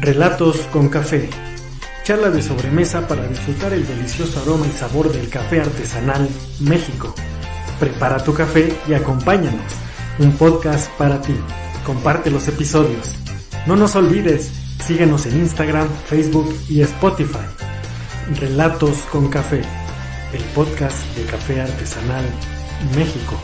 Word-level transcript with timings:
Relatos 0.00 0.60
con 0.72 0.88
café. 0.88 1.28
Charla 2.04 2.30
de 2.30 2.40
sobremesa 2.40 3.06
para 3.06 3.26
disfrutar 3.26 3.74
el 3.74 3.86
delicioso 3.86 4.40
aroma 4.40 4.66
y 4.66 4.70
sabor 4.70 5.12
del 5.12 5.28
café 5.28 5.60
artesanal 5.60 6.26
México. 6.58 7.14
Prepara 7.78 8.24
tu 8.24 8.32
café 8.32 8.74
y 8.88 8.94
acompáñanos. 8.94 9.60
Un 10.18 10.32
podcast 10.38 10.90
para 10.92 11.20
ti. 11.20 11.34
Comparte 11.84 12.30
los 12.30 12.48
episodios. 12.48 13.14
No 13.66 13.76
nos 13.76 13.94
olvides, 13.94 14.50
síguenos 14.82 15.26
en 15.26 15.40
Instagram, 15.40 15.86
Facebook 16.06 16.50
y 16.70 16.80
Spotify. 16.80 17.44
Relatos 18.40 19.02
con 19.12 19.28
café. 19.28 19.60
El 20.32 20.42
podcast 20.54 20.96
de 21.14 21.24
café 21.24 21.60
artesanal 21.60 22.24
México. 22.96 23.38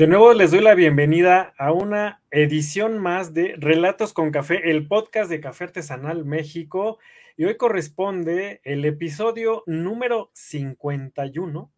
De 0.00 0.06
nuevo 0.06 0.32
les 0.32 0.50
doy 0.50 0.62
la 0.62 0.74
bienvenida 0.74 1.52
a 1.58 1.72
una 1.72 2.22
edición 2.30 2.96
más 2.96 3.34
de 3.34 3.54
Relatos 3.58 4.14
con 4.14 4.30
Café, 4.30 4.70
el 4.70 4.88
podcast 4.88 5.28
de 5.28 5.42
Café 5.42 5.64
Artesanal 5.64 6.24
México. 6.24 6.98
Y 7.36 7.44
hoy 7.44 7.58
corresponde 7.58 8.62
el 8.64 8.86
episodio 8.86 9.62
número 9.66 10.30
51, 10.32 11.70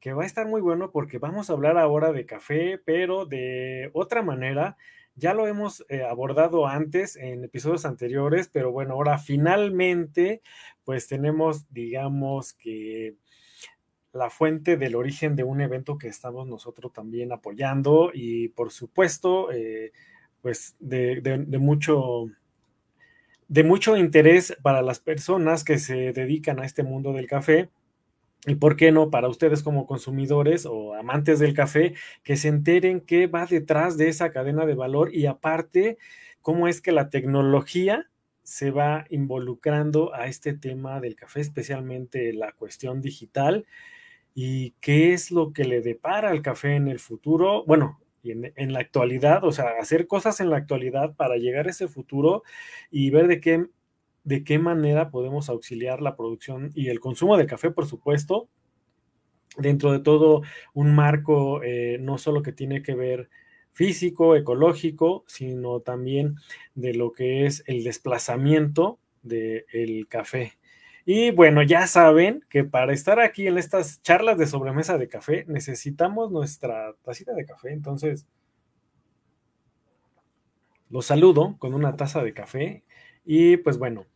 que 0.00 0.12
va 0.12 0.24
a 0.24 0.26
estar 0.26 0.48
muy 0.48 0.62
bueno 0.62 0.90
porque 0.90 1.18
vamos 1.18 1.48
a 1.48 1.52
hablar 1.52 1.78
ahora 1.78 2.10
de 2.10 2.26
café, 2.26 2.80
pero 2.84 3.24
de 3.24 3.88
otra 3.92 4.22
manera. 4.22 4.76
Ya 5.14 5.32
lo 5.32 5.46
hemos 5.46 5.86
eh, 5.88 6.02
abordado 6.02 6.66
antes 6.66 7.14
en 7.14 7.44
episodios 7.44 7.84
anteriores, 7.84 8.50
pero 8.52 8.72
bueno, 8.72 8.94
ahora 8.94 9.18
finalmente 9.18 10.42
pues 10.82 11.06
tenemos, 11.06 11.72
digamos 11.72 12.52
que 12.54 13.14
la 14.14 14.30
fuente 14.30 14.76
del 14.76 14.94
origen 14.94 15.34
de 15.34 15.42
un 15.42 15.60
evento 15.60 15.98
que 15.98 16.06
estamos 16.06 16.46
nosotros 16.46 16.92
también 16.92 17.32
apoyando 17.32 18.12
y 18.14 18.48
por 18.48 18.70
supuesto, 18.70 19.50
eh, 19.50 19.92
pues 20.40 20.76
de, 20.78 21.36
mucho 21.58 22.26
de 23.48 23.64
mucho 23.64 23.96
interés 23.96 24.56
para 24.62 24.82
las 24.82 25.00
personas 25.00 25.64
que 25.64 25.78
se 25.78 26.12
dedican 26.12 26.60
a 26.60 26.64
este 26.64 26.84
mundo 26.84 27.12
del 27.12 27.26
café 27.26 27.70
y 28.46 28.54
por 28.54 28.76
qué 28.76 28.92
no 28.92 29.10
para 29.10 29.28
ustedes 29.28 29.62
como 29.62 29.86
consumidores 29.86 30.64
o 30.64 30.94
amantes 30.94 31.40
del 31.40 31.54
café 31.54 31.94
que 32.22 32.36
se 32.36 32.48
enteren 32.48 33.00
qué 33.00 33.26
va 33.26 33.46
detrás 33.46 33.96
de 33.96 34.08
esa 34.08 34.30
cadena 34.30 34.64
de 34.64 34.74
valor 34.74 35.12
y 35.12 35.26
aparte 35.26 35.98
cómo 36.40 36.68
es 36.68 36.80
que 36.80 36.92
la 36.92 37.10
tecnología 37.10 38.08
se 38.44 38.70
va 38.70 39.06
involucrando 39.10 40.14
a 40.14 40.26
este 40.26 40.52
tema 40.52 41.00
del 41.00 41.16
café, 41.16 41.40
especialmente 41.40 42.32
la 42.32 42.52
cuestión 42.52 43.00
digital 43.00 43.66
y 44.34 44.72
qué 44.80 45.12
es 45.12 45.30
lo 45.30 45.52
que 45.52 45.64
le 45.64 45.80
depara 45.80 46.30
al 46.30 46.42
café 46.42 46.74
en 46.74 46.88
el 46.88 46.98
futuro, 46.98 47.64
bueno, 47.66 48.00
en, 48.24 48.72
la 48.72 48.80
actualidad, 48.80 49.44
o 49.44 49.52
sea, 49.52 49.74
hacer 49.80 50.06
cosas 50.06 50.40
en 50.40 50.50
la 50.50 50.56
actualidad 50.56 51.14
para 51.14 51.36
llegar 51.36 51.66
a 51.66 51.70
ese 51.70 51.88
futuro 51.88 52.42
y 52.90 53.10
ver 53.10 53.28
de 53.28 53.40
qué, 53.40 53.66
de 54.24 54.44
qué 54.44 54.58
manera 54.58 55.10
podemos 55.10 55.48
auxiliar 55.48 56.00
la 56.02 56.16
producción 56.16 56.70
y 56.74 56.88
el 56.88 57.00
consumo 57.00 57.36
de 57.36 57.46
café, 57.46 57.70
por 57.70 57.86
supuesto, 57.86 58.48
dentro 59.58 59.92
de 59.92 60.00
todo 60.00 60.42
un 60.72 60.94
marco 60.94 61.62
eh, 61.62 61.98
no 62.00 62.18
solo 62.18 62.42
que 62.42 62.52
tiene 62.52 62.82
que 62.82 62.94
ver 62.94 63.28
físico, 63.72 64.36
ecológico, 64.36 65.24
sino 65.26 65.80
también 65.80 66.36
de 66.74 66.94
lo 66.94 67.12
que 67.12 67.46
es 67.46 67.62
el 67.66 67.84
desplazamiento 67.84 68.98
del 69.22 70.06
café. 70.08 70.54
Y 71.06 71.32
bueno, 71.32 71.62
ya 71.62 71.86
saben 71.86 72.44
que 72.48 72.64
para 72.64 72.92
estar 72.92 73.20
aquí 73.20 73.46
en 73.46 73.58
estas 73.58 74.00
charlas 74.02 74.38
de 74.38 74.46
sobremesa 74.46 74.96
de 74.96 75.08
café 75.08 75.44
necesitamos 75.46 76.30
nuestra 76.30 76.94
tacita 77.02 77.34
de 77.34 77.44
café. 77.44 77.72
Entonces, 77.72 78.26
los 80.88 81.06
saludo 81.06 81.56
con 81.58 81.74
una 81.74 81.96
taza 81.96 82.22
de 82.22 82.32
café. 82.32 82.84
Y 83.24 83.58
pues 83.58 83.78
bueno, 83.78 84.06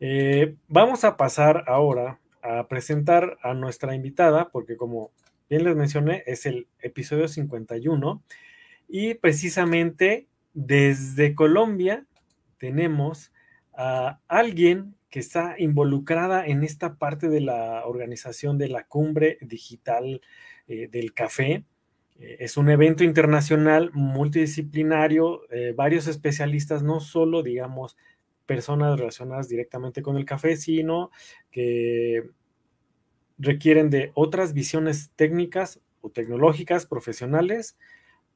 eh, 0.00 0.56
vamos 0.68 1.04
a 1.04 1.18
pasar 1.18 1.64
ahora 1.66 2.20
a 2.42 2.68
presentar 2.68 3.36
a 3.42 3.52
nuestra 3.52 3.94
invitada, 3.94 4.48
porque 4.48 4.78
como 4.78 5.12
bien 5.50 5.64
les 5.64 5.76
mencioné, 5.76 6.22
es 6.26 6.46
el 6.46 6.68
episodio 6.80 7.28
51. 7.28 8.22
Y 8.88 9.14
precisamente 9.14 10.26
desde 10.54 11.34
Colombia 11.34 12.06
tenemos 12.58 13.32
a 13.74 14.20
alguien 14.26 14.94
que 15.10 15.18
está 15.18 15.56
involucrada 15.58 16.46
en 16.46 16.62
esta 16.62 16.94
parte 16.94 17.28
de 17.28 17.40
la 17.40 17.84
organización 17.84 18.58
de 18.58 18.68
la 18.68 18.84
cumbre 18.84 19.38
digital 19.40 20.22
eh, 20.68 20.88
del 20.88 21.12
café. 21.12 21.64
Eh, 22.18 22.36
es 22.40 22.56
un 22.56 22.70
evento 22.70 23.02
internacional 23.02 23.90
multidisciplinario, 23.92 25.42
eh, 25.50 25.74
varios 25.76 26.06
especialistas, 26.06 26.84
no 26.84 27.00
solo, 27.00 27.42
digamos, 27.42 27.96
personas 28.46 28.98
relacionadas 28.98 29.48
directamente 29.48 30.00
con 30.00 30.16
el 30.16 30.24
café, 30.24 30.56
sino 30.56 31.10
que 31.50 32.30
requieren 33.36 33.90
de 33.90 34.12
otras 34.14 34.52
visiones 34.52 35.10
técnicas 35.16 35.80
o 36.02 36.10
tecnológicas 36.10 36.86
profesionales 36.86 37.76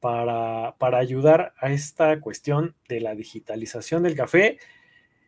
para, 0.01 0.75
para 0.77 0.97
ayudar 0.97 1.53
a 1.57 1.71
esta 1.71 2.19
cuestión 2.19 2.75
de 2.89 2.99
la 2.99 3.15
digitalización 3.15 4.03
del 4.03 4.15
café 4.15 4.57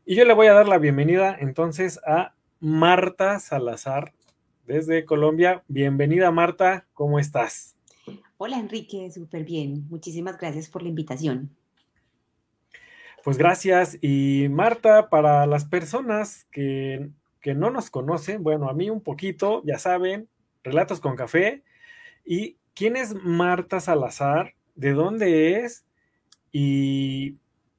y 0.07 0.15
yo 0.15 0.23
le 0.23 0.33
voy 0.33 0.47
a 0.47 0.53
dar 0.53 0.69
la 0.69 0.77
bienvenida 0.77 1.35
entonces 1.37 1.99
a 2.07 2.33
Marta 2.61 3.39
Salazar 3.39 4.13
desde 4.65 5.03
Colombia. 5.03 5.65
Bienvenida 5.67 6.31
Marta, 6.31 6.87
¿cómo 6.93 7.19
estás? 7.19 7.75
Hola 8.37 8.57
Enrique, 8.57 9.11
súper 9.11 9.43
bien. 9.43 9.85
Muchísimas 9.89 10.37
gracias 10.37 10.69
por 10.69 10.81
la 10.81 10.87
invitación. 10.87 11.49
Pues 13.21 13.37
gracias. 13.37 13.97
Y 14.01 14.47
Marta, 14.49 15.09
para 15.09 15.45
las 15.45 15.65
personas 15.65 16.47
que, 16.51 17.09
que 17.41 17.53
no 17.53 17.69
nos 17.69 17.89
conocen, 17.89 18.43
bueno, 18.43 18.69
a 18.69 18.73
mí 18.73 18.89
un 18.89 19.01
poquito, 19.01 19.61
ya 19.65 19.77
saben, 19.77 20.29
Relatos 20.63 21.01
con 21.01 21.17
Café. 21.17 21.63
¿Y 22.23 22.55
quién 22.73 22.95
es 22.95 23.13
Marta 23.13 23.81
Salazar? 23.81 24.53
¿De 24.73 24.93
dónde 24.93 25.65
es? 25.65 25.83
Y 26.53 27.35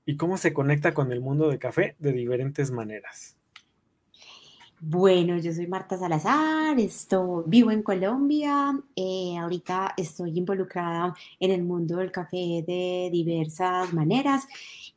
y 0.08 0.16
cómo 0.16 0.38
se 0.38 0.54
conecta 0.54 0.94
con 0.94 1.12
el 1.12 1.20
mundo 1.20 1.50
del 1.50 1.58
café 1.58 1.94
de 1.98 2.12
diferentes 2.12 2.70
maneras. 2.70 3.36
Bueno, 4.80 5.36
yo 5.36 5.52
soy 5.52 5.66
Marta 5.66 5.98
Salazar, 5.98 6.80
estoy, 6.80 7.44
vivo 7.46 7.70
en 7.70 7.82
Colombia, 7.82 8.72
eh, 8.96 9.36
ahorita 9.36 9.92
estoy 9.98 10.38
involucrada 10.38 11.14
en 11.38 11.50
el 11.50 11.62
mundo 11.62 11.96
del 11.98 12.10
café 12.10 12.64
de 12.66 13.10
diversas 13.12 13.92
maneras 13.92 14.48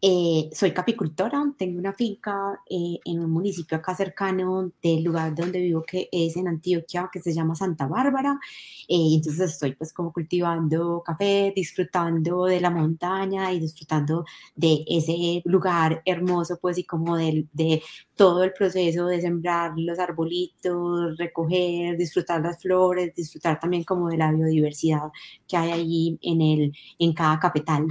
eh, 0.04 0.50
soy 0.54 0.72
capicultora, 0.74 1.44
tengo 1.56 1.78
una 1.78 1.94
finca 1.94 2.60
eh, 2.68 3.00
en 3.06 3.20
un 3.20 3.30
municipio 3.30 3.78
acá 3.78 3.94
cercano 3.96 4.72
del 4.82 5.04
lugar 5.04 5.36
donde 5.36 5.60
vivo, 5.60 5.84
que 5.84 6.10
es 6.12 6.36
en 6.38 6.48
Antioquia, 6.48 7.10
que 7.12 7.20
se 7.22 7.34
llama 7.34 7.54
Santa 7.54 7.86
Bárbara. 7.86 8.40
Eh, 8.88 9.16
entonces 9.16 9.52
estoy 9.52 9.74
pues 9.76 9.94
como 9.94 10.12
cultivando 10.12 11.04
café, 11.06 11.54
disfrutando 11.56 12.46
de 12.46 12.60
la 12.60 12.72
montaña 12.72 13.54
y 13.54 13.60
disfrutando 13.60 14.26
de 14.56 14.84
ese 14.88 15.44
lugar 15.46 16.02
hermoso, 16.06 16.58
pues 16.60 16.80
y 16.80 16.84
como 16.84 17.16
de, 17.18 17.46
de 17.54 17.84
todo 18.16 18.44
el 18.44 18.54
proceso 18.54 19.06
de 19.06 19.22
sembrar 19.22 19.74
los 19.78 20.00
arbolitos, 20.00 21.16
recoger, 21.18 21.96
disfrutar 21.98 22.42
las 22.42 22.60
flores, 22.62 23.14
disfrutar 23.16 23.60
también 23.60 23.84
como 23.84 24.10
de 24.10 24.18
la 24.18 24.32
biodiversidad 24.32 25.12
que 25.48 25.58
hay 25.58 25.72
allí 25.72 26.20
en, 26.24 26.42
el, 26.42 26.74
en 26.98 27.14
cada 27.14 27.40
capital. 27.40 27.86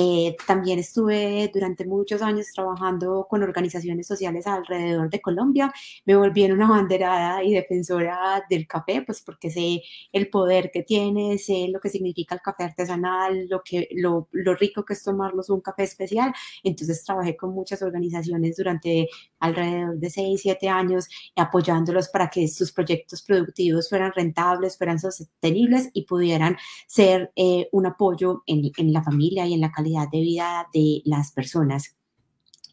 Eh, 0.00 0.36
también 0.46 0.78
estuve 0.78 1.50
durante 1.52 1.84
muchos 1.84 2.22
años 2.22 2.46
trabajando 2.54 3.26
con 3.28 3.42
organizaciones 3.42 4.06
sociales 4.06 4.46
alrededor 4.46 5.10
de 5.10 5.20
Colombia. 5.20 5.72
Me 6.04 6.14
volví 6.14 6.44
en 6.44 6.52
una 6.52 6.68
banderada 6.68 7.42
y 7.42 7.52
defensora 7.52 8.44
del 8.48 8.68
café, 8.68 9.02
pues 9.02 9.22
porque 9.22 9.50
sé 9.50 9.82
el 10.12 10.30
poder 10.30 10.70
que 10.72 10.84
tiene, 10.84 11.36
sé 11.38 11.66
lo 11.72 11.80
que 11.80 11.88
significa 11.88 12.36
el 12.36 12.40
café 12.40 12.62
artesanal, 12.62 13.48
lo, 13.48 13.60
que, 13.64 13.88
lo, 13.96 14.28
lo 14.30 14.54
rico 14.54 14.84
que 14.84 14.92
es 14.92 15.02
tomarnos 15.02 15.50
un 15.50 15.62
café 15.62 15.82
especial. 15.82 16.32
Entonces 16.62 17.02
trabajé 17.04 17.36
con 17.36 17.50
muchas 17.52 17.82
organizaciones 17.82 18.56
durante 18.56 19.08
alrededor 19.40 19.98
de 19.98 20.10
6, 20.10 20.40
7 20.40 20.68
años 20.68 21.08
apoyándolos 21.34 22.06
para 22.08 22.30
que 22.30 22.46
sus 22.46 22.70
proyectos 22.70 23.22
productivos 23.22 23.88
fueran 23.88 24.12
rentables, 24.14 24.78
fueran 24.78 25.00
sostenibles 25.00 25.90
y 25.92 26.04
pudieran 26.04 26.56
ser 26.86 27.32
eh, 27.34 27.68
un 27.72 27.86
apoyo 27.86 28.44
en, 28.46 28.70
en 28.76 28.92
la 28.92 29.02
familia 29.02 29.44
y 29.44 29.54
en 29.54 29.60
la 29.60 29.72
calidad 29.72 29.87
de 30.10 30.20
vida 30.20 30.68
de 30.72 31.02
las 31.04 31.32
personas. 31.32 31.97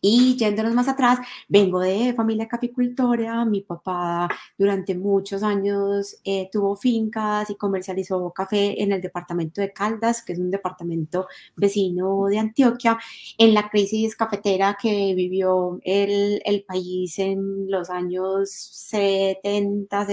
Y 0.08 0.36
yéndonos 0.38 0.76
más 0.76 0.88
atrás, 0.88 1.18
vengo 1.48 1.80
de 1.80 2.14
familia 2.14 2.48
caficultora, 2.48 3.44
mi 3.44 3.62
papá 3.62 4.30
durante 4.56 4.94
muchos 4.94 5.42
años 5.42 6.18
eh, 6.24 6.48
tuvo 6.52 6.76
fincas 6.76 7.50
y 7.50 7.56
comercializó 7.56 8.32
café 8.32 8.84
en 8.84 8.92
el 8.92 9.02
departamento 9.02 9.62
de 9.62 9.74
Caldas, 9.74 10.24
que 10.24 10.34
es 10.34 10.40
un 10.40 10.52
departamento 10.52 11.26
vecino 11.56 12.28
de 12.28 12.38
Antioquia. 12.38 13.00
En 13.40 13.56
la 13.56 13.68
crisis 13.68 14.16
cafetera 14.16 14.78
que 14.80 15.16
vivió 15.16 15.80
el, 15.82 16.40
el 16.46 16.64
país 16.66 17.18
en 17.18 17.72
los 17.72 17.90
años 17.90 18.52
70, 18.52 20.06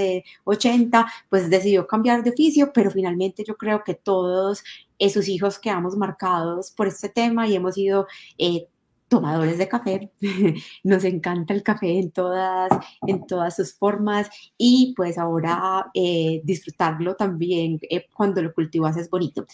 80, 0.45 1.07
pues 1.29 1.51
decidió 1.51 1.87
cambiar 1.87 2.25
de 2.25 2.31
oficio, 2.31 2.73
pero 2.73 2.91
finalmente 2.91 3.45
yo 3.47 3.59
creo 3.59 3.85
que 3.85 3.93
todos 3.93 4.65
eh, 4.99 5.11
sus 5.11 5.27
hijos 5.29 5.59
quedamos 5.59 5.97
marcados 5.97 6.71
por 6.71 6.87
este 6.87 7.09
tema 7.09 7.49
y 7.49 7.57
hemos 7.57 7.77
ido 7.77 8.07
eh, 8.39 8.69
tomadores 9.13 9.59
de 9.59 9.69
café. 9.69 10.11
Nos 10.83 11.05
encanta 11.05 11.53
el 11.53 11.63
café 11.63 11.99
en 11.99 12.11
todas, 12.11 12.71
en 13.07 13.27
todas 13.27 13.55
sus 13.55 13.75
formas 13.75 14.31
y 14.57 14.95
pues 14.97 15.19
ahora 15.19 15.91
eh, 15.93 16.41
disfrutarlo 16.45 17.15
también 17.15 17.79
eh, 17.91 18.07
cuando 18.15 18.41
lo 18.41 18.55
cultivas 18.55 18.97
es 18.97 19.11
bonito. 19.11 19.45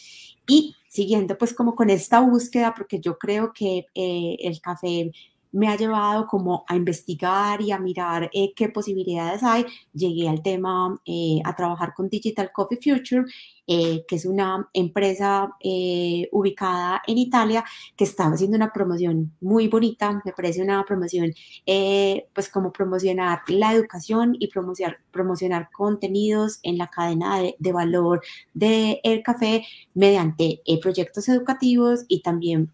Y 0.47 0.77
siguiendo 0.89 1.37
pues 1.37 1.53
como 1.53 1.75
con 1.75 1.91
esta 1.91 2.21
búsqueda, 2.21 2.73
porque 2.73 3.01
yo 3.01 3.19
creo 3.19 3.53
que 3.53 3.87
eh, 3.97 4.37
el 4.39 4.61
café 4.61 5.11
me 5.51 5.67
ha 5.67 5.77
llevado 5.77 6.29
como 6.29 6.65
a 6.69 6.77
investigar 6.77 7.61
y 7.61 7.73
a 7.73 7.81
mirar 7.81 8.31
qué 8.55 8.69
posibilidades 8.69 9.43
hay. 9.43 9.65
Llegué 9.93 10.29
al 10.29 10.43
tema 10.43 11.01
a 11.45 11.57
trabajar 11.57 11.95
con 11.95 12.09
Digital 12.09 12.53
Coffee 12.53 12.79
Future 12.81 13.25
eh, 13.71 14.07
que 14.09 14.17
es 14.17 14.25
una 14.25 14.67
empresa 14.73 15.51
eh, 15.61 16.27
ubicada 16.33 17.03
en 17.07 17.19
Italia 17.19 17.63
que 17.95 18.05
estaba 18.05 18.35
haciendo 18.35 18.57
una 18.57 18.73
promoción 18.73 19.37
muy 19.43 19.69
bonita, 19.69 20.23
me 20.25 20.33
parece 20.33 20.63
una 20.63 20.83
promoción, 20.87 21.35
eh, 21.67 22.29
pues 22.33 22.49
como 22.49 22.73
promocionar 22.73 23.41
la 23.49 23.75
educación 23.75 24.35
y 24.39 24.49
promocionar, 24.49 25.01
promocionar 25.11 25.69
contenidos 25.71 26.61
en 26.63 26.79
la 26.79 26.87
cadena 26.87 27.41
de, 27.41 27.57
de 27.59 27.73
valor 27.73 28.23
del 28.55 29.01
el 29.03 29.23
café 29.23 29.67
mediante 29.93 30.63
proyectos 30.81 31.29
educativos 31.29 32.07
y 32.09 32.23
también 32.23 32.71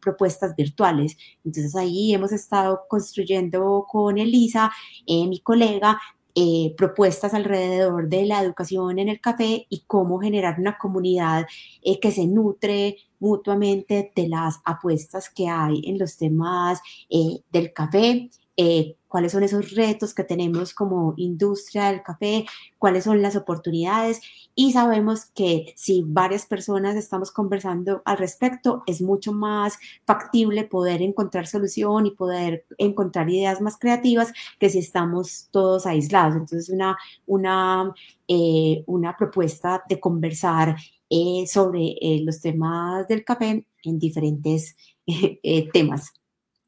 propuestas 0.00 0.56
virtuales. 0.56 1.18
Entonces 1.44 1.76
ahí 1.76 2.14
hemos 2.14 2.32
estado 2.32 2.82
construyendo 2.88 3.84
con 3.86 4.16
Elisa, 4.16 4.72
mi 5.06 5.40
colega, 5.40 5.98
eh, 6.34 6.74
propuestas 6.76 7.34
alrededor 7.34 8.08
de 8.08 8.24
la 8.24 8.42
educación 8.42 8.98
en 8.98 9.08
el 9.08 9.20
café 9.20 9.66
y 9.68 9.84
cómo 9.86 10.18
generar 10.18 10.58
una 10.58 10.78
comunidad 10.78 11.46
eh, 11.82 12.00
que 12.00 12.10
se 12.10 12.26
nutre 12.26 12.96
mutuamente 13.20 14.12
de 14.16 14.28
las 14.28 14.60
apuestas 14.64 15.28
que 15.28 15.48
hay 15.48 15.82
en 15.84 15.98
los 15.98 16.16
temas 16.16 16.80
eh, 17.10 17.40
del 17.50 17.72
café 17.72 18.30
eh, 18.56 18.96
cuáles 19.08 19.32
son 19.32 19.42
esos 19.42 19.72
retos 19.72 20.14
que 20.14 20.24
tenemos 20.24 20.74
como 20.74 21.14
industria 21.16 21.86
del 21.86 22.02
café, 22.02 22.44
cuáles 22.78 23.04
son 23.04 23.22
las 23.22 23.34
oportunidades 23.34 24.20
y 24.54 24.72
sabemos 24.72 25.26
que 25.26 25.72
si 25.76 26.02
varias 26.06 26.46
personas 26.46 26.96
estamos 26.96 27.30
conversando 27.30 28.02
al 28.04 28.18
respecto, 28.18 28.82
es 28.86 29.00
mucho 29.00 29.32
más 29.32 29.78
factible 30.06 30.64
poder 30.64 31.00
encontrar 31.02 31.46
solución 31.46 32.06
y 32.06 32.10
poder 32.10 32.66
encontrar 32.78 33.30
ideas 33.30 33.60
más 33.60 33.78
creativas 33.78 34.32
que 34.58 34.68
si 34.70 34.78
estamos 34.78 35.48
todos 35.50 35.86
aislados. 35.86 36.34
Entonces, 36.34 36.68
una, 36.68 36.96
una, 37.26 37.92
eh, 38.28 38.82
una 38.86 39.16
propuesta 39.16 39.82
de 39.88 40.00
conversar 40.00 40.76
eh, 41.08 41.46
sobre 41.46 41.96
los 42.22 42.40
temas 42.40 43.08
del 43.08 43.24
café 43.24 43.66
en 43.84 43.98
diferentes 43.98 44.76
temas. 45.72 46.12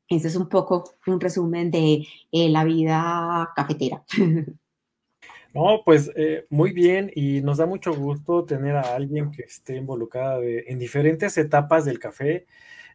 Ese 0.08 0.28
es 0.28 0.36
un 0.36 0.48
poco 0.48 0.84
un 1.06 1.20
resumen 1.20 1.70
de 1.70 2.06
eh, 2.32 2.48
la 2.48 2.64
vida 2.64 3.52
cafetera. 3.54 4.04
No, 5.54 5.82
pues 5.84 6.10
eh, 6.16 6.46
muy 6.50 6.72
bien 6.72 7.12
y 7.14 7.40
nos 7.40 7.58
da 7.58 7.66
mucho 7.66 7.94
gusto 7.94 8.44
tener 8.44 8.74
a 8.74 8.96
alguien 8.96 9.30
que 9.30 9.42
esté 9.42 9.76
involucrada 9.76 10.40
en 10.42 10.80
diferentes 10.80 11.38
etapas 11.38 11.84
del 11.84 12.00
café, 12.00 12.44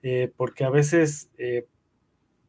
eh, 0.04 0.30
porque 0.36 0.66
a 0.66 0.70
veces 0.70 1.30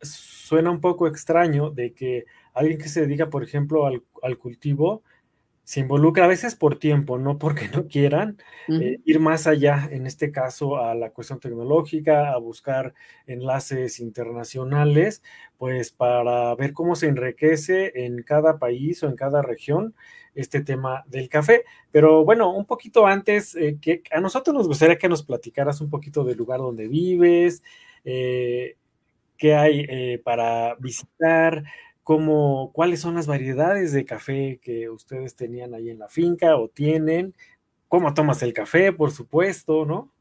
suena 0.03 0.73
un 0.73 0.81
poco 0.81 1.07
extraño 1.07 1.71
de 1.71 1.93
que 1.93 2.25
alguien 2.55 2.79
que 2.79 2.89
se 2.89 3.03
dedica, 3.03 3.31
por 3.31 3.45
ejemplo, 3.45 3.87
al 3.87 4.39
cultivo, 4.39 5.05
se 5.71 5.79
involucra 5.79 6.25
a 6.25 6.27
veces 6.27 6.57
por 6.57 6.81
tiempo, 6.81 7.17
no 7.17 7.39
porque 7.39 7.69
no 7.69 7.87
quieran 7.87 8.39
eh, 8.67 8.99
ir 9.05 9.21
más 9.21 9.47
allá, 9.47 9.89
en 9.93 10.05
este 10.05 10.33
caso 10.33 10.79
a 10.79 10.97
la 10.97 11.11
cuestión 11.11 11.39
tecnológica, 11.39 12.33
a 12.33 12.39
buscar 12.39 12.93
enlaces 13.29 14.01
internacionales, 14.01 15.23
pues 15.59 15.93
para 15.93 16.53
ver 16.57 16.73
cómo 16.73 16.97
se 16.97 17.07
enriquece 17.07 17.93
en 18.05 18.25
cada 18.25 18.59
país 18.59 19.05
o 19.05 19.09
en 19.09 19.15
cada 19.15 19.43
región 19.43 19.95
este 20.35 20.61
tema 20.61 21.05
del 21.07 21.29
café. 21.29 21.63
Pero 21.93 22.25
bueno, 22.25 22.53
un 22.53 22.65
poquito 22.65 23.07
antes, 23.07 23.55
eh, 23.55 23.79
que 23.81 24.03
a 24.11 24.21
nosotros 24.21 24.53
nos 24.53 24.67
gustaría 24.67 24.99
que 24.99 25.09
nos 25.09 25.23
platicaras 25.23 25.81
un 25.81 25.89
poquito 25.89 26.25
del 26.25 26.37
lugar 26.37 26.59
donde 26.59 26.89
vives, 26.89 27.63
eh, 28.05 28.75
qué 29.37 29.55
hay 29.55 30.19
para 30.19 30.75
visitar, 30.81 31.63
cómo, 32.11 32.73
cuáles 32.73 32.99
son 32.99 33.15
las 33.15 33.29
variedades 33.29 33.93
de 33.93 34.05
café 34.05 34.59
que 34.61 34.91
ustedes 34.91 35.37
tenían 35.37 35.75
ahí 35.75 35.91
en 35.91 36.01
la 36.01 36.09
finca 36.09 36.57
o 36.57 36.67
tienen, 36.67 37.37
cómo 37.87 38.15
tomas 38.15 38.43
el 38.43 38.53
café, 38.53 38.93
por 38.93 39.13
supuesto, 39.13 39.87
¿no? 39.87 40.13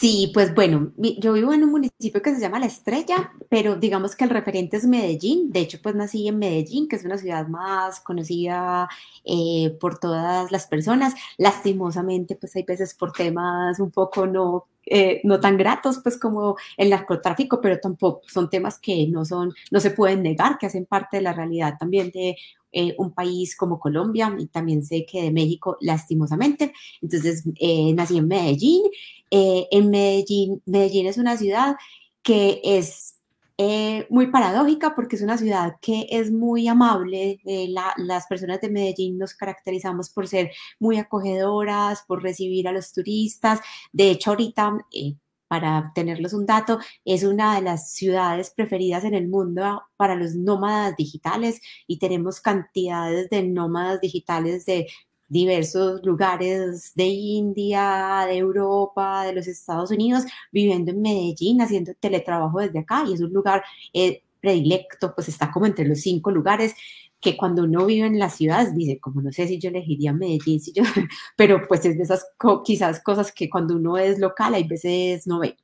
Sí, 0.00 0.30
pues 0.32 0.54
bueno, 0.54 0.92
yo 0.96 1.32
vivo 1.32 1.52
en 1.52 1.64
un 1.64 1.72
municipio 1.72 2.22
que 2.22 2.32
se 2.32 2.40
llama 2.40 2.60
La 2.60 2.66
Estrella, 2.66 3.32
pero 3.48 3.74
digamos 3.74 4.14
que 4.14 4.22
el 4.22 4.30
referente 4.30 4.76
es 4.76 4.86
Medellín. 4.86 5.50
De 5.50 5.58
hecho, 5.58 5.78
pues 5.82 5.96
nací 5.96 6.28
en 6.28 6.38
Medellín, 6.38 6.86
que 6.88 6.94
es 6.94 7.04
una 7.04 7.18
ciudad 7.18 7.48
más 7.48 7.98
conocida 8.00 8.88
eh, 9.24 9.76
por 9.80 9.98
todas 9.98 10.52
las 10.52 10.68
personas. 10.68 11.14
Lastimosamente, 11.36 12.36
pues 12.36 12.54
hay 12.54 12.62
veces 12.62 12.94
por 12.94 13.10
temas 13.10 13.80
un 13.80 13.90
poco 13.90 14.26
no 14.28 14.66
eh, 14.90 15.20
no 15.24 15.38
tan 15.40 15.56
gratos 15.58 16.00
pues 16.02 16.18
como 16.18 16.56
el 16.76 16.90
narcotráfico, 16.90 17.60
pero 17.60 17.78
tampoco 17.78 18.22
son 18.28 18.48
temas 18.48 18.78
que 18.78 19.06
no 19.08 19.24
son, 19.24 19.52
no 19.70 19.80
se 19.80 19.90
pueden 19.90 20.22
negar, 20.22 20.58
que 20.58 20.66
hacen 20.66 20.86
parte 20.86 21.18
de 21.18 21.22
la 21.24 21.32
realidad 21.34 21.74
también 21.78 22.10
de 22.10 22.36
eh, 22.72 22.94
un 22.98 23.12
país 23.12 23.56
como 23.56 23.78
Colombia 23.78 24.34
y 24.38 24.46
también 24.46 24.82
sé 24.84 25.06
que 25.06 25.22
de 25.22 25.30
México 25.30 25.76
lastimosamente. 25.80 26.72
Entonces 27.02 27.44
eh, 27.60 27.92
nací 27.94 28.18
en 28.18 28.28
Medellín. 28.28 28.82
en 29.30 29.90
Medellín, 29.90 30.62
Medellín 30.66 31.06
es 31.06 31.18
una 31.18 31.36
ciudad 31.36 31.76
que 32.22 32.60
es 32.64 33.18
eh, 33.60 34.06
muy 34.08 34.28
paradójica 34.28 34.94
porque 34.94 35.16
es 35.16 35.22
una 35.22 35.36
ciudad 35.36 35.78
que 35.82 36.06
es 36.10 36.30
muy 36.30 36.68
amable. 36.68 37.40
Eh, 37.44 37.68
las 37.96 38.26
personas 38.28 38.60
de 38.60 38.70
Medellín 38.70 39.18
nos 39.18 39.34
caracterizamos 39.34 40.10
por 40.10 40.28
ser 40.28 40.52
muy 40.78 40.96
acogedoras, 40.96 42.04
por 42.06 42.22
recibir 42.22 42.68
a 42.68 42.72
los 42.72 42.92
turistas. 42.92 43.60
De 43.92 44.10
hecho, 44.12 44.30
ahorita, 44.30 44.78
eh, 44.92 45.16
para 45.48 45.92
tenerles 45.94 46.34
un 46.34 46.46
dato, 46.46 46.78
es 47.04 47.24
una 47.24 47.56
de 47.56 47.62
las 47.62 47.92
ciudades 47.92 48.50
preferidas 48.50 49.04
en 49.04 49.14
el 49.14 49.28
mundo 49.28 49.82
para 49.96 50.14
los 50.14 50.34
nómadas 50.34 50.96
digitales 50.96 51.60
y 51.86 51.98
tenemos 51.98 52.40
cantidades 52.40 53.28
de 53.30 53.42
nómadas 53.42 54.00
digitales 54.00 54.66
de 54.66 54.86
diversos 55.28 56.02
lugares 56.04 56.92
de 56.94 57.04
India, 57.04 58.24
de 58.26 58.38
Europa, 58.38 59.24
de 59.24 59.34
los 59.34 59.46
Estados 59.46 59.90
Unidos, 59.90 60.24
viviendo 60.50 60.90
en 60.90 61.02
Medellín, 61.02 61.60
haciendo 61.60 61.94
teletrabajo 61.94 62.60
desde 62.60 62.80
acá 62.80 63.04
y 63.06 63.14
es 63.14 63.20
un 63.20 63.32
lugar 63.32 63.62
eh, 63.92 64.22
predilecto, 64.40 65.14
pues 65.14 65.28
está 65.28 65.50
como 65.50 65.66
entre 65.66 65.86
los 65.86 66.00
cinco 66.00 66.30
lugares 66.30 66.74
que 67.20 67.36
cuando 67.36 67.64
uno 67.64 67.84
vive 67.86 68.06
en 68.06 68.18
las 68.18 68.36
ciudades 68.36 68.74
dice, 68.74 69.00
como 69.00 69.20
no 69.20 69.32
sé 69.32 69.48
si 69.48 69.58
yo 69.58 69.70
elegiría 69.70 70.12
Medellín, 70.12 70.60
si 70.60 70.72
yo, 70.72 70.82
pero 71.36 71.66
pues 71.66 71.84
es 71.84 71.96
de 71.96 72.04
esas 72.04 72.24
quizás 72.64 73.02
cosas 73.02 73.32
que 73.32 73.50
cuando 73.50 73.74
uno 73.74 73.98
es 73.98 74.18
local 74.18 74.54
hay 74.54 74.66
veces 74.66 75.26
no 75.26 75.40
ve. 75.40 75.56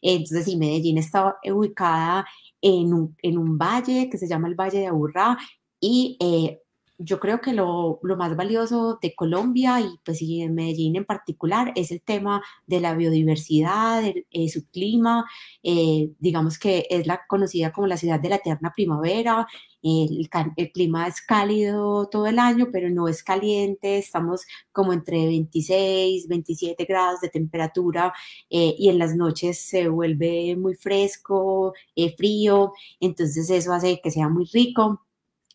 Entonces, 0.00 0.46
sí, 0.46 0.56
Medellín 0.56 0.98
está 0.98 1.36
ubicada 1.44 2.26
en 2.60 2.94
un, 2.94 3.16
en 3.22 3.38
un 3.38 3.58
valle 3.58 4.08
que 4.10 4.18
se 4.18 4.28
llama 4.28 4.48
el 4.48 4.54
Valle 4.54 4.80
de 4.80 4.86
Aburrá 4.86 5.36
y 5.80 6.16
eh, 6.20 6.60
yo 7.04 7.20
creo 7.20 7.40
que 7.40 7.52
lo, 7.52 8.00
más 8.16 8.36
valioso 8.36 8.98
de 9.00 9.14
Colombia 9.14 9.80
y 9.80 9.98
pues 10.04 10.22
y 10.22 10.42
en 10.42 10.54
Medellín 10.54 10.96
en 10.96 11.04
particular 11.04 11.72
es 11.76 11.90
el 11.90 12.02
tema 12.02 12.42
de 12.66 12.80
la 12.80 12.94
biodiversidad, 12.94 14.02
eh, 14.04 14.48
su 14.48 14.66
clima, 14.68 15.24
eh, 15.62 16.10
digamos 16.18 16.58
que 16.58 16.86
es 16.90 17.06
la 17.06 17.22
conocida 17.26 17.72
como 17.72 17.86
la 17.86 17.96
ciudad 17.96 18.20
de 18.20 18.28
la 18.28 18.36
eterna 18.36 18.72
primavera, 18.74 19.46
el, 19.82 20.28
clima 20.72 21.08
es 21.08 21.20
cálido 21.22 22.08
todo 22.08 22.26
el 22.26 22.38
año, 22.38 22.68
pero 22.72 22.88
no 22.90 23.08
es 23.08 23.22
caliente, 23.24 23.98
estamos 23.98 24.42
como 24.70 24.92
entre 24.92 25.26
26, 25.26 26.28
27 26.28 26.84
grados 26.84 27.20
de 27.20 27.28
temperatura 27.30 28.12
eh, 28.50 28.74
y 28.78 28.88
en 28.88 28.98
las 28.98 29.16
noches 29.16 29.58
se 29.58 29.88
vuelve 29.88 30.56
muy 30.56 30.74
fresco, 30.74 31.74
frío, 32.16 32.72
entonces 33.00 33.50
eso 33.50 33.72
hace 33.72 34.00
que 34.02 34.10
sea 34.10 34.28
muy 34.28 34.44
rico. 34.52 35.00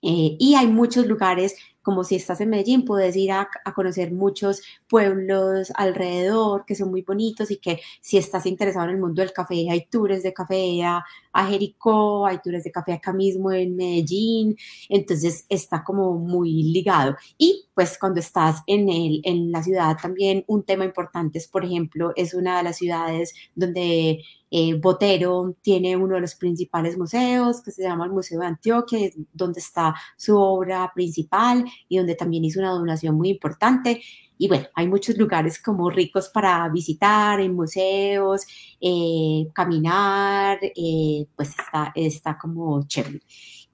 Eh, 0.02 0.36
y 0.40 0.56
hay 0.56 0.68
muchos 0.68 1.08
lugares 1.08 1.56
como 1.88 2.04
si 2.04 2.16
estás 2.18 2.42
en 2.42 2.50
Medellín, 2.50 2.84
puedes 2.84 3.16
ir 3.16 3.32
a, 3.32 3.48
conocer 3.74 4.12
muchos 4.12 4.62
pueblos 4.90 5.72
alrededor 5.74 6.66
que 6.66 6.76
son 6.76 6.90
muy 6.90 7.02
bonitos 7.02 7.50
y 7.50 7.60
que 7.60 7.80
si 8.02 8.18
estás 8.18 8.46
interesado 8.46 8.90
en 8.90 8.96
el 8.96 9.00
mundo 9.00 9.22
del 9.22 9.32
café, 9.32 9.68
hay 9.72 9.86
tours 9.86 10.22
de 10.22 10.34
café 10.34 10.84
a, 10.84 11.06
a 11.32 11.46
Jericó, 11.48 12.28
hay 12.28 12.40
tours 12.44 12.66
de 12.66 12.74
café 12.74 12.92
acá 12.92 13.14
mismo 13.14 13.54
en 13.54 13.78
Medellín, 13.78 14.58
entonces 14.90 15.46
está 15.48 15.82
como 15.86 16.16
muy 16.16 16.62
ligado. 16.62 17.16
Y 17.38 17.68
pues 17.74 17.98
cuando 17.98 18.20
estás 18.20 18.64
en, 18.68 18.90
el, 18.90 19.22
en 19.24 19.54
la 19.54 19.64
ciudad 19.64 19.96
también 19.96 20.44
un 20.48 20.64
tema 20.64 20.84
importante 20.84 21.38
es, 21.38 21.48
por 21.48 21.64
ejemplo, 21.64 22.12
es 22.18 22.34
una 22.34 22.58
de 22.58 22.64
las 22.64 22.76
ciudades 22.76 23.34
donde 23.56 24.26
eh, 24.50 24.74
Botero 24.76 25.56
tiene 25.62 25.96
uno 25.96 26.16
de 26.16 26.22
los 26.22 26.36
principales 26.36 26.98
museos 26.98 27.62
que 27.62 27.72
se 27.72 27.84
llama 27.84 28.06
el 28.06 28.12
Museo 28.12 28.40
de 28.40 28.48
Antioquia, 28.48 29.10
donde 29.34 29.60
está 29.60 29.96
su 30.16 30.38
obra 30.38 30.92
principal 30.94 31.66
y 31.90 31.98
donde 31.98 32.16
también 32.16 32.46
hizo 32.46 32.60
una 32.60 32.72
donación 32.72 33.16
muy 33.16 33.30
importante. 33.30 34.02
Y 34.38 34.48
bueno, 34.48 34.68
hay 34.76 34.88
muchos 34.88 35.18
lugares 35.18 35.62
como 35.62 35.90
ricos 35.90 36.30
para 36.30 36.68
visitar, 36.70 37.40
en 37.40 37.56
museos, 37.56 38.46
eh, 38.80 39.48
caminar, 39.54 40.60
eh, 40.62 41.28
pues 41.36 41.50
está, 41.50 41.92
está 41.96 42.38
como 42.38 42.86
chévere. 42.88 43.22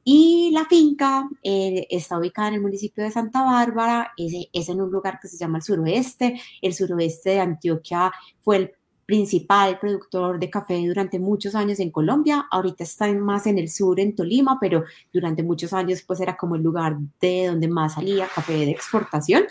Y 0.06 0.52
la 0.52 0.66
finca 0.66 1.30
eh, 1.42 1.88
está 1.90 2.18
ubicada 2.18 2.50
en 2.50 2.56
el 2.56 2.62
municipio 2.62 3.04
de 3.04 3.12
Santa 3.12 3.42
Bárbara, 3.44 4.12
es, 4.18 4.34
es 4.52 4.70
en 4.70 4.82
un 4.82 4.92
lugar 4.92 5.20
que 5.22 5.30
se 5.30 5.38
llama 5.38 5.60
el 5.60 5.64
suroeste. 5.64 6.42
El 6.62 6.74
suroeste 6.74 7.32
de 7.32 7.40
Antioquia 7.40 8.12
fue 8.42 8.58
el 8.58 8.72
principal 9.06 9.80
productor 9.80 10.40
de 10.40 10.50
café 10.50 10.86
durante 10.86 11.20
muchos 11.20 11.56
años 11.56 11.80
en 11.80 11.92
Colombia. 11.92 12.48
Ahorita 12.52 12.84
está 12.84 13.12
más 13.14 13.48
en 13.48 13.58
el 13.58 13.70
sur, 13.70 14.00
en 14.00 14.16
Tolima, 14.16 14.58
pero 14.60 14.84
durante 15.12 15.44
muchos 15.44 15.74
años 15.74 16.04
pues 16.06 16.20
era 16.20 16.38
como 16.38 16.56
el 16.56 16.64
lugar 16.64 16.98
de 17.20 17.48
donde 17.48 17.68
más 17.68 17.96
salía 17.96 18.28
café 18.34 18.54
de 18.54 18.72
exportación. 18.72 19.44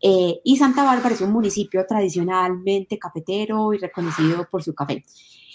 Eh, 0.00 0.40
y 0.44 0.56
Santa 0.56 0.84
Bárbara 0.84 1.14
es 1.14 1.20
un 1.20 1.32
municipio 1.32 1.84
tradicionalmente 1.88 2.98
cafetero 2.98 3.72
y 3.72 3.78
reconocido 3.78 4.46
por 4.50 4.62
su 4.62 4.74
café. 4.74 5.04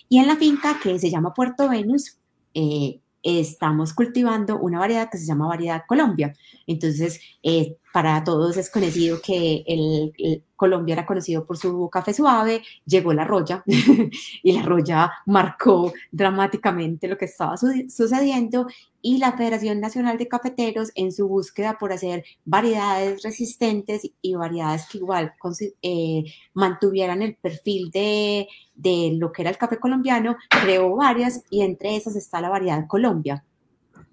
Y 0.07 0.17
en 0.17 0.27
la 0.27 0.35
finca 0.37 0.79
que 0.81 0.97
se 0.97 1.11
llama 1.11 1.33
Puerto 1.33 1.69
Venus, 1.69 2.17
eh, 2.53 2.99
estamos 3.21 3.93
cultivando 3.93 4.57
una 4.57 4.79
variedad 4.79 5.09
que 5.09 5.17
se 5.17 5.25
llama 5.25 5.47
variedad 5.47 5.83
Colombia. 5.87 6.33
Entonces, 6.65 7.19
eh, 7.43 7.77
para 7.91 8.23
todos 8.23 8.57
es 8.57 8.69
conocido 8.69 9.19
que 9.21 9.63
el, 9.67 10.43
Colombia 10.55 10.93
era 10.93 11.05
conocido 11.05 11.45
por 11.45 11.57
su 11.57 11.89
café 11.89 12.13
suave, 12.13 12.61
llegó 12.85 13.13
la 13.13 13.23
roya 13.23 13.63
y 14.43 14.51
la 14.51 14.61
roya 14.61 15.11
marcó 15.25 15.93
dramáticamente 16.11 17.07
lo 17.07 17.17
que 17.17 17.25
estaba 17.25 17.55
sucediendo 17.57 18.67
y 19.01 19.17
la 19.19 19.31
Federación 19.37 19.79
Nacional 19.79 20.17
de 20.17 20.27
Cafeteros 20.27 20.91
en 20.95 21.13
su 21.13 21.27
búsqueda 21.27 21.77
por 21.79 21.93
hacer 21.93 22.25
variedades 22.43 23.23
resistentes 23.23 24.11
y 24.21 24.35
variedades 24.35 24.87
que 24.89 24.97
igual 24.97 25.33
eh, 25.81 26.25
mantuvieran 26.53 27.21
el 27.21 27.35
perfil 27.35 27.89
de, 27.91 28.47
de 28.75 29.13
lo 29.17 29.31
que 29.31 29.43
era 29.43 29.51
el 29.51 29.57
café 29.57 29.79
colombiano, 29.79 30.35
creó 30.49 30.93
varias 30.95 31.43
y 31.49 31.61
entre 31.61 31.95
esas 31.95 32.17
está 32.17 32.41
la 32.41 32.49
variedad 32.49 32.85
Colombia, 32.87 33.45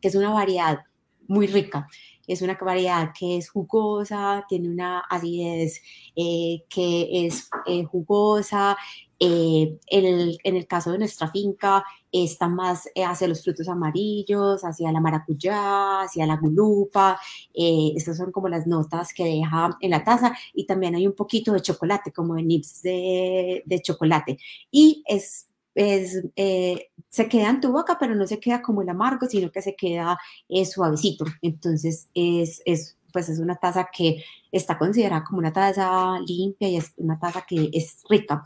que 0.01 0.09
es 0.09 0.15
una 0.15 0.31
variedad 0.31 0.85
muy 1.27 1.49
rica 1.49 1.89
es 2.27 2.43
una 2.43 2.55
variedad 2.55 3.13
que 3.19 3.37
es 3.37 3.51
jugosa, 3.51 4.45
tiene 4.49 4.69
una 4.69 5.01
acidez 5.01 5.81
eh, 6.15 6.65
que 6.69 7.27
es 7.27 7.49
eh, 7.67 7.85
jugosa. 7.85 8.77
Eh, 9.19 9.79
en, 9.87 10.37
el, 10.45 10.67
caso 10.67 10.93
de 10.93 10.99
nuestra 10.99 11.29
finca, 11.31 11.85
está 12.13 12.49
más 12.49 12.89
hacia 12.95 13.29
los 13.29 13.43
frutos 13.43 13.69
amarillos, 13.69 14.63
hacia 14.63 14.93
la 14.93 15.01
maracuyá, 15.01 16.03
hacia 16.03 16.27
la 16.27 16.37
gulupa. 16.37 17.19
estas 17.55 18.19
son 18.19 18.31
como 18.31 18.49
las 18.49 18.67
notas 18.67 19.15
que 19.15 19.25
deja 19.25 19.77
en 19.81 19.91
la 19.91 20.05
taza. 20.05 20.37
Y 20.55 20.67
también 20.67 20.95
hay 20.97 21.07
un 21.07 21.15
poquito 21.15 21.53
de 21.53 21.63
chocolate, 21.63 22.13
como 22.13 22.35
de 22.35 22.43
nips 22.43 22.83
de, 22.83 23.63
de 23.65 23.81
chocolate. 23.81 24.39
Y 24.71 25.03
es 25.07 25.49
es, 25.77 26.25
eh, 26.35 26.89
se 27.09 27.29
queda 27.29 27.51
en 27.51 27.61
tu 27.61 27.71
boca, 27.71 27.97
pero 28.01 28.15
no 28.15 28.27
se 28.27 28.41
queda 28.41 28.63
como 28.63 28.83
el 28.83 28.89
amargo, 28.89 29.27
sino 29.27 29.53
que 29.53 29.63
se 29.63 29.77
queda 29.77 30.19
eh, 30.49 30.65
suavecito. 30.65 31.25
Entonces, 31.43 32.09
es, 32.15 32.63
es, 32.65 32.97
pues 33.13 33.29
es 33.29 33.39
una 33.39 33.57
taza 33.57 33.89
que 33.93 34.25
está 34.51 34.79
considerada 34.79 35.23
como 35.23 35.39
una 35.39 35.53
taza 35.53 36.19
limpia 36.27 36.69
y 36.69 36.77
es 36.77 36.93
una 36.97 37.19
taza 37.19 37.45
que 37.47 37.71
es 37.73 38.03
rica. 38.09 38.45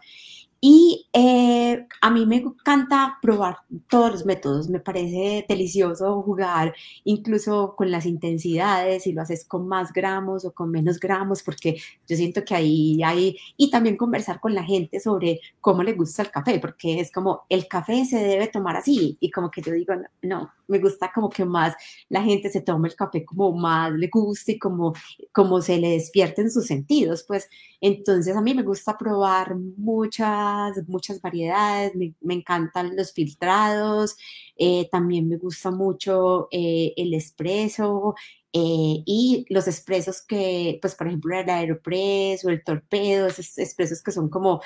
Y 0.62 1.08
eh, 1.14 1.86
a 2.02 2.10
mí 2.10 2.26
me 2.26 2.36
encanta 2.36 3.18
probar 3.22 3.58
todos 3.88 4.12
los 4.12 4.26
métodos, 4.26 4.68
me 4.68 4.78
parece 4.78 5.46
delicioso 5.48 6.20
jugar 6.22 6.74
incluso 7.04 7.74
con 7.76 7.90
las 7.90 8.04
intensidades, 8.04 9.04
si 9.04 9.12
lo 9.12 9.22
haces 9.22 9.46
con 9.46 9.66
más 9.66 9.92
gramos 9.92 10.44
o 10.44 10.52
con 10.52 10.70
menos 10.70 11.00
gramos, 11.00 11.42
porque 11.42 11.80
yo 12.06 12.16
siento 12.16 12.44
que 12.44 12.54
ahí 12.54 13.02
hay, 13.02 13.36
y 13.56 13.70
también 13.70 13.96
conversar 13.96 14.38
con 14.40 14.54
la 14.54 14.62
gente 14.62 15.00
sobre 15.00 15.40
cómo 15.60 15.82
le 15.82 15.94
gusta 15.94 16.22
el 16.22 16.30
café, 16.30 16.58
porque 16.58 17.00
es 17.00 17.10
como 17.10 17.42
el 17.48 17.66
café 17.66 18.04
se 18.04 18.18
debe 18.18 18.48
tomar 18.48 18.76
así, 18.76 19.16
y 19.20 19.30
como 19.30 19.50
que 19.50 19.62
yo 19.62 19.72
digo, 19.72 19.94
no, 20.22 20.50
me 20.68 20.78
gusta 20.78 21.10
como 21.12 21.28
que 21.30 21.44
más 21.44 21.74
la 22.08 22.22
gente 22.22 22.50
se 22.50 22.60
tome 22.60 22.88
el 22.88 22.96
café 22.96 23.24
como 23.24 23.52
más 23.52 23.92
le 23.92 24.08
guste 24.08 24.52
y 24.52 24.58
como, 24.58 24.94
como 25.32 25.60
se 25.60 25.78
le 25.78 25.90
despierten 25.90 26.50
sus 26.50 26.66
sentidos, 26.66 27.24
pues 27.26 27.48
entonces 27.80 28.36
a 28.36 28.40
mí 28.40 28.54
me 28.54 28.62
gusta 28.62 28.96
probar 28.96 29.56
muchas, 29.56 30.49
muchas 30.86 31.20
variedades, 31.20 31.94
me, 31.94 32.34
encantan 32.34 32.96
los 32.96 33.12
filtrados, 33.12 34.16
eh, 34.56 34.88
también 34.90 35.28
me 35.28 35.36
gusta 35.36 35.70
mucho 35.70 36.48
eh, 36.50 36.92
el 36.96 37.14
espresso, 37.14 38.14
eh, 38.52 39.02
y 39.06 39.46
los 39.48 39.68
expresos 39.68 40.22
que, 40.22 40.78
pues 40.80 40.94
por 40.96 41.06
ejemplo, 41.06 41.38
el 41.38 41.48
Aeropress 41.48 42.44
o 42.44 42.50
el 42.50 42.64
Torpedo, 42.64 43.28
esos 43.28 43.56
expresos 43.58 44.02
que 44.02 44.10
son 44.10 44.28
como, 44.28 44.60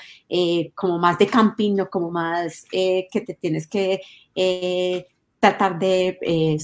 como 0.74 0.98
más 0.98 1.18
de 1.18 1.26
camping, 1.26 1.74
no 1.74 1.90
como 1.90 2.10
más 2.10 2.64
que 2.70 3.08
te 3.12 3.34
tienes 3.34 3.66
que 3.66 4.00
tratar 5.40 5.78
de 5.78 6.18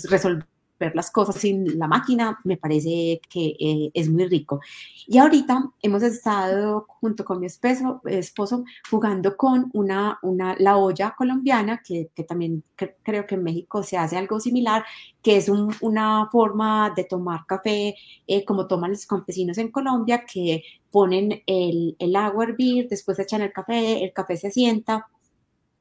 resolver 0.08 0.46
ver 0.80 0.96
las 0.96 1.10
cosas 1.10 1.37
sin 1.37 1.78
la 1.78 1.87
máquina, 1.87 2.40
me 2.42 2.56
parece 2.56 3.20
que 3.28 3.54
eh, 3.60 3.90
es 3.94 4.08
muy 4.08 4.26
rico. 4.26 4.60
Y 5.06 5.18
ahorita 5.18 5.70
hemos 5.82 6.02
estado 6.02 6.87
junto 6.88 7.25
con 7.25 7.38
mi 7.38 7.46
esposo, 7.46 8.64
jugando 8.90 9.37
con 9.37 9.70
una, 9.75 10.18
una, 10.22 10.56
la 10.58 10.78
olla 10.78 11.14
colombiana, 11.16 11.82
que, 11.87 12.10
también 12.26 12.64
creo 13.02 13.26
que 13.26 13.34
en 13.34 13.44
México 13.44 13.82
se 13.82 13.99
hace 13.99 14.16
algo 14.16 14.40
similar, 14.40 14.84
que 15.22 15.37
es 15.37 15.49
una 15.49 16.28
forma 16.32 16.92
de 16.96 17.04
tomar 17.04 17.44
café 17.46 17.94
eh, 18.26 18.44
como 18.44 18.66
toman 18.66 18.92
los 18.92 19.06
campesinos 19.06 19.58
en 19.58 19.70
Colombia, 19.70 20.25
que 20.25 20.62
ponen 20.90 21.42
el, 21.46 21.94
el 21.99 22.16
agua 22.16 22.44
a 22.44 22.49
hervir, 22.49 22.88
después 22.88 23.18
echan 23.18 23.42
el 23.42 23.52
café, 23.52 24.02
el 24.02 24.12
café 24.12 24.37
se 24.37 24.50
sienta 24.50 25.06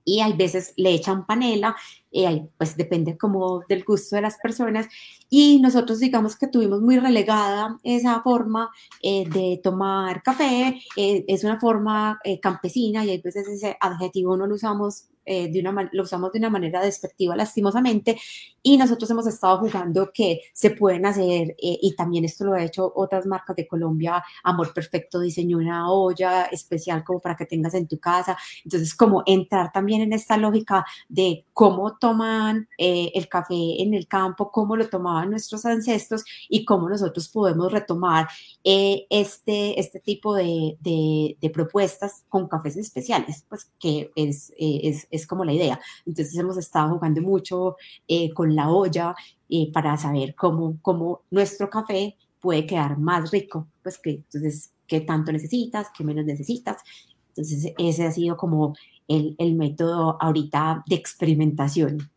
y 0.10 0.22
hay 0.22 0.34
veces 0.34 0.74
le 0.76 0.92
echan 0.94 1.26
panela, 1.26 1.76
eh, 2.12 2.48
pues 2.58 2.76
depende 2.76 3.18
como 3.18 3.62
del 3.70 3.84
gusto 3.84 4.16
de 4.16 4.24
las 4.24 4.38
personas. 4.38 4.88
Y 5.30 5.60
nosotros 5.62 6.00
digamos 6.00 6.36
que 6.36 6.48
tuvimos 6.48 6.82
muy 6.82 6.98
relegada 6.98 7.78
esa 7.84 8.22
forma 8.22 8.72
eh, 9.04 9.30
de 9.30 9.60
tomar 9.64 10.24
café, 10.24 10.82
eh, 10.96 11.26
es 11.28 11.44
una 11.44 11.60
forma 11.60 12.20
campesina 12.42 13.06
y 13.06 13.12
hay 13.12 13.22
veces 13.22 13.48
ese 13.48 13.78
adjetivo 13.80 14.36
no 14.36 14.48
lo 14.48 14.56
usamos 14.56 15.06
eh, 15.32 15.48
de 15.48 15.60
una, 15.60 15.88
lo 15.92 16.02
usamos 16.02 16.32
de 16.32 16.40
una 16.40 16.50
manera 16.50 16.82
despectiva 16.82 17.36
lastimosamente 17.36 18.20
y 18.64 18.78
nosotros 18.78 19.08
hemos 19.12 19.28
estado 19.28 19.60
jugando 19.60 20.10
que 20.12 20.42
se 20.54 20.72
pueden 20.72 21.06
hacer 21.06 21.52
eh, 21.52 21.78
y 21.84 21.96
también 21.96 22.26
esto 22.26 22.46
lo 22.46 22.54
ha 22.54 22.64
hecho 22.64 22.92
otras 22.96 23.28
marcas 23.28 23.56
de 23.56 23.68
Colombia, 23.68 24.24
Amor 24.44 24.74
Perfecto 24.74 25.20
diseñó 25.20 25.60
una 25.60 25.92
olla 25.92 26.46
especial 26.46 27.04
como 27.04 27.20
para 27.20 27.36
que 27.36 27.46
tengas 27.46 27.76
en 27.76 27.88
tu 27.88 28.00
casa, 28.00 28.40
entonces 28.64 28.96
como 28.96 29.22
entrar 29.28 29.72
también 29.72 30.02
en 30.02 30.14
esta 30.14 30.36
lógica 30.36 30.84
de 31.08 31.46
cómo 31.54 31.96
toman 32.00 32.68
eh, 32.80 33.12
el 33.14 33.30
café 33.30 33.84
en 33.84 33.94
el 33.94 34.08
campo, 34.08 34.50
cómo 34.52 34.76
lo 34.76 34.90
tomaban 34.90 35.30
nuestros 35.30 35.64
ancestros 35.68 36.26
y 36.50 36.66
cómo 36.66 36.90
nosotros 36.90 37.30
podemos 37.30 37.72
retomar 37.72 38.28
este, 38.64 39.80
este 39.80 40.00
tipo 40.00 40.34
de, 40.34 40.76
de, 40.80 41.38
de, 41.40 41.50
propuestas 41.52 42.26
con 42.30 42.48
cafés 42.48 42.78
especiales, 42.78 43.46
pues 43.48 43.72
que 43.80 44.12
es, 44.16 44.52
es 44.58 45.19
es 45.19 45.19
como 45.28 45.46
la 45.46 45.54
idea. 45.54 45.80
Entonces 46.06 46.38
hemos 46.38 46.58
estado 46.58 46.96
jugando 46.96 47.22
mucho 47.22 47.76
eh, 48.08 48.34
con 48.34 48.56
la 48.56 48.70
olla 48.70 49.16
eh, 49.50 49.72
para 49.72 49.98
saber 49.98 50.36
cómo, 50.36 50.78
cómo 50.82 51.22
nuestro 51.32 51.70
café 51.70 52.16
puede 52.40 52.66
quedar 52.66 52.98
más 52.98 53.32
rico, 53.32 53.68
pues 53.84 53.98
que 53.98 54.12
entonces 54.12 54.72
qué 54.88 55.02
tanto 55.02 55.32
necesitas, 55.32 55.88
qué 55.96 56.04
menos 56.04 56.26
necesitas. 56.26 56.82
Entonces 57.30 57.74
ese 57.78 58.06
ha 58.06 58.12
sido 58.12 58.38
como 58.38 58.76
el, 59.08 59.36
el 59.38 59.56
método 59.56 60.18
ahorita 60.22 60.84
de 60.88 60.96
experimentación. 60.96 62.10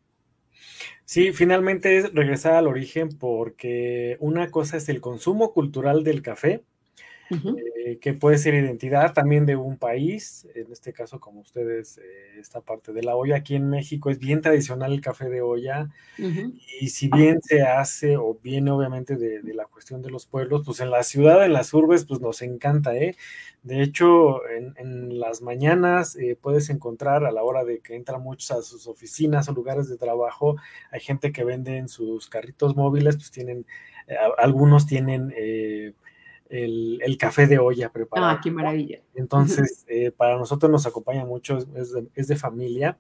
Sí, 1.04 1.32
finalmente 1.32 1.98
es 1.98 2.14
regresar 2.14 2.54
al 2.54 2.66
origen 2.66 3.10
porque 3.10 4.16
una 4.20 4.50
cosa 4.50 4.76
es 4.78 4.88
el 4.88 5.00
consumo 5.00 5.52
cultural 5.52 6.04
del 6.04 6.22
café 6.22 6.64
eh, 7.84 7.98
que 8.00 8.14
puede 8.14 8.38
ser 8.38 8.54
identidad 8.54 9.12
también 9.12 9.46
de 9.46 9.56
un 9.56 9.76
país, 9.76 10.46
en 10.54 10.70
este 10.70 10.92
caso 10.92 11.18
como 11.20 11.40
ustedes, 11.40 11.98
eh, 11.98 12.38
esta 12.38 12.60
parte 12.60 12.92
de 12.92 13.02
la 13.02 13.16
olla, 13.16 13.36
aquí 13.36 13.54
en 13.54 13.68
México 13.68 14.10
es 14.10 14.18
bien 14.18 14.40
tradicional 14.40 14.92
el 14.92 15.00
café 15.00 15.28
de 15.28 15.42
olla, 15.42 15.88
y 16.80 16.88
si 16.88 17.08
bien 17.08 17.40
se 17.42 17.62
hace 17.62 18.16
o 18.16 18.38
viene 18.42 18.70
obviamente 18.70 19.16
de, 19.16 19.42
la 19.54 19.66
cuestión 19.66 20.02
de 20.02 20.10
los 20.10 20.26
pueblos, 20.26 20.62
pues 20.64 20.80
en 20.80 20.90
la 20.90 21.02
ciudad, 21.02 21.44
en 21.44 21.52
las 21.52 21.74
urbes, 21.74 22.04
pues 22.04 22.20
nos 22.20 22.42
encanta, 22.42 22.96
¿eh? 22.96 23.16
De 23.62 23.82
hecho, 23.82 24.40
en, 24.48 25.18
las 25.18 25.40
mañanas 25.42 26.16
eh, 26.16 26.36
puedes 26.40 26.70
encontrar 26.70 27.24
a 27.24 27.30
la 27.30 27.42
hora 27.42 27.64
de 27.64 27.80
que 27.80 27.94
entran 27.94 28.22
muchos 28.22 28.50
a 28.50 28.62
sus 28.62 28.86
oficinas 28.86 29.48
o 29.48 29.52
lugares 29.52 29.88
de 29.88 29.96
trabajo, 29.96 30.56
hay 30.90 31.00
gente 31.00 31.32
que 31.32 31.44
vende 31.44 31.78
en 31.78 31.88
sus 31.88 32.28
carritos 32.28 32.76
móviles, 32.76 33.16
pues 33.16 33.30
tienen, 33.30 33.66
algunos 34.38 34.86
tienen 34.86 35.32
el, 36.52 37.16
café 37.18 37.46
de 37.46 37.58
olla 37.58 37.90
preparado. 37.90 38.30
Ah, 38.30 38.40
qué 38.42 38.50
maravilla. 38.50 39.00
Entonces, 39.14 39.84
eh, 39.88 40.10
para 40.10 40.36
nosotros 40.36 40.70
nos 40.70 40.86
acompaña 40.86 41.24
mucho, 41.24 41.58
es 42.14 42.28
de, 42.28 42.36
familia. 42.36 42.98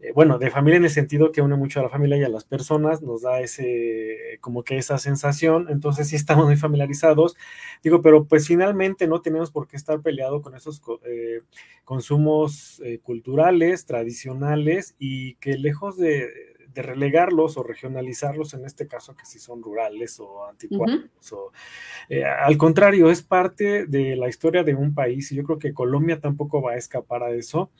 Eh, 0.00 0.12
bueno, 0.14 0.38
de 0.38 0.50
familia 0.50 0.78
en 0.78 0.84
el 0.84 0.90
sentido 0.90 1.32
que 1.32 1.42
une 1.42 1.56
mucho 1.56 1.80
a 1.80 1.82
la 1.82 1.88
familia 1.88 2.16
y 2.16 2.24
a 2.24 2.28
las 2.28 2.44
personas, 2.44 3.02
nos 3.02 3.22
da 3.22 3.40
ese, 3.40 4.38
como 4.40 4.62
que 4.62 4.78
esa 4.78 4.98
sensación, 4.98 5.66
entonces 5.70 6.08
sí 6.08 6.16
estamos 6.16 6.46
muy 6.46 6.56
familiarizados, 6.56 7.36
digo, 7.82 8.02
pero 8.02 8.24
pues 8.24 8.46
finalmente 8.46 9.06
no 9.06 9.20
tenemos 9.20 9.50
por 9.50 9.68
qué 9.68 9.76
estar 9.76 10.00
peleado 10.00 10.42
con 10.42 10.54
esos 10.54 10.82
eh, 11.04 11.40
consumos 11.84 12.82
culturales, 13.02 13.86
tradicionales 13.86 14.94
y 14.98 15.34
que 15.36 15.56
lejos 15.56 15.96
de, 15.96 16.28
de 16.76 16.82
relegarlos 16.82 17.56
o 17.56 17.62
regionalizarlos, 17.62 18.52
en 18.52 18.66
este 18.66 18.86
caso 18.86 19.16
que 19.16 19.24
si 19.24 19.38
son 19.38 19.62
rurales 19.62 20.20
o 20.20 20.46
anticuados. 20.46 21.00
Eh, 22.10 22.22
al 22.22 22.58
contrario, 22.58 23.10
es 23.10 23.22
parte 23.22 23.86
de 23.86 24.14
la 24.14 24.28
historia 24.28 24.62
de 24.62 24.74
un 24.74 24.94
país 24.94 25.32
y 25.32 25.36
yo 25.36 25.42
creo 25.42 25.58
que 25.58 25.72
Colombia 25.72 26.20
tampoco 26.20 26.60
va 26.60 26.72
a 26.72 26.76
escapar 26.76 27.22
a 27.22 27.30
eso. 27.30 27.70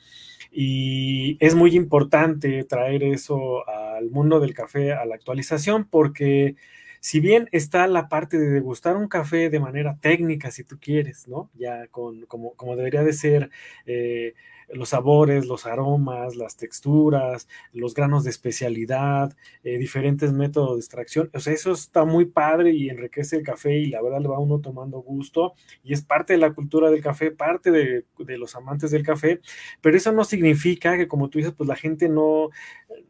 Y 0.51 1.37
es 1.39 1.53
muy 1.53 1.75
importante 1.75 2.63
traer 2.63 3.03
eso 3.03 3.67
al 3.69 4.09
mundo 4.09 4.39
del 4.39 4.55
café, 4.55 4.93
a 4.93 5.05
la 5.05 5.13
actualización, 5.13 5.87
porque 5.87 6.55
si 6.99 7.19
bien 7.19 7.49
está 7.51 7.87
la 7.87 8.09
parte 8.09 8.37
de 8.37 8.49
degustar 8.49 8.97
un 8.97 9.07
café 9.07 9.49
de 9.49 9.59
manera 9.59 9.97
técnica, 9.99 10.51
si 10.51 10.63
tú 10.63 10.77
quieres, 10.79 11.27
¿no? 11.27 11.49
Ya 11.55 11.87
con, 11.87 12.25
como, 12.25 12.53
como 12.55 12.75
debería 12.75 13.03
de 13.03 13.13
ser. 13.13 13.49
Eh, 13.85 14.33
los 14.69 14.89
sabores, 14.89 15.45
los 15.45 15.65
aromas, 15.65 16.35
las 16.35 16.57
texturas, 16.57 17.47
los 17.73 17.93
granos 17.93 18.23
de 18.23 18.31
especialidad, 18.31 19.35
eh, 19.63 19.77
diferentes 19.77 20.33
métodos 20.33 20.75
de 20.75 20.79
extracción. 20.79 21.29
O 21.33 21.39
sea, 21.39 21.53
eso 21.53 21.71
está 21.71 22.05
muy 22.05 22.25
padre 22.25 22.71
y 22.71 22.89
enriquece 22.89 23.37
el 23.37 23.43
café 23.43 23.77
y 23.77 23.87
la 23.87 24.01
verdad 24.01 24.21
le 24.21 24.27
va 24.27 24.39
uno 24.39 24.59
tomando 24.59 24.99
gusto 24.99 25.53
y 25.83 25.93
es 25.93 26.01
parte 26.01 26.33
de 26.33 26.39
la 26.39 26.53
cultura 26.53 26.89
del 26.89 27.01
café, 27.01 27.31
parte 27.31 27.71
de, 27.71 28.05
los 28.37 28.55
amantes 28.55 28.91
del 28.91 29.03
café, 29.03 29.39
pero 29.81 29.97
eso 29.97 30.11
no 30.11 30.23
significa 30.23 30.97
que 30.97 31.07
como 31.07 31.29
tú 31.29 31.39
dices, 31.39 31.53
pues 31.55 31.67
la 31.67 31.75
gente 31.75 32.09
no, 32.09 32.49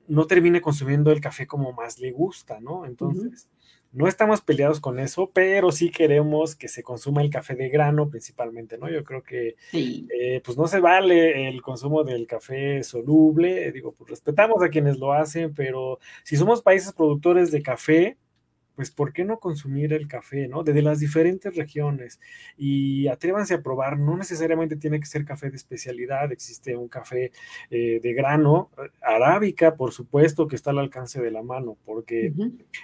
no 0.07 0.27
termine 0.27 0.61
consumiendo 0.61 1.11
el 1.11 1.21
café 1.21 1.47
como 1.47 1.73
más 1.73 1.99
le 1.99 2.11
gusta, 2.11 2.59
¿no? 2.59 2.85
Entonces... 2.85 3.49
No 3.97 4.07
estamos 4.07 4.41
peleados 4.41 4.79
con 4.79 4.99
eso, 4.99 5.31
pero 5.33 5.71
sí 5.71 5.89
queremos 5.89 6.55
que 6.55 6.67
se 6.67 6.83
consuma 6.83 7.23
el 7.23 7.31
café 7.31 7.55
de 7.55 7.67
grano 7.69 8.07
principalmente, 8.09 8.77
¿no? 8.77 8.87
Yo 8.91 9.03
creo 9.03 9.23
que 9.23 9.55
eh, 9.73 10.39
pues 10.45 10.55
no 10.55 10.67
se 10.67 10.79
vale 10.79 11.49
el 11.49 11.63
consumo 11.63 12.03
del 12.03 12.27
café 12.27 12.83
soluble, 12.83 13.71
digo, 13.71 13.93
pues 13.93 14.11
respetamos 14.11 14.61
a 14.61 14.69
quienes 14.69 14.99
lo 14.99 15.13
hacen, 15.13 15.51
pero 15.55 15.97
si 16.23 16.37
somos 16.37 16.61
países 16.61 16.93
productores 16.93 17.49
de 17.49 17.63
café, 17.63 18.17
pues 18.77 18.91
¿por 18.91 19.11
qué 19.11 19.25
no 19.25 19.39
consumir 19.39 19.91
el 19.91 20.07
café, 20.07 20.47
¿no? 20.47 20.63
Desde 20.63 20.83
las 20.83 20.99
diferentes 20.99 21.55
regiones 21.55 22.19
y 22.57 23.07
atrévanse 23.07 23.55
a 23.55 23.63
probar, 23.63 23.97
no 23.97 24.15
necesariamente 24.15 24.75
tiene 24.75 24.99
que 24.99 25.07
ser 25.07 25.25
café 25.25 25.49
de 25.49 25.57
especialidad, 25.57 26.31
existe 26.31 26.77
un 26.77 26.87
café 26.87 27.31
eh, 27.71 27.99
de 28.01 28.13
grano, 28.13 28.69
arábica, 29.01 29.75
por 29.75 29.93
supuesto, 29.93 30.47
que 30.47 30.55
está 30.55 30.69
al 30.69 30.77
alcance 30.77 31.19
de 31.19 31.31
la 31.31 31.41
mano, 31.41 31.75
porque 31.85 32.31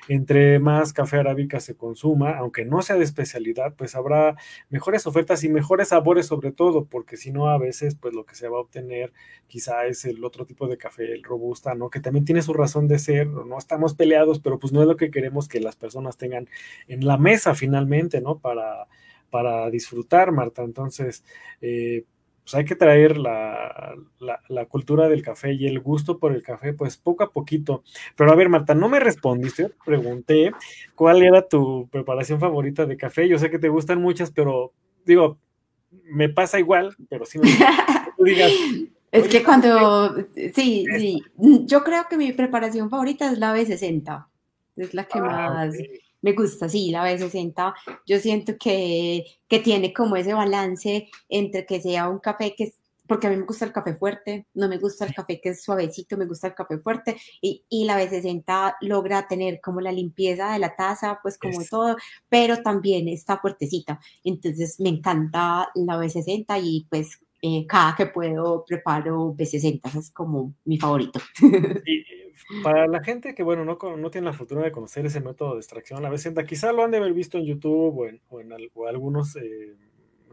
entre 0.08 0.58
más 0.58 0.94
café 0.94 1.18
arábica 1.18 1.60
se 1.60 1.76
consuma, 1.76 2.38
aunque 2.40 2.66
no 2.66 2.82
sea 2.82 2.96
de 2.96 3.04
especialidad, 3.04 3.76
pues 3.76 3.94
habrá 3.94 4.36
mejores 4.72 5.06
ofertas 5.06 5.44
y 5.44 5.50
mejores 5.50 5.90
sabores 5.90 6.26
sobre 6.26 6.52
todo, 6.52 6.86
porque 6.86 7.18
si 7.18 7.32
no 7.32 7.50
a 7.50 7.60
veces 7.60 7.94
pues 7.94 8.16
lo 8.16 8.26
que 8.26 8.34
se 8.34 8.48
va 8.48 8.58
a 8.58 8.62
obtener 8.62 9.14
quizá 9.46 9.86
es 9.86 10.06
el 10.06 10.26
otro 10.26 10.48
tipo 10.48 10.68
de 10.68 10.78
café, 10.78 11.14
el 11.14 11.22
robusta, 11.22 11.76
¿no? 11.76 11.92
Que 11.92 12.00
también 12.00 12.26
tiene 12.26 12.42
su 12.42 12.54
razón 12.54 12.88
de 12.88 12.98
ser, 12.98 13.28
no 13.28 13.60
estamos 13.60 13.94
peleados, 13.94 14.40
pero 14.40 14.58
pues 14.58 14.74
no 14.74 14.82
es 14.82 14.88
lo 14.88 14.98
que 14.98 15.12
queremos 15.12 15.48
que 15.48 15.60
las 15.60 15.76
personas 15.84 16.16
tengan 16.16 16.48
en 16.88 17.06
la 17.06 17.18
mesa 17.18 17.54
finalmente, 17.56 18.22
¿no? 18.22 18.40
Para, 18.40 18.88
para 19.30 19.70
disfrutar, 19.70 20.32
Marta. 20.32 20.64
Entonces, 20.64 21.26
eh, 21.60 22.06
pues 22.42 22.56
hay 22.56 22.64
que 22.64 22.76
traer 22.76 23.18
la, 23.18 23.96
la, 24.48 24.66
cultura 24.66 25.10
del 25.10 25.22
café 25.22 25.52
y 25.54 25.66
el 25.66 25.82
gusto 25.82 26.20
por 26.20 26.32
el 26.34 26.42
café, 26.42 26.74
pues 26.74 26.96
poco 26.96 27.24
a 27.26 27.32
poquito. 27.32 27.84
Pero 28.16 28.32
a 28.32 28.36
ver, 28.36 28.48
Marta, 28.48 28.74
no 28.74 28.88
me 28.88 29.02
respondiste, 29.02 29.72
pregunté 29.86 30.52
cuál 30.96 31.22
era 31.22 31.48
tu 31.48 31.90
preparación 31.92 32.40
favorita 32.40 32.86
de 32.86 32.96
café. 32.96 33.28
Yo 33.28 33.38
sé 33.38 33.50
que 33.50 33.60
te 33.60 33.70
gustan 33.70 34.02
muchas, 34.02 34.32
pero 34.32 34.72
digo, 35.06 35.38
me 36.06 36.30
pasa 36.30 36.60
igual, 36.60 36.96
pero 37.10 37.26
sí 37.26 37.40
me 37.40 37.50
digas. 38.24 38.52
Es 39.14 39.28
que 39.28 39.44
cuando, 39.44 40.16
sí, 40.56 40.88
sí, 40.98 41.22
yo 41.38 41.84
creo 41.84 42.08
que 42.10 42.18
mi 42.18 42.34
preparación 42.34 42.90
favorita 42.90 43.32
es 43.32 43.38
la 43.38 43.56
B60. 43.56 44.26
Es 44.76 44.94
la 44.94 45.06
que 45.06 45.20
ah, 45.20 45.22
más 45.22 45.76
me 46.22 46.34
gusta, 46.34 46.70
sí, 46.70 46.90
la 46.90 47.04
B60. 47.04 47.74
Yo 48.08 48.20
siento 48.20 48.54
que, 48.58 49.26
que 49.48 49.60
tiene 49.60 49.94
como 49.94 50.16
ese 50.16 50.34
balance 50.34 51.10
entre 51.30 51.66
que 51.66 51.82
sea 51.82 52.08
un 52.10 52.20
café 52.20 52.56
que 52.56 52.64
es 52.66 52.76
porque 53.06 53.28
a 53.28 53.30
mí 53.30 53.36
me 53.36 53.46
gusta 53.46 53.66
el 53.66 53.74
café 53.74 53.94
fuerte, 53.96 54.48
no 54.54 54.70
me 54.70 54.78
gusta 54.78 55.06
el 55.06 55.14
café 55.14 55.42
que 55.42 55.50
es 55.50 55.62
suavecito, 55.62 56.18
me 56.18 56.26
gusta 56.26 56.48
el 56.48 56.56
café 56.56 56.78
fuerte 56.78 57.18
y, 57.42 57.66
y 57.70 57.86
la 57.86 58.00
B60 58.00 58.78
logra 58.82 59.28
tener 59.28 59.60
como 59.62 59.82
la 59.82 59.92
limpieza 59.92 60.54
de 60.54 60.60
la 60.60 60.76
taza, 60.76 61.20
pues 61.22 61.38
como 61.38 61.64
todo, 61.70 61.98
pero 62.30 62.64
también 62.64 63.10
está 63.10 63.38
fuertecita. 63.38 64.00
Entonces 64.24 64.80
me 64.80 64.90
encanta 64.90 65.70
la 65.76 65.98
B60 65.98 66.60
y 66.64 66.88
pues 66.90 67.20
eh, 67.42 67.66
cada 67.68 67.94
que 67.96 68.06
puedo 68.06 68.64
preparo 68.66 69.36
B60, 69.36 70.00
es 70.00 70.12
como 70.12 70.54
mi 70.64 70.78
favorito. 70.78 71.20
Para 72.64 72.88
la 72.88 73.04
gente 73.04 73.36
que, 73.36 73.44
bueno, 73.44 73.66
no, 73.66 73.78
no 73.98 74.12
tiene 74.12 74.26
la 74.26 74.34
fortuna 74.34 74.64
de 74.64 74.72
conocer 74.72 75.06
ese 75.06 75.22
método 75.22 75.54
de 75.54 75.60
extracción, 75.60 76.02
la 76.02 76.10
B60, 76.10 76.46
quizá 76.46 76.72
lo 76.72 76.84
han 76.84 76.92
de 76.92 76.98
haber 76.98 77.14
visto 77.14 77.38
en 77.38 77.46
YouTube 77.46 77.98
o 77.98 78.08
en, 78.08 78.22
o 78.30 78.42
en 78.42 78.54
algunos, 78.54 79.36
eh, 79.36 79.76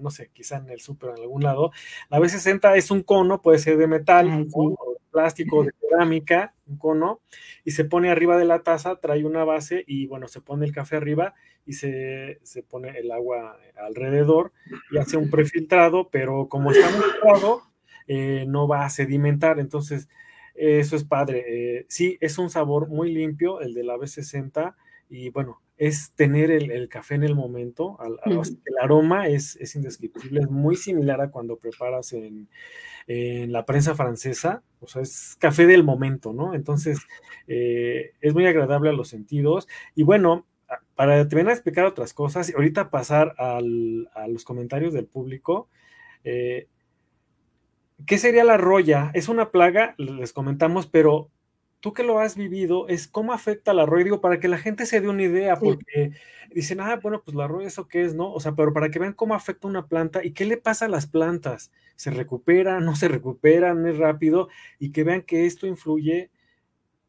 no 0.01 0.11
sé, 0.11 0.31
quizá 0.33 0.59
en 0.59 0.71
el 0.71 0.81
súper, 0.81 1.11
en 1.11 1.23
algún 1.23 1.43
lado. 1.43 1.73
La 2.09 2.19
B60 2.19 2.77
es 2.77 2.91
un 2.91 3.03
cono, 3.03 3.43
puede 3.43 3.59
ser 3.59 3.77
de 3.77 3.87
metal, 3.87 4.47
o 4.53 4.71
de 4.93 5.01
plástico, 5.11 5.65
de 5.65 5.73
cerámica, 5.81 6.55
un 6.67 6.79
cono, 6.79 7.21
y 7.65 7.73
se 7.73 7.85
pone 7.85 8.11
arriba 8.11 8.37
de 8.37 8.45
la 8.45 8.63
taza, 8.63 8.97
trae 8.97 9.25
una 9.25 9.45
base 9.45 9.85
y, 9.87 10.07
bueno, 10.07 10.29
se 10.29 10.41
pone 10.41 10.67
el 10.67 10.73
café 10.73 10.97
arriba 10.97 11.35
y 11.67 11.75
se, 11.75 12.41
se 12.43 12.63
pone 12.63 12.99
el 12.99 13.11
agua 13.13 13.59
alrededor 13.77 14.53
y 14.91 14.99
hace 14.99 15.17
un 15.17 15.31
prefiltrado, 15.31 16.09
pero 16.11 16.49
como 16.49 16.71
está 16.73 16.91
muy 16.91 17.05
eh, 18.13 18.45
no 18.49 18.67
va 18.67 18.85
a 18.85 18.91
sedimentar, 18.91 19.61
entonces 19.61 20.09
eso 20.61 20.97
es 20.97 21.05
padre. 21.05 21.45
Eh, 21.49 21.87
sí, 21.89 22.19
es 22.21 22.39
un 22.39 22.51
sabor 22.51 22.89
muy 22.89 23.13
limpio, 23.13 23.61
el 23.61 23.73
de 23.75 23.85
la 23.85 23.97
B60, 23.97 24.75
y 25.09 25.31
bueno, 25.31 25.61
es 25.77 26.13
tener 26.15 26.51
el, 26.51 26.89
café 26.89 27.15
en 27.15 27.25
el 27.25 27.35
momento. 27.35 27.99
El 28.27 28.79
aroma 28.83 29.29
es, 29.29 29.75
indescriptible, 29.75 30.41
es 30.41 30.51
muy 30.51 30.77
similar 30.77 31.21
a 31.23 31.31
cuando 31.31 31.57
preparas 31.57 32.13
en, 32.13 32.49
la 33.07 33.65
prensa 33.65 33.95
francesa, 33.95 34.63
o 34.79 34.87
sea, 34.87 35.03
es 35.03 35.37
café 35.41 35.67
del 35.67 35.83
momento, 35.83 36.33
¿no? 36.33 36.55
Entonces, 36.55 36.99
eh, 37.49 38.13
es 38.21 38.35
muy 38.35 38.47
agradable 38.47 38.91
a 38.91 38.93
los 38.93 39.09
sentidos. 39.09 39.67
Y 39.97 40.05
bueno, 40.05 40.47
para 40.95 41.27
terminar 41.27 41.49
de 41.49 41.55
explicar 41.55 41.87
otras 41.87 42.13
cosas, 42.13 42.51
y 42.51 42.53
ahorita 42.53 42.91
pasar 42.91 43.35
a 43.39 43.61
los 44.29 44.45
comentarios 44.45 44.93
del 44.93 45.07
público, 45.07 45.69
eh, 46.25 46.69
¿Qué 48.07 48.19
sería 48.19 48.45
la 48.45 48.57
roya? 48.57 49.11
Es 49.15 49.29
una 49.29 49.51
plaga, 49.51 49.95
les 49.99 50.33
comentamos, 50.33 50.87
pero 50.87 51.31
tú 51.81 51.93
que 51.93 52.03
lo 52.03 52.19
has 52.19 52.37
vivido, 52.37 52.89
es 52.89 53.09
cómo 53.09 53.33
afecta 53.33 53.73
la 53.73 53.87
roya, 53.87 54.05
digo, 54.05 54.21
para 54.21 54.39
que 54.39 54.49
la 54.49 54.59
gente 54.59 54.87
se 54.87 55.01
dé 55.01 55.09
una 55.09 55.23
idea, 55.23 55.57
porque 55.57 56.13
dicen, 56.55 56.81
ah, 56.81 56.99
bueno, 57.03 57.23
pues 57.25 57.35
la 57.35 57.49
roya, 57.49 57.67
¿eso 57.67 57.89
qué 57.89 58.03
es, 58.03 58.15
no? 58.15 58.33
O 58.33 58.41
sea, 58.41 58.53
pero 58.53 58.73
para 58.73 58.91
que 58.91 58.99
vean 58.99 59.15
cómo 59.15 59.35
afecta 59.35 59.67
una 59.67 59.87
planta 59.87 60.25
y 60.25 60.33
qué 60.33 60.45
le 60.45 60.59
pasa 60.59 60.85
a 60.85 60.89
las 60.89 61.07
plantas, 61.07 61.73
¿se 61.97 62.11
recuperan, 62.11 62.85
no 62.85 62.97
se 62.97 63.09
recuperan, 63.09 63.87
es 63.87 63.99
rápido? 63.99 64.49
Y 64.79 64.93
que 64.93 65.05
vean 65.05 65.23
que 65.23 65.47
esto 65.47 65.67
influye 65.67 66.31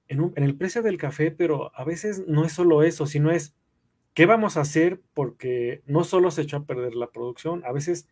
en, 0.08 0.32
en 0.36 0.44
el 0.44 0.56
precio 0.56 0.82
del 0.82 0.98
café, 0.98 1.32
pero 1.32 1.72
a 1.76 1.84
veces 1.84 2.24
no 2.28 2.46
es 2.46 2.54
solo 2.54 2.84
eso, 2.84 3.06
sino 3.06 3.30
es, 3.32 3.54
¿qué 4.14 4.26
vamos 4.26 4.56
a 4.56 4.62
hacer? 4.62 5.02
Porque 5.14 5.82
no 5.86 6.04
solo 6.06 6.32
se 6.32 6.44
echó 6.44 6.58
a 6.58 6.66
perder 6.66 6.96
la 6.96 7.12
producción, 7.12 7.64
a 7.66 7.72
veces 7.74 8.08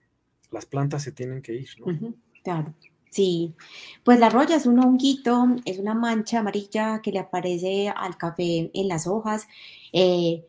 las 0.52 0.66
plantas 0.66 1.04
se 1.04 1.12
tienen 1.12 1.42
que 1.42 1.54
ir, 1.54 1.70
¿no? 1.80 2.14
Claro, 2.44 2.74
sí. 3.10 3.56
Pues 4.04 4.20
la 4.20 4.30
roya 4.30 4.56
es 4.56 4.66
un 4.66 4.80
honguito, 4.80 5.46
es 5.66 5.78
una 5.80 5.94
mancha 5.94 6.40
amarilla 6.40 7.02
que 7.02 7.12
le 7.12 7.20
aparece 7.20 7.90
al 7.90 8.18
café 8.18 8.72
en 8.74 8.88
las 8.88 9.08
hojas. 9.08 9.48
Eh, 9.92 10.48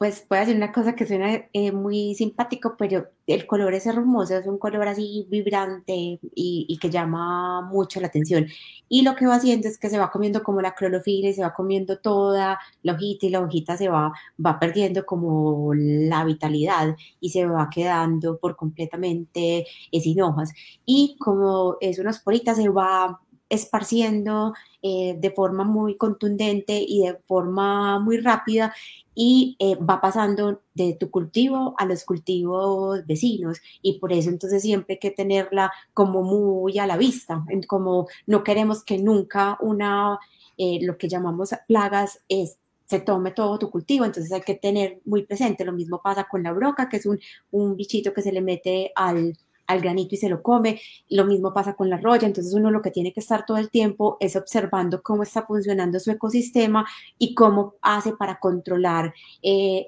pues 0.00 0.22
puede 0.26 0.46
ser 0.46 0.56
una 0.56 0.72
cosa 0.72 0.94
que 0.96 1.04
suena 1.06 1.44
eh, 1.52 1.72
muy 1.72 2.14
simpático, 2.14 2.74
pero 2.78 3.08
el 3.26 3.46
color 3.46 3.74
es 3.74 3.84
hermoso, 3.84 4.34
es 4.34 4.46
un 4.46 4.56
color 4.56 4.88
así 4.88 5.26
vibrante 5.28 6.18
y, 6.34 6.78
que 6.80 6.88
llama 6.88 7.60
mucho 7.60 8.00
la 8.00 8.06
atención. 8.06 8.46
Y 8.88 9.02
lo 9.02 9.14
que 9.14 9.26
va 9.26 9.34
haciendo 9.34 9.68
es 9.68 9.76
que 9.76 9.90
se 9.90 9.98
va 9.98 10.10
comiendo 10.10 10.42
como 10.42 10.62
la 10.62 10.74
clorofila 10.74 11.28
y 11.28 11.34
se 11.34 11.42
va 11.42 11.52
comiendo 11.52 11.98
toda 11.98 12.58
la 12.82 12.94
hojita 12.94 13.26
y 13.26 13.28
la 13.28 13.40
hojita 13.40 13.76
se 13.76 13.90
va, 13.90 14.10
va 14.44 14.58
perdiendo 14.58 15.04
como 15.04 15.74
la 15.74 16.24
vitalidad 16.24 16.96
y 17.20 17.28
se 17.28 17.44
va 17.44 17.68
quedando 17.68 18.38
por 18.38 18.56
completamente 18.56 19.66
sin 19.92 20.22
hojas. 20.22 20.54
Y 20.86 21.18
como 21.18 21.76
es 21.82 21.98
una 21.98 22.10
esporita, 22.10 22.54
se 22.54 22.70
va 22.70 23.20
esparciendo 23.50 24.54
eh, 24.80 25.16
de 25.18 25.30
forma 25.32 25.64
muy 25.64 25.96
contundente 25.96 26.82
y 26.86 27.00
de 27.00 27.18
forma 27.26 27.98
muy 27.98 28.18
rápida 28.18 28.72
y 29.14 29.56
eh, 29.58 29.76
va 29.76 30.00
pasando 30.00 30.62
de 30.72 30.94
tu 30.94 31.10
cultivo 31.10 31.74
a 31.76 31.84
los 31.84 32.04
cultivos 32.04 33.04
vecinos 33.06 33.60
y 33.82 33.98
por 33.98 34.12
eso 34.12 34.30
entonces 34.30 34.62
siempre 34.62 34.94
hay 34.94 35.00
que 35.00 35.10
tenerla 35.10 35.70
como 35.92 36.22
muy 36.22 36.78
a 36.78 36.86
la 36.86 36.96
vista, 36.96 37.44
como 37.66 38.06
no 38.26 38.42
queremos 38.44 38.84
que 38.84 38.98
nunca 38.98 39.58
una, 39.60 40.18
eh, 40.56 40.78
lo 40.82 40.96
que 40.96 41.08
llamamos 41.08 41.50
plagas 41.66 42.20
es 42.28 42.56
se 42.86 42.98
tome 42.98 43.30
todo 43.30 43.56
tu 43.56 43.70
cultivo, 43.70 44.04
entonces 44.04 44.32
hay 44.32 44.40
que 44.40 44.56
tener 44.56 45.00
muy 45.04 45.24
presente, 45.24 45.64
lo 45.64 45.72
mismo 45.72 46.02
pasa 46.02 46.26
con 46.28 46.42
la 46.42 46.52
broca, 46.52 46.88
que 46.88 46.96
es 46.96 47.06
un, 47.06 47.20
un 47.52 47.76
bichito 47.76 48.12
que 48.12 48.20
se 48.20 48.32
le 48.32 48.40
mete 48.40 48.90
al, 48.96 49.38
al 49.70 49.80
granito 49.80 50.14
y 50.14 50.18
se 50.18 50.28
lo 50.28 50.42
come. 50.42 50.80
Lo 51.08 51.24
mismo 51.24 51.54
pasa 51.54 51.74
con 51.74 51.88
la 51.88 51.96
roya, 51.96 52.26
entonces 52.26 52.52
uno 52.54 52.70
lo 52.70 52.82
que 52.82 52.90
tiene 52.90 53.12
que 53.12 53.20
estar 53.20 53.46
todo 53.46 53.58
el 53.58 53.70
tiempo 53.70 54.16
es 54.20 54.36
observando 54.36 55.02
cómo 55.02 55.22
está 55.22 55.46
funcionando 55.46 56.00
su 56.00 56.10
ecosistema 56.10 56.84
y 57.18 57.34
cómo 57.34 57.74
hace 57.82 58.12
para 58.12 58.38
controlar 58.38 59.14
eh, 59.42 59.86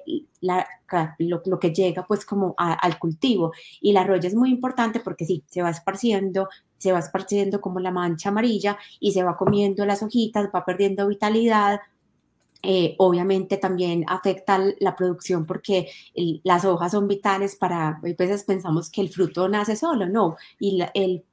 lo, 1.19 1.59
que 1.59 1.73
llega 1.73 2.05
pues 2.07 2.25
como 2.25 2.55
al 2.57 2.99
cultivo. 2.99 3.51
Y 3.81 3.93
la 3.93 4.03
roya 4.03 4.27
es 4.27 4.35
muy 4.35 4.49
importante 4.49 4.99
porque 4.99 5.25
sí, 5.25 5.43
se 5.47 5.61
va 5.61 5.69
esparciendo, 5.69 6.49
se 6.77 6.91
va 6.91 6.99
esparciendo 6.99 7.61
como 7.61 7.79
la 7.79 7.91
mancha 7.91 8.29
amarilla 8.29 8.77
y 8.99 9.11
se 9.11 9.23
va 9.23 9.37
comiendo 9.37 9.85
las 9.85 10.03
hojitas, 10.03 10.49
va 10.53 10.65
perdiendo 10.65 11.07
vitalidad, 11.07 11.79
eh, 12.65 12.95
obviamente 12.97 13.57
también 13.57 14.05
afecta 14.07 14.57
la 14.79 14.95
producción 14.95 15.45
porque 15.45 15.89
las 16.43 16.63
hojas 16.63 16.93
son 16.93 17.09
vitales 17.09 17.57
para, 17.57 17.89
a 17.89 17.99
veces 18.01 18.45
pensamos 18.45 18.89
que 18.89 19.01
el 19.01 19.09
fruto 19.09 19.49
nace 19.49 19.75
solo, 19.75 20.07
no, 20.07 20.37
y 20.59 20.81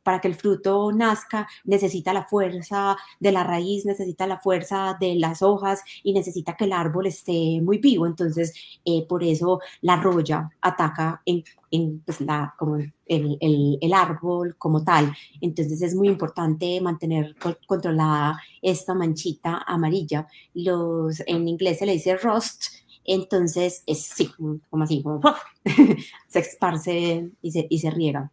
para 0.03 0.21
que 0.21 0.27
el 0.27 0.35
fruto 0.35 0.91
nazca 0.91 1.47
necesita 1.65 2.13
la 2.13 2.25
fuerza 2.25 2.97
de 3.21 3.31
la 3.31 3.45
raíz, 3.45 3.87
necesita 3.87 4.27
la 4.27 4.39
fuerza 4.39 4.97
de 5.01 5.15
las 5.15 5.41
hojas 5.41 5.83
y 6.03 6.13
necesita 6.13 6.57
que 6.57 6.65
el 6.65 6.73
árbol 6.73 7.07
esté 7.07 7.61
muy 7.63 7.79
vivo, 7.79 8.07
entonces 8.07 8.53
eh, 8.85 9.07
por 9.09 9.23
eso 9.23 9.61
la 9.83 9.97
roya 9.97 10.51
ataca 10.61 11.23
en 11.25 11.45
en 11.71 12.01
pues, 12.01 12.21
la, 12.21 12.55
como 12.59 12.77
el, 12.77 12.93
el, 13.07 13.79
el, 13.81 13.93
árbol 13.93 14.57
como 14.59 14.85
tal. 14.85 15.15
Entonces 15.41 15.83
es 15.83 15.95
muy 15.95 16.09
importante 16.09 16.81
mantener 16.81 17.35
controlada 17.67 18.41
esta 18.63 18.95
manchita 18.95 19.63
amarilla. 19.67 20.27
Los, 20.55 21.23
en 21.27 21.49
inglés 21.49 21.79
se 21.79 21.87
le 21.87 21.93
dice 21.93 22.17
rust, 22.17 22.65
entonces 23.05 23.83
es 23.87 24.05
sí, 24.05 24.31
como 24.37 24.85
así, 24.85 25.03
como 25.03 25.21
se 26.29 26.39
esparce 26.39 27.31
y 27.43 27.51
se, 27.51 27.67
y 27.69 27.79
se 27.79 27.91
riega. 27.91 28.31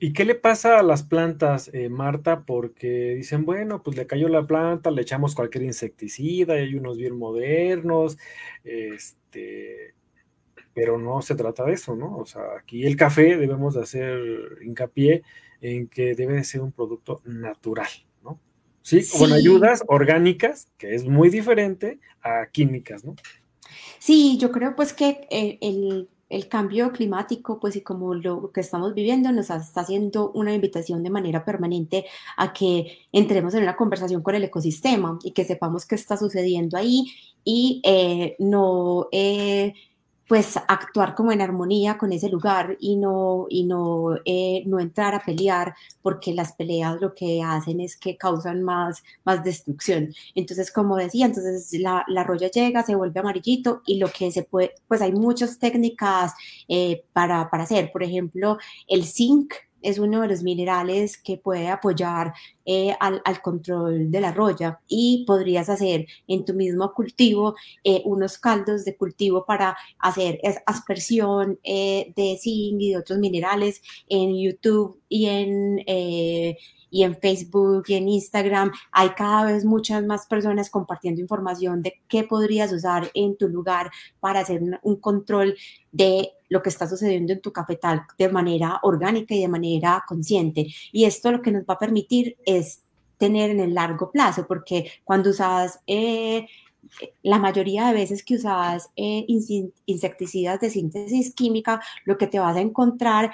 ¿Y 0.00 0.12
qué 0.12 0.24
le 0.24 0.34
pasa 0.34 0.78
a 0.78 0.82
las 0.82 1.02
plantas, 1.02 1.70
eh, 1.72 1.88
Marta? 1.88 2.44
Porque 2.44 3.14
dicen, 3.14 3.44
bueno, 3.44 3.82
pues 3.82 3.96
le 3.96 4.06
cayó 4.06 4.28
la 4.28 4.46
planta, 4.46 4.90
le 4.90 5.02
echamos 5.02 5.34
cualquier 5.34 5.64
insecticida, 5.64 6.54
hay 6.54 6.74
unos 6.74 6.98
bien 6.98 7.16
modernos, 7.16 8.18
este, 8.64 9.94
pero 10.76 10.98
no 10.98 11.22
se 11.22 11.34
trata 11.34 11.64
de 11.64 11.72
eso, 11.72 11.96
¿no? 11.96 12.18
O 12.18 12.26
sea, 12.26 12.42
aquí 12.60 12.84
el 12.84 12.96
café 12.96 13.38
debemos 13.38 13.72
de 13.72 13.80
hacer 13.80 14.58
hincapié 14.62 15.22
en 15.62 15.88
que 15.88 16.14
debe 16.14 16.34
de 16.34 16.44
ser 16.44 16.60
un 16.60 16.70
producto 16.70 17.22
natural, 17.24 17.88
¿no? 18.22 18.38
Sí, 18.82 19.00
con 19.18 19.32
ayudas 19.32 19.82
orgánicas, 19.88 20.68
que 20.76 20.94
es 20.94 21.06
muy 21.06 21.30
diferente 21.30 21.98
a 22.22 22.48
químicas, 22.52 23.06
¿no? 23.06 23.16
Sí, 23.98 24.36
yo 24.36 24.52
creo 24.52 24.76
pues 24.76 24.92
que 24.92 25.26
eh, 25.30 25.56
el, 25.62 26.10
el, 26.28 26.48
cambio 26.48 26.92
climático, 26.92 27.58
pues 27.58 27.74
y 27.76 27.80
como 27.80 28.12
lo 28.12 28.52
que 28.52 28.60
estamos 28.60 28.92
viviendo, 28.92 29.32
nos 29.32 29.48
está 29.48 29.80
haciendo 29.80 30.30
una 30.32 30.52
invitación 30.52 31.02
de 31.02 31.08
manera 31.08 31.46
permanente 31.46 32.04
a 32.36 32.52
que 32.52 32.98
entremos 33.12 33.54
en 33.54 33.62
una 33.62 33.76
conversación 33.76 34.22
con 34.22 34.34
el 34.34 34.44
ecosistema 34.44 35.18
y 35.24 35.32
que 35.32 35.46
sepamos 35.46 35.86
qué 35.86 35.94
está 35.94 36.18
sucediendo 36.18 36.76
ahí 36.76 37.06
y 37.44 37.80
eh, 37.82 38.36
no... 38.40 39.08
Eh, 39.10 39.72
pues 40.28 40.56
actuar 40.56 41.14
como 41.14 41.32
en 41.32 41.40
armonía 41.40 41.98
con 41.98 42.12
ese 42.12 42.28
lugar 42.28 42.76
y 42.80 42.96
no, 42.96 43.46
y 43.48 43.64
no, 43.64 44.16
eh, 44.24 44.62
no 44.66 44.80
entrar 44.80 45.14
a 45.14 45.24
pelear, 45.24 45.74
porque 46.02 46.34
las 46.34 46.52
peleas 46.52 47.00
lo 47.00 47.14
que 47.14 47.42
hacen 47.42 47.80
es 47.80 47.96
que 47.96 48.16
causan 48.16 48.62
más, 48.62 49.02
más 49.24 49.44
destrucción. 49.44 50.12
Entonces, 50.34 50.72
como 50.72 50.96
decía, 50.96 51.26
entonces 51.26 51.72
la, 51.80 52.04
la 52.08 52.24
roya 52.24 52.50
llega, 52.50 52.82
se 52.82 52.96
vuelve 52.96 53.20
amarillito 53.20 53.82
y 53.86 53.98
lo 53.98 54.08
que 54.08 54.30
se 54.32 54.42
puede, 54.42 54.72
pues 54.88 55.00
hay 55.02 55.12
muchas 55.12 55.58
técnicas 55.58 56.32
eh, 56.68 57.04
para, 57.12 57.48
para 57.50 57.64
hacer. 57.64 57.92
Por 57.92 58.02
ejemplo, 58.02 58.58
el 58.88 59.04
zinc 59.04 59.54
es 59.86 59.98
uno 59.98 60.20
de 60.22 60.28
los 60.28 60.42
minerales 60.42 61.16
que 61.16 61.36
puede 61.36 61.68
apoyar 61.68 62.34
eh, 62.64 62.94
al, 62.98 63.22
control 63.42 64.10
de 64.10 64.20
la 64.20 64.32
roya. 64.32 64.80
Y 64.88 65.24
podrías 65.26 65.68
hacer 65.68 66.06
en 66.26 66.44
tu 66.44 66.54
mismo 66.54 66.92
cultivo 66.92 67.54
eh, 67.84 68.02
unos 68.04 68.38
caldos 68.38 68.84
de 68.84 68.96
cultivo 68.96 69.44
para 69.46 69.76
hacer 69.98 70.40
aspersión 70.66 71.58
eh, 71.62 72.12
de 72.16 72.36
zinc 72.40 72.80
y 72.80 72.90
de 72.90 72.98
otros 72.98 73.18
minerales 73.18 73.82
en 74.08 74.36
YouTube 74.36 75.00
y 75.08 75.26
en 75.26 75.84
y 76.96 77.02
en 77.02 77.14
Facebook 77.14 77.84
y 77.88 77.94
en 77.94 78.08
Instagram 78.08 78.72
hay 78.90 79.10
cada 79.10 79.44
vez 79.44 79.66
muchas 79.66 80.02
más 80.06 80.26
personas 80.26 80.70
compartiendo 80.70 81.20
información 81.20 81.82
de 81.82 82.00
qué 82.08 82.24
podrías 82.24 82.72
usar 82.72 83.10
en 83.12 83.36
tu 83.36 83.50
lugar 83.50 83.90
para 84.18 84.40
hacer 84.40 84.62
un, 84.82 84.96
control 84.96 85.54
de 85.92 86.30
lo 86.48 86.62
que 86.62 86.70
está 86.70 86.88
sucediendo 86.88 87.34
en 87.34 87.42
tu 87.42 87.52
cafetal 87.52 88.06
de 88.16 88.30
manera 88.30 88.80
orgánica 88.82 89.34
y 89.34 89.42
de 89.42 89.48
manera 89.48 90.04
consciente. 90.08 90.68
Y 90.90 91.04
esto 91.04 91.30
lo 91.30 91.42
que 91.42 91.52
nos 91.52 91.64
va 91.64 91.74
a 91.74 91.78
permitir 91.78 92.38
es 92.46 92.80
tener 93.18 93.50
en 93.50 93.60
el 93.60 93.74
largo 93.74 94.10
plazo, 94.10 94.46
porque 94.46 94.90
cuando 95.04 95.30
usas... 95.30 95.80
Eh, 95.86 96.46
la 97.24 97.40
mayoría 97.40 97.88
de 97.88 97.94
veces 97.94 98.22
que 98.22 98.36
usas 98.36 98.90
eh, 98.94 99.26
insecticidas 99.86 100.60
de 100.60 100.70
síntesis 100.70 101.34
química, 101.34 101.80
lo 102.04 102.16
que 102.16 102.28
te 102.28 102.38
vas 102.38 102.56
a 102.56 102.60
encontrar 102.60 103.32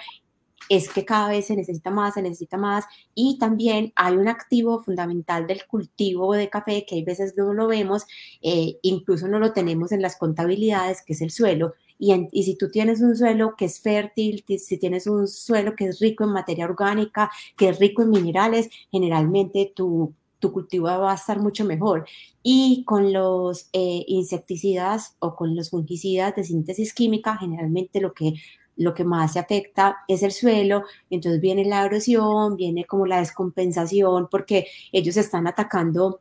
es 0.68 0.88
que 0.88 1.04
cada 1.04 1.28
vez 1.28 1.46
se 1.46 1.56
necesita 1.56 1.90
más, 1.90 2.14
se 2.14 2.22
necesita 2.22 2.56
más 2.56 2.84
y 3.14 3.38
también 3.38 3.92
hay 3.96 4.16
un 4.16 4.28
activo 4.28 4.82
fundamental 4.82 5.46
del 5.46 5.66
cultivo 5.66 6.34
de 6.34 6.50
café 6.50 6.84
que 6.86 6.96
hay 6.96 7.04
veces 7.04 7.34
no 7.36 7.52
lo 7.52 7.66
vemos, 7.66 8.06
eh, 8.42 8.78
incluso 8.82 9.28
no 9.28 9.38
lo 9.38 9.52
tenemos 9.52 9.92
en 9.92 10.02
las 10.02 10.16
contabilidades, 10.16 11.02
que 11.02 11.12
es 11.14 11.20
el 11.22 11.30
suelo. 11.30 11.74
Y, 11.98 12.12
y, 12.32 12.42
si 12.42 12.56
tú 12.56 12.68
tienes 12.68 13.00
un 13.00 13.16
suelo 13.16 13.54
que 13.56 13.66
es 13.66 13.80
fértil, 13.80 14.44
si 14.58 14.76
tienes 14.78 15.06
un 15.06 15.28
suelo 15.28 15.76
que 15.76 15.86
es 15.86 16.00
rico 16.00 16.24
en 16.24 16.30
materia 16.30 16.64
orgánica, 16.64 17.30
que 17.56 17.68
es 17.68 17.78
rico 17.78 18.02
en 18.02 18.10
minerales, 18.10 18.70
generalmente 18.90 19.72
tu, 19.74 20.12
tu 20.42 20.52
cultivo 20.52 20.86
va 20.86 21.12
a 21.12 21.14
estar 21.14 21.38
mucho 21.38 21.64
mejor. 21.64 22.04
Y 22.42 22.82
con 22.84 23.12
los 23.12 23.68
eh, 23.72 24.04
insecticidas 24.08 25.16
o 25.20 25.36
con 25.36 25.54
los 25.54 25.70
fungicidas 25.70 26.34
de 26.34 26.44
síntesis 26.44 26.92
química, 26.92 27.36
generalmente 27.38 28.00
lo 28.00 28.12
que 28.12 28.34
lo 28.82 28.94
que 28.94 29.04
más 29.04 29.34
se 29.34 29.38
afecta 29.38 29.98
es 30.08 30.22
el 30.22 30.32
suelo, 30.32 30.84
entonces 31.10 31.40
viene 31.40 31.64
la 31.64 31.84
erosión, 31.84 32.56
viene 32.56 32.84
como 32.84 33.06
la 33.06 33.18
descompensación, 33.18 34.28
porque 34.30 34.66
ellos 34.92 35.16
están 35.16 35.46
atacando 35.46 36.20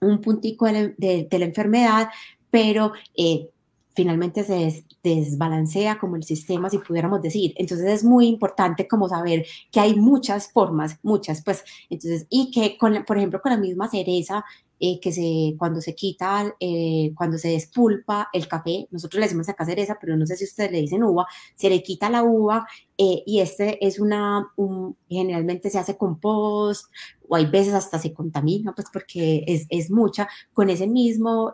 un 0.00 0.20
puntico 0.20 0.66
de, 0.66 1.28
la 1.30 1.44
enfermedad, 1.44 2.08
pero 2.50 2.92
eh, 3.16 3.48
finalmente 3.94 4.44
se 4.44 4.84
desbalancea 5.02 5.98
como 5.98 6.16
el 6.16 6.24
sistema, 6.24 6.70
si 6.70 6.78
pudiéramos 6.78 7.22
decir. 7.22 7.54
Entonces 7.56 7.88
es 7.88 8.04
muy 8.04 8.26
importante 8.26 8.88
como 8.88 9.08
saber 9.08 9.46
que 9.70 9.80
hay 9.80 9.94
muchas 9.94 10.50
formas, 10.52 10.98
muchas, 11.02 11.42
pues, 11.44 11.64
entonces, 11.90 12.26
y 12.30 12.50
que, 12.50 12.76
con, 12.78 13.04
por 13.04 13.18
ejemplo, 13.18 13.40
con 13.40 13.52
la 13.52 13.58
misma 13.58 13.88
cereza, 13.88 14.44
eh, 14.84 14.98
que 14.98 15.12
se, 15.12 15.54
cuando 15.56 15.80
se 15.80 15.94
quita, 15.94 16.56
eh, 16.58 17.12
cuando 17.14 17.38
se 17.38 17.50
despulpa 17.50 18.28
el 18.32 18.48
café, 18.48 18.88
nosotros 18.90 19.20
le 19.20 19.26
decimos 19.26 19.48
acá 19.48 19.64
cereza, 19.64 19.96
pero 20.00 20.16
no 20.16 20.26
sé 20.26 20.34
si 20.36 20.42
ustedes 20.42 20.72
le 20.72 20.80
dicen 20.80 21.04
uva, 21.04 21.24
se 21.54 21.70
le 21.70 21.84
quita 21.84 22.10
la 22.10 22.24
uva 22.24 22.66
eh, 22.98 23.22
y 23.24 23.38
este 23.38 23.78
es 23.86 24.00
una, 24.00 24.52
generalmente 25.08 25.70
se 25.70 25.78
hace 25.78 25.96
compost 25.96 26.86
o 27.28 27.36
hay 27.36 27.46
veces 27.46 27.74
hasta 27.74 28.00
se 28.00 28.12
contamina, 28.12 28.74
pues 28.74 28.88
porque 28.92 29.44
es, 29.46 29.66
es 29.68 29.88
mucha. 29.88 30.28
Con 30.52 30.68
ese 30.68 30.88
mismo, 30.88 31.52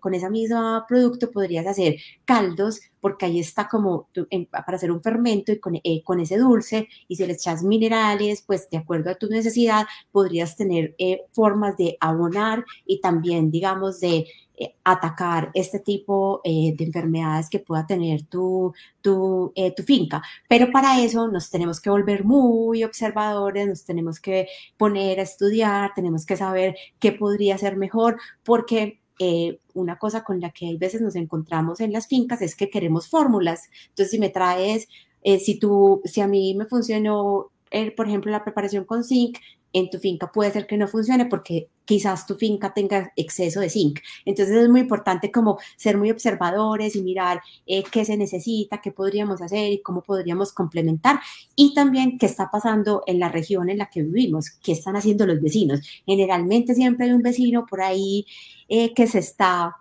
con 0.00 0.14
esa 0.14 0.30
misma 0.30 0.84
producto 0.88 1.32
podrías 1.32 1.66
hacer 1.66 1.96
caldos 2.24 2.80
porque 3.00 3.26
ahí 3.26 3.40
está 3.40 3.68
como 3.68 4.08
para 4.50 4.76
hacer 4.76 4.90
un 4.90 5.02
fermento 5.02 5.52
y 5.52 5.58
con, 5.58 5.76
eh, 5.76 6.02
con, 6.04 6.20
ese 6.20 6.38
dulce, 6.38 6.88
y 7.08 7.16
si 7.16 7.26
le 7.26 7.32
echas 7.32 7.62
minerales, 7.62 8.42
pues 8.46 8.68
de 8.70 8.78
acuerdo 8.78 9.10
a 9.10 9.14
tu 9.14 9.28
necesidad, 9.28 9.86
podrías 10.12 10.56
tener 10.56 10.94
eh, 10.98 11.22
formas 11.32 11.76
de 11.76 11.96
abonar 12.00 12.64
y 12.86 13.00
también, 13.00 13.50
digamos, 13.50 14.00
de 14.00 14.26
eh, 14.56 14.74
atacar 14.84 15.50
este 15.54 15.78
tipo 15.80 16.42
de 16.44 16.76
enfermedades 16.78 17.48
que 17.48 17.60
pueda 17.60 17.86
tener 17.86 18.26
tu, 18.26 18.74
tu, 19.00 19.52
tu, 19.76 19.82
finca. 19.82 20.22
Pero 20.48 20.70
para 20.70 21.02
eso 21.02 21.28
nos 21.28 21.50
tenemos 21.50 21.80
que 21.80 21.90
volver 21.90 22.24
muy 22.24 22.84
observadores, 22.84 23.66
nos 23.66 23.84
tenemos 23.84 24.20
que 24.20 24.48
poner 24.76 25.18
a 25.20 25.22
estudiar, 25.22 25.92
tenemos 25.94 26.26
que 26.26 26.36
saber 26.36 26.76
qué 26.98 27.12
podría 27.12 27.56
ser 27.56 27.76
mejor, 27.76 28.18
porque 28.44 28.99
eh, 29.22 29.58
una 29.74 29.98
cosa 29.98 30.24
con 30.24 30.40
la 30.40 30.50
que 30.50 30.66
hay 30.66 30.78
veces 30.78 31.02
nos 31.02 31.14
encontramos 31.14 31.80
en 31.80 31.92
las 31.92 32.08
fincas 32.08 32.40
es 32.40 32.56
que 32.56 32.70
queremos 32.70 33.06
fórmulas. 33.10 33.68
Entonces, 33.90 34.12
si 34.12 34.18
me 34.18 34.30
traes, 34.30 34.88
eh, 35.22 35.38
si 35.38 35.58
tú, 35.58 36.00
si 36.06 36.22
a 36.22 36.26
mí 36.26 36.54
me 36.54 36.64
funcionó, 36.64 37.50
eh, 37.70 37.90
por 37.90 38.08
ejemplo, 38.08 38.32
la 38.32 38.42
preparación 38.42 38.86
con 38.86 39.04
zinc, 39.04 39.36
en 39.72 39.90
tu 39.90 39.98
finca 39.98 40.30
puede 40.32 40.50
ser 40.52 40.66
que 40.66 40.76
no 40.76 40.88
funcione 40.88 41.26
porque 41.26 41.68
quizás 41.84 42.26
tu 42.26 42.36
finca 42.36 42.72
tenga 42.72 43.12
exceso 43.16 43.60
de 43.60 43.68
zinc. 43.68 43.98
Entonces 44.24 44.56
es 44.56 44.68
muy 44.68 44.80
importante 44.80 45.32
como 45.32 45.58
ser 45.76 45.98
muy 45.98 46.10
observadores 46.10 46.94
y 46.94 47.02
mirar 47.02 47.40
eh, 47.66 47.82
qué 47.90 48.04
se 48.04 48.16
necesita, 48.16 48.80
qué 48.80 48.92
podríamos 48.92 49.42
hacer 49.42 49.72
y 49.72 49.82
cómo 49.82 50.02
podríamos 50.02 50.52
complementar. 50.52 51.20
Y 51.56 51.74
también 51.74 52.18
qué 52.18 52.26
está 52.26 52.50
pasando 52.50 53.02
en 53.06 53.18
la 53.18 53.28
región 53.28 53.70
en 53.70 53.78
la 53.78 53.90
que 53.90 54.02
vivimos, 54.02 54.50
qué 54.62 54.72
están 54.72 54.96
haciendo 54.96 55.26
los 55.26 55.40
vecinos. 55.40 55.80
Generalmente 56.06 56.74
siempre 56.74 57.06
hay 57.06 57.12
un 57.12 57.22
vecino 57.22 57.66
por 57.66 57.80
ahí 57.82 58.24
eh, 58.68 58.94
que 58.94 59.06
se 59.06 59.18
está 59.18 59.76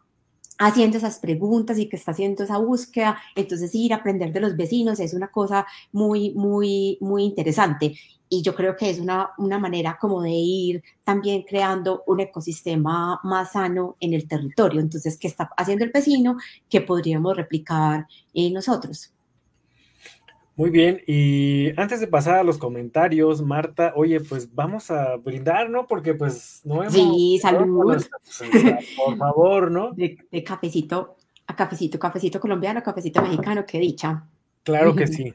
haciendo 0.60 0.98
esas 0.98 1.20
preguntas 1.20 1.80
y 1.80 1.88
que 1.90 1.96
está 1.96 2.12
haciendo 2.12 2.44
esa 2.44 2.58
búsqueda. 2.58 3.18
Entonces, 3.36 3.74
ir 3.74 3.94
a 3.94 3.98
aprender 3.98 4.32
de 4.34 4.42
los 4.42 4.56
vecinos 4.56 5.00
es 5.00 5.14
una 5.14 5.32
cosa 5.32 5.66
muy, 5.92 6.32
muy, 6.36 6.98
muy 7.02 7.24
interesante. 7.24 7.96
Y 8.28 8.44
yo 8.44 8.54
creo 8.54 8.76
que 8.76 8.90
es 8.90 9.00
una, 9.00 9.32
una 9.38 9.58
manera 9.58 9.98
como 10.00 10.22
de 10.22 10.32
ir 10.32 10.84
también 11.04 11.44
creando 11.44 12.04
un 12.06 12.20
ecosistema 12.20 13.20
más 13.24 13.54
sano 13.54 13.96
en 14.00 14.14
el 14.14 14.28
territorio. 14.28 14.82
Entonces, 14.82 15.18
¿qué 15.18 15.28
está 15.28 15.50
haciendo 15.58 15.86
el 15.86 15.92
vecino 15.92 16.38
que 16.70 16.82
podríamos 16.82 17.36
replicar 17.36 18.08
en 18.34 18.54
nosotros? 18.54 19.14
Muy 20.60 20.72
bien, 20.72 21.02
y 21.08 21.70
antes 21.80 22.02
de 22.02 22.08
pasar 22.08 22.36
a 22.36 22.44
los 22.44 22.58
comentarios, 22.58 23.42
Marta, 23.42 23.94
oye, 23.96 24.20
pues 24.20 24.54
vamos 24.54 24.92
a 24.92 25.16
brindar, 25.16 25.70
¿no? 25.70 25.88
Porque 25.88 26.14
pues 26.16 26.60
no 26.66 26.84
hemos... 26.84 26.94
Sí, 26.94 27.40
salud. 27.42 28.06
Por 28.98 29.18
favor, 29.18 29.72
¿no? 29.72 29.94
De, 29.94 30.18
cafecito 30.46 31.16
a 31.48 31.56
cafecito, 31.56 31.98
cafecito 31.98 32.42
colombiano, 32.42 32.84
cafecito 32.84 33.22
mexicano, 33.22 33.66
qué 33.66 33.80
dicha. 33.80 34.28
Claro 34.64 34.94
que 34.94 35.08
sí. 35.08 35.34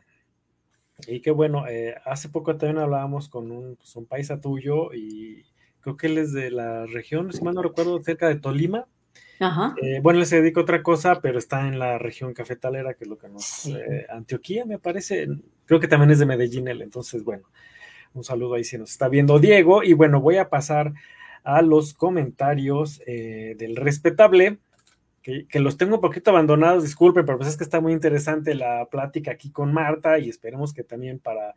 Y 1.07 1.21
qué 1.21 1.31
bueno, 1.31 1.67
eh, 1.69 1.95
hace 2.05 2.29
poco 2.29 2.55
también 2.59 2.83
hablábamos 2.83 3.31
con 3.31 3.51
un, 3.51 3.77
pues, 3.77 3.97
un 3.97 4.05
paisa 4.05 4.43
tuyo 4.43 4.93
y 4.93 5.43
creo 5.81 5.97
que 5.97 6.09
él 6.09 6.19
es 6.19 6.35
de 6.35 6.51
la 6.51 6.85
región, 6.85 7.33
si 7.33 7.43
mal 7.43 7.55
no 7.55 7.63
recuerdo, 7.63 8.03
cerca 8.03 8.29
de 8.29 8.35
Tolima. 8.35 8.89
Eh, 9.83 10.01
bueno, 10.03 10.21
él 10.21 10.27
se 10.27 10.41
dedica 10.41 10.61
a 10.61 10.63
otra 10.63 10.83
cosa, 10.83 11.21
pero 11.21 11.39
está 11.39 11.67
en 11.67 11.79
la 11.79 11.99
región 11.99 12.33
cafetalera, 12.35 12.95
que 12.95 13.05
es 13.05 13.11
lo 13.11 13.19
que 13.19 13.29
nos... 13.29 13.67
Eh, 13.67 14.07
Antioquía, 14.09 14.65
me 14.65 14.79
parece. 14.79 15.29
Creo 15.67 15.81
que 15.81 15.89
también 15.89 16.11
es 16.11 16.19
de 16.19 16.27
Medellín 16.27 16.69
él. 16.69 16.83
Entonces, 16.83 17.25
bueno, 17.25 17.49
un 18.15 18.25
saludo 18.25 18.55
ahí 18.55 18.65
si 18.65 18.79
nos 18.79 18.91
está 18.91 19.09
viendo 19.09 19.39
Diego. 19.39 19.83
Y 19.83 19.93
bueno, 19.93 20.21
voy 20.21 20.37
a 20.37 20.49
pasar 20.49 20.93
a 21.43 21.63
los 21.63 21.95
comentarios 21.95 23.03
eh, 23.07 23.55
del 23.59 23.77
respetable, 23.77 24.59
que, 25.23 25.47
que, 25.47 25.61
los 25.61 25.77
tengo 25.77 25.97
un 25.97 26.01
poquito 26.01 26.31
abandonados, 26.31 26.83
disculpen, 26.83 27.27
pero 27.27 27.39
pues 27.39 27.51
es 27.51 27.57
que 27.57 27.65
está 27.65 27.81
muy 27.81 27.93
interesante 27.93 28.55
la 28.55 28.87
plática 28.91 29.33
aquí 29.33 29.51
con 29.51 29.73
Marta 29.73 30.19
y 30.19 30.29
esperemos 30.29 30.73
que 30.73 30.85
también 30.85 31.19
para 31.19 31.55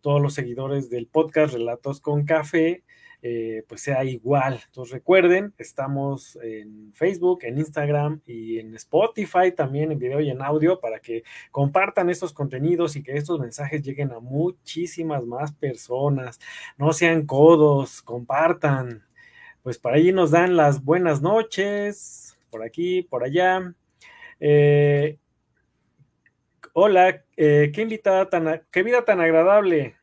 todos 0.00 0.20
los 0.20 0.34
seguidores 0.34 0.90
del 0.90 1.06
podcast 1.06 1.54
Relatos 1.54 2.00
con 2.00 2.24
Café, 2.24 2.82
eh, 3.26 3.64
pues 3.66 3.80
sea 3.80 4.04
igual. 4.04 4.60
Entonces 4.66 4.92
recuerden, 4.92 5.54
estamos 5.56 6.38
en 6.42 6.92
Facebook, 6.92 7.38
en 7.44 7.56
Instagram 7.56 8.20
y 8.26 8.58
en 8.58 8.74
Spotify 8.74 9.50
también 9.50 9.90
en 9.90 9.98
video 9.98 10.20
y 10.20 10.28
en 10.28 10.42
audio 10.42 10.78
para 10.78 11.00
que 11.00 11.22
compartan 11.50 12.10
estos 12.10 12.34
contenidos 12.34 12.96
y 12.96 13.02
que 13.02 13.16
estos 13.16 13.40
mensajes 13.40 13.80
lleguen 13.82 14.12
a 14.12 14.20
muchísimas 14.20 15.24
más 15.24 15.54
personas. 15.54 16.38
No 16.76 16.92
sean 16.92 17.24
codos, 17.24 18.02
compartan. 18.02 19.06
Pues 19.62 19.78
para 19.78 19.96
allí 19.96 20.12
nos 20.12 20.30
dan 20.30 20.54
las 20.54 20.84
buenas 20.84 21.22
noches, 21.22 22.36
por 22.50 22.62
aquí, 22.62 23.00
por 23.00 23.24
allá. 23.24 23.72
Eh, 24.38 25.16
hola, 26.74 27.24
eh, 27.38 27.72
qué 27.74 27.80
invitada 27.80 28.28
tan, 28.28 28.66
qué 28.70 28.82
vida 28.82 29.02
tan 29.06 29.22
agradable. 29.22 29.96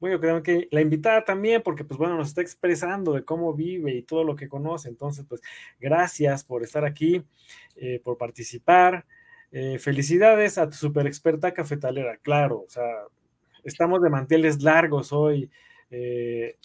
Bueno, 0.00 0.20
creo 0.20 0.42
que 0.44 0.68
la 0.70 0.80
invitada 0.80 1.24
también, 1.24 1.62
porque 1.62 1.84
pues 1.84 1.98
bueno, 1.98 2.16
nos 2.16 2.28
está 2.28 2.40
expresando 2.40 3.12
de 3.12 3.24
cómo 3.24 3.52
vive 3.52 3.92
y 3.94 4.02
todo 4.02 4.22
lo 4.22 4.36
que 4.36 4.48
conoce. 4.48 4.88
Entonces, 4.88 5.24
pues 5.28 5.40
gracias 5.80 6.44
por 6.44 6.62
estar 6.62 6.84
aquí, 6.84 7.24
eh, 7.76 8.00
por 8.04 8.16
participar. 8.16 9.06
Eh, 9.50 9.78
felicidades 9.78 10.56
a 10.58 10.68
tu 10.68 10.76
super 10.76 11.06
experta 11.06 11.52
cafetalera, 11.54 12.18
claro, 12.18 12.60
o 12.60 12.68
sea, 12.68 12.84
estamos 13.64 14.02
de 14.02 14.10
manteles 14.10 14.62
largos 14.62 15.12
hoy. 15.12 15.50
Eh, 15.90 16.56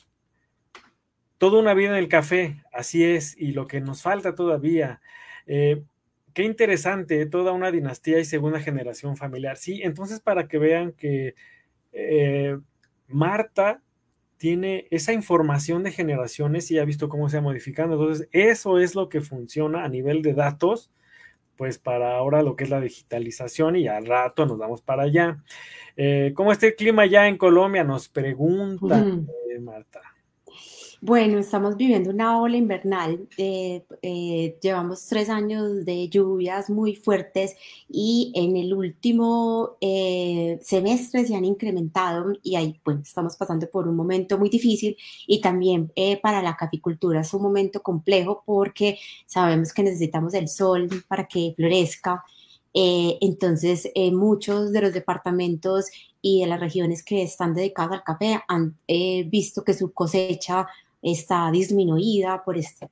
toda 1.37 1.59
una 1.59 1.73
vida 1.73 1.89
en 1.89 1.95
el 1.95 2.09
café, 2.09 2.63
así 2.71 3.03
es, 3.03 3.35
y 3.37 3.53
lo 3.53 3.67
que 3.67 3.81
nos 3.81 4.01
falta 4.01 4.35
todavía. 4.35 5.01
qué 5.45 6.43
interesante, 6.43 7.25
toda 7.27 7.51
una 7.51 7.71
dinastía 7.71 8.19
y 8.19 8.25
segunda 8.25 8.59
generación 8.59 9.17
familiar. 9.17 9.57
Sí, 9.57 9.81
entonces 9.83 10.19
para 10.19 10.47
que 10.47 10.57
vean 10.57 10.91
que 10.93 11.35
Marta 13.07 13.81
tiene 14.37 14.87
esa 14.91 15.13
información 15.13 15.83
de 15.83 15.91
generaciones 15.91 16.69
y 16.69 16.79
ha 16.79 16.85
visto 16.85 17.09
cómo 17.09 17.29
se 17.29 17.37
ha 17.37 17.41
modificando. 17.41 17.95
Entonces, 17.95 18.27
eso 18.31 18.79
es 18.79 18.95
lo 18.95 19.07
que 19.09 19.21
funciona 19.21 19.85
a 19.85 19.89
nivel 19.89 20.21
de 20.21 20.33
datos, 20.33 20.91
pues 21.55 21.77
para 21.77 22.17
ahora 22.17 22.41
lo 22.41 22.55
que 22.55 22.65
es 22.65 22.69
la 22.69 22.81
digitalización 22.81 23.75
y 23.75 23.87
al 23.87 24.05
rato 24.05 24.45
nos 24.45 24.57
vamos 24.57 24.81
para 24.81 25.03
allá. 25.03 25.41
Eh, 25.95 26.33
¿Cómo 26.35 26.51
está 26.51 26.67
el 26.67 26.75
clima 26.75 27.05
ya 27.05 27.27
en 27.27 27.37
Colombia? 27.37 27.83
Nos 27.83 28.09
pregunta 28.09 28.99
eh, 28.99 29.59
Marta. 29.59 30.01
Bueno, 31.05 31.37
estamos 31.37 31.75
viviendo 31.75 32.11
una 32.11 32.39
ola 32.39 32.55
invernal. 32.55 33.27
Eh, 33.37 33.83
eh, 34.01 34.57
llevamos 34.61 35.05
tres 35.05 35.27
años 35.27 35.83
de 35.83 36.07
lluvias 36.07 36.69
muy 36.69 36.95
fuertes 36.95 37.57
y 37.89 38.31
en 38.33 38.55
el 38.55 38.73
último 38.73 39.75
eh, 39.81 40.59
semestre 40.61 41.25
se 41.25 41.35
han 41.35 41.43
incrementado 41.43 42.31
y 42.41 42.55
ahí, 42.55 42.79
estamos 43.03 43.35
pasando 43.35 43.69
por 43.69 43.89
un 43.89 43.97
momento 43.97 44.37
muy 44.37 44.47
difícil 44.49 44.95
y 45.27 45.41
también 45.41 45.91
para 46.21 46.41
la 46.41 46.55
caficultura 46.55 47.19
es 47.19 47.33
un 47.33 47.41
momento 47.41 47.83
complejo 47.83 48.41
porque 48.45 48.97
sabemos 49.25 49.73
que 49.73 49.83
necesitamos 49.83 50.33
el 50.35 50.47
sol 50.47 50.87
para 51.09 51.27
que 51.27 51.53
florezca. 51.57 52.23
entonces, 52.73 53.91
muchos 54.13 54.71
de 54.71 54.81
los 54.81 54.93
departamentos 54.93 55.87
y 56.21 56.41
de 56.41 56.47
las 56.47 56.61
regiones 56.61 57.03
que 57.03 57.23
están 57.23 57.53
dedicadas 57.53 57.91
al 57.99 58.03
café 58.03 58.39
han 58.47 58.77
visto 59.29 59.63
que 59.65 59.73
su 59.73 59.91
cosecha 59.91 60.67
está 61.03 61.51
disminuida 61.51 62.43
por 62.43 62.57
esta 62.57 62.89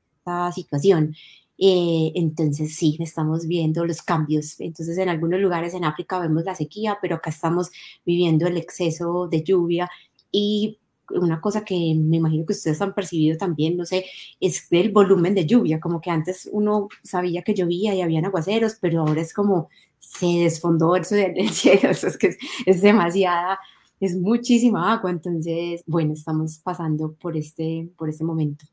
situación. 0.54 1.16
Eh, 1.58 2.12
entonces 2.16 2.76
sí, 2.76 2.98
estamos 3.00 3.48
viendo 3.48 3.86
los 3.86 4.02
cambios. 4.02 4.60
Entonces 4.60 4.98
en 4.98 5.10
algunos 5.10 5.40
lugares 5.40 5.74
en 5.74 5.86
África 5.86 6.20
vemos 6.20 6.44
la 6.44 6.56
sequía, 6.56 6.98
pero 7.02 7.16
acá 7.16 7.30
estamos 7.30 7.72
viviendo 8.06 8.48
el 8.48 8.58
exceso 8.58 9.28
de 9.28 9.44
lluvia 9.44 9.90
y 10.32 10.80
una 11.14 11.42
cosa 11.42 11.66
que 11.66 11.76
me 11.96 12.18
imagino 12.18 12.46
que 12.46 12.54
ustedes 12.54 12.82
han 12.82 12.94
percibido 12.94 13.38
también, 13.38 13.78
no 13.78 13.86
sé, 13.86 14.06
es 14.40 14.68
el 14.72 14.92
volumen 14.92 15.36
de 15.36 15.46
lluvia, 15.46 15.80
como 15.80 16.00
que 16.00 16.10
antes 16.10 16.50
uno 16.52 16.88
sabía 17.04 17.42
que 17.42 17.54
llovía 17.54 17.94
y 17.94 18.02
habían 18.02 18.26
aguaceros, 18.26 18.78
pero 18.80 19.02
ahora 19.02 19.22
es 19.22 19.34
como 19.34 19.70
se 20.00 20.26
desfondó 20.26 20.96
eso 20.96 21.16
del 21.16 21.50
cielo, 21.52 21.90
es 21.90 22.18
que 22.18 22.38
es 22.66 22.82
demasiada 22.82 23.60
es 24.02 24.18
muchísima 24.18 24.92
agua, 24.92 25.12
entonces, 25.12 25.84
bueno, 25.86 26.14
estamos 26.14 26.58
pasando 26.58 27.14
por 27.14 27.38
este, 27.38 27.88
por 27.96 28.10
este 28.10 28.24
momento. 28.24 28.66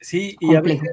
sí, 0.00 0.36
y 0.38 0.54
a 0.54 0.60
veces 0.60 0.90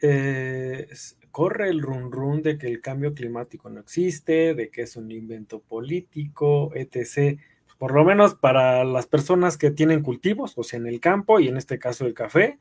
eh, 0.00 0.88
corre 1.30 1.68
el 1.68 1.82
run 1.82 2.10
run 2.10 2.42
de 2.42 2.56
que 2.56 2.66
el 2.66 2.80
cambio 2.80 3.12
climático 3.12 3.68
no 3.68 3.80
existe, 3.80 4.54
de 4.54 4.70
que 4.70 4.82
es 4.82 4.96
un 4.96 5.10
invento 5.10 5.60
político, 5.60 6.72
etc. 6.74 7.38
Por 7.78 7.92
lo 7.92 8.04
menos 8.04 8.36
para 8.36 8.84
las 8.84 9.06
personas 9.06 9.58
que 9.58 9.70
tienen 9.70 10.02
cultivos, 10.02 10.54
o 10.56 10.62
sea, 10.62 10.78
en 10.78 10.86
el 10.86 10.98
campo 10.98 11.40
y 11.40 11.48
en 11.48 11.58
este 11.58 11.78
caso 11.78 12.06
el 12.06 12.14
café, 12.14 12.58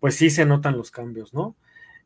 pues 0.00 0.16
sí 0.16 0.28
se 0.28 0.44
notan 0.44 0.76
los 0.76 0.90
cambios, 0.90 1.32
¿no? 1.32 1.56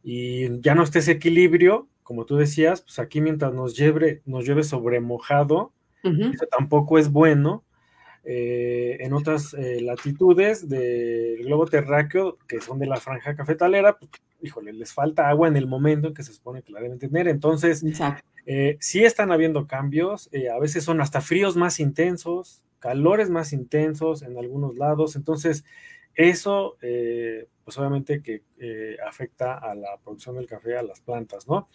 Y 0.03 0.61
ya 0.61 0.75
no 0.75 0.83
está 0.83 0.99
ese 0.99 1.13
equilibrio, 1.13 1.89
como 2.03 2.27
tú 2.27 2.37
decías, 2.37 2.83
pues 2.83 2.99
aquí 2.99 3.23
mientras 3.23 3.55
nos 3.55 3.77
lleve, 3.77 4.21
nos 4.27 4.45
lleve 4.45 4.65
sobre 4.65 5.01
mojado, 5.01 5.73
eso 6.03 6.47
tampoco 6.51 6.99
es 6.99 7.11
bueno. 7.11 7.65
Eh, 8.23 8.99
en 9.01 9.15
otras 9.15 9.55
eh, 9.55 9.81
latitudes 9.81 10.69
del 10.69 11.43
globo 11.45 11.67
terráqueo, 11.67 12.37
que 12.47 12.61
son 12.61 12.79
de 12.79 12.87
la 12.87 12.97
franja 12.97 13.35
cafetalera, 13.35 13.99
pues, 13.99 14.11
híjole, 14.43 14.75
les 14.75 14.93
falta 14.93 15.29
agua 15.29 15.49
en 15.49 15.57
el 15.57 15.67
momento 15.67 16.09
en 16.09 16.15
que 16.15 16.23
se 16.23 16.35
supone 16.35 16.63
que 16.63 16.73
la 16.73 16.81
deben 16.81 16.99
tener. 16.99 17.29
Entonces, 17.29 17.83
eh, 18.45 18.77
sí 18.79 19.05
están 19.05 19.33
habiendo 19.33 19.67
cambios, 19.67 20.31
a 20.55 20.59
veces 20.59 20.85
son 20.85 21.01
hasta 21.01 21.23
fríos 21.23 21.57
más 21.57 21.81
intensos, 21.81 22.63
calores 22.79 23.31
más 23.31 23.53
intensos 23.55 24.23
en 24.23 24.37
algunos 24.37 24.77
lados. 24.77 25.17
Entonces, 25.17 25.65
eso, 26.15 26.77
pues 27.71 27.79
obviamente 27.79 28.21
que 28.21 28.43
afecta 29.07 29.55
a 29.55 29.77
la 29.77 29.97
producción 30.03 30.35
del 30.35 30.47
café, 30.47 30.77
a 30.77 30.83
las 30.83 31.01
plantas, 31.01 31.47
¿no? 31.47 31.69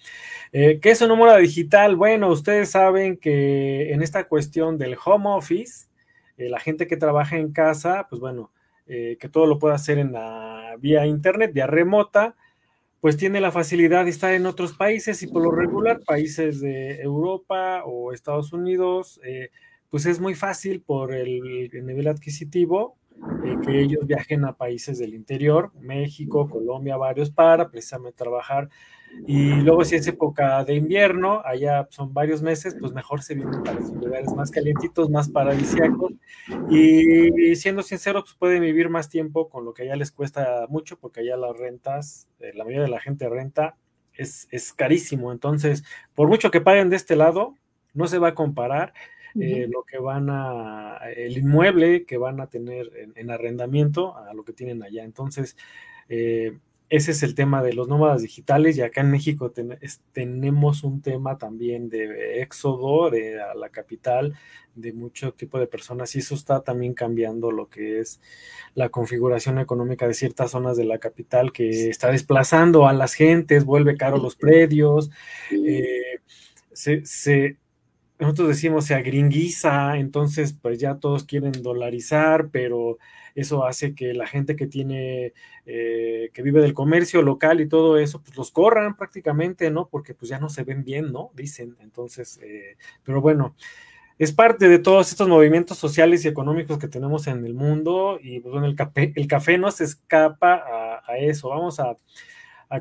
¿Qué 0.52 0.80
es 0.84 1.00
una 1.00 1.16
nómada 1.16 1.38
digital? 1.38 1.96
Bueno, 1.96 2.30
ustedes 2.30 2.72
saben 2.72 3.16
que 3.16 3.94
en 3.94 4.02
esta 4.02 4.28
cuestión 4.28 4.78
del 4.78 4.98
home 5.04 5.30
office, 5.30 5.88
la 6.36 6.60
gente 6.60 6.86
que 6.86 6.98
trabaja 6.98 7.38
en 7.38 7.54
casa, 7.54 8.08
pues 8.10 8.20
bueno, 8.20 8.52
que 8.86 9.30
todo 9.32 9.46
lo 9.46 9.58
puede 9.58 9.76
hacer 9.76 9.98
en 10.00 10.12
la 10.12 10.76
vía 10.80 11.06
internet, 11.06 11.54
vía 11.54 11.68
remota, 11.68 12.36
pues 13.06 13.18
tiene 13.18 13.40
la 13.40 13.52
facilidad 13.52 14.06
de 14.06 14.10
estar 14.10 14.34
en 14.34 14.48
otros 14.48 14.74
países 14.74 15.22
y 15.22 15.28
por 15.28 15.44
lo 15.44 15.52
regular 15.52 16.02
países 16.04 16.60
de 16.60 17.02
Europa 17.02 17.84
o 17.86 18.12
Estados 18.12 18.52
Unidos, 18.52 19.22
eh, 19.24 19.52
pues 19.92 20.08
es 20.08 20.20
muy 20.20 20.34
fácil 20.34 20.82
por 20.82 21.14
el, 21.14 21.70
nivel 21.72 22.08
adquisitivo 22.08 22.98
eh, 23.44 23.58
que 23.66 23.82
ellos 23.82 24.06
viajen 24.06 24.46
a 24.46 24.56
países 24.56 25.00
del 25.00 25.14
interior, 25.14 25.72
México, 25.80 26.50
Colombia, 26.50 26.98
varios, 26.98 27.30
para 27.30 27.70
precisamente 27.70 28.18
trabajar 28.18 28.70
y 29.28 29.62
luego 29.62 29.84
si 29.86 29.96
es 29.96 30.06
época 30.08 30.64
de 30.66 30.76
invierno, 30.76 31.42
allá 31.44 31.88
son 31.90 32.14
varios 32.14 32.42
meses, 32.42 32.76
pues 32.80 32.92
mejor 32.92 33.24
se 33.24 33.34
vienen 33.34 33.64
para 33.64 33.80
esos 33.80 33.96
lugares 33.96 34.32
más 34.36 34.52
calientitos, 34.52 35.10
más 35.10 35.30
paradisíacos. 35.30 36.14
Y, 36.70 37.56
siendo 37.56 37.82
sincero, 37.82 38.22
pues 38.22 38.36
pueden 38.36 38.62
vivir 38.62 38.90
más 38.90 39.10
tiempo 39.10 39.50
con 39.50 39.66
lo 39.66 39.74
que 39.74 39.84
allá 39.84 39.96
les 39.96 40.12
cuesta 40.12 40.66
mucho, 40.70 41.00
porque 41.00 41.22
allá 41.22 41.38
las 41.38 41.58
rentas, 41.58 42.28
eh, 42.40 42.52
la 42.54 42.66
mayoría 42.66 42.84
de 42.84 42.90
la 42.90 43.00
gente 43.00 43.28
renta, 43.28 43.78
es, 44.14 44.48
es, 44.52 44.74
carísimo. 44.74 45.32
Entonces, 45.32 45.84
por 46.14 46.28
mucho 46.28 46.52
que 46.52 46.62
paguen 46.62 46.90
de 46.90 46.96
este 46.96 47.16
lado, 47.16 47.56
no 47.94 48.08
se 48.08 48.20
va 48.20 48.30
a 48.30 48.36
comparar. 48.36 48.94
Eh, 49.40 49.68
lo 49.70 49.84
que 49.84 49.98
van 49.98 50.30
a, 50.30 50.98
el 51.16 51.38
inmueble 51.38 52.06
que 52.06 52.18
van 52.18 52.40
a 52.40 52.48
tener 52.48 52.90
en, 52.96 53.14
en 53.16 53.30
arrendamiento 53.32 54.16
a 54.16 54.34
lo 54.34 54.46
que 54.46 54.54
tienen 54.54 54.82
allá. 54.82 55.04
Entonces, 55.04 55.58
eh, 56.08 56.58
ese 56.90 57.12
es 57.12 57.24
el 57.24 57.34
tema 57.34 57.64
de 57.64 57.74
los 57.74 57.88
nómadas 57.88 58.22
digitales 58.22 58.78
y 58.78 58.82
acá 58.82 59.02
en 59.02 59.10
México 59.10 59.52
tenemos 60.14 60.84
un 60.84 61.02
tema 61.02 61.38
también 61.38 61.90
de 61.90 62.42
éxodo 62.42 63.10
de 63.10 63.42
a 63.42 63.56
la 63.56 63.70
capital 63.70 64.36
de 64.76 64.94
mucho 64.94 65.34
tipo 65.34 65.58
de 65.58 65.66
personas 65.66 66.16
y 66.16 66.20
eso 66.20 66.36
está 66.36 66.62
también 66.62 66.94
cambiando 66.94 67.52
lo 67.52 67.70
que 67.70 68.00
es 68.02 68.22
la 68.76 68.90
configuración 68.90 69.58
económica 69.58 70.08
de 70.08 70.14
ciertas 70.14 70.52
zonas 70.52 70.78
de 70.78 70.86
la 70.86 71.00
capital 71.00 71.52
que 71.52 71.90
está 71.90 72.12
desplazando 72.12 72.88
a 72.88 72.94
las 72.94 73.16
gentes, 73.16 73.66
vuelve 73.66 73.98
caro 73.98 74.18
los 74.18 74.36
predios, 74.36 75.10
eh, 75.52 76.20
se, 76.72 77.58
nosotros 78.20 78.48
decimos 78.50 78.86
se 78.86 78.96
agringuiza, 78.96 79.98
entonces 79.98 80.54
pues 80.54 80.80
ya 80.80 80.96
todos 80.96 81.26
quieren 81.26 81.52
dolarizar, 81.62 82.50
pero 82.52 82.98
eso 83.36 83.66
hace 83.66 83.94
que 83.94 84.14
la 84.14 84.28
gente 84.28 84.56
que 84.56 84.68
tiene, 84.68 85.34
eh, 85.66 86.30
que 86.34 86.42
vive 86.42 86.62
del 86.62 86.74
comercio 86.74 87.22
local 87.22 87.60
y 87.62 87.68
todo 87.68 87.98
eso, 87.98 88.22
pues 88.22 88.38
los 88.38 88.52
corran 88.52 88.96
prácticamente, 88.96 89.70
¿no? 89.72 89.90
Porque 89.90 90.14
pues 90.14 90.30
ya 90.30 90.40
no 90.40 90.50
se 90.50 90.64
ven 90.64 90.84
bien, 90.86 91.12
¿no? 91.12 91.32
Dicen, 91.36 91.76
entonces, 91.82 92.40
eh, 92.42 92.78
pero 93.04 93.22
bueno, 93.22 93.56
es 94.18 94.32
parte 94.32 94.70
de 94.70 94.80
todos 94.80 95.12
estos 95.12 95.28
movimientos 95.28 95.78
sociales 95.78 96.24
y 96.24 96.30
económicos 96.30 96.78
que 96.80 96.88
tenemos 96.88 97.28
en 97.28 97.46
el 97.46 97.54
mundo 97.54 98.18
y 98.22 98.40
pues, 98.40 98.54
bueno, 98.54 98.68
el 98.68 98.76
café, 98.76 99.12
el 99.16 99.28
café 99.28 99.58
no 99.58 99.70
se 99.72 99.84
escapa 99.84 100.64
a, 101.06 101.18
eso. 101.18 101.50
Vamos 101.50 101.80
a, 101.80 101.98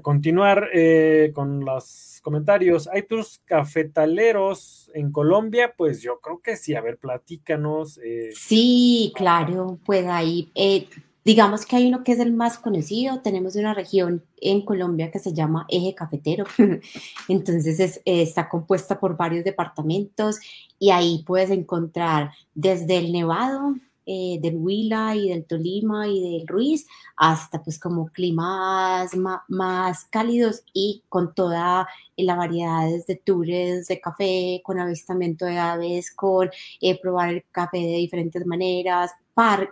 continuar 0.03 0.68
eh, 0.73 1.33
con 1.35 1.64
los 1.64 2.20
comentarios. 2.23 2.88
¿Hay 2.88 3.03
tus 3.03 3.38
cafetaleros 3.44 4.90
en 4.94 5.12
Colombia, 5.12 5.75
pues 5.77 6.01
yo 6.01 6.20
creo 6.20 6.40
que 6.40 6.57
sí. 6.57 6.75
A 6.75 6.81
ver, 6.81 6.99
platícanos. 6.99 7.99
Eh. 8.03 8.31
Sí, 8.35 9.12
claro, 9.14 9.79
pues 9.85 10.07
ahí, 10.07 10.51
eh, 10.55 10.88
digamos 11.25 11.66
que 11.66 11.77
hay 11.77 11.88
uno 11.88 12.03
que 12.03 12.12
es 12.12 12.20
el 12.20 12.33
más 12.33 12.59
conocido. 12.59 13.20
Tenemos 13.20 13.57
una 13.57 13.75
región 13.75 14.25
en 14.40 14.64
Colombia 14.64 15.11
que 15.11 15.18
se 15.18 15.33
llama 15.33 15.66
Eje 15.68 15.94
Cafetero. 15.94 16.44
Entonces 17.29 18.01
está 18.05 18.49
compuesta 18.49 18.99
por 18.99 19.16
varios 19.16 19.44
departamentos 19.44 20.40
y 20.79 20.90
ahí 20.90 21.23
puedes 21.27 21.51
encontrar 21.51 22.33
desde 22.55 22.99
el 22.99 23.12
Nevado, 23.12 23.75
eh, 24.07 24.38
del 24.40 24.57
Huila 24.57 25.17
y 25.17 25.31
del 25.31 25.45
Tolima 25.45 26.09
y 26.09 26.21
del 26.21 26.47
Ruiz, 26.47 26.87
hasta 27.17 27.62
pues 27.62 27.79
como 27.79 28.07
climas 28.09 29.12
más, 29.49 30.05
cálidos 30.11 30.62
y 30.73 31.03
con 31.09 31.35
toda 31.35 31.88
la 32.17 32.35
variedades 32.35 33.07
de 33.07 33.17
tours 33.17 33.87
de 33.88 34.01
café, 34.01 34.61
con 34.64 34.79
avistamiento 34.79 35.47
de 35.47 35.59
aves, 35.59 36.11
con 36.14 36.51
eh, 36.81 37.01
probar 37.01 37.31
el 37.31 37.45
café 37.51 37.79
de 37.79 37.97
diferentes 37.97 38.45
maneras. 38.47 39.12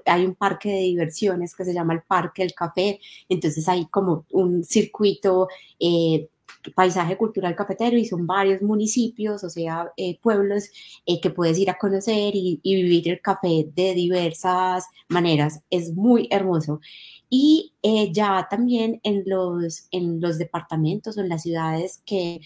hay 0.07 0.25
un 0.27 0.35
parque 0.35 0.71
de 0.71 0.81
diversiones 0.81 1.55
que 1.55 1.64
se 1.64 1.75
llama 1.75 1.95
el 1.95 2.03
Parque 2.03 2.42
del 2.42 2.55
Café, 2.55 3.01
entonces 3.29 3.68
hay 3.68 3.87
como 3.87 4.25
un 4.31 4.64
circuito 4.64 5.49
eh, 5.79 6.29
paisaje 6.75 7.16
cultural 7.16 7.57
cafetero 7.57 7.96
y 7.96 8.05
son 8.05 8.27
varios 8.27 8.62
municipios, 8.62 9.42
o 9.44 9.51
sea, 9.51 9.92
eh, 9.96 10.18
pueblos 10.20 10.70
eh, 11.07 11.20
que 11.20 11.31
puedes 11.31 11.59
ir 11.59 11.70
a 11.70 11.79
conocer 11.79 12.35
y, 12.35 12.61
vivir 12.62 13.09
el 13.09 13.20
café 13.20 13.68
de 13.75 13.94
diversas 13.94 14.87
maneras. 15.09 15.61
Es 15.70 15.92
muy 15.92 16.29
hermoso. 16.31 16.81
Y 17.29 17.75
eh, 17.83 18.12
ya 18.12 18.46
también 18.51 19.01
en 19.03 19.25
los, 19.27 19.88
en 19.90 20.20
los 20.20 20.38
departamentos 20.38 21.16
o 21.16 21.20
en 21.20 21.29
las 21.29 21.42
ciudades 21.42 22.03
que 22.05 22.40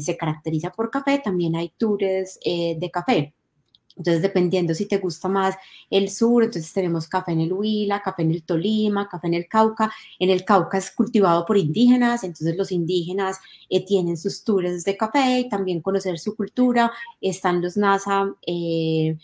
se 0.00 0.16
caracteriza 0.18 0.70
por 0.70 0.90
café, 0.90 1.20
también 1.24 1.56
hay 1.56 1.72
tours 1.78 2.38
de 2.44 2.90
café. 2.92 3.34
Entonces, 3.98 4.22
dependiendo 4.22 4.74
si 4.74 4.86
te 4.86 4.98
gusta 4.98 5.28
más 5.28 5.56
el 5.90 6.08
sur, 6.08 6.44
entonces 6.44 6.72
tenemos 6.72 7.08
café 7.08 7.32
en 7.32 7.40
el 7.40 7.52
Huila, 7.52 8.00
café 8.00 8.22
en 8.22 8.30
el 8.30 8.44
Tolima, 8.44 9.08
café 9.08 9.26
en 9.26 9.34
el 9.34 9.48
Cauca. 9.48 9.92
En 10.18 10.30
el 10.30 10.44
Cauca 10.44 10.78
es 10.78 10.90
cultivado 10.92 11.44
por 11.44 11.58
indígenas, 11.58 12.24
entonces 12.24 12.56
los 12.56 12.72
indígenas 12.72 13.38
eh, 13.68 13.84
tienen 13.84 14.16
sus 14.16 14.44
tours 14.44 14.84
de 14.84 14.96
café 14.96 15.40
y 15.40 15.48
también 15.48 15.82
conocer 15.82 16.18
su 16.18 16.36
cultura. 16.36 16.92
Están 17.20 17.60
los 17.60 17.76
NASA. 17.76 18.34
Eh, 18.46 19.18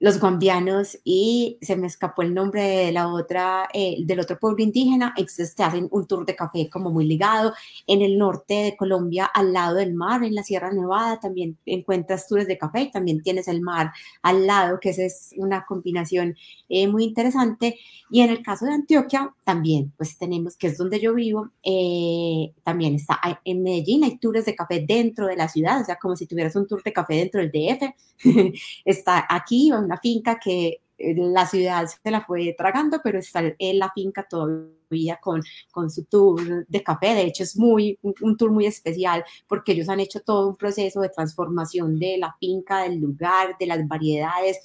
los 0.00 0.18
guambianos 0.18 0.98
y 1.04 1.58
se 1.60 1.76
me 1.76 1.86
escapó 1.86 2.22
el 2.22 2.32
nombre 2.32 2.62
de 2.62 2.90
la 2.90 3.08
otra, 3.08 3.68
eh, 3.74 3.96
del 4.00 4.20
otro 4.20 4.38
pueblo 4.38 4.64
indígena, 4.64 5.12
entonces 5.14 5.54
te 5.54 5.62
hacen 5.62 5.88
un 5.90 6.06
tour 6.06 6.24
de 6.24 6.34
café 6.34 6.70
como 6.70 6.90
muy 6.90 7.04
ligado. 7.04 7.52
En 7.86 8.00
el 8.00 8.16
norte 8.16 8.54
de 8.54 8.76
Colombia, 8.78 9.26
al 9.26 9.52
lado 9.52 9.76
del 9.76 9.92
mar, 9.92 10.24
en 10.24 10.34
la 10.34 10.42
Sierra 10.42 10.72
Nevada, 10.72 11.20
también 11.20 11.58
encuentras 11.66 12.26
tours 12.26 12.46
de 12.46 12.56
café 12.56 12.82
y 12.82 12.90
también 12.90 13.22
tienes 13.22 13.46
el 13.46 13.60
mar 13.60 13.92
al 14.22 14.46
lado, 14.46 14.80
que 14.80 14.90
esa 14.90 15.02
es 15.02 15.34
una 15.36 15.66
combinación 15.66 16.34
eh, 16.70 16.88
muy 16.88 17.04
interesante. 17.04 17.78
Y 18.10 18.22
en 18.22 18.30
el 18.30 18.42
caso 18.42 18.64
de 18.64 18.72
Antioquia, 18.72 19.34
también, 19.44 19.92
pues 19.98 20.16
tenemos, 20.16 20.56
que 20.56 20.68
es 20.68 20.78
donde 20.78 20.98
yo 20.98 21.12
vivo, 21.12 21.50
eh, 21.62 22.54
también 22.64 22.94
está 22.94 23.20
en 23.44 23.62
Medellín, 23.62 24.04
hay 24.04 24.16
tours 24.18 24.46
de 24.46 24.54
café 24.54 24.82
dentro 24.86 25.26
de 25.26 25.36
la 25.36 25.48
ciudad, 25.48 25.82
o 25.82 25.84
sea, 25.84 25.96
como 25.96 26.16
si 26.16 26.26
tuvieras 26.26 26.56
un 26.56 26.66
tour 26.66 26.82
de 26.82 26.92
café 26.94 27.16
dentro 27.16 27.40
del 27.40 27.50
DF. 27.52 27.94
está 28.84 29.26
aquí, 29.28 29.70
una 29.90 29.98
finca 29.98 30.38
que 30.38 30.82
eh, 30.98 31.14
la 31.16 31.46
ciudad 31.46 31.86
se 31.86 32.10
la 32.10 32.20
fue 32.24 32.54
tragando, 32.56 33.00
pero 33.02 33.18
está 33.18 33.42
en 33.58 33.78
la 33.78 33.90
finca 33.92 34.26
todavía 34.28 35.18
con, 35.20 35.42
con 35.72 35.90
su 35.90 36.04
tour 36.04 36.66
de 36.66 36.82
café. 36.82 37.14
De 37.14 37.22
hecho, 37.22 37.42
es 37.42 37.56
muy, 37.56 37.98
un, 38.02 38.36
tour 38.36 38.52
muy 38.52 38.66
especial 38.66 39.24
porque 39.48 39.72
ellos 39.72 39.88
han 39.88 40.00
hecho 40.00 40.20
todo 40.20 40.48
un 40.48 40.56
proceso 40.56 41.00
de 41.00 41.08
transformación 41.08 41.98
de 41.98 42.18
la 42.18 42.36
finca, 42.38 42.82
del 42.82 43.00
lugar, 43.00 43.56
de 43.58 43.66
las 43.66 43.86
variedades 43.88 44.60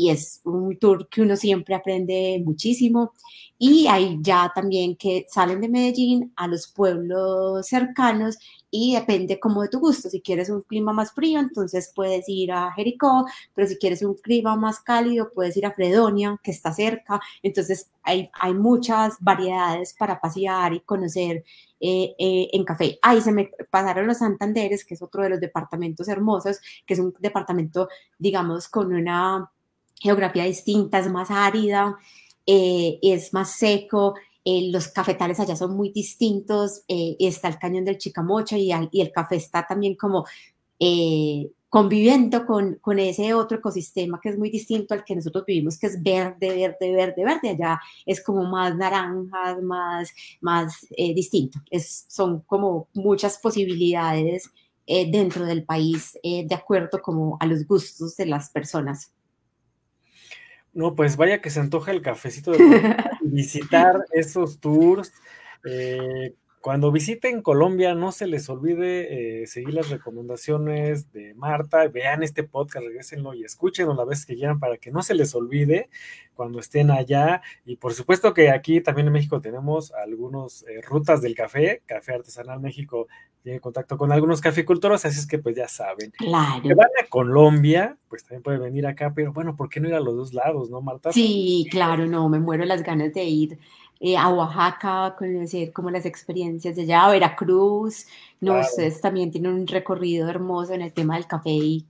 y 0.00 0.08
es 0.08 0.40
un 0.44 0.78
tour 0.78 1.10
que 1.10 1.20
uno 1.20 1.36
siempre 1.36 1.74
aprende 1.74 2.42
muchísimo. 2.42 3.12
Y 3.58 3.86
hay 3.86 4.16
ya 4.22 4.50
también 4.54 4.96
que 4.96 5.26
salen 5.28 5.60
de 5.60 5.68
Medellín 5.68 6.32
a 6.36 6.46
los 6.46 6.68
pueblos 6.68 7.66
cercanos 7.66 8.38
y 8.70 8.94
depende 8.94 9.38
como 9.38 9.60
de 9.60 9.68
tu 9.68 9.78
gusto. 9.78 10.08
Si 10.08 10.22
quieres 10.22 10.48
un 10.48 10.62
clima 10.62 10.94
más 10.94 11.12
frío, 11.12 11.38
entonces 11.38 11.92
puedes 11.94 12.26
ir 12.30 12.50
a 12.50 12.72
Jericó, 12.72 13.26
pero 13.54 13.68
si 13.68 13.76
quieres 13.76 14.00
un 14.00 14.14
clima 14.14 14.56
más 14.56 14.80
cálido, 14.80 15.32
puedes 15.34 15.54
ir 15.58 15.66
a 15.66 15.74
Fredonia, 15.74 16.40
que 16.42 16.50
está 16.50 16.72
cerca. 16.72 17.20
Entonces 17.42 17.90
hay, 18.02 18.30
hay 18.40 18.54
muchas 18.54 19.16
variedades 19.20 19.92
para 19.92 20.18
pasear 20.18 20.72
y 20.72 20.80
conocer 20.80 21.44
eh, 21.78 22.14
eh, 22.18 22.48
en 22.54 22.64
café. 22.64 22.98
Ahí 23.02 23.20
se 23.20 23.32
me 23.32 23.50
pasaron 23.68 24.06
los 24.06 24.18
Santanderes, 24.18 24.86
que 24.86 24.94
es 24.94 25.02
otro 25.02 25.22
de 25.22 25.28
los 25.28 25.40
departamentos 25.40 26.08
hermosos, 26.08 26.58
que 26.86 26.94
es 26.94 27.00
un 27.00 27.14
departamento, 27.18 27.90
digamos, 28.18 28.66
con 28.68 28.94
una 28.94 29.50
geografía 30.00 30.44
distinta, 30.44 30.98
es 30.98 31.10
más 31.10 31.30
árida, 31.30 31.96
eh, 32.46 32.98
es 33.02 33.32
más 33.32 33.52
seco, 33.52 34.14
eh, 34.44 34.70
los 34.72 34.88
cafetales 34.88 35.38
allá 35.38 35.54
son 35.54 35.76
muy 35.76 35.90
distintos, 35.90 36.82
eh, 36.88 37.16
está 37.20 37.48
el 37.48 37.58
cañón 37.58 37.84
del 37.84 37.98
Chicamocha 37.98 38.56
y, 38.56 38.72
el 38.72 39.12
café 39.12 39.36
está 39.36 39.66
también 39.66 39.94
como 39.94 40.24
conviviendo 41.68 42.46
con, 42.46 42.98
ese 42.98 43.34
otro 43.34 43.58
ecosistema 43.58 44.18
que 44.20 44.30
es 44.30 44.38
muy 44.38 44.50
distinto 44.50 44.94
al 44.94 45.04
que 45.04 45.14
nosotros 45.14 45.44
vivimos, 45.46 45.78
que 45.78 45.88
es 45.88 46.02
verde, 46.02 46.56
verde, 46.56 46.92
verde, 46.92 47.24
verde. 47.24 47.48
Allá 47.50 47.78
es 48.06 48.24
como 48.24 48.44
más 48.44 48.74
naranjas, 48.74 49.62
más, 49.62 50.10
más 50.40 50.86
distinto. 51.14 51.60
Son 52.08 52.40
como 52.40 52.88
muchas 52.94 53.38
posibilidades 53.38 54.50
dentro 54.86 55.44
del 55.44 55.64
país 55.64 56.18
de 56.22 56.54
acuerdo 56.54 57.00
como 57.02 57.36
a 57.38 57.46
los 57.46 57.66
gustos 57.66 58.16
de 58.16 58.26
las 58.26 58.50
personas. 58.50 59.12
No, 60.72 60.94
pues 60.94 61.16
vaya 61.16 61.40
que 61.40 61.50
se 61.50 61.60
antoja 61.60 61.90
el 61.90 62.02
cafecito 62.02 62.52
de 62.52 62.58
visitar 63.22 64.04
esos 64.12 64.60
tours. 64.60 65.12
Eh, 65.64 66.34
cuando 66.60 66.92
visiten 66.92 67.40
Colombia, 67.40 67.94
no 67.94 68.12
se 68.12 68.26
les 68.26 68.48
olvide 68.50 69.42
eh, 69.42 69.46
seguir 69.46 69.72
las 69.72 69.88
recomendaciones 69.88 71.10
de 71.10 71.32
Marta. 71.34 71.88
Vean 71.88 72.22
este 72.22 72.42
podcast, 72.42 72.84
regresenlo 72.84 73.32
y 73.32 73.44
escúchenlo 73.44 73.94
la 73.94 74.04
vez 74.04 74.26
que 74.26 74.34
quieran 74.34 74.60
para 74.60 74.76
que 74.76 74.90
no 74.90 75.02
se 75.02 75.14
les 75.14 75.34
olvide 75.34 75.88
cuando 76.34 76.60
estén 76.60 76.90
allá. 76.90 77.40
Y 77.64 77.76
por 77.76 77.94
supuesto 77.94 78.34
que 78.34 78.50
aquí 78.50 78.82
también 78.82 79.06
en 79.06 79.14
México 79.14 79.40
tenemos 79.40 79.92
algunas 79.92 80.64
eh, 80.68 80.82
rutas 80.82 81.22
del 81.22 81.34
café. 81.34 81.82
Café 81.86 82.14
Artesanal 82.16 82.60
México 82.60 83.08
tiene 83.42 83.58
contacto 83.58 83.96
con 83.96 84.12
algunos 84.12 84.42
caficultores, 84.42 85.06
así 85.06 85.18
es 85.18 85.26
que 85.26 85.38
pues 85.38 85.56
ya 85.56 85.66
saben. 85.66 86.10
Claro. 86.10 86.62
Que 86.62 86.74
van 86.74 86.90
a 87.02 87.08
Colombia, 87.08 87.96
pues 88.08 88.22
también 88.24 88.42
pueden 88.42 88.60
venir 88.60 88.86
acá, 88.86 89.14
pero 89.14 89.32
bueno, 89.32 89.56
¿por 89.56 89.70
qué 89.70 89.80
no 89.80 89.88
ir 89.88 89.94
a 89.94 90.00
los 90.00 90.14
dos 90.14 90.34
lados, 90.34 90.68
no, 90.68 90.82
Marta? 90.82 91.10
Sí, 91.10 91.66
claro, 91.70 92.06
no, 92.06 92.28
me 92.28 92.38
muero 92.38 92.66
las 92.66 92.82
ganas 92.82 93.14
de 93.14 93.24
ir 93.24 93.58
eh, 94.02 94.16
a 94.16 94.30
Oaxaca, 94.30 95.14
conocer 95.18 95.72
como 95.74 95.90
las 95.90 96.06
experiencias 96.06 96.74
de 96.74 96.82
allá, 96.82 97.04
a 97.04 97.10
Veracruz, 97.10 98.06
no 98.40 98.64
sé, 98.64 98.90
también 98.92 99.30
tiene 99.30 99.50
un 99.50 99.66
recorrido 99.66 100.26
hermoso 100.26 100.72
en 100.72 100.80
el 100.80 100.94
tema 100.94 101.16
del 101.16 101.26
café 101.26 101.50
y, 101.50 101.84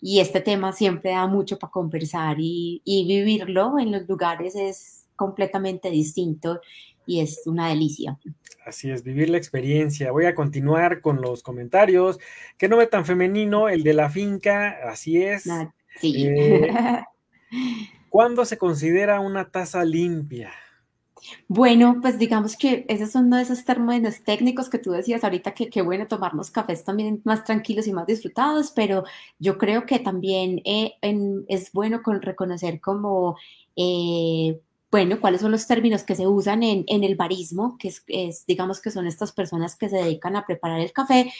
y, 0.00 0.20
este 0.20 0.40
tema 0.40 0.72
siempre 0.72 1.10
da 1.10 1.26
mucho 1.26 1.58
para 1.58 1.70
conversar 1.70 2.36
y, 2.40 2.80
y, 2.82 3.06
vivirlo 3.06 3.78
en 3.78 3.92
los 3.92 4.08
lugares 4.08 4.56
es 4.56 5.04
completamente 5.16 5.90
distinto 5.90 6.62
y 7.04 7.20
es 7.20 7.42
una 7.46 7.68
delicia. 7.68 8.18
Así 8.64 8.90
es, 8.90 9.02
vivir 9.02 9.28
la 9.28 9.36
experiencia. 9.36 10.12
Voy 10.12 10.24
a 10.24 10.34
continuar 10.34 11.00
con 11.02 11.20
los 11.20 11.42
comentarios. 11.42 12.18
Que 12.56 12.68
no 12.68 12.76
ve 12.76 12.86
tan 12.86 13.04
femenino, 13.04 13.68
el 13.68 13.82
de 13.82 13.94
la 13.94 14.10
finca, 14.10 14.76
así 14.88 15.22
es. 15.22 15.46
Ah, 15.46 15.74
sí. 16.00 16.26
Eh, 16.26 16.70
¿Cuándo 18.10 18.44
se 18.44 18.58
considera 18.58 19.20
una 19.20 19.50
taza 19.50 19.84
limpia? 19.84 20.52
Bueno, 21.48 21.98
pues 22.00 22.18
digamos 22.18 22.56
que 22.56 22.84
esos 22.88 23.10
son 23.10 23.26
uno 23.26 23.36
de 23.36 23.42
esos 23.42 23.64
términos 23.64 24.22
técnicos 24.24 24.68
que 24.68 24.78
tú 24.78 24.92
decías 24.92 25.24
ahorita 25.24 25.52
que 25.52 25.82
bueno 25.82 26.06
tomarnos 26.06 26.50
cafés 26.50 26.84
también 26.84 27.20
más 27.24 27.44
tranquilos 27.44 27.86
y 27.86 27.92
más 27.92 28.06
disfrutados, 28.06 28.72
pero 28.74 29.04
yo 29.38 29.58
creo 29.58 29.86
que 29.86 29.98
también 29.98 30.60
eh, 30.64 30.94
es 31.48 31.72
bueno 31.72 32.02
con 32.02 32.22
reconocer 32.22 32.80
como, 32.80 33.36
eh, 33.76 34.60
bueno, 34.90 35.20
cuáles 35.20 35.40
son 35.40 35.52
los 35.52 35.66
términos 35.66 36.02
que 36.04 36.14
se 36.14 36.26
usan 36.26 36.62
en, 36.62 36.84
el 36.88 37.16
barismo, 37.16 37.76
que 37.78 37.92
es, 38.06 38.46
digamos 38.46 38.80
que 38.80 38.90
son 38.90 39.06
estas 39.06 39.32
personas 39.32 39.76
que 39.76 39.88
se 39.88 39.96
dedican 39.96 40.36
a 40.36 40.46
preparar 40.46 40.80
el 40.80 40.92
café. 40.92 41.32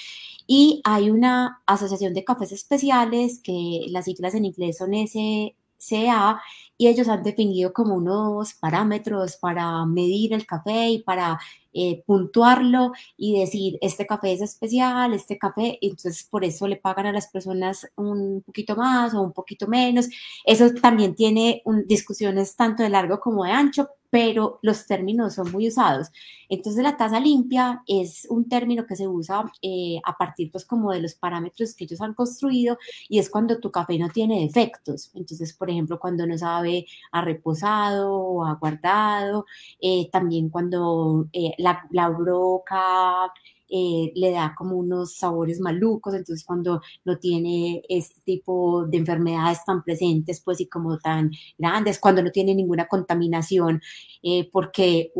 Y 0.47 0.81
hay 0.85 1.11
una 1.11 1.62
asociación 1.66 2.14
de 2.14 2.24
cafés 2.24 2.53
especiales 2.53 3.41
que 3.43 3.87
las 3.89 4.07
siglas 4.07 4.35
en 4.35 4.47
inglés 4.47 4.79
son 4.79 4.95
SCA 4.95 6.41
y 6.79 6.87
ellos 6.87 7.09
han 7.09 7.22
definido 7.22 7.72
como 7.72 7.95
unos 7.97 8.55
parámetros 8.55 9.37
para 9.37 9.85
medir 9.85 10.33
el 10.33 10.47
café 10.47 10.91
y 10.91 11.03
para 11.03 11.39
eh, 11.74 12.03
puntuarlo 12.07 12.93
y 13.16 13.39
decir, 13.41 13.79
este 13.83 14.07
café 14.07 14.33
es 14.33 14.41
especial, 14.41 15.12
este 15.12 15.39
café, 15.39 15.79
entonces 15.83 16.24
por 16.24 16.45
eso 16.45 16.66
le 16.66 16.76
pagan 16.76 17.07
a 17.07 17.12
las 17.12 17.29
personas 17.29 17.87
un 17.97 18.43
poquito 18.47 18.74
más 18.76 19.12
o 19.14 19.20
un 19.20 19.33
poquito 19.33 19.66
menos. 19.66 20.09
Eso 20.45 20.72
también 20.74 21.14
tiene 21.14 21.62
discusiones 21.87 22.57
tanto 22.57 22.83
de 22.83 22.89
largo 22.89 23.20
como 23.20 23.45
de 23.45 23.51
ancho, 23.53 23.89
pero 24.11 24.59
los 24.62 24.87
términos 24.87 25.35
son 25.35 25.53
muy 25.53 25.68
usados. 25.68 26.09
Entonces 26.49 26.83
la 26.83 26.97
tasa 26.97 27.20
limpia 27.20 27.83
es 27.87 28.26
un 28.31 28.49
término 28.49 28.87
que 28.87 28.97
se 28.97 29.07
usa 29.07 29.45
eh, 29.62 30.01
a 30.05 30.16
partir 30.16 30.51
pues 30.51 30.64
como 30.64 30.93
de 30.93 31.01
los 31.01 31.14
parámetros 31.14 31.74
que 31.74 31.85
ellos 31.85 32.01
han 32.01 32.14
construido 32.14 32.79
y 33.09 33.18
es 33.18 33.29
cuando 33.29 33.61
tu 33.61 33.70
café 33.70 33.99
no 33.99 34.09
tiene 34.09 34.41
defectos. 34.41 35.11
Entonces, 35.14 35.53
por 35.53 35.70
ejemplo, 35.70 35.99
cuando 36.01 36.26
no 36.26 36.39
sabe 36.39 36.68
a 37.12 37.23
reposado 37.23 38.14
o 38.14 38.45
a 38.45 38.55
guardado, 38.55 39.47
eh, 39.81 40.09
también 40.11 40.49
cuando 40.51 41.27
la 41.59 41.83
la, 41.91 42.09
broca, 42.11 43.33
eh, 43.71 44.12
le 44.14 44.31
da 44.31 44.55
como 44.57 44.77
unos 44.77 45.16
sabores 45.16 45.61
malucos, 45.61 46.14
entonces 46.14 46.45
cuando 46.45 46.81
no 47.05 47.19
tiene 47.19 47.83
este 47.89 48.21
tipo 48.23 48.87
de 48.87 48.97
enfermedades 48.97 49.62
tan 49.66 49.83
presentes, 49.83 50.41
pues 50.41 50.61
y 50.61 50.69
como 50.69 50.99
tan 50.99 51.31
grandes, 51.59 51.99
cuando 51.99 52.23
no 52.23 52.31
tiene 52.31 52.55
ninguna 52.55 52.87
contaminación, 52.89 53.83
eh, 54.23 54.49
porque 54.51 55.12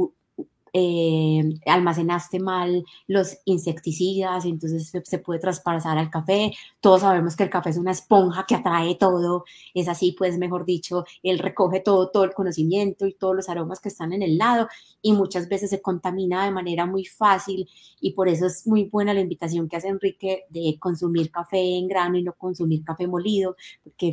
eh, 0.73 1.43
almacenaste 1.67 2.41
mal 2.41 2.85
los 3.07 3.39
insecticidas, 3.45 4.45
entonces 4.45 4.93
se, 5.05 5.19
puede 5.19 5.41
traspasar 5.41 5.99
al 5.99 6.11
café. 6.11 6.53
Todos 6.81 7.03
sabemos 7.03 7.37
que 7.37 7.45
el 7.45 7.51
café 7.51 7.71
es 7.71 7.79
una 7.79 7.93
esponja 7.93 8.45
que 8.47 8.55
atrae 8.55 8.95
todo, 8.97 9.45
es 9.75 9.89
así, 9.89 10.15
pues 10.19 10.39
mejor 10.39 10.65
dicho, 10.65 11.05
él 11.23 11.39
recoge 11.39 11.81
todo, 11.81 12.11
todo 12.11 12.25
el 12.25 12.35
conocimiento 12.35 13.07
y 13.07 13.15
todos 13.15 13.37
los 13.37 13.49
aromas 13.49 13.81
que 13.81 13.89
están 13.89 14.13
en 14.13 14.23
el 14.23 14.39
lado 14.39 14.69
y 15.03 15.13
muchas 15.13 15.49
veces 15.49 15.71
se 15.71 15.81
contamina 15.83 16.45
de 16.45 16.51
manera 16.51 16.87
muy 16.87 17.05
fácil 17.05 17.69
y 18.01 18.13
por 18.13 18.29
eso 18.29 18.47
es 18.47 18.67
muy 18.67 18.85
buena 18.85 19.15
la 19.15 19.21
invitación 19.21 19.69
que 19.69 19.77
hace 19.77 19.89
Enrique 19.89 20.45
de 20.51 20.77
consumir 20.81 21.31
café 21.31 21.59
en 21.79 21.89
grano 21.89 22.19
y 22.19 22.23
no 22.23 22.33
consumir 22.33 22.85
café 22.85 23.07
molido, 23.07 23.57
porque 23.85 24.13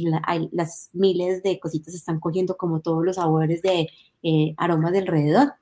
las 0.52 0.90
miles 0.94 1.44
de 1.44 1.60
cositas 1.60 1.94
están 1.94 2.20
cogiendo 2.20 2.58
como 2.58 2.82
todos 2.82 3.04
los 3.04 3.16
sabores 3.18 3.62
de 3.62 3.90
eh, 4.24 4.54
aromas 4.58 4.92
de 4.92 5.00
alrededor. 5.00 5.54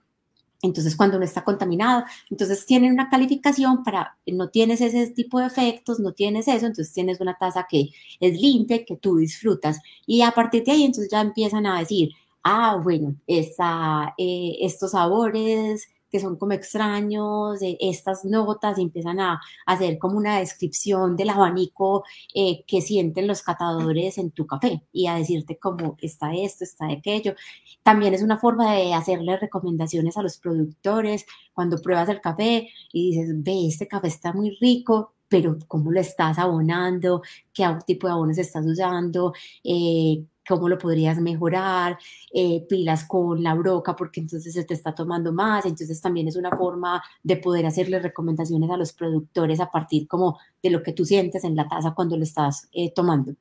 Entonces, 0.63 0.95
cuando 0.95 1.19
no 1.19 1.25
está 1.25 1.43
contaminado, 1.43 2.05
entonces 2.31 2.65
tienen 2.65 2.93
una 2.93 3.09
calificación 3.09 3.83
para, 3.83 4.17
no 4.25 4.49
tienes 4.49 4.79
ese 4.81 5.07
tipo 5.11 5.39
de 5.39 5.47
efectos, 5.47 5.99
no 5.99 6.13
tienes 6.13 6.47
eso, 6.47 6.65
entonces 6.65 6.93
tienes 6.93 7.19
una 7.19 7.37
taza 7.37 7.67
que 7.69 7.89
es 8.19 8.41
limpia, 8.41 8.85
que 8.85 8.95
tú 8.95 9.17
disfrutas. 9.17 9.79
Y 10.07 10.21
a 10.21 10.31
partir 10.31 10.63
de 10.63 10.71
ahí, 10.71 10.83
entonces 10.83 11.11
ya 11.11 11.19
empiezan 11.21 11.65
a 11.65 11.79
decir, 11.79 12.11
ah, 12.43 12.79
bueno, 12.81 13.15
esta, 13.27 14.15
eh, 14.17 14.57
estos 14.61 14.91
sabores 14.91 15.89
que 16.13 16.19
son 16.19 16.37
como 16.37 16.53
extraños, 16.53 17.57
estas 17.79 18.23
notas 18.23 18.77
empiezan 18.77 19.19
a, 19.19 19.41
hacer 19.65 19.97
como 19.97 20.15
una 20.15 20.37
descripción 20.37 21.15
del 21.15 21.31
abanico 21.31 22.03
eh, 22.35 22.63
que 22.67 22.81
sienten 22.81 23.25
los 23.25 23.41
catadores 23.41 24.19
en 24.19 24.29
tu 24.29 24.45
café 24.45 24.83
y 24.91 25.07
a 25.07 25.15
decirte 25.15 25.57
cómo 25.57 25.97
está 25.99 26.31
esto, 26.35 26.65
está 26.65 26.87
aquello. 26.87 27.33
También 27.81 28.13
es 28.13 28.21
una 28.21 28.37
forma 28.37 28.75
de 28.75 28.93
hacerle 28.93 29.37
recomendaciones 29.37 30.15
a 30.15 30.21
los 30.21 30.37
productores 30.37 31.25
cuando 31.51 31.81
pruebas 31.81 32.09
el 32.09 32.21
café 32.21 32.69
y 32.91 33.09
dices, 33.11 33.33
ve, 33.35 33.65
este 33.67 33.87
café 33.87 34.07
está 34.09 34.33
muy 34.33 34.55
rico, 34.61 35.15
pero 35.27 35.57
cómo 35.67 35.91
lo 35.91 35.99
estás 35.99 36.37
abonando, 36.37 37.23
qué 37.55 37.65
tipo 37.87 38.05
de 38.05 38.13
abonos 38.13 38.37
estás 38.37 38.67
usando, 38.67 39.33
eh, 39.63 40.23
cómo 40.47 40.69
lo 40.69 40.77
podrías 40.77 41.19
mejorar, 41.19 41.97
eh, 42.33 42.65
pilas 42.67 43.05
con 43.05 43.41
la 43.41 43.53
broca 43.53 43.95
porque 43.95 44.19
entonces 44.19 44.53
se 44.53 44.63
te 44.63 44.73
está 44.73 44.93
tomando 44.93 45.31
más, 45.31 45.65
entonces 45.65 46.01
también 46.01 46.27
es 46.27 46.35
una 46.35 46.51
forma 46.51 47.01
de 47.23 47.37
poder 47.37 47.65
hacerle 47.65 47.99
recomendaciones 47.99 48.69
a 48.69 48.77
los 48.77 48.93
productores 48.93 49.59
a 49.59 49.71
partir 49.71 50.07
como 50.07 50.39
de 50.61 50.69
lo 50.69 50.83
que 50.83 50.93
tú 50.93 51.05
sientes 51.05 51.43
en 51.43 51.55
la 51.55 51.67
taza 51.67 51.93
cuando 51.93 52.17
lo 52.17 52.23
estás 52.23 52.69
eh, 52.73 52.91
tomando. 52.93 53.35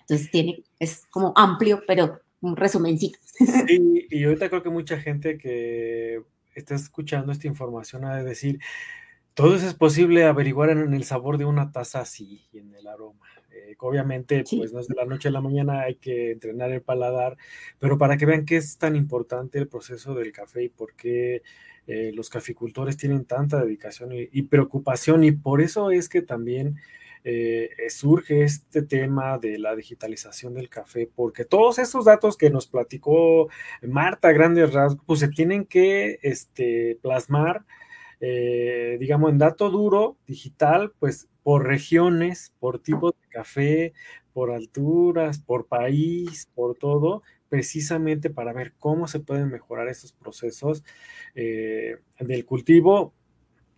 Entonces 0.00 0.30
tiene, 0.30 0.64
es 0.78 1.06
como 1.10 1.32
amplio, 1.36 1.82
pero 1.86 2.20
un 2.40 2.56
resumencito. 2.56 3.18
Sí, 3.66 4.06
y 4.10 4.24
ahorita 4.24 4.50
creo 4.50 4.62
que 4.62 4.70
mucha 4.70 5.00
gente 5.00 5.38
que 5.38 6.22
está 6.54 6.74
escuchando 6.74 7.32
esta 7.32 7.46
información 7.46 8.04
ha 8.04 8.16
de 8.16 8.24
decir, 8.24 8.60
todo 9.34 9.54
eso 9.54 9.66
es 9.66 9.74
posible 9.74 10.24
averiguar 10.24 10.70
en 10.70 10.92
el 10.92 11.04
sabor 11.04 11.38
de 11.38 11.44
una 11.44 11.72
taza 11.72 12.00
así 12.00 12.46
y 12.52 12.58
en 12.58 12.74
el 12.74 12.86
aroma. 12.86 13.26
Eh, 13.52 13.74
obviamente, 13.78 14.44
pues 14.56 14.72
no 14.72 14.80
es 14.80 14.88
de 14.88 14.94
la 14.94 15.04
noche 15.04 15.28
a 15.28 15.32
la 15.32 15.40
mañana, 15.40 15.82
hay 15.82 15.96
que 15.96 16.32
entrenar 16.32 16.70
el 16.70 16.82
paladar, 16.82 17.36
pero 17.78 17.98
para 17.98 18.16
que 18.16 18.26
vean 18.26 18.44
qué 18.44 18.56
es 18.56 18.78
tan 18.78 18.96
importante 18.96 19.58
el 19.58 19.68
proceso 19.68 20.14
del 20.14 20.32
café 20.32 20.64
y 20.64 20.68
por 20.68 20.94
qué 20.94 21.42
eh, 21.86 22.12
los 22.14 22.30
caficultores 22.30 22.96
tienen 22.96 23.24
tanta 23.24 23.62
dedicación 23.62 24.10
y, 24.12 24.42
preocupación, 24.42 25.24
y 25.24 25.32
por 25.32 25.60
eso 25.60 25.90
es 25.90 26.08
que 26.08 26.22
también 26.22 26.76
eh, 27.24 27.70
surge 27.88 28.44
este 28.44 28.82
tema 28.82 29.38
de 29.38 29.58
la 29.58 29.74
digitalización 29.74 30.54
del 30.54 30.68
café, 30.68 31.10
porque 31.12 31.44
todos 31.44 31.78
esos 31.78 32.04
datos 32.04 32.36
que 32.36 32.50
nos 32.50 32.66
platicó 32.68 33.48
Marta, 33.82 34.32
grandes 34.32 34.72
rasgos, 34.72 35.02
pues 35.06 35.20
se 35.20 35.28
tienen 35.28 35.64
que 35.64 36.20
este, 36.22 36.98
plasmar. 37.02 37.64
digamos, 38.20 39.30
en 39.32 39.38
dato 39.38 39.70
duro, 39.70 40.18
digital, 40.26 40.92
pues 40.98 41.29
por 41.42 41.66
regiones, 41.66 42.52
por 42.58 42.80
tipo 42.80 43.10
de 43.10 43.28
café, 43.28 43.92
por 44.32 44.50
alturas, 44.50 45.38
por 45.40 45.66
país, 45.66 46.48
por 46.54 46.76
todo, 46.76 47.22
precisamente 47.48 48.30
para 48.30 48.52
ver 48.52 48.74
cómo 48.78 49.08
se 49.08 49.20
pueden 49.20 49.50
mejorar 49.50 49.88
esos 49.88 50.12
procesos 50.12 50.84
eh, 51.34 51.98
del 52.18 52.44
cultivo 52.44 53.14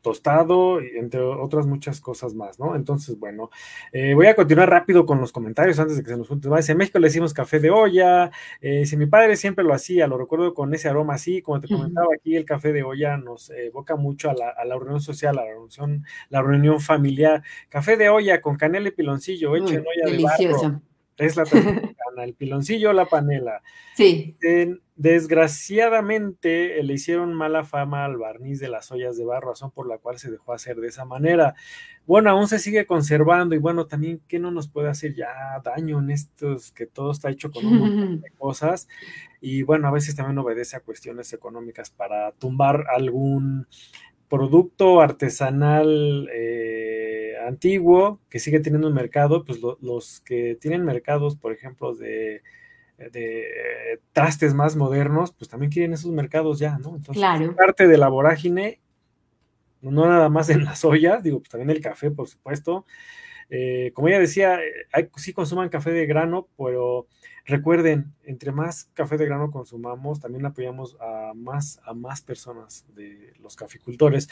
tostado, 0.03 0.81
entre 0.81 1.21
otras 1.21 1.67
muchas 1.67 2.01
cosas 2.01 2.35
más, 2.35 2.59
¿no? 2.59 2.77
Entonces, 2.77 3.19
bueno, 3.19 3.51
eh, 3.93 4.15
voy 4.15 4.27
a 4.27 4.35
continuar 4.35 4.69
rápido 4.69 5.07
con 5.07 5.21
los 5.21 5.33
comentarios 5.33 5.79
antes 5.79 5.97
de 5.97 6.03
que 6.03 6.11
se 6.11 6.17
nos 6.17 6.29
junte 6.29 6.49
más. 6.49 6.69
En 6.69 6.77
México 6.77 6.99
le 6.99 7.07
decimos 7.07 7.33
café 7.33 7.61
de 7.61 7.71
olla, 7.71 8.31
eh, 8.61 8.85
si 8.85 8.97
mi 8.97 9.07
padre 9.07 9.37
siempre 9.37 9.65
lo 9.65 9.73
hacía, 9.73 10.07
lo 10.07 10.19
recuerdo 10.19 10.53
con 10.55 10.75
ese 10.75 10.89
aroma 10.89 11.15
así, 11.15 11.41
como 11.41 11.61
te 11.61 11.69
comentaba 11.69 12.09
aquí, 12.15 12.37
el 12.37 12.45
café 12.45 12.73
de 12.73 12.83
olla 12.83 13.17
nos 13.17 13.51
evoca 13.51 13.97
mucho 13.97 14.29
a 14.29 14.35
la, 14.35 14.75
reunión 14.77 15.01
social, 15.01 15.39
a 15.39 15.45
la 15.45 15.49
reunión, 15.49 16.05
la 16.29 16.43
reunión 16.43 16.81
familiar. 16.81 17.43
Café 17.69 17.97
de 17.97 18.09
olla 18.09 18.41
con 18.41 18.57
canela 18.57 18.89
y 18.89 18.93
piloncillo, 18.93 19.57
hecho 19.57 19.75
en 19.75 19.85
olla 19.87 20.17
de 20.17 20.23
barro. 20.23 20.83
Es 21.17 21.37
la 21.37 21.45
el 22.25 22.35
piloncillo 22.35 22.93
la 22.93 23.07
panela. 23.07 23.63
Sí. 23.95 24.37
Desgraciadamente 25.03 26.79
eh, 26.79 26.83
le 26.85 26.95
hicieron 26.95 27.35
mala 27.35 27.65
fama 27.65 28.05
al 28.05 28.19
barniz 28.19 28.61
de 28.61 28.69
las 28.69 28.93
ollas 28.93 29.17
de 29.17 29.25
barro, 29.25 29.51
razón 29.51 29.73
por 29.73 29.89
la 29.89 29.99
cual 29.99 30.19
se 30.19 30.31
dejó 30.31 30.53
hacer 30.53 30.77
de 30.77 30.87
esa 30.87 31.05
manera. 31.05 31.57
Bueno, 32.07 32.31
aún 32.31 32.47
se 32.47 32.61
sigue 32.61 32.87
conservando 32.87 33.57
y 33.57 33.59
bueno, 33.59 33.87
también 33.87 34.23
¿qué 34.29 34.39
no 34.39 34.53
nos 34.53 34.69
puede 34.69 34.89
hacer 34.89 35.17
ya 35.17 35.61
daño 35.65 35.99
en 35.99 36.11
estos 36.11 36.71
que 36.71 36.87
todo 36.87 37.11
está 37.11 37.31
hecho 37.31 37.51
con 37.51 37.67
un 37.67 37.79
montón 37.79 38.21
de 38.21 38.31
cosas 38.39 38.87
y 39.41 39.65
bueno, 39.65 39.89
a 39.89 39.91
veces 39.91 40.15
también 40.15 40.39
obedece 40.39 40.77
a 40.77 40.81
cuestiones 40.81 41.33
económicas 41.33 41.91
para 41.91 42.31
tumbar 42.33 42.85
algún 42.95 43.67
producto 44.29 45.01
artesanal 45.01 46.29
eh, 46.33 47.35
antiguo 47.45 48.21
que 48.31 48.39
sigue 48.39 48.61
teniendo 48.61 48.87
un 48.87 48.95
mercado, 48.95 49.45
pues 49.45 49.61
los 49.81 50.21
que 50.21 50.57
tienen 50.61 50.85
mercados, 50.85 51.35
por 51.37 51.53
ejemplo, 51.53 51.95
de, 51.97 52.43
trastes 54.13 54.55
más 54.55 54.77
modernos, 54.77 55.33
pues 55.33 55.49
también 55.49 55.73
quieren 55.73 55.93
esos 55.93 56.11
mercados 56.13 56.59
ya, 56.59 56.79
¿no? 56.79 56.97
Entonces, 56.97 57.23
parte 57.57 57.89
de 57.89 57.99
la 57.99 58.09
vorágine, 58.09 58.81
no 59.81 60.07
nada 60.07 60.29
más 60.29 60.49
en 60.51 60.65
las 60.65 60.85
ollas, 60.85 61.23
digo, 61.23 61.39
pues 61.41 61.51
también 61.51 61.71
el 61.71 61.81
café, 61.81 62.11
por 62.11 62.29
supuesto. 62.29 62.87
Eh, 63.51 63.93
como 63.95 64.09
ella 64.09 64.19
decía, 64.19 64.59
hay, 64.93 65.09
sí 65.17 65.33
consuman 65.33 65.69
café 65.69 65.91
de 65.91 66.07
grano, 66.07 66.49
pero 66.57 67.07
Recuerden, 67.45 68.15
entre 68.23 68.53
más 68.53 68.85
café 68.95 69.17
de 69.19 69.27
grano 69.27 69.51
consumamos, 69.51 70.21
también 70.21 70.47
apoyamos 70.47 70.97
a 71.01 71.33
más, 71.35 71.81
a 71.85 71.93
más 71.93 72.21
personas 72.21 72.87
de 72.95 73.33
los 73.41 73.57
caficultores. 73.57 74.29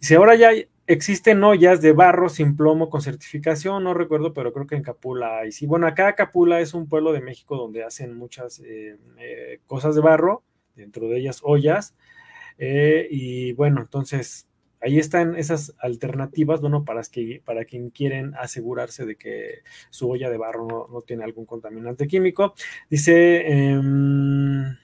Si 0.00 0.14
ahora 0.14 0.36
ya 0.36 0.52
existen 0.86 1.44
ollas 1.44 1.82
de 1.82 1.92
barro 1.92 2.30
sin 2.30 2.56
plomo 2.56 2.88
con 2.88 3.02
certificación, 3.02 3.84
no 3.84 3.92
recuerdo, 3.92 4.32
pero 4.32 4.54
creo 4.54 4.66
que 4.66 4.74
en 4.74 4.82
Capula 4.82 5.40
hay. 5.40 5.52
Sí, 5.52 5.66
bueno, 5.66 5.86
acá 5.86 6.14
Capula 6.14 6.60
es 6.60 6.72
un 6.72 6.88
pueblo 6.88 7.12
de 7.12 7.20
México 7.20 7.58
donde 7.58 7.84
hacen 7.84 8.16
muchas 8.16 8.60
eh, 8.60 8.96
eh, 9.18 9.60
cosas 9.66 9.94
de 9.94 10.00
barro, 10.00 10.42
dentro 10.74 11.08
de 11.08 11.18
ellas 11.18 11.40
ollas. 11.42 11.94
Y 12.58 13.52
bueno, 13.52 13.82
entonces 13.82 14.48
ahí 14.86 15.00
están 15.00 15.34
esas 15.34 15.74
alternativas, 15.80 16.60
bueno, 16.60 16.84
para, 16.84 17.02
que, 17.02 17.42
para 17.44 17.64
quien 17.64 17.90
quieren 17.90 18.34
asegurarse 18.36 19.04
de 19.04 19.16
que 19.16 19.62
su 19.90 20.08
olla 20.08 20.30
de 20.30 20.38
barro 20.38 20.88
no, 20.88 21.00
tiene 21.02 21.24
algún 21.24 21.44
contaminante 21.44 22.06
químico. 22.06 22.54
Dice, 22.88 23.48
em, 23.48 24.76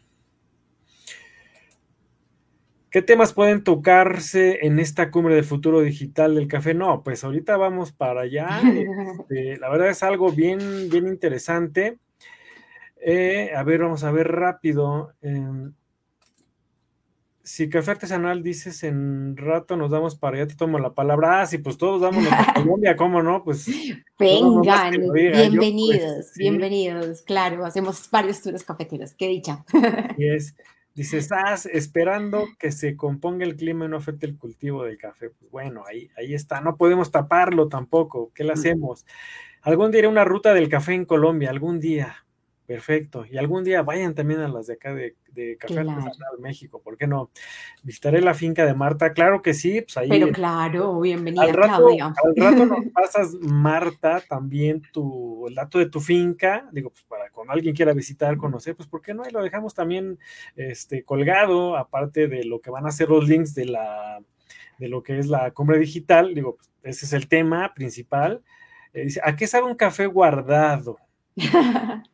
¿qué 2.90 3.00
temas 3.00 3.32
pueden 3.32 3.62
tocarse 3.62 4.66
en 4.66 4.80
esta 4.80 5.12
cumbre 5.12 5.36
de 5.36 5.44
futuro 5.44 5.80
digital 5.80 6.34
del 6.34 6.48
café? 6.48 6.74
No, 6.74 7.04
pues 7.04 7.22
ahorita 7.22 7.56
vamos 7.56 7.92
para 7.92 8.22
allá. 8.22 8.60
Este, 9.30 9.56
la 9.58 9.70
verdad 9.70 9.88
es 9.88 10.02
algo 10.02 10.32
bien, 10.32 10.58
bien 10.90 11.06
interesante. 11.06 11.98
Eh, 13.00 13.52
a 13.54 13.62
ver, 13.62 13.82
vamos 13.82 14.02
a 14.02 14.10
ver 14.10 14.26
rápido. 14.26 15.14
Em, 15.22 15.72
si 17.44 17.68
café 17.68 17.92
artesanal 17.92 18.42
dices 18.42 18.84
en 18.84 19.36
rato 19.36 19.76
nos 19.76 19.90
damos 19.90 20.16
para 20.16 20.36
allá, 20.36 20.46
te 20.46 20.54
tomo 20.54 20.78
la 20.78 20.94
palabra. 20.94 21.40
Ah, 21.40 21.46
sí, 21.46 21.58
pues 21.58 21.76
todos 21.76 22.00
damos 22.00 22.24
a 22.30 22.54
Colombia, 22.54 22.96
¿cómo 22.96 23.22
no? 23.22 23.42
Pues 23.42 23.66
vengan, 24.18 24.92
bienvenidos, 25.12 26.14
pues, 26.14 26.32
bienvenidos, 26.36 27.22
claro, 27.22 27.64
hacemos 27.64 28.08
varios 28.10 28.40
tours 28.42 28.64
cafeteros, 28.64 29.14
qué 29.14 29.28
dicha. 29.28 29.64
Y 30.16 30.28
es, 30.28 30.54
dice, 30.94 31.18
estás 31.18 31.66
esperando 31.66 32.46
que 32.58 32.70
se 32.70 32.96
componga 32.96 33.44
el 33.44 33.56
clima 33.56 33.86
y 33.86 33.88
no 33.88 33.96
afecte 33.96 34.26
el 34.26 34.36
cultivo 34.36 34.84
del 34.84 34.98
café. 34.98 35.30
Pues 35.30 35.50
bueno, 35.50 35.84
ahí, 35.86 36.10
ahí 36.16 36.34
está, 36.34 36.60
no 36.60 36.76
podemos 36.76 37.10
taparlo 37.10 37.68
tampoco, 37.68 38.30
¿qué 38.34 38.44
le 38.44 38.50
mm. 38.50 38.58
hacemos? 38.58 39.06
Algún 39.62 39.90
día 39.90 40.00
iré 40.00 40.08
una 40.08 40.24
ruta 40.24 40.54
del 40.54 40.68
café 40.68 40.94
en 40.94 41.04
Colombia, 41.04 41.50
algún 41.50 41.80
día, 41.80 42.24
Perfecto. 42.72 43.26
Y 43.30 43.36
algún 43.36 43.64
día 43.64 43.82
vayan 43.82 44.14
también 44.14 44.40
a 44.40 44.48
las 44.48 44.66
de 44.66 44.72
acá 44.74 44.94
de, 44.94 45.14
Café 45.58 45.80
Artesanal 45.80 46.38
México, 46.40 46.80
¿por 46.82 46.96
qué 46.96 47.06
no? 47.06 47.30
Visitaré 47.82 48.22
la 48.22 48.32
finca 48.32 48.64
de 48.64 48.72
Marta, 48.72 49.12
claro 49.12 49.42
que 49.42 49.52
sí, 49.52 49.82
pues 49.82 49.96
ahí. 49.98 50.08
Pero 50.08 50.28
claro, 50.28 50.98
bienvenida, 51.00 51.42
al 51.42 51.52
rato, 51.52 51.88
Al 51.88 52.36
rato 52.36 52.66
nos 52.66 52.84
pasas, 52.94 53.34
Marta, 53.40 54.22
también 54.26 54.80
tu, 54.90 55.46
el 55.48 55.54
dato 55.54 55.78
de 55.78 55.90
tu 55.90 56.00
finca, 56.00 56.66
digo, 56.72 56.88
pues 56.88 57.02
para 57.04 57.28
cuando 57.28 57.52
alguien 57.52 57.74
quiera 57.74 57.92
visitar, 57.92 58.38
conocer, 58.38 58.74
pues 58.74 58.88
¿por 58.88 59.02
qué 59.02 59.12
no? 59.12 59.22
Y 59.28 59.32
lo 59.32 59.42
dejamos 59.42 59.74
también 59.74 60.18
este, 60.56 61.04
colgado, 61.04 61.76
aparte 61.76 62.26
de 62.26 62.44
lo 62.44 62.60
que 62.60 62.70
van 62.70 62.86
a 62.86 62.90
ser 62.90 63.10
los 63.10 63.28
links 63.28 63.54
de 63.54 63.66
la 63.66 64.18
de 64.78 64.88
lo 64.88 65.02
que 65.02 65.18
es 65.18 65.26
la 65.26 65.50
cumbre 65.50 65.78
digital, 65.78 66.34
digo, 66.34 66.56
pues 66.56 66.70
ese 66.82 67.04
es 67.04 67.12
el 67.12 67.28
tema 67.28 67.74
principal. 67.74 68.42
Eh, 68.94 69.04
dice, 69.04 69.20
¿a 69.22 69.36
qué 69.36 69.46
sabe 69.46 69.66
un 69.66 69.76
café 69.76 70.06
guardado? 70.06 70.96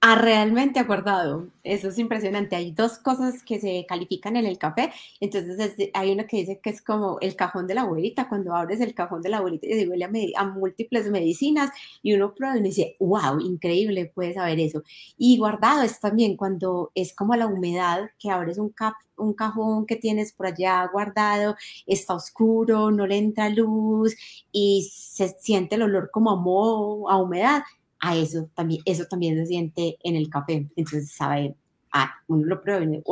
ha 0.00 0.14
realmente 0.14 0.78
acordado. 0.78 1.48
Eso 1.64 1.88
es 1.88 1.98
impresionante. 1.98 2.54
Hay 2.54 2.70
dos 2.70 2.98
cosas 2.98 3.42
que 3.42 3.58
se 3.60 3.86
califican 3.88 4.36
en 4.36 4.46
el 4.46 4.56
café. 4.56 4.92
Entonces 5.20 5.74
hay 5.94 6.12
una 6.12 6.26
que 6.28 6.36
dice 6.36 6.60
que 6.62 6.70
es 6.70 6.80
como 6.80 7.18
el 7.20 7.34
cajón 7.34 7.66
de 7.66 7.74
la 7.74 7.80
abuelita. 7.82 8.28
Cuando 8.28 8.54
abres 8.54 8.80
el 8.80 8.94
cajón 8.94 9.22
de 9.22 9.30
la 9.30 9.38
abuelita 9.38 9.66
y 9.66 9.72
se 9.74 9.88
huele 9.88 10.32
a, 10.36 10.44
múltiples 10.44 11.10
medicinas 11.10 11.70
y 12.02 12.14
uno 12.14 12.34
prueba 12.34 12.56
y 12.56 12.62
dice, 12.62 12.96
wow, 13.00 13.40
increíble, 13.40 14.12
puedes 14.14 14.36
saber 14.36 14.60
eso. 14.60 14.84
Y 15.18 15.38
guardado 15.38 15.82
es 15.82 15.98
también 15.98 16.36
cuando 16.36 16.92
es 16.94 17.12
como 17.12 17.34
la 17.34 17.48
humedad, 17.48 18.10
que 18.18 18.30
abres 18.30 18.58
un, 18.58 18.72
un 19.16 19.32
cajón 19.34 19.86
que 19.86 19.96
tienes 19.96 20.32
por 20.32 20.46
allá 20.46 20.88
guardado, 20.92 21.56
está 21.86 22.14
oscuro, 22.14 22.92
no 22.92 23.06
le 23.08 23.16
entra 23.16 23.48
luz 23.48 24.14
y 24.52 24.88
se 24.92 25.30
siente 25.40 25.74
el 25.74 25.82
olor 25.82 26.10
como 26.12 26.30
a 26.30 26.36
moho, 26.36 27.10
a 27.10 27.16
humedad 27.16 27.62
a 28.06 28.16
eso 28.16 28.48
también, 28.54 28.82
eso 28.84 29.06
también 29.06 29.36
se 29.36 29.46
siente 29.46 29.98
en 30.02 30.16
el 30.16 30.28
café. 30.30 30.68
Entonces, 30.76 31.10
sabe, 31.12 31.54
ah, 31.92 32.10
uno 32.28 32.44
lo 32.46 32.60
prueba 32.60 32.84
y 32.84 33.02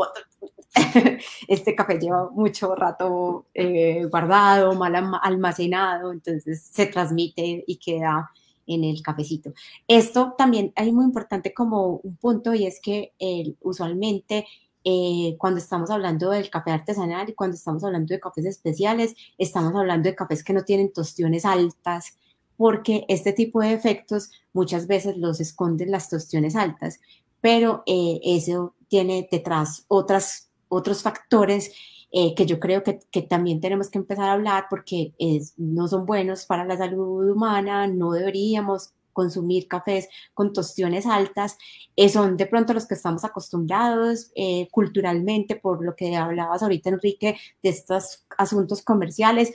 este 1.49 1.75
café 1.75 1.99
lleva 1.99 2.31
mucho 2.31 2.75
rato 2.75 3.47
eh, 3.55 4.05
guardado, 4.07 4.75
mal 4.75 4.95
almacenado, 5.23 6.13
entonces 6.13 6.63
se 6.65 6.87
transmite 6.87 7.65
y 7.67 7.77
queda 7.77 8.31
en 8.67 8.83
el 8.83 9.01
cafecito. 9.03 9.53
Esto 9.87 10.35
también 10.37 10.73
hay 10.75 10.91
muy 10.91 11.05
importante 11.05 11.55
como 11.55 12.01
un 12.03 12.17
punto 12.17 12.55
y 12.55 12.67
es 12.67 12.81
que 12.81 13.13
usualmente 13.61 14.47
eh, 14.87 15.37
cuando 15.39 15.59
estamos 15.59 15.91
hablando 15.91 16.31
del 16.31 16.51
café 16.51 16.71
artesanal 16.71 17.29
y 17.31 17.35
cuando 17.35 17.57
estamos 17.57 17.83
hablando 17.85 18.13
de 18.13 18.21
cafés 18.21 18.45
especiales, 18.45 19.15
estamos 19.39 19.75
hablando 19.75 20.09
de 20.09 20.15
cafés 20.15 20.45
que 20.45 20.53
no 20.53 20.63
tienen 20.63 20.93
tostiones 20.93 21.47
altas, 21.47 22.19
porque 22.57 23.05
este 23.09 23.33
tipo 23.33 23.61
de 23.61 23.73
efectos 23.73 24.31
muchas 24.53 24.87
veces 24.87 25.17
los 25.17 25.41
esconden 25.41 25.91
las 25.91 26.09
tostiones 26.09 26.57
altas, 26.57 27.01
pero 27.41 27.83
eh, 27.87 28.21
eso 28.25 28.75
tiene 28.89 29.29
detrás 29.31 29.85
otras, 29.89 30.51
otros 30.69 31.03
factores 31.03 31.73
eh, 32.11 32.35
que 32.35 32.47
yo 32.47 32.61
creo 32.61 32.83
que, 32.85 33.23
también 33.23 33.61
tenemos 33.61 33.91
que 33.91 33.99
empezar 33.99 34.29
a 34.29 34.35
hablar 34.35 34.67
porque 34.71 35.13
es, 35.19 35.55
no 35.57 35.89
son 35.89 36.07
buenos 36.07 36.47
para 36.47 36.65
la 36.65 36.77
salud 36.77 37.29
humana, 37.29 37.89
no 37.89 38.13
deberíamos 38.13 38.93
consumir 39.13 39.69
cafés 39.69 40.09
con 40.33 40.53
tostiones 40.53 41.07
altas, 41.07 41.59
eh, 41.97 42.09
son 42.09 42.37
de 42.37 42.47
pronto 42.47 42.73
los 42.73 42.87
que 42.87 42.95
estamos 42.95 43.25
acostumbrados 43.25 44.33
culturalmente, 44.71 45.57
por 45.57 45.85
lo 45.85 45.95
que 45.95 46.17
hablabas 46.17 46.63
ahorita, 46.63 46.91
Enrique, 46.91 47.37
de 47.63 47.69
estos 47.69 48.25
asuntos 48.39 48.83
comerciales, 48.83 49.53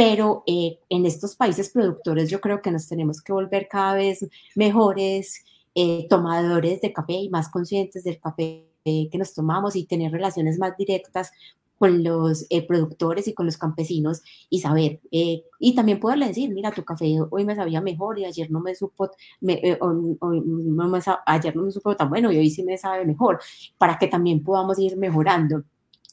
pero 0.00 0.42
eh, 0.46 0.78
en 0.88 1.04
estos 1.04 1.36
países 1.36 1.68
productores 1.68 2.30
yo 2.30 2.40
creo 2.40 2.62
que 2.62 2.70
nos 2.70 2.88
tenemos 2.88 3.20
que 3.20 3.34
volver 3.34 3.68
cada 3.68 3.92
vez 3.92 4.26
mejores 4.54 5.44
eh, 5.74 6.06
tomadores 6.08 6.80
de 6.80 6.90
café 6.90 7.12
y 7.12 7.28
más 7.28 7.50
conscientes 7.50 8.04
del 8.04 8.18
café 8.18 8.66
que 8.82 9.18
nos 9.18 9.34
tomamos 9.34 9.76
y 9.76 9.84
tener 9.84 10.10
relaciones 10.10 10.58
más 10.58 10.74
directas 10.78 11.32
con 11.76 12.02
los 12.02 12.46
eh, 12.48 12.66
productores 12.66 13.28
y 13.28 13.34
con 13.34 13.44
los 13.44 13.58
campesinos 13.58 14.22
y 14.48 14.60
saber, 14.60 15.00
y 15.10 15.74
también 15.74 16.00
poderle 16.00 16.28
decir, 16.28 16.48
mira, 16.48 16.72
tu 16.72 16.82
café 16.82 17.18
hoy 17.30 17.44
me 17.44 17.54
sabía 17.54 17.82
mejor 17.82 18.18
y 18.18 18.24
ayer 18.24 18.50
no 18.50 18.60
me 18.60 18.74
supo, 18.74 19.10
ayer 21.26 21.56
no 21.56 21.62
me 21.62 21.70
supo 21.70 21.94
tan 21.94 22.08
bueno 22.08 22.32
y 22.32 22.38
hoy 22.38 22.48
sí 22.48 22.62
me 22.62 22.78
sabe 22.78 23.04
mejor, 23.04 23.38
para 23.76 23.98
que 23.98 24.06
también 24.06 24.42
podamos 24.42 24.78
ir 24.78 24.96
mejorando. 24.96 25.62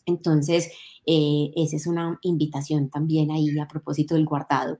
Entonces, 0.07 0.71
eh, 1.05 1.51
esa 1.55 1.75
es 1.75 1.85
una 1.85 2.17
invitación 2.21 2.89
también 2.89 3.29
ahí 3.29 3.57
a 3.59 3.67
propósito 3.67 4.15
del 4.15 4.25
guardado. 4.25 4.79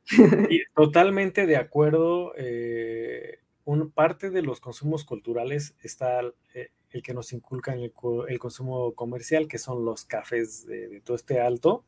totalmente 0.75 1.45
de 1.45 1.57
acuerdo. 1.57 2.33
Eh, 2.37 3.39
un, 3.65 3.91
parte 3.91 4.29
de 4.29 4.41
los 4.41 4.61
consumos 4.61 5.03
culturales 5.03 5.75
está 5.83 6.21
eh, 6.53 6.71
el 6.91 7.03
que 7.03 7.13
nos 7.13 7.33
inculca 7.33 7.73
en 7.73 7.81
el, 7.81 7.91
consumo 8.39 8.93
comercial, 8.93 9.47
que 9.47 9.57
son 9.57 9.83
los 9.85 10.05
cafés 10.05 10.65
de, 10.65 11.01
todo 11.01 11.15
este 11.15 11.41
alto. 11.41 11.83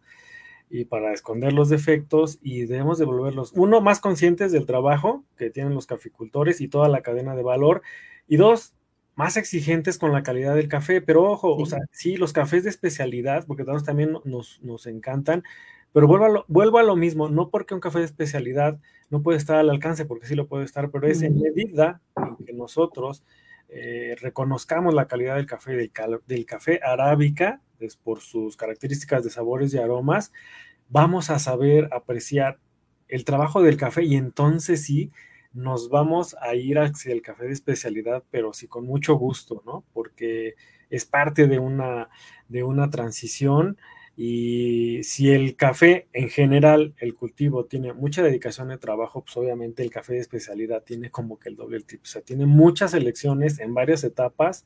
y 0.69 0.85
para 0.85 1.13
esconder 1.13 1.53
los 1.53 1.69
defectos 1.69 2.39
y 2.41 2.65
debemos 2.65 2.99
devolverlos, 2.99 3.53
uno, 3.53 3.81
más 3.81 4.01
conscientes 4.01 4.51
del 4.51 4.65
trabajo 4.65 5.23
que 5.37 5.49
tienen 5.49 5.73
los 5.73 5.87
caficultores 5.87 6.61
y 6.61 6.67
toda 6.67 6.89
la 6.89 7.01
cadena 7.01 7.35
de 7.35 7.43
valor, 7.43 7.81
y 8.27 8.35
dos, 8.35 8.75
más 9.19 9.35
exigentes 9.35 9.97
con 9.97 10.13
la 10.13 10.23
calidad 10.23 10.55
del 10.55 10.69
café, 10.69 11.01
pero 11.01 11.29
ojo, 11.29 11.53
o 11.53 11.65
sea, 11.65 11.79
sí, 11.91 12.15
los 12.15 12.31
cafés 12.31 12.63
de 12.63 12.69
especialidad, 12.69 13.45
porque 13.45 13.65
todos 13.65 13.83
también 13.83 14.13
nos, 14.23 14.61
nos 14.61 14.87
encantan, 14.87 15.43
pero 15.91 16.07
vuelvo 16.07 16.23
a, 16.23 16.29
lo, 16.29 16.45
vuelvo 16.47 16.77
a 16.77 16.83
lo 16.83 16.95
mismo, 16.95 17.27
no 17.27 17.49
porque 17.49 17.73
un 17.73 17.81
café 17.81 17.99
de 17.99 18.05
especialidad 18.05 18.79
no 19.09 19.21
puede 19.21 19.37
estar 19.37 19.57
al 19.57 19.69
alcance, 19.69 20.05
porque 20.05 20.25
sí 20.25 20.35
lo 20.35 20.47
puede 20.47 20.63
estar, 20.63 20.89
pero 20.89 21.05
es 21.05 21.21
en 21.21 21.37
medida 21.37 22.01
en 22.15 22.45
que 22.45 22.53
nosotros 22.53 23.25
eh, 23.67 24.15
reconozcamos 24.21 24.93
la 24.93 25.09
calidad 25.09 25.35
del 25.35 25.47
café, 25.47 25.73
del, 25.73 25.91
del 26.25 26.45
café 26.45 26.79
arábica, 26.81 27.61
es 27.81 27.97
por 27.97 28.21
sus 28.21 28.55
características 28.55 29.25
de 29.25 29.31
sabores 29.31 29.73
y 29.73 29.79
aromas, 29.79 30.31
vamos 30.87 31.29
a 31.29 31.39
saber 31.39 31.89
apreciar 31.91 32.57
el 33.09 33.25
trabajo 33.25 33.61
del 33.61 33.75
café 33.75 34.05
y 34.05 34.15
entonces 34.15 34.85
sí 34.85 35.11
nos 35.53 35.89
vamos 35.89 36.35
a 36.41 36.55
ir 36.55 36.79
hacia 36.79 37.13
el 37.13 37.21
café 37.21 37.45
de 37.45 37.53
especialidad, 37.53 38.23
pero 38.31 38.53
sí 38.53 38.67
con 38.67 38.85
mucho 38.85 39.15
gusto, 39.15 39.63
¿no? 39.65 39.85
Porque 39.93 40.55
es 40.89 41.05
parte 41.05 41.47
de 41.47 41.59
una, 41.59 42.09
de 42.47 42.63
una 42.63 42.89
transición 42.89 43.77
y 44.21 45.01
si 45.03 45.31
el 45.31 45.55
café 45.55 46.09
en 46.11 46.27
general, 46.27 46.93
el 46.97 47.15
cultivo 47.15 47.67
tiene 47.67 47.93
mucha 47.93 48.21
dedicación 48.21 48.67
de 48.67 48.77
trabajo, 48.77 49.23
pues 49.23 49.37
obviamente 49.37 49.81
el 49.81 49.91
café 49.91 50.11
de 50.11 50.19
especialidad 50.19 50.83
tiene 50.83 51.09
como 51.09 51.39
que 51.39 51.47
el 51.47 51.55
doble 51.55 51.79
tipo. 51.79 52.03
O 52.03 52.05
sea, 52.05 52.21
tiene 52.21 52.45
muchas 52.45 52.93
elecciones 52.93 53.59
en 53.59 53.73
varias 53.73 54.03
etapas. 54.03 54.65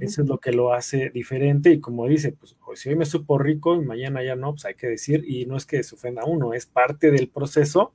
Eso 0.00 0.20
es 0.20 0.28
lo 0.28 0.38
que 0.38 0.52
lo 0.52 0.74
hace 0.74 1.08
diferente. 1.08 1.70
Y 1.70 1.80
como 1.80 2.06
dice, 2.08 2.32
pues 2.32 2.54
si 2.74 2.90
hoy 2.90 2.96
me 2.96 3.06
supo 3.06 3.38
rico 3.38 3.74
y 3.74 3.80
mañana 3.80 4.22
ya 4.22 4.36
no, 4.36 4.50
pues 4.50 4.66
hay 4.66 4.74
que 4.74 4.88
decir, 4.88 5.24
y 5.26 5.46
no 5.46 5.56
es 5.56 5.64
que 5.64 5.82
se 5.82 5.94
ofenda 5.94 6.20
a 6.20 6.26
uno, 6.26 6.52
es 6.52 6.66
parte 6.66 7.10
del 7.10 7.30
proceso. 7.30 7.94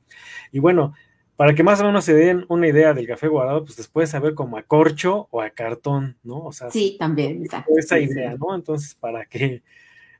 Y 0.51 0.57
bueno, 0.57 0.95
para 1.35 1.53
que 1.53 1.63
más 1.63 1.81
o 1.81 1.85
menos 1.85 2.05
se 2.05 2.13
den 2.13 2.45
una 2.47 2.67
idea 2.67 2.93
del 2.93 3.07
café 3.07 3.27
guardado, 3.27 3.63
pues 3.65 3.75
después 3.75 4.09
saber 4.09 4.33
como 4.33 4.57
a 4.57 4.63
corcho 4.63 5.27
o 5.31 5.41
a 5.41 5.49
cartón, 5.49 6.17
¿no? 6.23 6.39
O 6.39 6.51
sea, 6.51 6.71
sí, 6.71 6.95
también, 6.99 7.45
esa 7.77 7.99
idea, 7.99 8.35
¿no? 8.39 8.55
Entonces, 8.55 8.95
para 8.95 9.25
que 9.25 9.61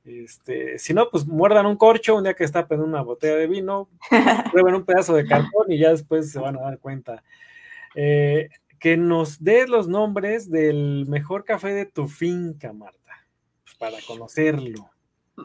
este, 0.05 0.77
si 0.77 0.93
no, 0.93 1.09
pues 1.09 1.25
muerdan 1.25 1.65
un 1.65 1.77
corcho 1.77 2.15
un 2.15 2.23
día 2.23 2.35
que 2.35 2.43
está 2.43 2.67
en 2.69 2.81
una 2.81 3.01
botella 3.01 3.35
de 3.35 3.47
vino, 3.47 3.89
prueben 4.51 4.75
un 4.75 4.85
pedazo 4.85 5.15
de 5.15 5.25
cartón 5.25 5.71
y 5.71 5.79
ya 5.79 5.89
después 5.89 6.31
se 6.31 6.39
van 6.39 6.57
a 6.57 6.61
dar 6.61 6.79
cuenta. 6.79 7.23
Eh, 7.95 8.49
que 8.79 8.97
nos 8.97 9.43
des 9.43 9.67
los 9.67 9.87
nombres 9.87 10.51
del 10.51 11.05
mejor 11.07 11.43
café 11.43 11.73
de 11.73 11.85
tu 11.85 12.07
finca, 12.07 12.71
Marta, 12.71 13.25
pues, 13.63 13.75
para 13.75 13.97
conocerlo. 14.05 14.91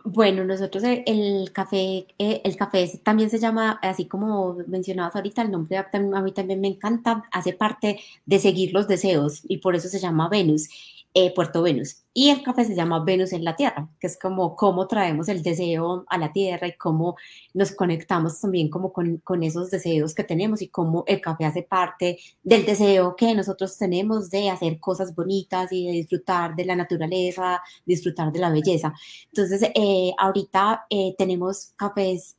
Bueno, 0.04 0.44
nosotros 0.44 0.84
el, 0.84 1.50
café, 1.52 2.06
eh, 2.18 2.40
el 2.44 2.56
café 2.56 2.88
también 3.02 3.28
se 3.28 3.40
llama, 3.40 3.72
así 3.82 4.06
como 4.06 4.56
mencionabas 4.68 5.16
ahorita, 5.16 5.42
el 5.42 5.50
nombre 5.50 5.78
a 5.78 6.22
mí 6.22 6.32
también 6.32 6.60
me 6.60 6.68
encanta, 6.68 7.24
hace 7.32 7.52
parte 7.54 7.98
de 8.24 8.38
seguir 8.38 8.72
los 8.72 8.86
deseos 8.86 9.42
y 9.48 9.58
por 9.58 9.74
eso 9.74 9.88
se 9.88 9.98
llama 9.98 10.28
Venus. 10.28 10.68
Eh, 11.12 11.34
Puerto 11.34 11.62
Venus. 11.62 12.04
Y 12.14 12.30
el 12.30 12.40
café 12.44 12.64
se 12.64 12.76
llama 12.76 13.02
Venus 13.04 13.32
en 13.32 13.42
la 13.42 13.56
Tierra, 13.56 13.88
que 13.98 14.06
es 14.06 14.16
como 14.16 14.54
cómo 14.54 14.86
traemos 14.86 15.28
el 15.28 15.42
deseo 15.42 16.04
a 16.08 16.18
la 16.18 16.32
Tierra 16.32 16.68
y 16.68 16.76
cómo 16.76 17.16
nos 17.52 17.72
conectamos 17.72 18.40
también 18.40 18.70
como 18.70 18.92
con, 18.92 19.16
con, 19.18 19.42
esos 19.42 19.72
deseos 19.72 20.14
que 20.14 20.22
tenemos 20.22 20.62
y 20.62 20.68
cómo 20.68 21.02
el 21.08 21.20
café 21.20 21.46
hace 21.46 21.64
parte 21.64 22.18
del 22.44 22.64
deseo 22.64 23.16
que 23.16 23.34
nosotros 23.34 23.76
tenemos 23.76 24.30
de 24.30 24.50
hacer 24.50 24.78
cosas 24.78 25.12
bonitas 25.12 25.72
y 25.72 25.86
de 25.86 25.92
disfrutar 25.94 26.54
de 26.54 26.64
la 26.64 26.76
naturaleza, 26.76 27.60
disfrutar 27.84 28.30
de 28.30 28.38
la 28.38 28.50
belleza. 28.50 28.94
Entonces, 29.32 29.68
eh, 29.74 30.12
ahorita 30.16 30.86
eh, 30.90 31.16
tenemos 31.18 31.72
cafés 31.76 32.36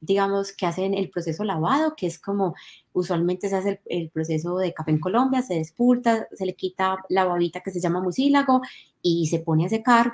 digamos, 0.00 0.52
que 0.52 0.66
hacen 0.66 0.94
el 0.94 1.10
proceso 1.10 1.44
lavado, 1.44 1.94
que 1.96 2.06
es 2.06 2.18
como 2.18 2.54
usualmente 2.92 3.48
se 3.48 3.56
hace 3.56 3.80
el, 3.86 4.10
proceso 4.10 4.56
de 4.58 4.72
café 4.72 4.90
en 4.90 5.00
Colombia, 5.00 5.42
se 5.42 5.54
despulta, 5.54 6.28
se 6.32 6.46
le 6.46 6.54
quita 6.54 6.98
la 7.08 7.24
babita 7.24 7.60
que 7.60 7.70
se 7.70 7.80
llama 7.80 8.00
mucílago 8.00 8.62
y 9.02 9.26
se 9.26 9.40
pone 9.40 9.66
a 9.66 9.68
secar. 9.68 10.12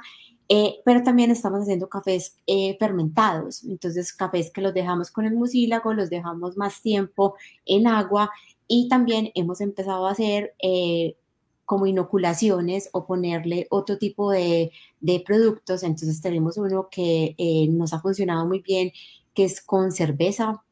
Eh, 0.48 0.80
pero 0.84 1.02
también 1.02 1.30
estamos 1.30 1.62
haciendo 1.62 1.88
cafés 1.88 2.36
eh, 2.46 2.76
fermentados, 2.78 3.64
entonces 3.64 4.12
cafés 4.12 4.50
que 4.50 4.60
los 4.60 4.74
dejamos 4.74 5.10
con 5.10 5.24
el 5.24 5.34
mucílago, 5.34 5.94
los 5.94 6.10
dejamos 6.10 6.56
más 6.56 6.82
tiempo 6.82 7.36
en 7.64 7.86
agua 7.86 8.30
y 8.68 8.88
también 8.88 9.30
hemos 9.34 9.60
empezado 9.60 10.06
a 10.06 10.10
hacer 10.10 10.54
eh, 10.62 11.16
como 11.64 11.86
inoculaciones 11.86 12.90
o 12.92 13.06
ponerle 13.06 13.66
otro 13.70 13.96
tipo 13.96 14.30
de, 14.30 14.72
de 15.00 15.22
productos. 15.24 15.84
Entonces 15.84 16.20
tenemos 16.20 16.58
uno 16.58 16.88
que 16.90 17.34
nos 17.70 17.94
ha 17.94 18.00
funcionado 18.00 18.46
muy 18.46 18.60
bien 18.60 18.92
que 19.34 19.44
es 19.44 19.60
con 19.62 19.92
cerveza, 19.92 20.62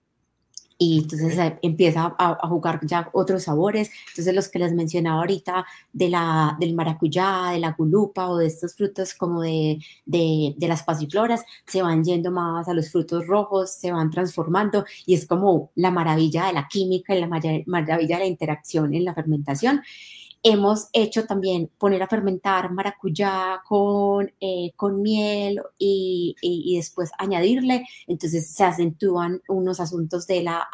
y 0.82 1.00
entonces 1.00 1.38
empieza 1.60 2.16
a, 2.18 2.48
jugar 2.48 2.80
ya 2.86 3.10
otros 3.12 3.42
sabores. 3.42 3.90
Entonces 4.12 4.34
los 4.34 4.48
que 4.48 4.58
les 4.58 4.72
mencionaba 4.72 5.20
ahorita 5.20 5.66
de 5.92 6.08
la, 6.08 6.56
del 6.58 6.74
maracuyá, 6.74 7.50
de 7.52 7.58
la 7.58 7.72
gulupa 7.76 8.30
o 8.30 8.38
de 8.38 8.46
estos 8.46 8.74
frutos 8.74 9.12
como 9.12 9.42
de, 9.42 9.78
de, 10.06 10.54
de, 10.56 10.68
las 10.68 10.82
pasifloras, 10.82 11.44
se 11.66 11.82
van 11.82 12.02
yendo 12.02 12.30
más 12.30 12.66
a 12.66 12.72
los 12.72 12.90
frutos 12.90 13.26
rojos, 13.26 13.72
se 13.72 13.92
van 13.92 14.10
transformando 14.10 14.86
y 15.04 15.12
es 15.12 15.26
como 15.26 15.70
la 15.74 15.90
maravilla 15.90 16.46
de 16.46 16.54
la 16.54 16.66
química 16.66 17.14
y 17.14 17.20
la 17.20 17.28
maravilla 17.66 18.16
de 18.16 18.24
la 18.24 18.26
interacción 18.26 18.94
en 18.94 19.04
la 19.04 19.12
fermentación. 19.12 19.82
Hemos 20.42 20.88
hecho 20.92 21.26
también 21.26 21.70
poner 21.78 22.02
a 22.02 22.08
fermentar 22.08 22.72
maracuyá 22.72 23.60
con, 23.68 24.32
eh, 24.40 24.72
con 24.76 25.02
miel 25.02 25.60
y, 25.78 26.34
y, 26.40 26.76
después 26.76 27.10
añadirle. 27.18 27.84
Entonces 28.06 28.54
se 28.54 28.64
acentúan 28.64 29.42
unos 29.48 29.80
asuntos 29.80 30.26
de 30.26 30.42
la 30.42 30.68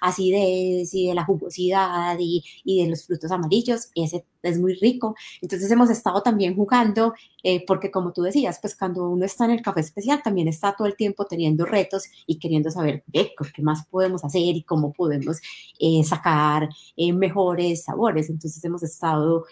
acidez 0.00 0.92
y 0.94 1.06
de 1.08 1.14
la 1.14 1.24
jugosidad 1.24 2.16
y, 2.18 2.44
y 2.64 2.82
de 2.82 2.90
los 2.90 3.06
frutos 3.06 3.30
amarillos. 3.30 3.90
Ese 3.94 4.24
es 4.48 4.58
muy 4.58 4.74
rico. 4.74 5.14
Entonces 5.40 5.70
hemos 5.70 5.90
estado 5.90 6.22
también 6.22 6.56
jugando, 6.56 7.14
eh, 7.42 7.64
porque 7.66 7.90
como 7.90 8.12
tú 8.12 8.22
decías, 8.22 8.58
pues 8.60 8.76
cuando 8.76 9.08
uno 9.08 9.24
está 9.24 9.44
en 9.44 9.52
el 9.52 9.62
café 9.62 9.80
especial 9.80 10.22
también 10.22 10.48
está 10.48 10.74
todo 10.76 10.86
el 10.86 10.96
tiempo 10.96 11.26
teniendo 11.26 11.64
retos 11.64 12.04
y 12.26 12.38
queriendo 12.38 12.70
saber 12.70 13.04
qué, 13.12 13.32
qué 13.54 13.62
más 13.62 13.86
podemos 13.86 14.24
hacer 14.24 14.42
y 14.42 14.62
cómo 14.62 14.92
podemos 14.92 15.40
eh, 15.78 16.02
sacar 16.04 16.68
eh, 16.96 17.12
mejores 17.12 17.84
sabores. 17.84 18.30
Entonces 18.30 18.64
hemos 18.64 18.82
estado 18.82 19.44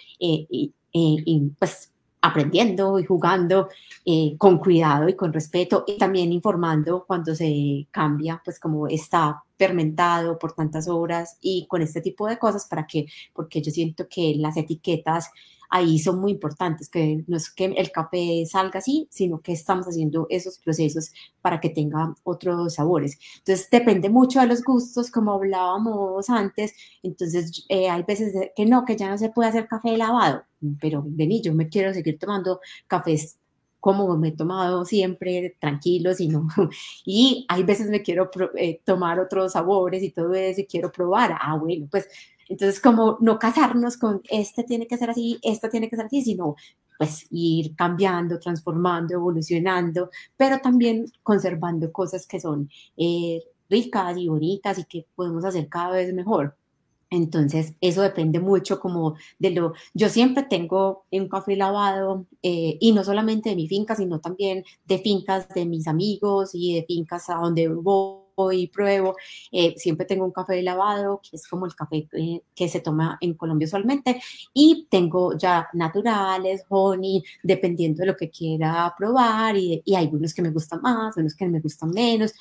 pues 1.59 1.92
aprendiendo 2.23 2.99
y 2.99 3.05
jugando 3.05 3.69
con 4.39 4.59
cuidado 4.59 5.09
y 5.09 5.15
con 5.15 5.33
respeto 5.33 5.85
y 5.87 5.99
también 5.99 6.33
informando 6.33 7.05
cuando 7.07 7.35
se 7.35 7.87
cambia, 7.91 8.41
pues 8.45 8.59
como 8.59 8.89
está 8.89 9.43
fermentado 9.59 10.39
por 10.39 10.55
tantas 10.55 10.89
horas 10.89 11.37
y 11.41 11.67
con 11.69 11.83
este 11.83 12.01
tipo 12.01 12.27
de 12.27 12.39
cosas 12.39 12.67
para 12.67 12.87
que, 12.87 13.07
porque 13.33 13.61
yo 13.61 13.71
siento 13.71 14.07
que 14.09 14.35
las 14.37 14.57
etiquetas 14.57 15.31
ahí 15.73 15.99
son 15.99 16.21
muy 16.21 16.33
importantes, 16.33 16.89
que 16.91 17.25
no 17.27 17.37
es 17.37 17.51
que 17.51 17.65
el 17.65 17.91
café 17.91 18.45
salga 18.47 18.79
así, 18.79 19.09
sino 19.11 19.41
que 19.41 19.53
estamos 19.53 19.87
haciendo 19.87 20.27
esos 20.29 20.59
procesos 20.59 21.13
para 21.41 21.61
que 21.61 21.71
tenga 21.71 22.15
otros 22.25 22.75
sabores. 22.75 23.19
Entonces 23.39 23.69
depende 23.71 24.11
mucho 24.11 24.41
de 24.41 24.47
los 24.49 24.63
gustos, 24.63 25.11
como 25.11 25.33
hablábamos 25.33 26.29
antes, 26.29 26.75
entonces 27.03 27.65
eh, 27.71 27.89
hay 27.89 28.03
veces 28.03 28.35
que 28.55 28.67
no, 28.67 28.85
que 28.85 28.97
ya 28.97 29.09
no 29.09 29.17
se 29.17 29.31
puede 29.31 29.49
hacer 29.49 29.67
café 29.67 29.97
lavado, 29.97 30.43
pero 30.79 31.03
vení, 31.07 31.41
yo 31.41 31.55
me 31.55 31.69
quiero 31.69 31.95
seguir 31.95 32.19
tomando 32.19 32.61
cafés 32.87 33.39
como 33.83 34.17
me 34.17 34.29
he 34.29 34.33
tomado 34.37 34.85
siempre, 34.85 35.57
tranquilo, 35.59 36.15
sino, 36.15 36.47
y 37.05 37.45
hay 37.49 37.65
veces 37.65 37.89
me 37.89 38.01
quiero 38.01 38.31
eh, 38.57 38.81
tomar 38.85 39.19
otros 39.19 39.53
sabores 39.55 40.05
y 40.05 40.11
todo 40.11 40.33
eso 40.35 40.61
y 40.61 40.67
quiero 40.67 40.93
probar, 40.93 41.37
ah, 41.41 41.57
bueno, 41.57 41.89
pues 41.91 42.07
entonces 42.49 42.81
como 42.81 43.19
no 43.21 43.39
casarnos 43.39 43.97
con 43.97 44.23
este 44.29 44.65
tiene 44.65 44.87
que 44.87 44.97
ser 44.97 45.11
así, 45.11 45.39
esto 45.43 45.69
tiene 45.69 45.89
que 45.89 45.97
ser 45.97 46.07
así, 46.07 46.23
sino 46.23 46.57
pues 46.99 47.27
ir 47.31 47.75
cambiando, 47.75 48.39
transformando, 48.39 49.15
evolucionando, 49.15 50.11
pero 50.37 50.59
también 50.61 51.07
conservando 51.23 51.91
cosas 51.93 52.27
que 52.27 52.41
son 52.41 52.71
eh, 52.97 53.43
ricas 53.69 54.17
y 54.19 54.29
bonitas 54.29 54.79
y 54.79 54.85
que 54.85 55.07
podemos 55.15 55.45
hacer 55.45 55.69
cada 55.69 55.93
vez 55.97 56.13
mejor. 56.15 56.57
Entonces, 57.11 57.75
eso 57.83 58.01
depende 58.01 58.41
mucho 58.41 58.81
como 58.81 59.17
de 59.39 59.51
lo... 59.51 59.75
Yo 59.93 60.09
siempre 60.09 60.45
tengo 60.45 61.05
un 61.11 61.29
café 61.29 61.57
lavado 61.57 62.27
eh, 62.43 62.79
y 62.81 62.93
no 62.93 63.05
solamente 63.05 63.51
de 63.51 63.57
mi 63.57 63.69
finca, 63.69 63.95
sino 63.95 64.19
también 64.21 64.65
de 64.87 64.99
fincas 64.99 65.47
de 65.51 65.67
mis 65.67 65.89
amigos 65.89 66.53
y 66.55 66.75
de 66.77 66.85
fincas 66.87 67.29
a 67.29 67.35
donde 67.35 67.69
voy 67.69 68.22
y 68.53 68.67
pruebo. 68.69 69.17
Eh, 69.51 69.75
siempre 69.77 70.07
tengo 70.07 70.25
un 70.25 70.33
café 70.33 70.63
lavado, 70.63 71.21
que 71.23 71.37
es 71.37 71.47
como 71.47 71.67
el 71.67 71.75
café 71.75 72.09
que 72.55 72.69
se 72.69 72.81
toma 72.81 73.19
en 73.21 73.35
Colombia 73.35 73.67
usualmente. 73.67 74.21
Y 74.55 74.87
tengo 74.91 75.37
ya 75.37 75.69
naturales, 75.73 76.65
honey, 76.69 77.23
dependiendo 77.43 78.01
de 78.01 78.07
lo 78.07 78.17
que 78.17 78.31
quiera 78.31 78.95
probar. 78.97 79.57
Y, 79.57 79.83
y 79.85 79.95
hay 79.95 80.09
unos 80.13 80.35
que 80.35 80.43
me 80.43 80.51
gustan 80.51 80.81
más, 80.83 81.17
unos 81.17 81.35
que 81.35 81.47
me 81.49 81.61
gustan 81.61 81.91
menos. 81.91 82.33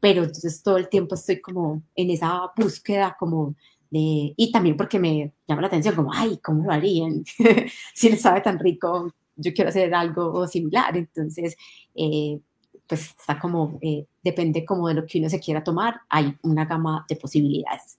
Pero 0.00 0.22
entonces 0.24 0.62
todo 0.62 0.78
el 0.78 0.88
tiempo 0.88 1.14
estoy 1.14 1.40
como 1.40 1.82
en 1.94 2.10
esa 2.10 2.50
búsqueda 2.56 3.16
como 3.18 3.54
y 3.92 4.52
también 4.52 4.76
porque 4.76 4.98
me 4.98 5.32
llama 5.48 5.62
la 5.62 5.66
atención, 5.68 5.94
como, 5.94 6.12
ay, 6.12 6.38
¿cómo 6.38 6.64
lo 6.64 6.72
harían? 6.72 7.24
si 7.94 8.08
les 8.08 8.20
sabe 8.20 8.40
tan 8.40 8.58
rico, 8.58 9.12
yo 9.36 9.52
quiero 9.52 9.70
hacer 9.70 9.92
algo 9.94 10.46
similar. 10.46 10.96
Entonces, 10.96 11.56
eh, 11.94 12.38
pues 12.86 13.10
está 13.18 13.38
como, 13.38 13.78
eh, 13.82 14.06
depende 14.22 14.64
como 14.64 14.88
de 14.88 14.94
lo 14.94 15.06
que 15.06 15.18
uno 15.18 15.28
se 15.28 15.40
quiera 15.40 15.64
tomar, 15.64 16.00
hay 16.08 16.36
una 16.42 16.64
gama 16.64 17.04
de 17.08 17.16
posibilidades. 17.16 17.98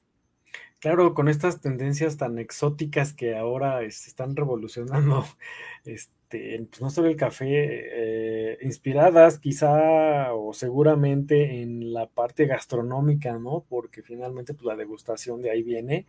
Claro, 0.82 1.13
con 1.13 1.30
estas 1.30 1.61
tendencias 1.61 2.17
tan 2.17 2.39
exóticas 2.39 3.13
que 3.13 3.38
ahora 3.38 3.82
se 3.82 3.86
este, 3.86 4.09
están 4.09 4.36
revolucionando, 4.36 5.24
este, 5.86 6.65
pues 6.67 6.82
no 6.82 6.89
solo 6.89 7.07
el 7.07 7.15
café, 7.15 7.45
eh, 7.51 8.57
inspiradas 8.63 9.38
quizá 9.38 10.34
o 10.34 10.53
seguramente 10.53 11.61
en 11.61 11.93
la 11.93 12.07
parte 12.07 12.47
gastronómica, 12.47 13.38
¿no? 13.38 13.63
Porque 13.69 14.01
finalmente 14.01 14.55
pues 14.55 14.65
la 14.65 14.76
degustación 14.76 15.43
de 15.43 15.51
ahí 15.51 15.61
viene. 15.61 16.07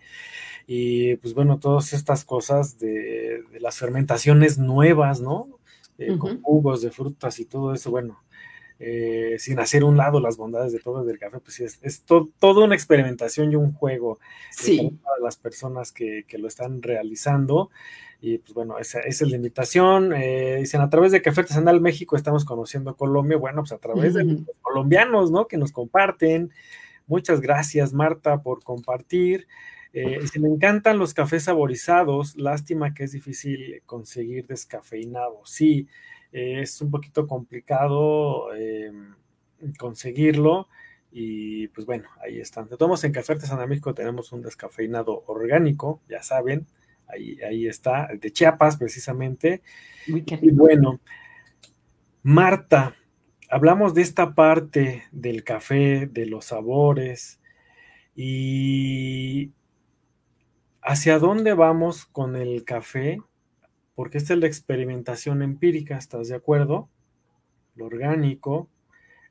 Y 0.66 1.16
pues 1.16 1.34
bueno, 1.34 1.58
todas 1.58 1.92
estas 1.92 2.24
cosas 2.24 2.78
de, 2.78 3.44
las 3.60 3.76
fermentaciones 3.76 4.56
nuevas, 4.56 5.20
¿no? 5.20 5.48
Eh, 5.98 6.16
con 6.16 6.40
jugos 6.40 6.80
de 6.80 6.90
frutas 6.90 7.38
y 7.40 7.44
todo 7.44 7.74
eso, 7.74 7.90
bueno, 7.90 8.22
eh, 8.85 9.37
sin 9.39 9.61
hacer 9.61 9.85
un 9.85 9.97
lado 9.97 10.18
las 10.18 10.37
bondades 10.37 10.72
de 10.72 10.80
todo 10.80 11.09
el 11.09 11.16
café, 11.16 11.39
pues 11.39 11.61
es, 11.61 11.78
es 11.83 12.03
toda 12.03 12.64
una 12.64 12.74
experimentación 12.74 13.53
y 13.53 13.55
un 13.55 13.72
juego 13.72 14.18
sí. 14.51 14.99
para 15.05 15.18
las 15.22 15.37
personas 15.37 15.93
que, 15.93 16.24
que, 16.26 16.37
lo 16.37 16.49
están 16.49 16.83
realizando. 16.83 17.70
Y 18.20 18.39
pues 18.39 18.55
bueno, 18.55 18.78
esa, 18.78 18.99
esa 18.99 19.24
es 19.24 19.30
la 19.30 19.37
invitación. 19.37 20.12
Eh, 20.12 20.57
dicen, 20.59 20.80
a 20.80 20.91
través 20.91 21.12
de 21.12 21.22
Café 21.22 21.43
Artesanal 21.43 21.80
México 21.80 22.16
estamos 22.16 22.45
conociendo 22.45 22.97
Colombia. 22.97 23.39
Bueno, 23.39 23.62
pues 23.62 23.70
a 23.70 23.78
través 23.78 24.14
de 24.14 24.24
los 24.24 24.41
colombianos, 24.62 25.30
¿no? 25.30 25.47
Que 25.47 25.59
nos 25.59 25.70
comparten. 25.70 26.51
Muchas 27.07 27.41
gracias, 27.41 27.93
Marta, 27.93 28.43
por 28.43 28.64
compartir. 28.64 29.47
Eh, 29.93 30.26
si 30.26 30.41
me 30.41 30.49
encantan 30.49 30.99
los 30.99 31.14
cafés 31.14 31.45
saborizados, 31.45 32.37
lástima 32.37 32.95
que 32.95 33.05
es 33.05 33.12
difícil 33.12 33.80
conseguir 33.87 34.49
descafeinado. 34.49 35.41
Sí, 35.45 35.87
es 36.33 36.80
un 36.80 36.91
poquito 36.91 37.26
complicado 37.26 38.55
em, 38.55 39.14
conseguirlo. 39.78 40.68
Y 41.11 41.68
pues 41.68 41.87
bueno, 41.87 42.09
ahí 42.22 42.41
están. 42.41 42.68
De 42.68 42.76
todos 42.76 43.05
en 43.05 43.12
Café 43.12 43.35
Artesanal 43.35 43.68
México 43.68 43.95
tenemos 43.95 44.33
un 44.33 44.43
descafeinado 44.43 45.22
orgánico, 45.26 46.01
ya 46.09 46.22
saben, 46.22 46.66
ahí, 47.07 47.39
ahí 47.43 47.66
está, 47.66 48.09
de 48.18 48.33
Chiapas 48.33 48.78
precisamente. 48.78 49.62
y 50.07 50.51
bueno, 50.53 51.01
Marta, 52.22 52.97
hablamos 53.51 53.93
de 53.93 54.01
esta 54.01 54.35
parte 54.35 55.05
del 55.12 55.45
café, 55.45 56.07
de 56.07 56.24
los 56.24 56.47
sabores 56.47 57.41
y 58.14 59.53
hacia 60.80 61.18
dónde 61.18 61.53
vamos 61.53 62.07
con 62.07 62.37
el 62.37 62.64
café 62.64 63.20
porque 63.95 64.18
esta 64.18 64.34
es 64.34 64.40
la 64.40 64.47
experimentación 64.47 65.43
empírica, 65.43 65.99
¿estás 65.99 66.28
de 66.28 66.34
acuerdo? 66.34 66.88
Lo 67.74 67.86
orgánico, 67.86 68.68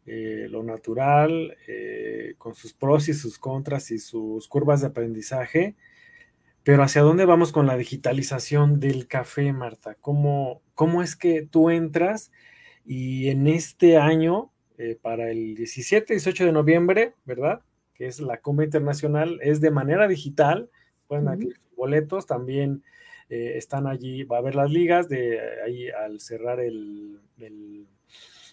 eh, 0.05 0.47
lo 0.49 0.64
natural, 0.64 1.57
eh, 1.68 2.36
con 2.38 2.55
sus 2.55 2.74
pros 2.74 3.07
y 3.09 3.14
sus 3.14 3.38
contras 3.38 3.91
y 3.91 3.99
sus 3.99 4.47
curvas 4.47 4.82
de 4.82 4.88
aprendizaje. 4.88 5.76
Pero 6.64 6.84
¿hacia 6.84 7.01
dónde 7.01 7.26
vamos 7.26 7.51
con 7.51 7.66
la 7.66 7.78
digitalización 7.78 8.80
del 8.80 9.07
café, 9.07 9.51
Marta? 9.51 9.95
¿Cómo, 9.99 10.62
cómo 10.76 11.01
es 11.01 11.16
que 11.16 11.41
tú 11.43 11.70
entras 11.70 12.32
y 12.86 13.30
en 13.30 13.47
este 13.47 13.97
año, 13.97 14.51
eh, 14.78 14.97
para 15.01 15.32
el 15.32 15.55
17, 15.55 16.14
18 16.14 16.45
de 16.45 16.51
noviembre, 16.51 17.14
¿verdad? 17.26 17.62
Que 17.95 18.07
es 18.07 18.20
la 18.20 18.38
cumbre 18.38 18.66
internacional, 18.66 19.39
es 19.41 19.62
de 19.62 19.72
manera 19.72 20.07
digital, 20.07 20.70
pueden 21.07 21.28
adquirir 21.28 21.59
boletos, 21.76 22.28
también 22.28 22.84
eh, 23.32 23.57
están 23.57 23.88
allí, 23.88 24.23
va 24.23 24.36
a 24.36 24.39
haber 24.39 24.55
las 24.55 24.69
ligas 24.69 25.07
de 25.07 25.39
ahí 25.65 25.89
al 25.89 26.19
cerrar 26.19 26.59
el, 26.59 27.17
el, 27.39 27.88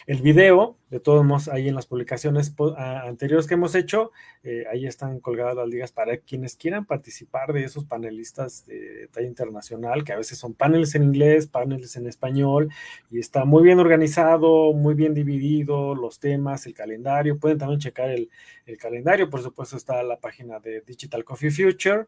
el 0.08 0.22
video, 0.22 0.78
de 0.88 1.00
todos 1.00 1.22
modos, 1.22 1.48
ahí 1.48 1.68
en 1.68 1.74
las 1.74 1.84
publicaciones 1.84 2.54
anteriores 2.78 3.46
que 3.46 3.52
hemos 3.52 3.74
hecho, 3.74 4.10
eh, 4.42 4.64
ahí 4.72 4.86
están 4.86 5.20
colgadas 5.20 5.54
las 5.54 5.68
ligas 5.68 5.92
para 5.92 6.16
quienes 6.16 6.56
quieran 6.56 6.86
participar 6.86 7.52
de 7.52 7.64
esos 7.64 7.84
panelistas 7.84 8.64
de 8.64 9.10
talla 9.12 9.26
internacional, 9.26 10.04
que 10.04 10.14
a 10.14 10.16
veces 10.16 10.38
son 10.38 10.54
paneles 10.54 10.94
en 10.94 11.02
inglés, 11.02 11.46
paneles 11.46 11.94
en 11.96 12.06
español, 12.06 12.70
y 13.10 13.18
está 13.18 13.44
muy 13.44 13.62
bien 13.62 13.80
organizado, 13.80 14.72
muy 14.72 14.94
bien 14.94 15.12
dividido, 15.12 15.94
los 15.94 16.18
temas, 16.20 16.64
el 16.64 16.72
calendario. 16.72 17.38
Pueden 17.38 17.58
también 17.58 17.78
checar 17.78 18.08
el, 18.08 18.30
el 18.64 18.78
calendario, 18.78 19.28
por 19.28 19.42
supuesto, 19.42 19.76
está 19.76 20.02
la 20.02 20.18
página 20.18 20.58
de 20.58 20.80
Digital 20.80 21.22
Coffee 21.22 21.50
Future. 21.50 22.06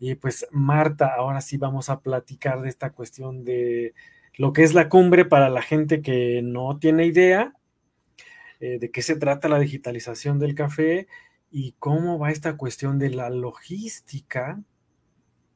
Y 0.00 0.14
pues, 0.14 0.46
Marta, 0.52 1.16
ahora 1.16 1.42
sí 1.42 1.58
vamos 1.58 1.90
a 1.90 2.00
platicar 2.00 2.62
de 2.62 2.70
esta 2.70 2.94
cuestión 2.94 3.44
de 3.44 3.92
lo 4.34 4.52
que 4.52 4.62
es 4.62 4.74
la 4.74 4.88
cumbre 4.88 5.24
para 5.24 5.48
la 5.48 5.62
gente 5.62 6.02
que 6.02 6.40
no 6.42 6.78
tiene 6.78 7.06
idea 7.06 7.54
eh, 8.60 8.78
de 8.78 8.90
qué 8.90 9.02
se 9.02 9.16
trata 9.16 9.48
la 9.48 9.58
digitalización 9.58 10.38
del 10.38 10.54
café 10.54 11.08
y 11.50 11.74
cómo 11.78 12.18
va 12.18 12.30
esta 12.30 12.56
cuestión 12.56 12.98
de 12.98 13.10
la 13.10 13.28
logística, 13.28 14.62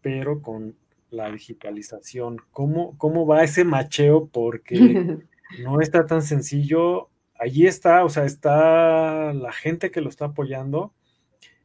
pero 0.03 0.43
con 0.43 0.77
la 1.11 1.31
digitalización. 1.31 2.39
¿Cómo, 2.51 2.99
cómo 2.99 3.27
va 3.27 3.45
ese 3.45 3.65
macheo? 3.65 4.29
Porque 4.29 4.75
no 5.63 5.81
está 5.81 6.05
tan 6.07 6.23
sencillo. 6.23 7.09
Allí 7.39 7.67
está, 7.67 8.05
o 8.05 8.09
sea, 8.09 8.25
está 8.25 9.33
la 9.33 9.53
gente 9.53 9.91
que 9.91 10.01
lo 10.01 10.09
está 10.09 10.27
apoyando 10.27 10.93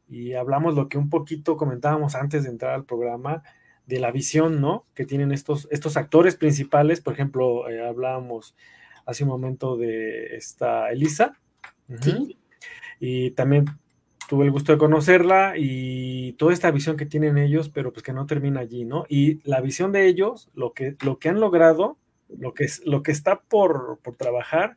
y 0.08 0.34
hablamos 0.34 0.74
lo 0.74 0.88
que 0.88 0.98
un 0.98 1.10
poquito 1.10 1.56
comentábamos 1.56 2.14
antes 2.14 2.44
de 2.44 2.50
entrar 2.50 2.74
al 2.74 2.84
programa 2.84 3.42
de 3.86 4.00
la 4.00 4.10
visión, 4.10 4.60
¿no? 4.60 4.86
Que 4.94 5.04
tienen 5.04 5.32
estos, 5.32 5.68
estos 5.70 5.96
actores 5.96 6.36
principales, 6.36 7.00
por 7.00 7.14
ejemplo, 7.14 7.68
eh, 7.68 7.86
hablábamos 7.86 8.54
hace 9.06 9.24
un 9.24 9.30
momento 9.30 9.76
de 9.76 10.36
esta 10.36 10.90
Elisa. 10.90 11.38
Y 13.00 13.32
también 13.32 13.66
tuve 14.28 14.46
el 14.46 14.50
gusto 14.50 14.72
de 14.72 14.78
conocerla 14.78 15.54
y 15.58 16.32
toda 16.34 16.54
esta 16.54 16.70
visión 16.70 16.96
que 16.96 17.04
tienen 17.04 17.36
ellos, 17.36 17.68
pero 17.68 17.92
pues 17.92 18.02
que 18.02 18.14
no 18.14 18.26
termina 18.26 18.60
allí, 18.60 18.84
¿no? 18.84 19.04
Y 19.08 19.46
la 19.46 19.60
visión 19.60 19.92
de 19.92 20.06
ellos, 20.06 20.48
lo 20.54 20.72
que, 20.72 20.96
lo 21.04 21.18
que 21.18 21.28
han 21.28 21.40
logrado, 21.40 21.98
lo 22.38 22.54
que, 22.54 22.64
es, 22.64 22.80
lo 22.86 23.02
que 23.02 23.12
está 23.12 23.40
por, 23.40 23.98
por 24.02 24.16
trabajar 24.16 24.76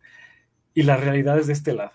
y 0.74 0.84
las 0.84 1.00
realidades 1.00 1.48
de 1.48 1.54
este 1.54 1.74
lado. 1.74 1.94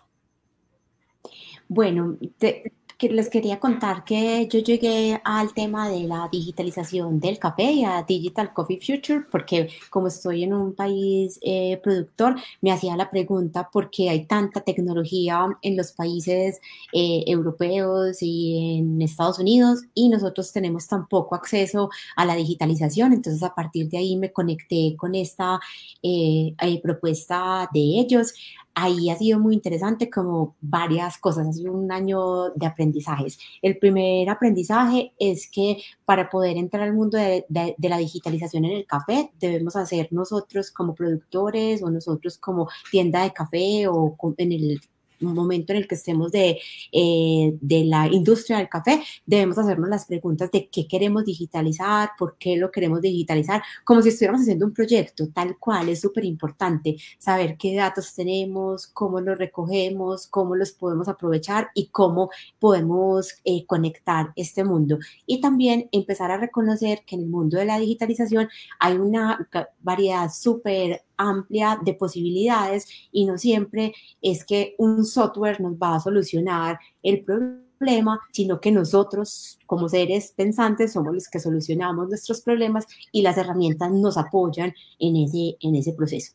Bueno, 1.68 2.16
te, 2.38 2.72
les 3.08 3.30
quería 3.30 3.58
contar 3.58 4.04
que 4.04 4.46
yo 4.46 4.60
llegué 4.60 5.20
al 5.24 5.54
tema 5.54 5.88
de 5.88 6.00
la 6.00 6.28
digitalización 6.30 7.18
del 7.18 7.38
café 7.38 7.72
y 7.72 7.84
a 7.84 8.02
Digital 8.02 8.52
Coffee 8.52 8.78
Future 8.78 9.24
porque 9.30 9.70
como 9.88 10.08
estoy 10.08 10.44
en 10.44 10.52
un 10.52 10.74
país 10.74 11.38
eh, 11.42 11.80
productor, 11.82 12.36
me 12.60 12.72
hacía 12.72 12.96
la 12.96 13.10
pregunta 13.10 13.70
por 13.72 13.90
qué 13.90 14.10
hay 14.10 14.26
tanta 14.26 14.60
tecnología 14.60 15.46
en 15.62 15.76
los 15.76 15.92
países 15.92 16.60
eh, 16.92 17.24
europeos 17.26 18.18
y 18.20 18.78
en 18.78 19.00
Estados 19.00 19.38
Unidos 19.38 19.80
y 19.94 20.10
nosotros 20.10 20.52
tenemos 20.52 20.86
tan 20.86 21.08
poco 21.08 21.34
acceso 21.34 21.88
a 22.16 22.26
la 22.26 22.34
digitalización. 22.34 23.14
Entonces 23.14 23.42
a 23.42 23.54
partir 23.54 23.88
de 23.88 23.98
ahí 23.98 24.16
me 24.16 24.32
conecté 24.32 24.94
con 24.98 25.14
esta 25.14 25.58
eh, 26.02 26.54
propuesta 26.82 27.68
de 27.72 27.80
ellos 27.80 28.34
ahí 28.82 29.10
ha 29.10 29.16
sido 29.16 29.38
muy 29.38 29.54
interesante 29.54 30.08
como 30.08 30.56
varias 30.60 31.18
cosas, 31.18 31.46
ha 31.48 31.52
sido 31.52 31.72
un 31.72 31.92
año 31.92 32.50
de 32.54 32.66
aprendizajes. 32.66 33.38
El 33.62 33.78
primer 33.78 34.28
aprendizaje 34.30 35.12
es 35.18 35.50
que 35.50 35.82
para 36.04 36.30
poder 36.30 36.56
entrar 36.56 36.84
al 36.84 36.94
mundo 36.94 37.18
de, 37.18 37.44
de, 37.48 37.88
la 37.88 37.98
digitalización 37.98 38.64
en 38.64 38.72
el 38.72 38.86
café, 38.86 39.32
debemos 39.38 39.76
hacer 39.76 40.08
nosotros 40.12 40.70
como 40.70 40.94
productores 40.94 41.82
o 41.82 41.90
nosotros 41.90 42.38
como 42.38 42.68
tienda 42.90 43.22
de 43.22 43.32
café 43.32 43.86
o 43.88 44.16
en 44.38 44.52
el 44.52 44.80
un 45.20 45.34
momento 45.34 45.72
en 45.72 45.78
el 45.78 45.88
que 45.88 45.94
estemos 45.94 46.32
de, 46.32 46.58
eh, 46.92 47.54
de 47.60 47.84
la 47.84 48.06
industria 48.08 48.58
del 48.58 48.68
café, 48.68 49.02
debemos 49.26 49.58
hacernos 49.58 49.88
las 49.88 50.06
preguntas 50.06 50.50
de 50.50 50.68
qué 50.68 50.86
queremos 50.86 51.24
digitalizar, 51.24 52.10
por 52.18 52.36
qué 52.38 52.56
lo 52.56 52.70
queremos 52.70 53.00
digitalizar, 53.00 53.62
como 53.84 54.02
si 54.02 54.10
estuviéramos 54.10 54.42
haciendo 54.42 54.66
un 54.66 54.74
proyecto, 54.74 55.28
tal 55.28 55.58
cual, 55.58 55.88
es 55.88 56.00
súper 56.00 56.24
importante 56.24 56.96
saber 57.18 57.56
qué 57.56 57.74
datos 57.74 58.14
tenemos, 58.14 58.86
cómo 58.86 59.20
los 59.20 59.38
recogemos, 59.38 60.26
cómo 60.26 60.56
los 60.56 60.72
podemos 60.72 61.08
aprovechar 61.08 61.68
y 61.74 61.86
cómo 61.86 62.30
podemos 62.58 63.34
eh, 63.44 63.64
conectar 63.66 64.32
este 64.36 64.64
mundo. 64.64 64.98
Y 65.26 65.40
también 65.40 65.88
empezar 65.92 66.30
a 66.30 66.38
reconocer 66.38 67.02
que 67.06 67.16
en 67.16 67.22
el 67.22 67.28
mundo 67.28 67.58
de 67.58 67.64
la 67.64 67.78
digitalización 67.78 68.48
hay 68.78 68.96
una 68.96 69.48
variedad 69.82 70.30
súper 70.30 71.02
amplia 71.20 71.78
de 71.84 71.94
posibilidades 71.94 72.86
y 73.12 73.26
no 73.26 73.38
siempre 73.38 73.92
es 74.22 74.44
que 74.44 74.74
un 74.78 75.04
software 75.04 75.60
nos 75.60 75.74
va 75.74 75.96
a 75.96 76.00
solucionar 76.00 76.78
el 77.02 77.24
problema, 77.24 78.20
sino 78.32 78.60
que 78.60 78.72
nosotros 78.72 79.58
como 79.66 79.88
seres 79.88 80.32
pensantes 80.36 80.92
somos 80.92 81.14
los 81.14 81.28
que 81.28 81.40
solucionamos 81.40 82.08
nuestros 82.08 82.40
problemas 82.42 82.86
y 83.12 83.22
las 83.22 83.38
herramientas 83.38 83.90
nos 83.92 84.16
apoyan 84.16 84.74
en 84.98 85.16
ese, 85.16 85.56
en 85.60 85.74
ese 85.76 85.92
proceso. 85.92 86.32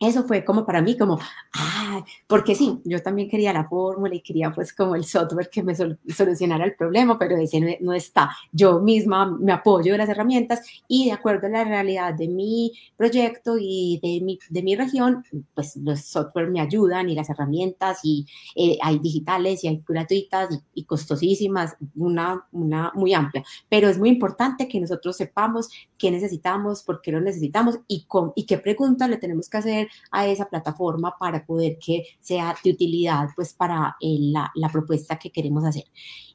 Eso 0.00 0.24
fue 0.24 0.44
como 0.44 0.64
para 0.64 0.80
mí, 0.80 0.96
como, 0.96 1.18
ah, 1.54 2.04
porque 2.26 2.54
sí, 2.54 2.80
yo 2.84 3.02
también 3.02 3.28
quería 3.28 3.52
la 3.52 3.68
fórmula 3.68 4.14
y 4.14 4.20
quería 4.20 4.52
pues 4.52 4.72
como 4.72 4.94
el 4.94 5.04
software 5.04 5.50
que 5.50 5.62
me 5.62 5.74
solucionara 5.74 6.64
el 6.64 6.76
problema, 6.76 7.18
pero 7.18 7.36
ese 7.36 7.78
no, 7.80 7.92
está. 7.92 8.30
Yo 8.52 8.80
misma 8.80 9.26
me 9.26 9.52
apoyo 9.52 9.92
de 9.92 9.98
las 9.98 10.08
herramientas 10.08 10.60
y 10.86 11.06
de 11.06 11.12
acuerdo 11.12 11.48
a 11.48 11.50
la 11.50 11.64
realidad 11.64 12.14
de 12.14 12.28
mi 12.28 12.72
proyecto 12.96 13.56
y 13.58 13.98
de 14.02 14.24
mi, 14.24 14.38
de 14.50 14.62
mi 14.62 14.76
región, 14.76 15.24
pues 15.54 15.76
los 15.76 16.00
software 16.00 16.50
me 16.50 16.60
ayudan 16.60 17.08
y 17.08 17.14
las 17.14 17.30
herramientas 17.30 18.00
y 18.04 18.26
eh, 18.54 18.78
hay 18.82 18.98
digitales 19.00 19.64
y 19.64 19.68
hay 19.68 19.82
gratuitas 19.86 20.60
y, 20.74 20.84
costosísimas, 20.84 21.76
una, 21.96 22.46
una 22.52 22.92
muy 22.94 23.14
amplia, 23.14 23.44
pero 23.68 23.88
es 23.88 23.98
muy 23.98 24.08
importante 24.08 24.68
que 24.68 24.80
nosotros 24.80 25.16
sepamos 25.16 25.68
qué 25.98 26.10
necesitamos, 26.10 26.82
por 26.82 27.02
qué 27.02 27.12
lo 27.12 27.20
necesitamos 27.20 27.80
y, 27.88 28.04
con, 28.04 28.32
y 28.36 28.46
qué 28.46 28.58
preguntas 28.58 29.10
le 29.10 29.16
tenemos 29.16 29.48
que 29.48 29.56
hacer 29.58 29.87
a 30.10 30.26
esa 30.26 30.48
plataforma 30.48 31.14
para 31.18 31.44
poder 31.44 31.78
que 31.78 32.04
sea 32.20 32.54
de 32.62 32.70
utilidad 32.70 33.28
pues 33.34 33.54
para 33.54 33.96
eh, 34.00 34.18
la, 34.20 34.50
la, 34.54 34.68
propuesta 34.68 35.18
que 35.18 35.30
queremos 35.30 35.64
hacer. 35.64 35.84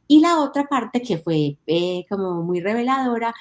Y 0.07 0.19
la 0.19 0.41
otra 0.41 0.65
parte 0.65 1.01
que 1.01 1.17
fue 1.17 1.57
eh, 1.65 2.05
como 2.09 2.43
muy 2.43 2.59
reveladora 2.61 3.33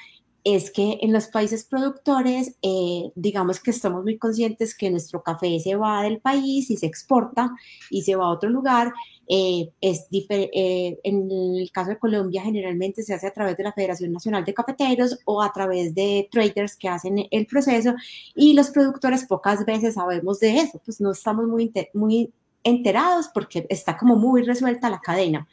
es 0.43 0.71
que 0.71 0.97
en 1.01 1.13
los 1.13 1.27
países 1.27 1.63
productores, 1.63 2.55
eh, 2.61 3.11
digamos 3.15 3.61
que 3.61 3.71
estamos 3.71 4.03
muy 4.03 4.17
conscientes 4.17 4.75
que 4.75 4.91
nuestro 4.91 5.23
café 5.23 5.59
se 5.59 5.75
va 5.75 6.03
del 6.03 6.19
país 6.19 6.69
y 6.69 6.75
se 6.77 6.85
exporta 6.85 7.51
y 7.89 8.01
se 8.01 8.15
va 8.15 8.25
a 8.25 8.31
otro 8.31 8.49
lugar. 8.49 8.91
Eh, 9.27 9.69
es 9.79 10.07
eh, 10.11 10.99
en 11.03 11.31
el 11.31 11.71
caso 11.71 11.91
de 11.91 11.99
Colombia, 11.99 12.43
generalmente 12.43 13.03
se 13.03 13.13
hace 13.13 13.27
a 13.27 13.33
través 13.33 13.55
de 13.55 13.63
la 13.63 13.71
Federación 13.71 14.11
Nacional 14.11 14.43
de 14.43 14.53
Cafeteros 14.53 15.17
o 15.23 15.41
a 15.41 15.53
través 15.53 15.95
de 15.95 16.27
traders 16.29 16.75
que 16.75 16.89
hacen 16.89 17.25
el 17.31 17.45
proceso 17.45 17.95
y 18.35 18.53
los 18.53 18.69
productores 18.69 19.25
pocas 19.25 19.65
veces 19.65 19.93
sabemos 19.93 20.41
de 20.41 20.57
eso, 20.57 20.81
pues 20.83 20.99
no 20.99 21.11
estamos 21.11 21.47
muy, 21.47 21.71
muy 21.93 22.33
enterados 22.63 23.29
porque 23.33 23.65
está 23.69 23.97
como 23.97 24.17
muy 24.17 24.43
resuelta 24.43 24.89
la 24.89 24.99
cadena. 24.99 25.47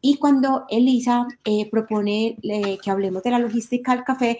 Y 0.00 0.16
cuando 0.18 0.66
Elisa 0.68 1.26
eh, 1.44 1.68
propone 1.70 2.36
eh, 2.42 2.78
que 2.82 2.90
hablemos 2.90 3.22
de 3.22 3.30
la 3.30 3.38
logística 3.38 3.94
del 3.94 4.04
café, 4.04 4.38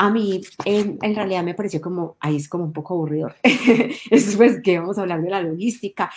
a 0.00 0.08
mí 0.08 0.40
en, 0.64 1.14
realidad 1.14 1.44
me 1.44 1.54
pareció 1.54 1.78
como, 1.82 2.16
ahí 2.20 2.36
es 2.36 2.48
como 2.48 2.64
un 2.64 2.72
poco 2.72 2.94
aburrido. 2.94 3.30
Eso 4.10 4.38
pues 4.38 4.62
que 4.62 4.78
vamos 4.78 4.96
a 4.96 5.02
hablar 5.02 5.20
de 5.20 5.28
la 5.28 5.42
logística. 5.42 6.10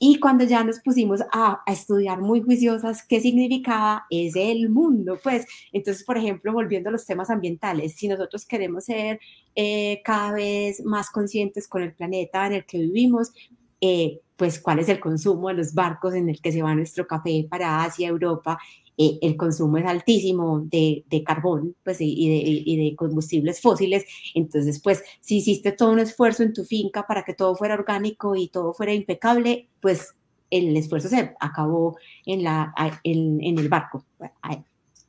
Y 0.00 0.18
cuando 0.18 0.44
ya 0.44 0.64
nos 0.64 0.80
pusimos 0.80 1.20
a, 1.32 1.62
estudiar 1.66 2.20
muy 2.20 2.40
juiciosas 2.42 3.04
qué 3.06 3.20
significaba 3.20 4.06
es 4.10 4.34
el 4.34 4.70
mundo, 4.70 5.20
pues 5.22 5.46
entonces, 5.72 6.02
por 6.02 6.18
ejemplo, 6.18 6.52
volviendo 6.52 6.88
a 6.88 6.92
los 6.92 7.06
temas 7.06 7.30
ambientales, 7.30 7.94
si 7.94 8.08
nosotros 8.08 8.44
queremos 8.44 8.86
ser 8.86 9.20
eh, 9.54 10.00
cada 10.04 10.32
vez 10.32 10.84
más 10.84 11.08
conscientes 11.08 11.68
con 11.68 11.82
el 11.82 11.92
planeta 11.92 12.44
en 12.48 12.54
el 12.54 12.64
que 12.64 12.78
vivimos, 12.78 13.32
eh, 13.80 14.20
pues 14.38 14.60
cuál 14.60 14.78
es 14.78 14.88
el 14.88 15.00
consumo 15.00 15.48
de 15.48 15.54
los 15.54 15.74
barcos 15.74 16.14
en 16.14 16.28
el 16.28 16.40
que 16.40 16.52
se 16.52 16.62
va 16.62 16.74
nuestro 16.74 17.06
café 17.06 17.46
para 17.50 17.82
Asia, 17.82 18.08
Europa. 18.08 18.56
Eh, 18.96 19.18
el 19.20 19.36
consumo 19.36 19.78
es 19.78 19.84
altísimo 19.84 20.60
de, 20.60 21.04
de 21.08 21.24
carbón 21.24 21.74
pues, 21.82 21.98
y, 22.00 22.76
de, 22.76 22.96
combustibles 22.96 23.60
fósiles. 23.60 24.04
Entonces, 24.34 24.80
pues, 24.80 25.02
si 25.20 25.38
hiciste 25.38 25.72
todo 25.72 25.90
un 25.90 25.98
esfuerzo 25.98 26.44
en 26.44 26.52
tu 26.52 26.64
finca 26.64 27.04
para 27.06 27.24
que 27.24 27.34
todo 27.34 27.56
fuera 27.56 27.74
orgánico 27.74 28.36
y 28.36 28.46
todo 28.48 28.72
fuera 28.72 28.94
impecable, 28.94 29.68
pues 29.80 30.14
el 30.50 30.76
esfuerzo 30.76 31.08
se 31.08 31.34
acabó 31.40 31.98
en, 32.24 32.44
la, 32.44 32.72
en 33.02 33.58
el 33.58 33.68
barco 33.68 34.04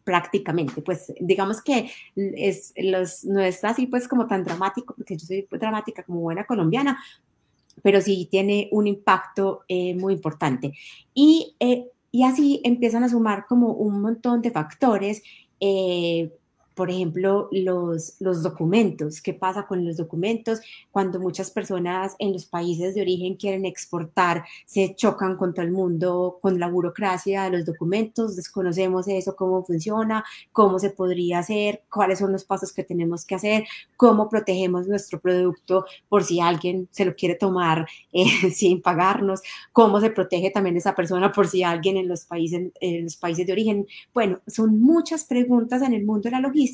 prácticamente. 0.09 0.81
Pues 0.81 1.13
digamos 1.19 1.61
que 1.61 1.91
es, 2.15 2.73
los, 2.77 3.23
no 3.25 3.41
es 3.41 3.63
así 3.63 3.85
pues 3.85 4.07
como 4.07 4.25
tan 4.25 4.43
dramático, 4.43 4.95
porque 4.95 5.15
yo 5.15 5.23
soy 5.23 5.47
dramática 5.51 6.01
como 6.01 6.21
buena 6.21 6.45
colombiana, 6.45 6.97
pero 7.83 8.01
sí 8.01 8.27
tiene 8.29 8.69
un 8.71 8.87
impacto 8.87 9.61
eh, 9.67 9.95
muy 9.95 10.13
importante. 10.13 10.73
Y, 11.13 11.55
eh, 11.59 11.85
y, 12.11 12.23
así 12.23 12.61
empiezan 12.63 13.03
a 13.03 13.09
sumar 13.09 13.45
como 13.47 13.73
un 13.73 14.01
montón 14.01 14.41
de 14.41 14.51
factores 14.51 15.21
eh, 15.59 16.31
por 16.79 16.89
ejemplo, 16.89 17.49
los, 17.51 18.15
los 18.21 18.41
documentos. 18.41 19.21
¿Qué 19.21 19.33
pasa 19.33 19.67
con 19.67 19.83
los 19.83 19.97
documentos? 19.97 20.61
Cuando 20.91 21.19
muchas 21.19 21.51
personas 21.51 22.15
en 22.19 22.31
los 22.31 22.45
países 22.45 22.95
de 22.95 23.01
origen 23.01 23.35
quieren 23.35 23.65
exportar, 23.65 24.45
se 24.65 24.95
chocan 24.95 25.35
con 25.35 25.53
todo 25.53 25.65
el 25.65 25.73
mundo, 25.73 26.39
con 26.41 26.57
la 26.57 26.69
burocracia 26.69 27.43
de 27.43 27.49
los 27.57 27.65
documentos, 27.65 28.37
desconocemos 28.37 29.09
eso, 29.09 29.35
cómo 29.35 29.65
funciona, 29.65 30.23
cómo 30.53 30.79
se 30.79 30.91
podría 30.91 31.39
hacer, 31.39 31.83
cuáles 31.91 32.19
son 32.19 32.31
los 32.31 32.45
pasos 32.45 32.71
que 32.71 32.85
tenemos 32.85 33.25
que 33.25 33.35
hacer, 33.35 33.65
cómo 33.97 34.29
protegemos 34.29 34.87
nuestro 34.87 35.19
producto 35.19 35.85
por 36.07 36.23
si 36.23 36.39
alguien 36.39 36.87
se 36.91 37.03
lo 37.03 37.13
quiere 37.13 37.35
tomar 37.35 37.89
eh, 38.13 38.51
sin 38.51 38.81
pagarnos, 38.81 39.41
cómo 39.73 39.99
se 39.99 40.11
protege 40.11 40.49
también 40.49 40.77
esa 40.77 40.95
persona 40.95 41.29
por 41.33 41.49
si 41.49 41.61
alguien 41.61 41.97
en 41.97 42.07
los 42.07 42.23
países, 42.23 42.71
en 42.79 43.03
los 43.03 43.17
países 43.17 43.45
de 43.45 43.51
origen. 43.51 43.85
Bueno, 44.13 44.39
son 44.47 44.79
muchas 44.79 45.25
preguntas 45.25 45.81
en 45.81 45.93
el 45.93 46.05
mundo 46.05 46.21
de 46.21 46.31
la 46.31 46.39
logística 46.39 46.68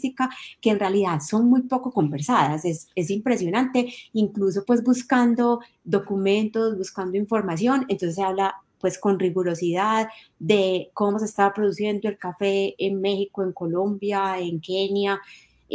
que 0.61 0.69
en 0.69 0.79
realidad 0.79 1.19
son 1.19 1.49
muy 1.49 1.63
poco 1.63 1.91
conversadas. 1.91 2.65
Es, 2.65 2.89
es 2.95 3.09
impresionante, 3.09 3.93
incluso 4.13 4.63
pues 4.65 4.83
buscando 4.83 5.59
documentos, 5.83 6.77
buscando 6.77 7.17
información, 7.17 7.85
entonces 7.87 8.15
se 8.15 8.23
habla 8.23 8.55
pues 8.79 8.99
con 8.99 9.19
rigurosidad 9.19 10.09
de 10.37 10.91
cómo 10.93 11.17
se 11.17 11.25
está 11.25 11.53
produciendo 11.53 12.07
el 12.07 12.17
café 12.17 12.75
en 12.77 13.01
México, 13.01 13.41
en 13.43 13.51
Colombia, 13.51 14.37
en 14.39 14.59
Kenia, 14.61 15.19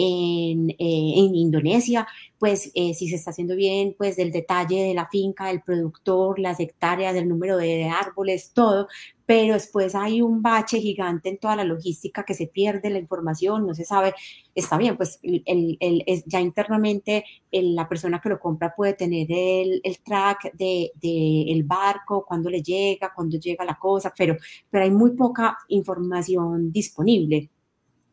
en, 0.01 0.71
eh, 0.71 0.77
en 0.79 1.35
Indonesia, 1.35 2.07
pues 2.39 2.73
eh, 2.75 2.95
si 2.95 3.09
se 3.09 3.17
está 3.17 3.33
haciendo 3.33 3.55
bien, 3.55 3.95
pues 3.99 4.17
del 4.17 4.33
detalle 4.33 4.83
de 4.83 4.95
la 4.95 5.09
finca, 5.09 5.49
del 5.49 5.61
productor, 5.61 6.39
las 6.39 6.59
hectáreas, 6.59 7.13
del 7.13 7.29
número 7.29 7.59
de, 7.59 7.85
árboles, 7.85 8.53
todo, 8.55 8.89
pero 9.27 9.55
después 9.55 9.95
hay 9.95 10.23
un 10.23 10.41
bache 10.41 10.81
gigante 10.81 11.29
en 11.29 11.39
toda 11.39 11.55
la 11.55 11.65
logística 11.65 12.25
que 12.25 12.33
se 12.33 12.47
pierde 12.47 12.89
la 12.89 12.99
información, 12.99 13.67
no 13.67 13.75
se 13.75 13.85
sabe, 13.85 14.15
está 14.55 14.79
bien, 14.79 14.97
pues 14.97 15.21
el, 15.23 15.77
el, 15.81 16.05
ya 16.27 16.41
internamente 16.41 17.25
la 17.53 17.87
persona 17.89 18.21
que 18.23 18.31
lo 18.31 18.41
compra 18.41 18.75
puede 18.75 18.95
tener 18.95 19.27
el, 19.31 19.83
track 20.03 20.53
del 20.55 20.91
de, 20.95 21.45
el 21.49 21.63
barco, 21.65 22.25
cuándo 22.27 22.49
le 22.49 22.63
llega, 22.63 23.13
cuándo 23.15 23.39
llega 23.39 23.67
la 23.67 23.79
cosa, 23.79 24.13
pero, 24.17 24.37
pero 24.71 24.85
hay 24.85 24.91
muy 24.91 25.11
poca 25.11 25.59
información 25.69 26.73
disponible. 26.73 27.51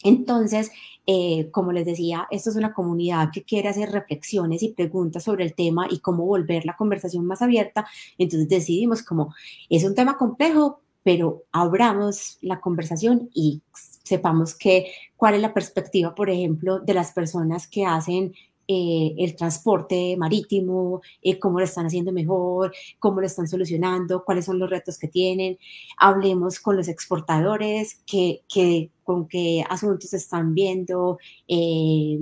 Entonces, 0.03 0.71
eh, 1.05 1.49
como 1.51 1.71
les 1.71 1.85
decía, 1.85 2.27
esto 2.31 2.49
es 2.49 2.55
una 2.55 2.73
comunidad 2.73 3.29
que 3.31 3.43
quiere 3.43 3.69
hacer 3.69 3.91
reflexiones 3.91 4.61
y 4.63 4.73
preguntas 4.73 5.23
sobre 5.23 5.45
el 5.45 5.55
tema 5.55 5.87
y 5.89 5.99
cómo 5.99 6.25
volver 6.25 6.65
la 6.65 6.75
conversación 6.75 7.25
más 7.25 7.41
abierta. 7.41 7.87
Entonces 8.17 8.49
decidimos 8.49 9.03
como 9.03 9.33
es 9.69 9.83
un 9.83 9.95
tema 9.95 10.17
complejo, 10.17 10.81
pero 11.03 11.43
abramos 11.51 12.37
la 12.41 12.59
conversación 12.59 13.29
y 13.33 13.61
sepamos 14.03 14.55
que 14.55 14.91
cuál 15.15 15.35
es 15.35 15.41
la 15.41 15.53
perspectiva, 15.53 16.13
por 16.13 16.29
ejemplo, 16.29 16.79
de 16.79 16.93
las 16.93 17.13
personas 17.13 17.67
que 17.67 17.85
hacen 17.85 18.33
eh, 18.69 19.15
el 19.17 19.33
transporte 19.37 20.17
marítimo, 20.17 21.01
eh, 21.21 21.39
cómo 21.39 21.59
lo 21.59 21.65
están 21.65 21.85
haciendo 21.85 22.11
mejor, 22.11 22.73
cómo 22.99 23.21
lo 23.21 23.25
están 23.25 23.47
solucionando, 23.47 24.25
cuáles 24.25 24.43
son 24.43 24.59
los 24.59 24.69
retos 24.69 24.97
que 24.99 25.07
tienen. 25.07 25.57
Hablemos 25.97 26.59
con 26.59 26.75
los 26.75 26.89
exportadores, 26.89 28.01
que, 28.05 28.41
que 28.53 28.91
con 29.07 29.25
qué 29.25 29.63
asuntos 29.69 30.13
están 30.13 30.53
viendo, 30.53 31.17
eh, 31.47 32.19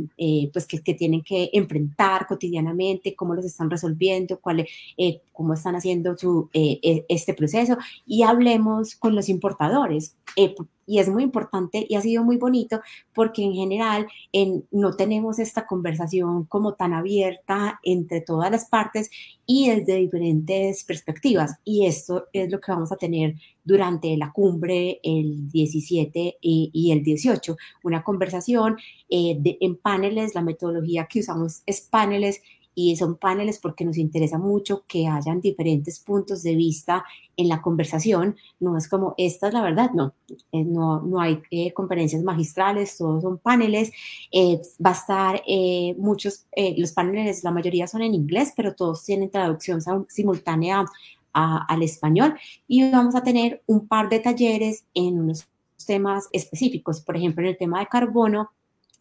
pues 0.54 0.68
que, 0.68 0.78
tienen 0.94 1.24
que 1.24 1.50
enfrentar 1.52 2.28
cotidianamente, 2.28 3.16
cómo 3.16 3.34
los 3.34 3.44
están 3.44 3.72
resolviendo, 3.72 4.40
cuál, 4.40 4.68
cómo 5.34 5.56
están 5.56 5.76
haciendo 5.76 6.16
su, 6.16 6.48
este 6.54 7.34
proceso. 7.34 7.76
Y 8.06 8.22
hablemos 8.22 8.96
con 8.96 9.16
los 9.16 9.30
importadores 9.30 10.16
y 10.86 11.00
es 11.00 11.10
muy 11.10 11.24
importante 11.24 11.86
y 11.88 11.96
ha 11.96 12.02
sido 12.02 12.24
muy 12.24 12.38
bonito 12.38 12.82
porque 13.14 13.44
en 13.44 13.54
general 13.54 14.08
en, 14.32 14.66
no 14.72 14.96
tenemos 14.96 15.40
esta 15.40 15.66
conversación 15.66 16.46
como 16.46 16.74
tan 16.74 16.94
abierta 16.94 17.80
entre 17.84 18.22
todas 18.22 18.52
las 18.52 18.66
partes 18.66 19.10
y 19.46 19.70
desde 19.70 19.96
diferentes 19.96 20.84
perspectivas. 20.84 21.56
Y 21.64 21.86
esto 21.86 22.28
es 22.34 22.52
lo 22.52 22.60
que 22.60 22.72
vamos 22.72 22.92
a 22.92 22.98
tener 22.98 23.36
durante 23.64 24.16
la 24.18 24.32
cumbre 24.32 25.00
el 25.04 25.50
17 25.50 26.38
y, 26.40 26.92
el 26.92 27.04
18, 27.04 27.58
una 27.84 28.04
conversación 28.04 28.78
eh, 29.10 29.58
en 29.60 29.76
paneles, 29.76 30.36
la 30.36 30.42
metodología 30.42 31.08
que 31.10 31.20
usamos 31.20 31.64
es 31.66 31.82
paneles 31.82 32.42
y 32.76 32.96
son 32.98 33.16
paneles 33.16 33.58
porque 33.60 33.86
nos 33.86 33.98
interesa 33.98 34.38
mucho 34.38 34.84
que 34.86 35.08
hayan 35.08 35.40
diferentes 35.40 36.00
puntos 36.00 36.44
de 36.44 36.56
vista 36.56 37.06
en 37.38 37.48
la 37.48 37.62
conversación. 37.62 38.36
No 38.60 38.78
es 38.78 38.90
como, 38.90 39.16
esta 39.18 39.48
es 39.48 39.54
la 39.54 39.64
verdad, 39.64 39.92
no, 39.94 40.14
eh, 40.52 40.64
no, 40.66 41.02
no 41.02 41.22
hay 41.22 41.42
eh, 41.50 41.74
conferencias 41.74 42.22
magistrales, 42.22 42.98
todos 42.98 43.24
son 43.24 43.38
paneles. 43.38 43.92
Eh, 44.32 44.60
va 44.86 44.92
a 44.92 44.94
estar 44.94 45.42
muchos, 45.98 46.46
los 46.78 46.92
paneles, 46.92 47.44
la 47.44 47.52
mayoría 47.52 47.88
son 47.88 48.02
en 48.02 48.14
inglés, 48.14 48.54
pero 48.56 48.76
todos 48.76 49.06
tienen 49.06 49.32
traducción 49.32 49.82
simultánea 50.10 50.86
al 51.34 51.82
español 51.82 52.36
y 52.66 52.90
vamos 52.90 53.16
a 53.16 53.24
tener 53.24 53.62
un 53.66 53.88
par 53.88 54.08
de 54.08 54.20
talleres 54.20 54.86
en 54.94 55.20
unos 55.20 55.48
temas 55.86 56.30
específicos, 56.32 57.02
por 57.02 57.18
ejemplo, 57.18 57.44
en 57.44 57.50
el 57.50 57.58
tema 57.58 57.80
de 57.80 57.88
carbono 57.88 58.52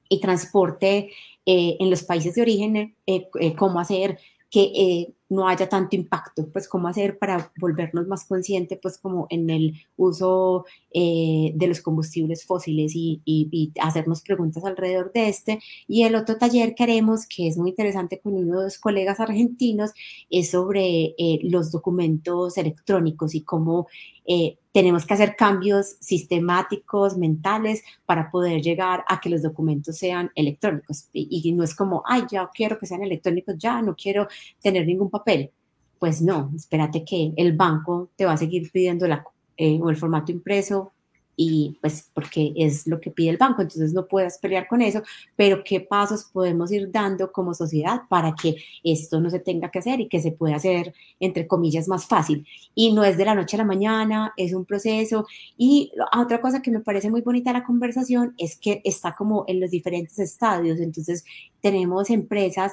y 0.09 0.21
transporte 0.21 1.11
eh, 1.47 1.77
en 1.79 1.91
los 1.91 2.03
países 2.03 2.35
de 2.35 2.43
origen, 2.43 2.77
eh, 2.77 2.95
eh, 3.07 3.55
cómo 3.55 3.81
hacer 3.81 4.19
que 4.51 5.15
no 5.35 5.49
haya 5.49 5.69
tanto 5.69 5.97
impacto, 5.97 6.49
pues 6.53 6.69
cómo 6.69 6.89
hacer 6.89 7.19
para 7.19 7.53
volvernos 7.59 8.07
más 8.07 8.25
conscientes, 8.25 8.79
pues 8.81 8.99
como 8.99 9.27
en 9.31 9.51
el 9.51 9.75
uso 9.97 10.65
eh, 10.93 11.53
de 11.55 11.67
los 11.67 11.81
combustibles 11.81 12.45
fósiles 12.45 12.93
y, 12.95 13.73
hacernos 13.81 14.23
preguntas 14.23 14.65
alrededor 14.65 15.13
de 15.13 15.29
este. 15.29 15.59
Y 15.89 16.05
el 16.05 16.15
otro 16.15 16.37
taller 16.37 16.75
que 16.75 16.85
haremos, 16.85 17.27
que 17.27 17.49
es 17.49 17.57
muy 17.57 17.71
interesante 17.71 18.21
con 18.21 18.35
uno 18.35 18.61
de 18.61 18.65
los 18.65 18.79
colegas 18.79 19.21
argentinos, 19.21 19.93
es 20.31 20.51
sobre 20.51 21.15
eh, 21.19 21.41
los 21.43 21.73
documentos 21.73 22.57
electrónicos 22.57 23.35
y 23.35 23.43
cómo 23.43 23.89
eh, 24.27 24.59
tenemos 24.73 25.07
que 25.07 25.15
hacer 25.15 25.37
cambios 25.37 25.97
sistemáticos, 26.01 27.17
mentales, 27.17 27.83
para 28.07 28.31
poder 28.31 28.63
llegar 28.63 29.05
a 29.09 29.21
que 29.21 29.31
los 29.31 29.43
documentos 29.43 29.99
sean 29.99 30.31
electrónicos. 30.35 31.09
Y, 31.13 31.53
no 31.53 31.63
es 31.63 31.75
como, 31.77 32.03
ay, 32.07 32.23
ya 32.31 32.51
quiero 32.53 32.79
que 32.79 32.87
sean 32.87 33.03
electrónicos, 33.03 33.57
ya 33.59 33.83
no 33.83 33.95
quiero 33.95 34.27
tener 34.61 34.87
ningún 34.87 35.11
papel. 35.11 35.51
Pues 35.99 36.23
no, 36.23 36.51
espérate 36.57 37.05
que 37.05 37.33
el 37.37 37.57
banco 37.57 38.11
te 38.17 38.27
va 38.27 38.33
a 38.33 38.37
seguir 38.37 38.71
pidiendo 38.73 39.07
la, 39.07 39.25
eh, 39.57 39.79
o 39.81 39.91
el 39.91 39.97
formato 39.97 40.33
impreso 40.33 40.94
y 41.37 41.79
pues 41.81 42.11
porque 42.13 42.53
es 42.57 42.87
lo 42.87 43.01
que 43.01 43.11
pide 43.11 43.31
el 43.31 43.37
banco, 43.37 43.63
entonces 43.63 43.93
no 43.93 44.07
puedes 44.07 44.39
pelear 44.39 44.67
con 44.67 44.83
eso, 44.83 45.03
pero 45.37 45.63
qué 45.65 45.81
pasos 45.81 46.25
podemos 46.33 46.73
ir 46.73 46.91
dando 46.91 47.33
como 47.33 47.55
sociedad 47.55 48.03
para 48.09 48.35
que 48.35 48.57
esto 48.83 49.21
no 49.21 49.31
se 49.31 49.41
tenga 49.41 49.71
que 49.71 49.79
hacer 49.79 50.01
y 50.01 50.09
que 50.09 50.21
se 50.21 50.33
pueda 50.33 50.57
hacer, 50.57 50.95
entre 51.21 51.47
comillas, 51.47 51.89
más 51.89 52.07
fácil. 52.07 52.47
Y 52.75 52.93
no 52.93 53.05
es 53.05 53.17
de 53.17 53.25
la 53.25 53.35
noche 53.35 53.57
a 53.57 53.59
la 53.59 53.65
mañana, 53.65 54.33
es 54.37 54.53
un 54.55 54.65
proceso. 54.65 55.27
Y 55.57 55.93
otra 56.17 56.41
cosa 56.41 56.63
que 56.63 56.71
me 56.71 56.81
parece 56.81 57.11
muy 57.11 57.23
bonita 57.23 57.53
la 57.53 57.65
conversación 57.65 58.35
es 58.39 58.57
que 58.57 58.81
está 58.85 59.15
como 59.15 59.45
en 59.49 59.61
los 59.61 59.71
diferentes 59.71 60.19
estadios, 60.19 60.81
entonces 60.81 61.25
tenemos 61.61 62.11
empresas 62.11 62.73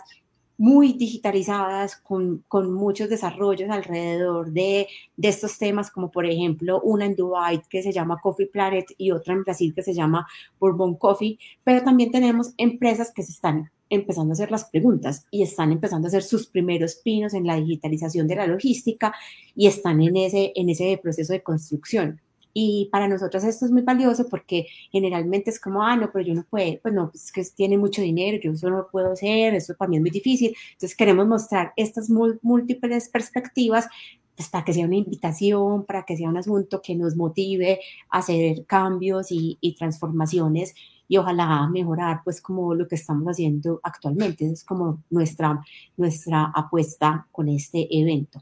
muy 0.62 0.94
digitalizadas, 0.94 1.96
con, 1.96 2.44
con, 2.48 2.72
muchos 2.72 3.10
desarrollos 3.10 3.72
alrededor 3.72 4.52
de, 4.52 4.88
de, 5.18 5.28
estos 5.28 5.58
temas, 5.58 5.90
como 5.90 6.12
por 6.12 6.28
ejemplo 6.28 6.80
una 6.84 7.06
en 7.08 7.16
Dubai 7.16 7.64
que 7.68 7.82
se 7.82 7.92
llama 7.92 8.20
Coffee 8.22 8.46
Planet 8.46 8.86
y 8.96 9.10
otra 9.10 9.34
en 9.34 9.42
Brasil 9.42 9.74
que 9.74 9.82
se 9.82 9.96
llama 9.96 10.28
Bourbon 10.60 10.98
Coffee, 10.98 11.40
pero 11.64 11.84
también 11.84 12.12
tenemos 12.12 12.54
empresas 12.58 13.12
que 13.12 13.24
se 13.24 13.32
están 13.32 13.72
empezando 13.90 14.34
a 14.34 14.34
hacer 14.34 14.52
las 14.52 14.66
preguntas 14.66 15.26
y 15.32 15.42
están 15.42 15.72
empezando 15.72 16.06
a 16.06 16.10
hacer 16.10 16.22
sus 16.22 16.46
primeros 16.46 16.94
pinos 16.94 17.34
en 17.34 17.48
la 17.48 17.56
digitalización 17.56 18.28
de 18.28 18.36
la 18.36 18.46
logística 18.46 19.16
y 19.56 19.66
están 19.66 20.00
en 20.00 20.16
ese, 20.16 20.52
en 20.56 20.70
ese 20.70 21.00
proceso 21.02 21.34
de 21.34 21.42
construcción. 21.42 22.22
Y 22.54 22.90
para 22.92 23.08
nosotros 23.08 23.44
esto 23.44 23.66
es 23.66 23.72
muy 23.72 23.82
valioso 23.82 24.28
porque 24.30 24.68
generalmente 24.92 25.50
es 25.50 25.60
como, 25.60 25.84
ah, 25.84 25.96
no, 25.96 26.12
pero 26.12 26.26
yo 26.26 26.34
no 26.34 26.46
puedo, 26.50 26.80
pues 26.82 26.94
no, 26.94 27.10
pues 27.12 27.26
es 27.26 27.32
que 27.32 27.44
tiene 27.56 27.78
mucho 27.78 28.02
dinero, 28.02 28.38
yo 28.42 28.52
eso 28.52 28.70
no 28.70 28.78
lo 28.78 28.90
puedo 28.90 29.12
hacer, 29.12 29.54
eso 29.54 29.76
para 29.76 29.90
mí 29.90 29.98
es 29.98 30.02
muy 30.02 30.12
difícil. 30.12 30.56
Entonces 30.74 30.96
queremos 30.96 31.28
mostrar 31.28 31.74
estas 31.76 32.10
múltiples 32.10 33.10
perspectivas 33.10 33.88
pues 34.36 34.50
para 34.50 34.64
que 34.64 34.74
sea 34.74 34.86
una 34.86 34.96
invitación, 34.96 35.86
para 35.86 36.04
que 36.04 36.18
sea 36.18 36.30
un 36.30 36.38
asunto 36.38 36.82
que 36.82 36.96
nos 36.96 37.16
motive 37.16 37.80
a 38.10 38.20
hacer 38.20 38.66
cambios 38.66 39.32
y, 39.32 39.58
y 39.62 39.76
transformaciones 39.76 40.74
y 41.12 41.18
ojalá 41.18 41.68
mejorar 41.68 42.22
pues 42.24 42.42
como 42.42 42.74
lo 42.74 42.88
que 42.88 42.96
estamos 42.96 43.28
haciendo 43.28 43.82
actualmente. 43.84 44.46
es 44.46 44.64
como 44.64 45.04
nuestra, 45.10 45.62
nuestra 45.98 46.54
apuesta 46.56 47.28
con 47.34 47.50
este 47.50 47.86
evento. 47.92 48.42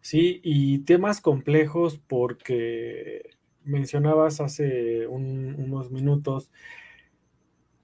Sí, 0.00 0.40
y 0.42 0.80
temas 0.80 1.20
complejos 1.20 1.98
porque 2.06 3.22
mencionabas 3.64 4.40
hace 4.40 5.06
unos 5.06 5.90
minutos, 5.90 6.50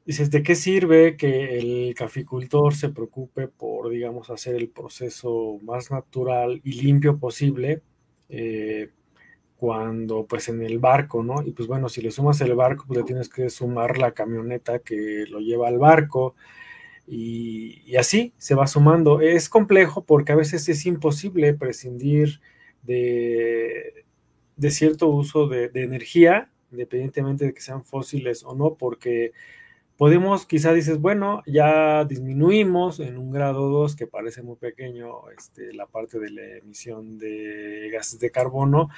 dices, 0.05 0.31
¿de 0.31 0.43
qué 0.43 0.55
sirve 0.55 1.17
que 1.17 1.59
el 1.59 1.95
caficultor 1.95 2.75
se 2.75 2.91
preocupe 2.91 3.49
por, 3.49 3.91
digamos, 3.91 4.31
hacer 4.31 4.55
el 4.57 4.69
proceso 4.69 5.59
más 5.63 5.91
natural 5.91 6.61
y 6.65 6.81
limpio 6.83 7.19
posible? 7.19 7.83
Eh, 8.29 8.91
cuando 9.57 10.27
pues 10.27 10.49
en 10.51 10.63
el 10.63 10.79
barco, 10.81 11.23
¿no? 11.23 11.43
Y 11.43 11.53
pues 11.53 11.69
bueno, 11.69 11.89
si 11.89 12.03
le 12.03 12.11
sumas 12.11 12.41
el 12.43 12.55
barco, 12.55 12.85
pues 12.89 12.99
le 12.99 13.05
tienes 13.05 13.29
que 13.29 13.51
sumar 13.51 13.99
la 13.99 14.13
camioneta 14.13 14.81
que 14.81 15.25
lo 15.31 15.41
lleva 15.41 15.69
al 15.69 15.79
barco, 15.79 16.37
y, 17.07 17.97
así 17.97 18.33
se 18.39 18.55
va 18.55 18.67
sumando. 18.67 19.21
Es 19.21 19.49
complejo 19.49 20.05
porque 20.05 20.33
a 20.33 20.37
veces 20.37 20.69
es 20.69 20.87
imposible 20.87 21.55
prescindir 21.55 22.41
de, 22.83 24.05
cierto 24.71 25.09
uso 25.09 25.49
de, 25.49 25.71
energía, 25.75 26.51
independientemente 26.71 27.47
de 27.47 27.55
que 27.55 27.61
sean 27.61 27.85
fósiles 27.85 28.45
o 28.45 28.55
no, 28.55 28.75
porque 28.75 29.33
podemos, 29.97 30.47
quizá 30.47 30.73
dices, 30.73 30.99
bueno, 31.01 31.43
ya 31.47 32.05
disminuimos 32.05 33.01
en 33.01 33.17
un 33.19 33.31
grado 33.31 33.69
2, 33.71 33.97
que 33.97 34.07
parece 34.07 34.43
muy 34.43 34.57
pequeño, 34.57 35.31
este, 35.31 35.73
la 35.73 35.87
parte 35.87 36.19
de 36.19 36.31
la 36.31 36.43
emisión 36.59 37.19
de 37.19 37.89
gases 37.93 38.21
de 38.21 38.31
carbono, 38.31 38.89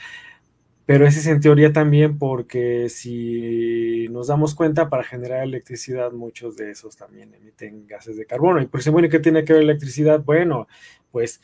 pero 0.88 1.06
ese 1.06 1.20
es 1.20 1.26
en 1.26 1.40
teoría 1.40 1.70
también 1.70 2.16
porque 2.16 2.88
si 2.88 4.08
nos 4.08 4.28
damos 4.28 4.54
cuenta, 4.54 4.88
para 4.88 5.04
generar 5.04 5.42
electricidad, 5.42 6.12
muchos 6.12 6.56
de 6.56 6.70
esos 6.70 6.96
también 6.96 7.34
emiten 7.34 7.86
gases 7.86 8.16
de 8.16 8.24
carbono. 8.24 8.62
Y 8.62 8.68
por 8.68 8.80
eso, 8.80 8.90
bueno, 8.90 9.10
¿qué 9.10 9.18
tiene 9.18 9.44
que 9.44 9.52
ver 9.52 9.60
electricidad? 9.60 10.20
Bueno, 10.20 10.66
pues 11.12 11.42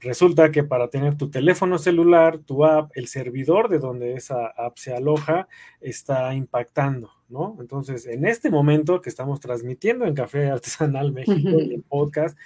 resulta 0.00 0.50
que 0.50 0.64
para 0.64 0.88
tener 0.88 1.14
tu 1.14 1.28
teléfono 1.28 1.76
celular, 1.76 2.38
tu 2.38 2.64
app, 2.64 2.90
el 2.94 3.06
servidor 3.06 3.68
de 3.68 3.80
donde 3.80 4.14
esa 4.14 4.46
app 4.46 4.78
se 4.78 4.94
aloja, 4.94 5.46
está 5.82 6.32
impactando, 6.32 7.10
¿no? 7.28 7.54
Entonces, 7.60 8.06
en 8.06 8.24
este 8.24 8.48
momento 8.50 9.02
que 9.02 9.10
estamos 9.10 9.40
transmitiendo 9.40 10.06
en 10.06 10.14
Café 10.14 10.48
Artesanal 10.48 11.12
México, 11.12 11.50
el 11.50 11.84
podcast, 11.86 12.38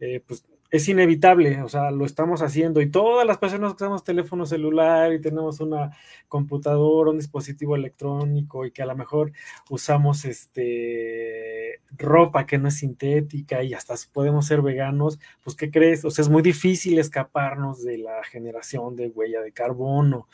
eh, 0.00 0.20
pues 0.26 0.44
es 0.74 0.88
inevitable, 0.88 1.62
o 1.62 1.68
sea, 1.68 1.92
lo 1.92 2.04
estamos 2.04 2.42
haciendo 2.42 2.80
y 2.80 2.90
todas 2.90 3.24
las 3.24 3.38
personas 3.38 3.70
que 3.70 3.84
usamos 3.84 4.02
teléfono 4.02 4.44
celular 4.44 5.12
y 5.12 5.20
tenemos 5.20 5.60
una 5.60 5.96
computadora, 6.26 7.12
un 7.12 7.18
dispositivo 7.18 7.76
electrónico 7.76 8.66
y 8.66 8.72
que 8.72 8.82
a 8.82 8.86
lo 8.86 8.96
mejor 8.96 9.30
usamos 9.70 10.24
este 10.24 11.80
ropa 11.96 12.44
que 12.44 12.58
no 12.58 12.66
es 12.66 12.78
sintética 12.78 13.62
y 13.62 13.72
hasta 13.72 13.94
podemos 14.12 14.46
ser 14.46 14.62
veganos, 14.62 15.20
pues 15.44 15.54
¿qué 15.54 15.70
crees? 15.70 16.04
O 16.04 16.10
sea, 16.10 16.22
es 16.22 16.28
muy 16.28 16.42
difícil 16.42 16.98
escaparnos 16.98 17.84
de 17.84 17.98
la 17.98 18.24
generación 18.24 18.96
de 18.96 19.10
huella 19.10 19.42
de 19.42 19.52
carbono. 19.52 20.26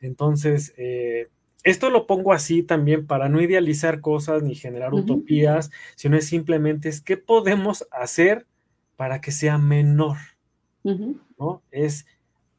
Entonces, 0.00 0.72
eh, 0.78 1.28
esto 1.64 1.90
lo 1.90 2.06
pongo 2.06 2.32
así 2.32 2.62
también 2.62 3.06
para 3.06 3.28
no 3.28 3.42
idealizar 3.42 4.00
cosas 4.00 4.42
ni 4.42 4.54
generar 4.54 4.94
utopías, 4.94 5.70
sino 5.96 6.16
es 6.16 6.26
simplemente 6.26 6.88
es 6.88 7.02
qué 7.02 7.18
podemos 7.18 7.86
hacer 7.90 8.46
para 8.96 9.20
que 9.20 9.32
sea 9.32 9.58
menor, 9.58 10.16
¿no? 10.84 11.62
Es, 11.70 12.06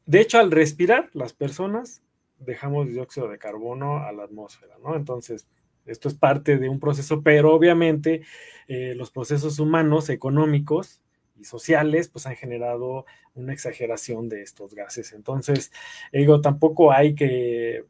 de 0.06 0.20
hecho, 0.20 0.38
al 0.38 0.50
respirar, 0.50 1.10
las 1.12 1.32
personas 1.32 2.02
dejamos 2.38 2.88
dióxido 2.88 3.28
de 3.28 3.38
carbono 3.38 3.98
a 3.98 4.12
la 4.12 4.24
atmósfera, 4.24 4.76
¿no? 4.82 4.96
Entonces, 4.96 5.46
esto 5.86 6.08
es 6.08 6.14
parte 6.14 6.58
de 6.58 6.68
un 6.68 6.80
proceso, 6.80 7.22
pero 7.22 7.54
obviamente 7.54 8.22
eh, 8.68 8.94
los 8.96 9.10
procesos 9.10 9.58
humanos, 9.58 10.08
económicos 10.08 11.02
y 11.38 11.44
sociales, 11.44 12.08
pues 12.08 12.26
han 12.26 12.36
generado 12.36 13.04
una 13.34 13.52
exageración 13.52 14.28
de 14.28 14.42
estos 14.42 14.74
gases. 14.74 15.12
Entonces, 15.12 15.72
digo, 16.12 16.40
tampoco 16.40 16.92
hay 16.92 17.14
que 17.14 17.84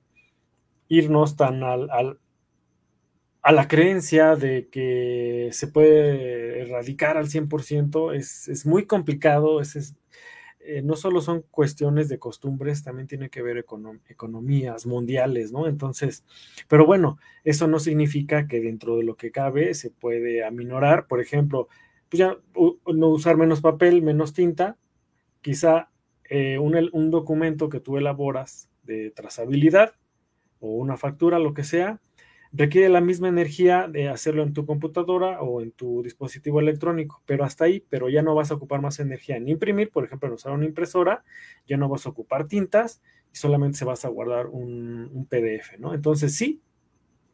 irnos 0.88 1.36
tan 1.36 1.62
al, 1.62 2.18
a 3.45 3.53
la 3.53 3.68
creencia 3.68 4.36
de 4.36 4.68
que 4.70 5.51
se 5.53 5.68
puede 5.68 6.62
erradicar 6.62 7.18
al 7.18 7.28
100% 7.28 8.14
es, 8.14 8.49
es 8.49 8.64
muy 8.64 8.86
complicado, 8.86 9.61
eh, 9.61 10.80
no 10.82 10.97
solo 10.97 11.20
son 11.20 11.42
cuestiones 11.51 12.09
de 12.09 12.18
costumbres, 12.18 12.82
también 12.82 13.07
tiene 13.07 13.28
que 13.28 13.42
ver 13.42 13.66
con 13.66 14.01
economías 14.09 14.86
mundiales, 14.86 15.53
¿no? 15.53 15.66
Entonces, 15.66 16.24
pero 16.68 16.86
bueno, 16.86 17.18
eso 17.45 17.68
no 17.68 17.78
significa 17.80 18.49
que 18.49 18.62
dentro 18.62 18.97
de 18.97 19.05
lo 19.05 19.14
que 19.16 19.30
cabe 19.30 19.74
se 19.74 19.90
puede 19.90 20.42
aminorar, 20.42 21.07
por 21.07 21.20
ejemplo, 21.20 21.68
pues 22.09 22.20
ya 22.20 22.38
no 22.55 23.09
usar 23.09 23.36
menos 23.36 23.61
papel, 23.61 24.01
menos 24.01 24.32
tinta, 24.32 24.78
quizá 25.42 25.90
eh, 26.30 26.57
un, 26.59 26.74
un 26.92 27.11
documento 27.11 27.68
que 27.68 27.80
tú 27.80 27.99
elaboras 27.99 28.70
de 28.84 29.11
trazabilidad 29.11 29.92
o 30.61 30.76
una 30.76 30.97
factura, 30.97 31.38
lo 31.38 31.53
que 31.53 31.64
sea, 31.64 32.01
requiere 32.57 32.88
la 32.88 33.00
misma 33.00 33.28
energía 33.28 33.88
de 33.88 34.09
hacerlo 34.09 34.44
en 34.44 34.52
tu 34.52 34.64
computadora 34.64 35.42
o 35.42 35.61
en 35.61 35.72
tu 35.72 36.02
dispositivo 36.05 36.61
electrónico, 36.61 37.20
pero 37.26 37.44
hasta 37.44 37.64
ahí, 37.64 37.84
pero 37.88 38.09
ya 38.09 38.22
no 38.22 38.34
vas 38.34 38.52
a 38.52 38.55
ocupar 38.55 38.80
más 38.80 39.00
energía 39.00 39.36
en 39.36 39.48
imprimir, 39.48 39.90
por 39.90 40.05
ejemplo, 40.05 40.28
en 40.28 40.34
usar 40.34 40.52
una 40.52 40.64
impresora, 40.64 41.24
ya 41.66 41.76
no 41.76 41.88
vas 41.88 42.07
a 42.07 42.11
ocupar 42.11 42.46
tintas 42.46 43.02
y 43.32 43.36
solamente 43.36 43.78
se 43.78 43.84
vas 43.84 44.05
a 44.05 44.09
guardar 44.09 44.46
un, 44.46 45.26
PDF, 45.28 45.78
¿no? 45.78 45.94
Entonces 45.94 46.36
sí, 46.36 46.61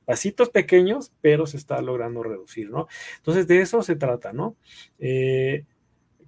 pasitos 0.07 0.49
pequeños, 0.49 1.13
pero 1.21 1.47
se 1.47 1.59
está 1.59 1.83
logrando 1.83 2.23
reducir, 2.23 2.71
¿no? 2.71 2.89
Entonces 3.19 3.47
de 3.47 3.61
eso 3.61 3.83
se 3.83 3.97
trata, 3.97 4.33
¿no? 4.33 4.57
Eh, 4.99 5.67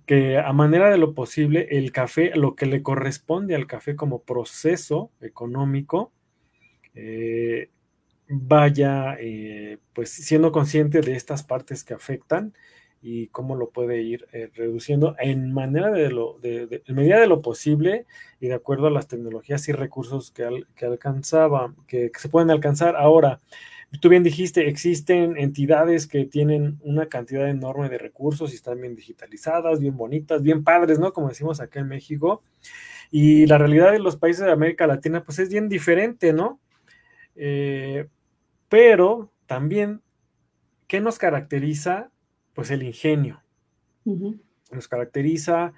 que 0.04 0.36
a 0.36 0.52
manera 0.52 0.90
de 0.90 0.98
lo 0.98 1.14
posible 1.14 1.68
el 1.70 1.92
café, 1.92 2.32
lo 2.34 2.56
que 2.56 2.66
le 2.66 2.82
corresponde 2.82 3.54
al 3.54 3.66
café 3.66 3.96
como 3.96 4.22
proceso 4.22 5.10
económico, 5.20 6.12
eh, 6.94 7.70
vaya 8.32 9.16
eh, 9.20 9.78
pues 9.92 10.10
siendo 10.10 10.52
consciente 10.52 11.02
de 11.02 11.14
estas 11.14 11.42
partes 11.42 11.84
que 11.84 11.94
afectan 11.94 12.54
y 13.02 13.26
cómo 13.28 13.56
lo 13.56 13.70
puede 13.70 14.00
ir 14.00 14.26
eh, 14.32 14.48
reduciendo 14.54 15.16
en 15.18 15.52
manera 15.52 15.90
de 15.90 16.10
lo, 16.10 16.38
de, 16.40 16.82
medida 16.86 17.20
de 17.20 17.26
lo 17.26 17.42
posible 17.42 18.06
y 18.40 18.46
de 18.46 18.54
acuerdo 18.54 18.86
a 18.86 18.90
las 18.90 19.08
tecnologías 19.08 19.68
y 19.68 19.72
recursos 19.72 20.30
que, 20.30 20.64
que 20.76 20.86
alcanzaba, 20.86 21.74
que, 21.86 22.10
se 22.16 22.28
pueden 22.28 22.50
alcanzar. 22.50 22.96
Ahora, 22.96 23.40
tú 24.00 24.08
bien 24.08 24.22
dijiste, 24.22 24.68
existen 24.68 25.36
entidades 25.36 26.06
que 26.06 26.24
tienen 26.24 26.78
una 26.82 27.06
cantidad 27.08 27.50
enorme 27.50 27.88
de 27.88 27.98
recursos 27.98 28.52
y 28.52 28.54
están 28.54 28.80
bien 28.80 28.94
digitalizadas, 28.94 29.80
bien 29.80 29.96
bonitas, 29.96 30.42
bien 30.42 30.64
padres, 30.64 30.98
¿no? 30.98 31.12
Como 31.12 31.28
decimos 31.28 31.60
acá 31.60 31.80
en 31.80 31.88
México. 31.88 32.42
Y 33.10 33.46
la 33.46 33.58
realidad 33.58 33.92
de 33.92 33.98
los 33.98 34.16
países 34.16 34.46
de 34.46 34.52
América 34.52 34.86
Latina, 34.86 35.22
pues 35.22 35.38
es 35.38 35.50
bien 35.50 35.68
diferente, 35.68 36.32
¿no? 36.32 36.60
Eh, 37.34 38.06
pero 38.72 39.30
también, 39.44 40.00
¿qué 40.86 41.02
nos 41.02 41.18
caracteriza? 41.18 42.10
pues 42.54 42.70
el 42.70 42.82
ingenio. 42.82 43.42
Nos 44.04 44.88
caracteriza 44.88 45.74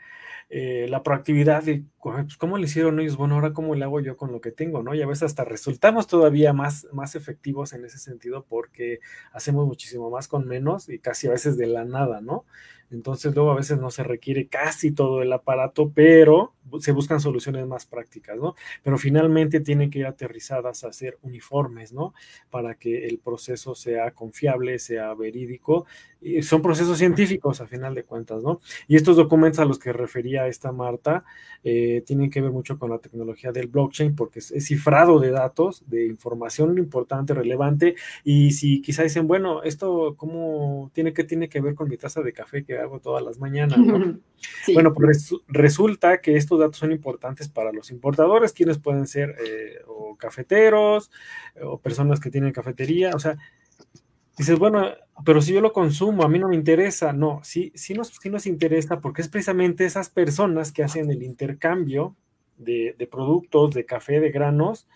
eh, 0.48 0.86
la 0.88 1.02
proactividad 1.02 1.64
de, 1.64 1.82
pues, 2.04 2.36
¿cómo 2.36 2.58
le 2.58 2.64
hicieron 2.64 3.00
ellos? 3.00 3.16
Bueno, 3.16 3.36
ahora 3.36 3.54
cómo 3.54 3.74
le 3.74 3.84
hago 3.84 4.00
yo 4.00 4.16
con 4.16 4.30
lo 4.30 4.40
que 4.40 4.52
tengo, 4.52 4.82
¿no? 4.82 4.94
Y 4.94 5.00
a 5.00 5.06
veces 5.06 5.24
hasta 5.24 5.44
resultamos 5.44 6.06
todavía 6.06 6.52
más, 6.52 6.86
más 6.92 7.14
efectivos 7.14 7.72
en 7.72 7.84
ese 7.84 7.98
sentido 7.98 8.44
porque 8.46 9.00
hacemos 9.32 9.66
muchísimo 9.66 10.10
más 10.10 10.28
con 10.28 10.46
menos 10.46 10.88
y 10.88 10.98
casi 10.98 11.28
a 11.28 11.30
veces 11.30 11.56
de 11.56 11.66
la 11.66 11.84
nada, 11.84 12.20
¿no? 12.20 12.44
Entonces 12.90 13.34
luego 13.34 13.50
a 13.50 13.56
veces 13.56 13.78
no 13.78 13.90
se 13.90 14.04
requiere 14.04 14.46
casi 14.46 14.92
todo 14.92 15.22
el 15.22 15.32
aparato, 15.32 15.90
pero 15.94 16.54
se 16.80 16.92
buscan 16.92 17.20
soluciones 17.20 17.66
más 17.66 17.86
prácticas, 17.86 18.36
¿no? 18.36 18.54
Pero 18.82 18.98
finalmente 18.98 19.60
tienen 19.60 19.90
que 19.90 20.00
ir 20.00 20.06
aterrizadas 20.06 20.84
a 20.84 20.92
ser 20.92 21.18
uniformes, 21.22 21.92
¿no? 21.92 22.14
Para 22.50 22.74
que 22.76 23.06
el 23.06 23.18
proceso 23.18 23.74
sea 23.74 24.12
confiable, 24.12 24.78
sea 24.78 25.14
verídico. 25.14 25.86
Y 26.20 26.42
son 26.42 26.62
procesos 26.62 26.96
científicos 26.96 27.60
a 27.60 27.66
final 27.66 27.94
de 27.94 28.04
cuentas, 28.04 28.42
¿no? 28.42 28.60
Y 28.88 28.96
estos 28.96 29.16
documentos 29.16 29.58
a 29.60 29.66
los 29.66 29.78
que 29.78 29.92
refería 29.92 30.46
esta 30.46 30.72
Marta 30.72 31.24
eh, 31.64 31.93
tienen 32.00 32.30
que 32.30 32.40
ver 32.40 32.50
mucho 32.50 32.78
con 32.78 32.90
la 32.90 32.98
tecnología 32.98 33.52
del 33.52 33.68
blockchain 33.68 34.14
porque 34.14 34.38
es, 34.38 34.52
cifrado 34.64 35.18
de 35.18 35.30
datos, 35.30 35.82
de 35.86 36.06
información 36.06 36.78
importante, 36.78 37.34
relevante. 37.34 37.94
Y 38.22 38.52
si 38.52 38.80
quizá 38.80 39.02
dicen, 39.02 39.26
bueno, 39.26 39.62
esto 39.62 40.14
cómo 40.16 40.90
tiene 40.94 41.12
que, 41.12 41.24
tiene 41.24 41.48
que 41.48 41.60
ver 41.60 41.74
con 41.74 41.88
mi 41.88 41.96
taza 41.96 42.22
de 42.22 42.32
café 42.32 42.64
que 42.64 42.78
hago 42.78 43.00
todas 43.00 43.22
las 43.22 43.38
mañanas, 43.38 43.78
¿no? 43.78 44.18
Bueno, 44.74 44.92
pues 44.92 45.34
resulta 45.48 46.20
que 46.20 46.36
estos 46.36 46.60
datos 46.60 46.76
son 46.76 46.92
importantes 46.92 47.48
para 47.48 47.72
los 47.72 47.90
importadores, 47.90 48.52
quienes 48.52 48.78
pueden 48.78 49.06
ser 49.06 49.36
eh, 49.42 49.78
o 49.86 50.16
cafeteros 50.16 51.10
o 51.62 51.78
personas 51.78 52.20
que 52.20 52.30
tienen 52.30 52.52
cafetería, 52.52 53.12
o 53.14 53.18
sea, 53.18 53.38
dices, 54.36 54.58
bueno, 54.58 54.88
pero 55.24 55.40
si 55.40 55.52
yo 55.52 55.60
lo 55.60 55.72
consumo, 55.72 56.24
a 56.24 56.28
mí 56.28 56.38
no 56.38 56.48
me 56.48 56.56
interesa, 56.56 57.12
no, 57.12 57.40
sí, 57.42 57.72
sí 57.74 57.94
nos, 57.94 58.08
sí 58.08 58.30
nos 58.30 58.46
interesa 58.46 59.00
porque 59.00 59.22
es 59.22 59.28
precisamente 59.28 59.84
esas 59.84 60.10
personas 60.10 60.72
que 60.72 60.82
hacen 60.82 61.10
el 61.10 61.22
intercambio 61.22 62.16
de, 62.58 62.94
de 62.98 63.06
productos, 63.06 63.74
de 63.74 63.86
café, 63.86 64.20
de 64.20 64.30
granos, 64.30 64.88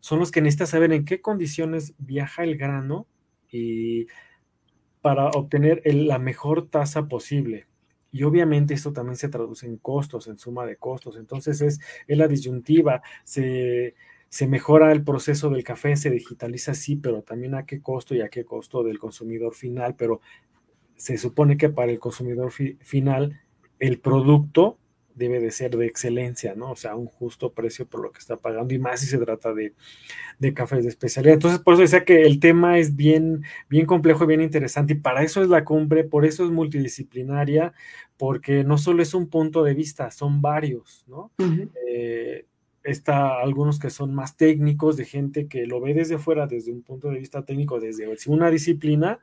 son 0.00 0.18
los 0.18 0.30
que 0.30 0.42
necesitan 0.42 0.66
saber 0.66 0.92
en 0.92 1.04
qué 1.04 1.20
condiciones 1.20 1.94
viaja 1.98 2.44
el 2.44 2.56
grano 2.58 3.06
y 3.50 4.06
para 5.00 5.28
obtener 5.28 5.82
la 5.84 6.18
mejor 6.18 6.68
tasa 6.68 7.08
posible. 7.08 7.66
Y 8.10 8.22
obviamente 8.22 8.74
esto 8.74 8.92
también 8.92 9.16
se 9.16 9.28
traduce 9.28 9.66
en 9.66 9.76
costos, 9.76 10.28
en 10.28 10.38
suma 10.38 10.64
de 10.64 10.76
costos. 10.76 11.16
Entonces 11.16 11.60
es, 11.60 11.80
la 12.06 12.26
disyuntiva, 12.26 13.02
se, 13.22 13.96
mejora 14.46 14.92
el 14.92 15.04
proceso 15.04 15.50
del 15.50 15.64
café, 15.64 15.96
se 15.96 16.10
digitaliza, 16.10 16.74
sí, 16.74 16.96
pero 16.96 17.22
también 17.22 17.54
a 17.54 17.66
qué 17.66 17.80
costo 17.80 18.14
y 18.14 18.20
a 18.20 18.28
qué 18.28 18.44
costo 18.44 18.82
del 18.82 18.98
consumidor 18.98 19.54
final. 19.54 19.94
Pero 19.96 20.20
se 20.96 21.18
supone 21.18 21.56
que 21.56 21.68
para 21.68 21.92
el 21.92 21.98
consumidor 21.98 22.52
final 22.52 23.40
el 23.78 24.00
producto 24.00 24.78
debe 25.14 25.40
de 25.40 25.50
ser 25.50 25.76
de 25.76 25.86
excelencia, 25.86 26.54
¿no? 26.54 26.72
O 26.72 26.76
sea, 26.76 26.96
un 26.96 27.06
justo 27.06 27.52
precio 27.52 27.86
por 27.86 28.02
lo 28.02 28.10
que 28.10 28.18
está 28.18 28.36
pagando 28.36 28.74
y 28.74 28.78
más 28.78 29.00
si 29.00 29.06
se 29.06 29.18
trata 29.18 29.54
de, 29.54 29.72
cafés 30.54 30.82
de 30.82 30.90
especialidad. 30.90 31.34
Entonces, 31.34 31.60
por 31.60 31.74
eso 31.74 31.82
decía 31.82 32.04
que 32.04 32.22
el 32.22 32.40
tema 32.40 32.78
es 32.78 32.96
bien, 32.96 33.44
bien 33.68 33.86
complejo 33.86 34.24
y 34.24 34.26
bien 34.26 34.40
interesante 34.40 34.94
y 34.94 34.96
para 34.96 35.22
eso 35.22 35.42
es 35.42 35.48
la 35.48 35.64
cumbre, 35.64 36.04
por 36.04 36.24
eso 36.24 36.44
es 36.44 36.50
multidisciplinaria, 36.50 37.72
porque 38.16 38.64
no 38.64 38.76
solo 38.76 39.02
es 39.02 39.14
un 39.14 39.28
punto 39.28 39.62
de 39.62 39.74
vista, 39.74 40.10
son 40.10 40.42
varios, 40.42 41.04
¿no? 41.06 41.30
Eh, 41.88 42.46
está 42.84 43.40
algunos 43.40 43.78
que 43.78 43.90
son 43.90 44.14
más 44.14 44.36
técnicos, 44.36 44.96
de 44.96 45.04
gente 45.04 45.48
que 45.48 45.66
lo 45.66 45.80
ve 45.80 45.94
desde 45.94 46.18
fuera, 46.18 46.46
desde 46.46 46.72
un 46.72 46.82
punto 46.82 47.08
de 47.08 47.18
vista 47.18 47.44
técnico, 47.44 47.80
desde 47.80 48.08
una 48.28 48.50
disciplina 48.50 49.18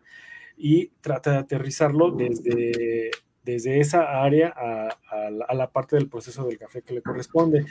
y 0.57 0.88
trata 1.01 1.32
de 1.32 1.38
aterrizarlo 1.38 2.12
desde 2.12 3.12
desde 3.43 3.80
esa 3.80 4.24
área 4.24 4.53
a, 4.55 5.53
la, 5.53 5.72
parte 5.72 5.95
del 5.95 6.09
proceso 6.09 6.45
del 6.45 6.57
café 6.57 6.82
que 6.82 6.93
le 6.93 7.01
corresponde. 7.01 7.66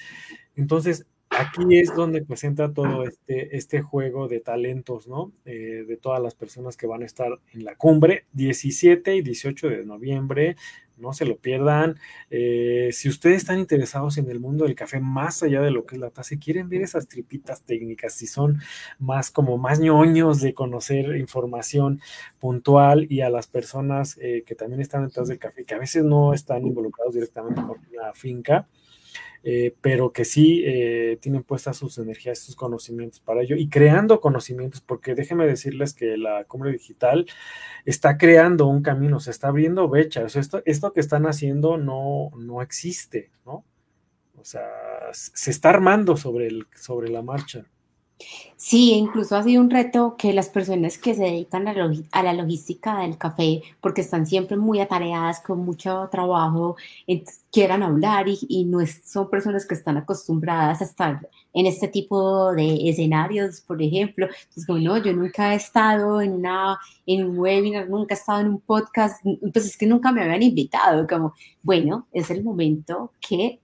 Entonces, 0.57 1.07
aquí 1.31 1.79
es 1.79 1.95
donde 1.95 2.25
presenta 2.25 2.73
todo 2.73 3.05
este, 3.05 3.57
este 3.57 3.81
juego 3.81 4.29
de 4.29 4.41
talentos, 4.41 5.07
¿no? 5.07 5.33
Eh, 5.45 5.85
de 5.87 5.97
todas 5.97 6.21
las 6.21 6.35
personas 6.35 6.77
que 6.77 6.87
van 6.87 7.03
a 7.03 7.07
estar 7.07 7.41
en 7.53 7.65
la 7.65 7.77
cumbre, 7.77 8.27
17 8.33 9.15
y 9.15 9.23
18 9.23 9.69
de 9.69 9.87
noviembre 9.87 10.57
no 11.01 11.13
se 11.13 11.25
lo 11.25 11.37
pierdan. 11.37 11.99
Eh, 12.31 12.91
si 12.93 13.09
ustedes 13.09 13.39
están 13.39 13.59
interesados 13.59 14.19
en 14.19 14.31
el 14.31 14.41
mundo 14.41 14.65
del 14.65 14.75
café, 14.75 15.01
más 15.01 15.43
allá 15.43 15.61
de 15.61 15.71
lo 15.71 15.87
que 15.87 15.97
es 15.97 16.01
la 16.01 16.11
taza, 16.11 16.35
y 16.35 16.39
quieren 16.39 16.69
ver 16.69 16.83
esas 16.83 17.09
tripitas 17.09 17.63
técnicas, 17.63 18.15
si 18.15 18.27
son 18.27 18.61
más 18.99 19.31
como 19.31 19.59
más 19.59 19.81
ñoños 19.81 20.41
de 20.41 20.55
conocer 20.55 21.17
información 21.17 22.01
puntual 22.39 23.07
y 23.11 23.23
a 23.23 23.31
las 23.31 23.47
personas 23.47 24.19
eh, 24.21 24.45
que 24.47 24.55
también 24.55 24.81
están 24.81 25.07
detrás 25.07 25.29
del 25.29 25.39
café, 25.39 25.65
que 25.65 25.75
a 25.75 25.79
veces 25.79 26.05
no 26.05 26.35
están 26.35 26.67
involucrados 26.67 27.15
directamente 27.15 27.63
con 27.63 27.79
una 27.93 28.13
finca, 28.13 28.69
eh, 29.43 29.75
pero 29.81 30.13
que 30.13 30.25
sí 30.25 30.63
eh, 30.67 31.19
tienen 31.21 31.43
puestas 31.43 31.79
sus 31.79 31.97
energías, 31.99 32.39
sus 32.39 32.57
conocimientos 32.57 33.21
para 33.21 33.43
ello 33.43 33.57
y 33.57 33.69
creando 33.69 34.21
conocimientos, 34.21 34.83
porque 34.83 35.15
déjenme 35.15 35.47
decirles 35.47 35.95
que 35.95 36.17
la 36.19 36.45
cumbre 36.45 36.73
digital 36.73 37.27
está 37.85 38.19
creando 38.19 38.67
un 38.67 38.83
camino, 38.83 39.19
se 39.21 39.31
está 39.31 39.49
abriendo 39.49 39.89
brechas. 39.89 40.37
Esto, 40.37 40.63
esto 40.67 40.93
que 40.93 41.01
están 41.01 41.27
haciendo 41.27 41.79
no, 41.79 42.31
no 42.37 42.61
existe, 42.61 43.31
¿no? 43.47 43.65
O 44.37 44.45
sea, 44.45 44.69
se 45.13 45.51
está 45.51 45.71
armando 45.71 46.17
sobre, 46.17 46.47
el, 46.47 46.67
sobre 46.75 47.09
la 47.09 47.23
marcha. 47.23 47.67
Sí, 48.57 48.93
incluso 48.93 49.37
ha 49.37 49.43
sido 49.43 49.63
un 49.63 49.71
reto 49.71 50.17
que 50.19 50.35
las 50.35 50.51
personas 50.51 50.99
que 50.99 51.15
se 51.15 51.23
dedican 51.23 51.67
a, 51.67 52.23
la 52.23 52.33
logística 52.35 52.99
del 53.01 53.17
café, 53.17 53.63
porque 53.81 54.03
están 54.03 54.27
siempre 54.27 54.59
muy 54.59 54.81
atareadas 54.81 55.41
con 55.41 55.65
mucho 55.65 56.09
trabajo, 56.13 56.77
quieran 57.51 57.83
hablar 57.83 58.27
y, 58.29 58.65
no 58.67 58.81
son 58.87 59.31
personas 59.31 59.67
que 59.67 59.75
están 59.75 59.97
acostumbradas 59.97 60.83
a 60.83 60.85
estar 60.85 61.29
en 61.55 61.67
este 61.67 61.89
tipo 61.89 62.53
de 62.53 62.89
escenarios, 62.91 63.63
por 63.63 63.81
ejemplo. 63.81 64.27
Entonces, 64.27 64.67
como 64.67 64.79
no, 64.79 64.99
yo 64.99 65.13
nunca 65.15 65.55
he 65.55 65.57
estado 65.57 66.21
en, 66.21 66.33
una, 66.35 66.79
en 67.07 67.25
un 67.31 67.39
webinar, 67.39 67.89
nunca 67.89 68.15
he 68.15 68.19
estado 68.19 68.41
en 68.41 68.49
un 68.49 68.61
podcast, 68.61 69.25
pues 69.53 69.65
es 69.67 69.77
que 69.79 69.87
nunca 69.87 70.13
me 70.13 70.23
habían 70.23 70.43
invitado, 70.43 71.07
como, 71.07 71.33
bueno, 71.63 72.07
es 72.13 72.31
el 72.31 72.45
momento 72.45 73.13
que 73.21 73.61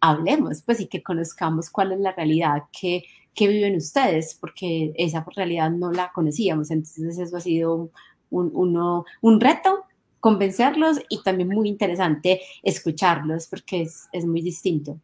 hablemos, 0.00 0.62
pues 0.62 0.80
y 0.80 0.86
que 0.86 1.02
conozcamos 1.02 1.70
cuál 1.70 1.92
es 1.92 2.00
la 2.00 2.12
realidad 2.12 2.64
que 2.72 3.04
que 3.34 3.48
viven 3.48 3.76
ustedes, 3.76 4.36
porque 4.40 4.92
esa 4.96 5.24
realidad 5.34 5.70
no 5.70 5.92
la 5.92 6.12
conocíamos. 6.12 6.70
Entonces 6.70 7.18
eso 7.18 7.36
ha 7.36 7.40
sido 7.40 7.90
un, 8.30 8.50
uno, 8.54 9.04
un 9.20 9.40
reto 9.40 9.84
convencerlos 10.20 10.98
y 11.08 11.22
también 11.22 11.48
muy 11.48 11.68
interesante 11.68 12.42
escucharlos 12.62 13.48
porque 13.48 13.82
es, 13.82 14.08
es 14.12 14.26
muy 14.26 14.42
distinto. 14.42 15.00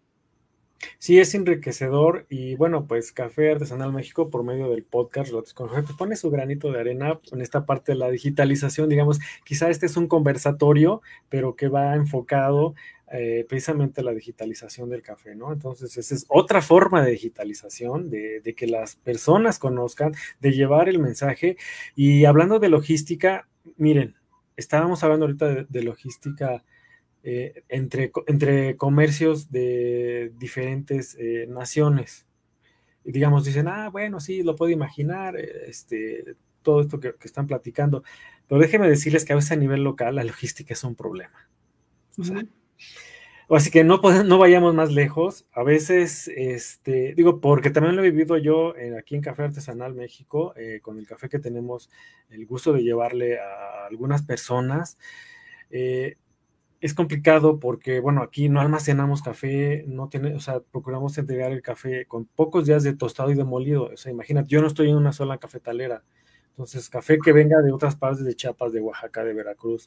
Sí, 0.99 1.19
es 1.19 1.35
enriquecedor 1.35 2.27
y 2.29 2.55
bueno, 2.57 2.87
pues 2.87 3.13
Café 3.13 3.53
Artesanal 3.53 3.93
México 3.93 4.31
por 4.31 4.45
medio 4.45 4.71
del 4.71 4.85
podcast 4.85 5.33
con 5.55 5.69
pues 5.69 5.85
pone 5.97 6.17
su 6.17 6.31
granito 6.31 6.71
de 6.71 6.81
arena 6.81 7.19
en 7.33 7.41
esta 7.41 7.65
parte 7.65 7.93
de 7.93 7.99
la 7.99 8.11
digitalización, 8.11 8.89
digamos, 8.89 9.19
quizá 9.45 9.71
este 9.71 9.87
es 9.87 9.97
un 9.97 10.07
conversatorio, 10.07 11.03
pero 11.29 11.57
que 11.57 11.69
va 11.69 11.95
enfocado 11.95 12.75
eh, 13.13 13.47
precisamente 13.49 14.03
la 14.03 14.13
digitalización 14.13 14.91
del 14.91 15.01
café, 15.01 15.37
¿no? 15.37 15.53
Entonces, 15.53 15.97
esa 15.97 16.15
es 16.15 16.27
otra 16.29 16.61
forma 16.61 17.05
de 17.05 17.13
digitalización, 17.13 18.11
de, 18.11 18.55
que 18.57 18.67
las 18.67 18.97
personas 18.97 19.61
conozcan, 19.61 20.13
de 20.41 20.51
llevar 20.51 20.89
el 20.89 20.99
mensaje. 20.99 21.57
Y 21.95 22.25
hablando 22.25 22.59
de 22.59 22.69
logística, 22.69 23.49
miren, 23.77 24.17
estábamos 24.57 25.05
hablando 25.05 25.27
ahorita 25.27 25.67
de, 25.69 25.83
logística 25.85 26.65
eh, 27.29 27.65
entre, 27.69 28.13
entre 28.29 28.77
comercios 28.77 29.51
de 29.51 30.33
diferentes 30.39 31.17
eh, 31.19 31.47
naciones. 31.49 32.25
Y 33.05 33.11
digamos, 33.11 33.45
dicen, 33.45 33.67
ah, 33.67 33.89
bueno, 33.89 34.21
sí, 34.21 34.45
lo 34.45 34.55
puedo 34.55 34.71
imaginar, 34.71 35.37
este, 35.37 36.37
todo 36.63 36.83
esto 36.83 37.01
que, 37.01 37.15
están 37.25 37.49
platicando. 37.49 38.05
Pero 38.47 38.61
déjenme 38.61 38.89
decirles 38.89 39.25
que 39.25 39.33
a 39.33 39.37
veces 39.37 39.51
a 39.51 39.57
nivel 39.57 39.83
local 39.83 40.15
la 40.15 40.23
logística 40.23 40.73
es 40.73 40.85
un 40.85 40.95
problema. 40.95 41.51
O 42.17 42.23
sea, 42.23 42.45
Así 43.49 43.73
que 43.73 43.83
no, 43.83 44.01
no 44.25 44.39
vayamos 44.39 44.77
más 44.77 44.93
lejos. 44.93 45.49
A 45.53 45.65
veces, 45.65 46.29
este, 46.29 47.13
digo, 47.17 47.41
porque 47.41 47.71
también 47.71 47.97
lo 47.97 48.05
he 48.05 48.11
vivido 48.13 48.37
yo 48.39 48.73
aquí 48.97 49.17
en 49.17 49.23
Café 49.23 49.43
Artesanal 49.43 49.95
México, 49.95 50.55
eh, 50.57 50.79
con 50.81 50.97
el 51.01 51.09
café 51.09 51.29
que 51.29 51.41
tenemos 51.41 51.91
el 52.31 52.47
gusto 52.47 52.73
de 52.73 52.85
llevarle 52.85 53.41
a 53.41 53.87
algunas 53.91 54.23
personas. 54.23 54.97
Eh, 55.71 56.19
es 56.87 56.95
complicado 56.95 57.61
porque, 57.61 58.01
bueno, 58.01 58.23
aquí 58.23 58.49
no 58.49 58.61
almacenamos 58.61 59.23
café, 59.23 59.85
no 59.87 60.09
tiene, 60.09 60.35
o 60.35 60.41
sea, 60.41 60.61
procuramos 60.61 61.19
entregar 61.19 61.53
el 61.53 61.63
café 61.63 62.07
con 62.07 62.25
pocos 62.27 62.67
días 62.67 62.83
de 62.83 62.95
tostado 62.95 63.31
y 63.31 63.35
de 63.35 63.45
molido. 63.45 63.91
O 63.93 63.97
sea, 63.97 64.13
imagínate, 64.13 64.49
yo 64.49 64.61
no 64.61 64.69
estoy 64.69 64.91
en 64.91 64.97
una 64.97 65.13
sola 65.13 65.39
cafetalera. 65.39 66.03
Entonces, 66.51 66.89
café 66.89 67.19
que 67.23 67.33
venga 67.33 67.61
de 67.61 67.73
otras 67.73 67.97
partes 67.97 68.25
de 68.25 68.35
Chiapas, 68.35 68.73
de 68.73 68.81
Oaxaca, 68.81 69.25
de 69.25 69.35
Veracruz. 69.35 69.87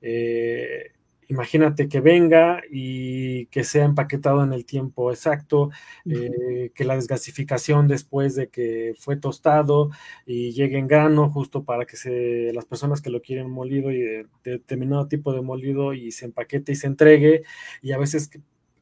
Eh, 0.00 0.92
imagínate 1.28 1.88
que 1.88 2.00
venga 2.00 2.62
y 2.70 3.46
que 3.46 3.64
sea 3.64 3.84
empaquetado 3.84 4.42
en 4.44 4.52
el 4.52 4.64
tiempo 4.64 5.10
exacto, 5.10 5.70
eh, 6.04 6.70
que 6.74 6.84
la 6.84 6.94
desgasificación 6.94 7.88
después 7.88 8.34
de 8.34 8.48
que 8.48 8.94
fue 8.98 9.16
tostado 9.16 9.90
y 10.24 10.52
llegue 10.52 10.78
en 10.78 10.86
grano 10.86 11.30
justo 11.30 11.64
para 11.64 11.84
que 11.86 11.96
se, 11.96 12.52
las 12.52 12.64
personas 12.64 13.00
que 13.00 13.10
lo 13.10 13.22
quieren 13.22 13.50
molido 13.50 13.90
y 13.90 14.00
de, 14.00 14.26
determinado 14.44 15.08
tipo 15.08 15.32
de 15.32 15.42
molido 15.42 15.94
y 15.94 16.12
se 16.12 16.26
empaquete 16.26 16.72
y 16.72 16.76
se 16.76 16.86
entregue 16.86 17.42
y 17.82 17.92
a 17.92 17.98
veces 17.98 18.30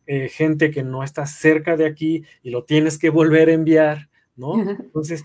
eh, 0.07 0.29
gente 0.29 0.71
que 0.71 0.83
no 0.83 1.03
está 1.03 1.27
cerca 1.27 1.77
de 1.77 1.87
aquí 1.87 2.25
y 2.43 2.51
lo 2.51 2.65
tienes 2.65 2.99
que 2.99 3.11
volver 3.11 3.49
a 3.49 3.55
enviar, 3.55 4.11
¿no? 4.37 4.55
Entonces, 4.81 5.25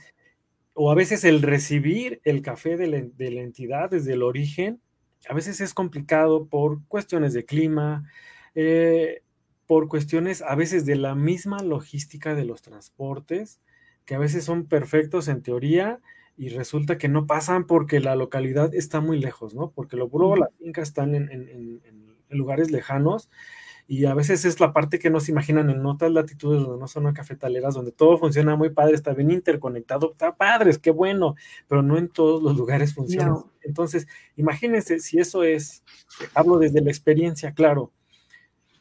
o 0.73 0.91
a 0.91 0.95
veces 0.95 1.25
el 1.25 1.41
recibir 1.41 2.21
el 2.23 2.41
café 2.41 2.77
de 2.77 2.87
la 2.87 3.41
entidad 3.41 3.89
desde 3.89 4.13
el 4.13 4.23
origen, 4.23 4.79
a 5.27 5.33
veces 5.33 5.61
es 5.61 5.73
complicado 5.73 6.47
por 6.47 6.83
cuestiones 6.87 7.33
de 7.33 7.45
clima, 7.45 8.09
eh, 8.55 9.23
por 9.67 9.87
cuestiones 9.87 10.41
a 10.41 10.55
veces 10.55 10.85
de 10.85 10.95
la 10.95 11.15
misma 11.15 11.61
logística 11.61 12.35
de 12.35 12.45
los 12.45 12.61
transportes, 12.61 13.59
que 14.05 14.15
a 14.15 14.19
veces 14.19 14.43
son 14.43 14.65
perfectos 14.65 15.27
en 15.27 15.43
teoría 15.43 15.99
y 16.37 16.49
resulta 16.49 16.97
que 16.97 17.09
no 17.09 17.27
pasan 17.27 17.67
porque 17.67 17.99
la 17.99 18.15
localidad 18.15 18.73
está 18.73 19.01
muy 19.01 19.19
lejos, 19.19 19.53
¿no? 19.53 19.71
Porque 19.71 19.97
luego 19.97 20.35
las 20.35 20.49
fincas 20.57 20.87
están 20.87 21.13
en 21.13 21.81
lugares 22.29 22.71
lejanos 22.71 23.29
y 23.91 24.05
a 24.05 24.13
veces 24.13 24.45
es 24.45 24.59
la 24.59 24.71
parte 24.71 24.99
que 24.99 25.09
no 25.09 25.19
se 25.19 25.31
imaginan 25.31 25.71
en 25.71 25.83
otras 25.83 26.11
latitudes 26.11 26.61
donde 26.61 26.79
no 26.79 26.87
son 26.87 27.11
cafetaleras, 27.11 27.73
donde 27.73 27.91
todo 27.91 28.19
funciona 28.19 28.55
muy 28.55 28.69
padre, 28.69 28.93
está 28.93 29.15
bien 29.15 29.31
interconectado, 29.31 30.11
está 30.11 30.35
padre, 30.35 30.71
qué 30.79 30.91
bueno, 30.91 31.33
pero 31.67 31.81
no 31.81 31.97
en 31.97 32.07
todos 32.07 32.43
los 32.43 32.55
lugares 32.55 32.93
funciona. 32.93 33.43
Entonces, 33.63 34.07
imagínense 34.35 34.99
si 34.99 35.17
eso 35.17 35.43
es, 35.43 35.83
hablo 36.35 36.59
desde 36.59 36.81
la 36.81 36.91
experiencia, 36.91 37.55
claro, 37.55 37.91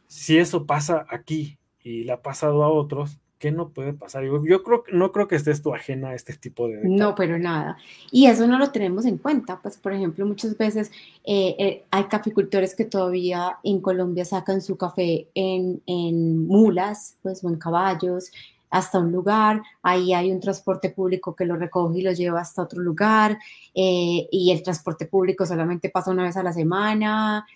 si 0.09 0.37
eso 0.37 0.67
pasa 0.67 1.07
aquí 1.09 1.59
y 1.83 2.05
le 2.05 2.13
ha 2.13 2.21
pasado 2.21 2.63
a 2.63 2.69
otros, 2.69 3.19
¿qué 3.39 3.53
no 3.53 3.71
puede 3.71 3.93
pasar? 3.93 4.25
Yo, 4.25 4.45
yo 4.45 4.63
creo 4.63 4.85
no 4.93 5.13
creo 5.13 5.29
que 5.29 5.37
estés 5.37 5.63
tú 5.63 5.75
ajena 5.75 6.11
a 6.11 6.15
este 6.15 6.35
tipo 6.35 6.69
de... 6.69 6.81
No, 6.85 7.15
pero 7.15 7.39
nada. 7.39 7.79
Y 8.11 8.27
eso 8.27 8.47
no 8.47 8.59
lo 8.59 8.71
tenemos 8.71 9.05
en 9.07 9.19
cuenta. 9.19 9.61
Pues, 9.63 9.77
por 9.77 9.93
ejemplo, 9.93 10.27
muchas 10.27 10.57
veces 10.59 10.91
eh, 11.25 11.55
eh, 11.59 11.85
hay 11.91 12.05
caficultores 12.05 12.75
que 12.75 12.85
todavía 12.85 13.59
en 13.63 13.81
Colombia 13.81 14.25
sacan 14.25 14.61
su 14.61 14.77
café 14.77 15.29
en, 15.35 15.81
en 15.87 16.47
mulas, 16.47 17.17
pues, 17.23 17.43
o 17.45 17.49
en 17.49 17.57
caballos, 17.57 18.33
hasta 18.71 18.99
un 18.99 19.13
lugar, 19.13 19.63
ahí 19.83 20.13
hay 20.13 20.31
un 20.31 20.41
transporte 20.41 20.91
público 20.91 21.35
que 21.35 21.47
lo 21.47 21.57
recoge 21.57 22.01
y 22.01 22.03
lo 22.03 22.13
lleva 22.13 22.41
hasta 22.41 22.63
otro 22.63 22.83
lugar, 22.83 23.39
eh, 23.75 24.29
y 24.31 24.51
el 24.53 24.63
transporte 24.63 25.07
público 25.07 25.47
solamente 25.47 25.89
pasa 25.89 26.11
una 26.11 26.25
vez 26.25 26.37
a 26.37 26.43
la 26.43 26.53
semana, 26.53 27.47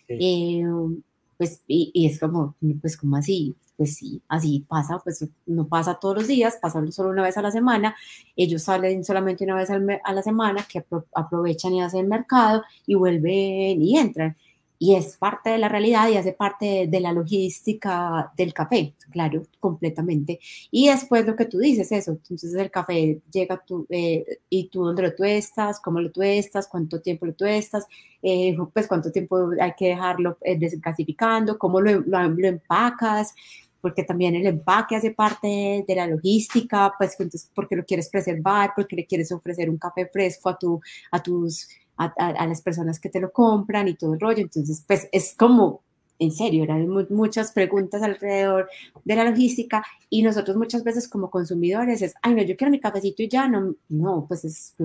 pues, 1.36 1.60
y, 1.66 1.90
y, 1.92 2.06
es 2.06 2.18
como, 2.18 2.54
pues, 2.80 2.96
como 2.96 3.16
así, 3.16 3.54
pues 3.82 3.96
sí, 3.96 4.22
así 4.28 4.64
pasa, 4.68 5.00
pues 5.02 5.26
no 5.44 5.66
pasa 5.66 5.94
todos 5.94 6.18
los 6.18 6.28
días, 6.28 6.56
pasa 6.62 6.80
solo 6.92 7.10
una 7.10 7.24
vez 7.24 7.36
a 7.36 7.42
la 7.42 7.50
semana, 7.50 7.96
ellos 8.36 8.62
salen 8.62 9.02
solamente 9.02 9.42
una 9.42 9.56
vez 9.56 9.70
a 9.70 10.12
la 10.12 10.22
semana, 10.22 10.64
que 10.70 10.84
aprovechan 11.12 11.72
y 11.72 11.82
hacen 11.82 12.08
mercado 12.08 12.62
y 12.86 12.94
vuelven 12.94 13.82
y 13.82 13.98
entran. 13.98 14.36
Y 14.78 14.94
es 14.94 15.16
parte 15.16 15.50
de 15.50 15.58
la 15.58 15.68
realidad 15.68 16.08
y 16.08 16.16
hace 16.16 16.32
parte 16.32 16.86
de, 16.88 17.00
la 17.00 17.12
logística 17.12 18.32
del 18.36 18.52
café, 18.52 18.94
claro, 19.10 19.42
completamente. 19.60 20.38
Y 20.70 20.88
después 20.88 21.26
lo 21.26 21.34
que 21.34 21.46
tú 21.46 21.58
dices, 21.58 21.90
eso, 21.90 22.12
entonces 22.12 22.54
el 22.54 22.70
café 22.70 23.20
llega 23.32 23.62
tú, 23.64 23.86
eh, 23.90 24.38
y 24.48 24.68
tú 24.68 24.84
dónde 24.84 25.02
lo 25.02 25.14
tuestas, 25.14 25.80
cómo 25.80 26.00
lo 26.00 26.10
tuestas, 26.12 26.68
cuánto 26.68 27.00
tiempo 27.00 27.26
lo 27.26 27.34
tuestas, 27.34 27.86
eh, 28.22 28.56
pues 28.72 28.86
cuánto 28.86 29.10
tiempo 29.10 29.50
hay 29.60 29.72
que 29.76 29.88
dejarlo 29.88 30.38
eh, 30.40 30.58
desclasificando, 30.58 31.58
cómo 31.58 31.80
lo, 31.80 32.00
lo 32.00 32.48
empacas, 32.48 33.34
porque 33.82 34.04
también 34.04 34.34
el 34.36 34.46
empaque 34.46 34.96
hace 34.96 35.10
parte 35.10 35.84
de 35.86 35.94
la 35.94 36.06
logística, 36.06 36.94
pues 36.96 37.18
entonces 37.18 37.50
porque 37.54 37.76
lo 37.76 37.84
quieres 37.84 38.08
preservar, 38.08 38.70
porque 38.74 38.96
le 38.96 39.04
quieres 39.04 39.30
ofrecer 39.32 39.68
un 39.68 39.76
café 39.76 40.06
fresco 40.06 40.48
a, 40.48 40.56
tu, 40.56 40.80
a, 41.10 41.20
tus, 41.20 41.68
a, 41.96 42.46
las 42.46 42.62
personas 42.62 43.00
que 43.00 43.10
te 43.10 43.20
lo 43.20 43.32
compran 43.32 43.88
y 43.88 43.94
todo 43.94 44.14
el 44.14 44.20
rollo. 44.20 44.40
Entonces, 44.40 44.84
pues 44.86 45.08
es 45.10 45.34
como, 45.36 45.82
en 46.20 46.30
serio, 46.30 46.62
eran 46.62 46.88
muchas 47.10 47.50
preguntas 47.50 48.02
alrededor 48.02 48.68
de 49.04 49.16
la 49.16 49.24
logística 49.24 49.84
y 50.08 50.22
nosotros 50.22 50.56
muchas 50.56 50.84
veces 50.84 51.08
como 51.08 51.28
consumidores 51.28 52.02
es, 52.02 52.14
ay, 52.22 52.36
no, 52.36 52.42
yo 52.42 52.56
quiero 52.56 52.70
mi 52.70 52.78
cafecito 52.78 53.24
y 53.24 53.28
ya, 53.28 53.48
no, 53.48 53.74
no, 53.88 54.26
pues 54.28 54.44
es, 54.44 54.76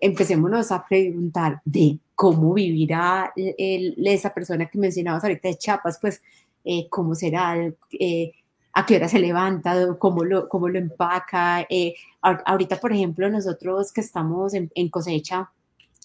empecémonos 0.00 0.70
a 0.70 0.86
preguntar 0.86 1.60
de 1.64 1.98
cómo 2.14 2.54
vivirá 2.54 3.32
esa 3.34 4.32
persona 4.32 4.66
que 4.66 4.78
mencionabas 4.78 5.24
ahorita 5.24 5.48
de 5.48 5.56
Chiapas, 5.56 5.98
pues 6.00 6.22
eh, 6.64 6.88
cómo 6.88 7.14
será, 7.14 7.56
eh, 7.98 8.32
a 8.72 8.86
qué 8.86 8.96
hora 8.96 9.08
se 9.08 9.18
levanta, 9.18 9.96
cómo 9.98 10.24
lo, 10.24 10.48
cómo 10.48 10.68
lo 10.68 10.78
empaca. 10.78 11.66
Eh, 11.68 11.94
ahorita, 12.20 12.78
por 12.78 12.92
ejemplo, 12.92 13.28
nosotros 13.28 13.92
que 13.92 14.00
estamos 14.00 14.54
en, 14.54 14.88
cosecha 14.90 15.50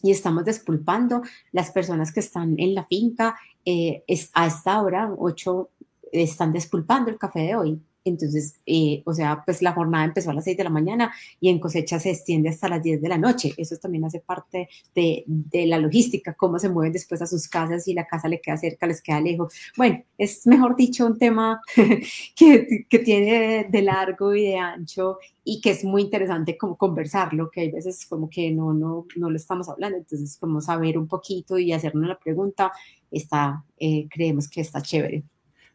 y 0.01 0.11
estamos 0.11 0.45
despulpando, 0.45 1.21
las 1.51 1.71
personas 1.71 2.11
que 2.11 2.19
están 2.19 2.55
en 2.59 2.75
la 2.75 2.85
finca, 2.85 3.37
es, 3.65 4.29
a 4.33 4.45
esta 4.47 4.81
hora, 4.81 5.11
8, 5.17 5.69
están 6.11 6.53
despulpando 6.53 7.09
el 7.09 7.17
café 7.17 7.39
de 7.39 7.55
hoy. 7.55 7.81
Entonces, 8.05 8.55
eh, 8.67 9.01
o 9.05 9.13
sea, 9.13 9.43
pues 9.43 9.63
la 9.63 9.73
jornada 9.73 10.05
empezó 10.05 10.29
a 10.29 10.33
las 10.33 10.43
6 10.43 10.57
de 10.57 10.63
la 10.63 10.69
mañana 10.69 11.11
y 11.39 11.49
en 11.49 11.59
cosecha 11.59 11.99
se 11.99 12.11
extiende 12.11 12.49
hasta 12.49 12.69
las 12.69 12.83
10 12.83 13.01
de 13.01 13.09
la 13.09 13.17
noche. 13.17 13.53
Eso 13.57 13.75
también 13.77 14.05
hace 14.05 14.19
parte 14.19 14.69
de, 14.93 15.23
de, 15.27 15.65
la 15.65 15.79
logística, 15.79 16.35
cómo 16.35 16.59
se 16.59 16.69
mueven 16.69 16.93
después 16.93 17.21
a 17.21 17.25
sus 17.25 17.47
casas 17.47 17.87
y 17.87 17.93
la 17.95 18.05
casa 18.05 18.27
le 18.27 18.39
queda 18.39 18.57
cerca, 18.57 18.85
les 18.85 19.01
queda 19.01 19.19
lejos. 19.19 19.53
Bueno, 19.75 20.03
es 20.17 20.45
mejor 20.45 20.75
dicho 20.75 21.05
un 21.05 21.17
tema 21.17 21.59
que, 22.35 22.85
que 22.87 22.99
tiene 22.99 23.67
de 23.69 23.81
largo 23.81 24.35
y 24.35 24.43
de 24.43 24.57
ancho 24.57 25.17
y 25.43 25.61
que 25.61 25.71
es 25.71 25.83
muy 25.83 26.03
interesante 26.03 26.57
como 26.57 26.77
conversarlo, 26.77 27.49
que 27.51 27.61
hay 27.61 27.71
veces 27.71 28.05
como 28.05 28.29
que 28.29 28.51
no, 28.51 28.73
no, 28.73 29.05
no 29.15 29.29
lo 29.29 29.35
estamos 29.35 29.69
hablando, 29.69 29.97
entonces 29.97 30.37
como 30.37 30.61
saber 30.61 30.97
un 30.97 31.07
poquito 31.07 31.57
y 31.57 31.71
hacernos 31.71 32.07
la 32.07 32.19
pregunta, 32.19 32.71
está, 33.11 33.63
eh, 33.77 34.07
creemos 34.09 34.49
que 34.49 34.61
está 34.61 34.81
chévere. 34.81 35.23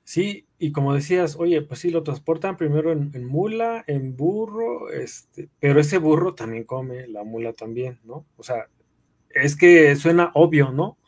Sí, 0.05 0.47
y 0.59 0.73
como 0.73 0.95
decías, 0.95 1.37
oye, 1.39 1.63
pues 1.63 1.81
sí, 1.81 1.91
lo 1.91 2.03
transportan 2.03 2.57
primero 2.57 2.93
en, 2.93 3.25
mula, 3.25 3.85
en 3.87 4.17
burro, 4.17 4.91
este, 4.91 5.49
pero 5.61 5.81
ese 5.81 5.99
burro 5.99 6.35
también 6.35 6.65
come, 6.65 7.07
la 7.09 7.25
mula 7.25 7.53
también, 7.53 8.01
¿no? 8.05 8.27
O 8.37 8.43
sea, 8.43 8.69
es 9.31 9.57
que 9.57 9.95
suena 9.97 10.33
obvio, 10.35 10.73
¿no? 10.73 10.99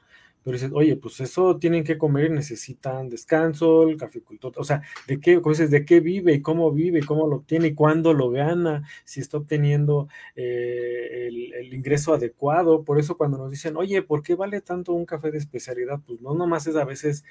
Pero 0.44 0.54
dices, 0.56 0.72
oye, 0.74 0.96
pues 0.96 1.20
eso 1.20 1.58
tienen 1.58 1.84
que 1.84 1.98
comer 1.98 2.30
necesitan 2.30 3.08
descanso, 3.08 3.84
el 3.88 3.96
caficultor, 3.96 4.52
o 4.56 4.64
sea, 4.64 4.82
¿de 5.06 5.20
qué, 5.20 5.40
de 5.40 5.84
qué 5.84 6.00
vive 6.00 6.34
y 6.34 6.42
cómo 6.42 6.72
vive 6.72 7.00
y 7.00 7.02
cómo 7.02 7.28
lo 7.28 7.36
obtiene 7.36 7.68
y 7.68 7.74
cuándo 7.74 8.12
lo 8.12 8.30
gana, 8.30 8.88
si 9.04 9.20
está 9.20 9.38
obteniendo 9.38 10.08
eh, 10.34 11.28
el, 11.28 11.54
el, 11.54 11.74
ingreso 11.74 12.14
adecuado? 12.14 12.84
Por 12.84 12.98
eso 12.98 13.16
cuando 13.16 13.38
nos 13.38 13.50
dicen, 13.50 13.76
oye, 13.76 14.02
¿por 14.02 14.22
qué 14.22 14.34
vale 14.34 14.60
tanto 14.60 14.92
un 14.92 15.06
café 15.06 15.30
de 15.30 15.38
especialidad? 15.38 16.00
Pues 16.06 16.20
no, 16.20 16.34
nomás 16.34 16.66
es 16.66 16.76
a 16.76 16.84
veces 16.84 17.24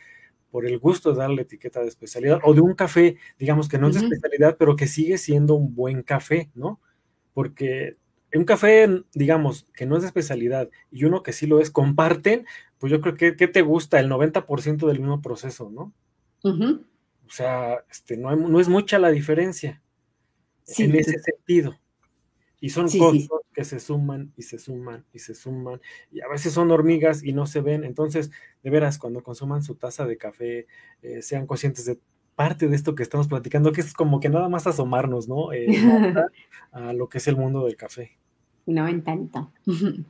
por 0.52 0.66
el 0.66 0.78
gusto 0.78 1.12
de 1.12 1.20
darle 1.20 1.44
etiqueta 1.44 1.82
de 1.82 1.88
especialidad, 1.88 2.40
o 2.44 2.54
de 2.54 2.62
un 2.62 2.76
café, 2.76 3.18
digamos 3.40 3.70
que 3.70 3.78
no 3.78 3.88
es 3.88 3.96
de 3.96 4.02
especialidad, 4.02 4.58
pero 4.60 4.76
que 4.76 4.88
sigue 4.88 5.18
siendo 5.18 5.56
un 5.56 5.74
buen 5.74 6.04
café, 6.04 6.52
¿no? 6.54 6.80
Porque 7.34 7.98
un 8.34 8.46
café, 8.46 9.04
digamos, 9.14 9.68
que 9.74 9.86
no 9.86 9.96
es 9.96 10.02
de 10.02 10.08
especialidad 10.08 10.70
y 10.92 11.06
uno 11.06 11.24
que 11.24 11.34
sí 11.34 11.48
lo 11.48 11.60
es, 11.60 11.72
comparten, 11.72 12.46
pues 12.78 12.92
yo 12.92 13.02
creo 13.02 13.16
que 13.16 13.36
¿qué 13.36 13.48
te 13.48 13.62
gusta? 13.62 14.00
El 14.00 14.10
90% 14.10 14.88
del 14.88 15.00
mismo 15.00 15.22
proceso, 15.22 15.70
¿no? 15.70 15.94
O 16.44 17.30
sea, 17.30 17.86
este, 17.90 18.18
no, 18.18 18.36
no 18.36 18.60
es 18.60 18.68
mucha 18.68 19.00
la 19.00 19.10
diferencia 19.10 19.82
en 20.78 20.96
ese 20.96 21.18
sentido. 21.20 21.80
Y 22.62 22.70
son 22.70 22.88
costos 22.88 23.42
que 23.52 23.66
se 23.66 23.80
suman 23.80 24.32
y 24.38 24.44
se 24.44 24.60
suman 24.60 25.04
y 25.12 25.20
se 25.20 25.34
suman. 25.34 25.82
Y 26.12 26.22
a 26.22 26.28
veces 26.30 26.54
son 26.54 26.72
hormigas 26.72 27.24
y 27.24 27.34
no 27.34 27.48
se 27.48 27.60
ven. 27.60 27.84
Entonces, 27.84 28.32
de 28.64 28.70
veras, 28.70 29.00
cuando 29.00 29.24
consuman 29.24 29.64
su 29.64 29.76
taza 29.76 30.06
de 30.06 30.18
café, 30.18 30.68
eh, 31.02 31.22
sean 31.24 31.48
conscientes 31.48 31.86
de 31.86 32.00
parte 32.36 32.68
de 32.68 32.76
esto 32.76 32.96
que 32.96 33.04
estamos 33.04 33.28
platicando, 33.28 33.72
que 33.72 33.82
es 33.82 33.94
como 33.94 34.20
que 34.20 34.30
nada 34.30 34.48
más 34.48 34.68
asomarnos, 34.68 35.28
¿no? 35.28 35.52
Eh, 35.54 35.66
a 36.72 36.94
lo 36.94 37.10
que 37.10 37.18
es 37.18 37.28
el 37.28 37.36
mundo 37.36 37.66
del 37.66 37.76
café. 37.76 38.12
Una 38.66 38.86
ventanita. 38.86 39.52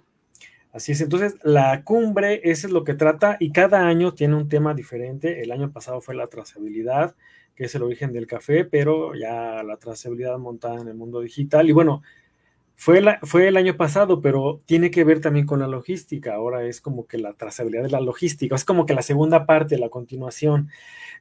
Así 0.74 0.94
es, 0.94 1.02
entonces 1.02 1.36
la 1.44 1.84
cumbre, 1.84 2.40
eso 2.46 2.68
es 2.68 2.72
lo 2.72 2.86
que 2.86 2.94
trata 2.94 3.36
y 3.42 3.52
cada 3.52 3.88
año 3.88 4.14
tiene 4.14 4.36
un 4.36 4.48
tema 4.48 4.74
diferente. 4.74 5.42
El 5.42 5.52
año 5.52 5.72
pasado 5.72 6.00
fue 6.00 6.16
la 6.16 6.28
trazabilidad, 6.28 7.16
que 7.56 7.66
es 7.66 7.76
el 7.76 7.84
origen 7.84 8.14
del 8.14 8.26
café, 8.26 8.64
pero 8.64 9.14
ya 9.14 9.64
la 9.64 9.76
trazabilidad 9.76 10.38
montada 10.38 10.80
en 10.80 10.88
el 10.88 10.96
mundo 10.96 11.20
digital. 11.20 11.68
Y 11.68 11.74
bueno, 11.74 12.04
fue, 12.82 13.48
el 13.48 13.58
año 13.58 13.78
pasado, 13.78 14.22
pero 14.22 14.64
tiene 14.66 14.90
que 14.90 15.04
ver 15.04 15.22
también 15.22 15.46
con 15.46 15.60
la 15.60 15.68
logística. 15.68 16.34
Ahora 16.34 16.64
es 16.64 16.82
como 16.82 17.06
que 17.06 17.20
la 17.20 17.34
trazabilidad 17.34 17.84
de 17.84 17.92
la 17.92 18.02
logística, 18.02 18.56
es 18.56 18.66
como 18.66 18.88
que 18.88 18.96
la 18.96 19.04
segunda 19.04 19.46
parte, 19.46 19.78
la 19.78 19.90
continuación. 19.90 20.70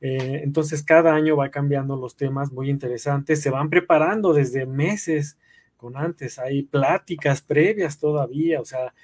Eh, 0.01 0.41
entonces, 0.43 0.83
cada 0.83 1.13
año 1.15 1.37
va 1.37 1.51
cambiando 1.51 1.97
los 1.97 2.17
temas 2.17 2.51
muy 2.51 2.71
interesantes, 2.71 3.43
se 3.43 3.51
van 3.51 3.69
preparando 3.69 4.33
desde 4.33 4.65
meses 4.65 5.37
con 5.77 5.99
antes, 5.99 6.39
hay 6.39 6.63
pláticas 6.63 7.43
previas 7.43 7.99
todavía, 7.99 8.61
o 8.61 8.65
sea, 8.65 8.95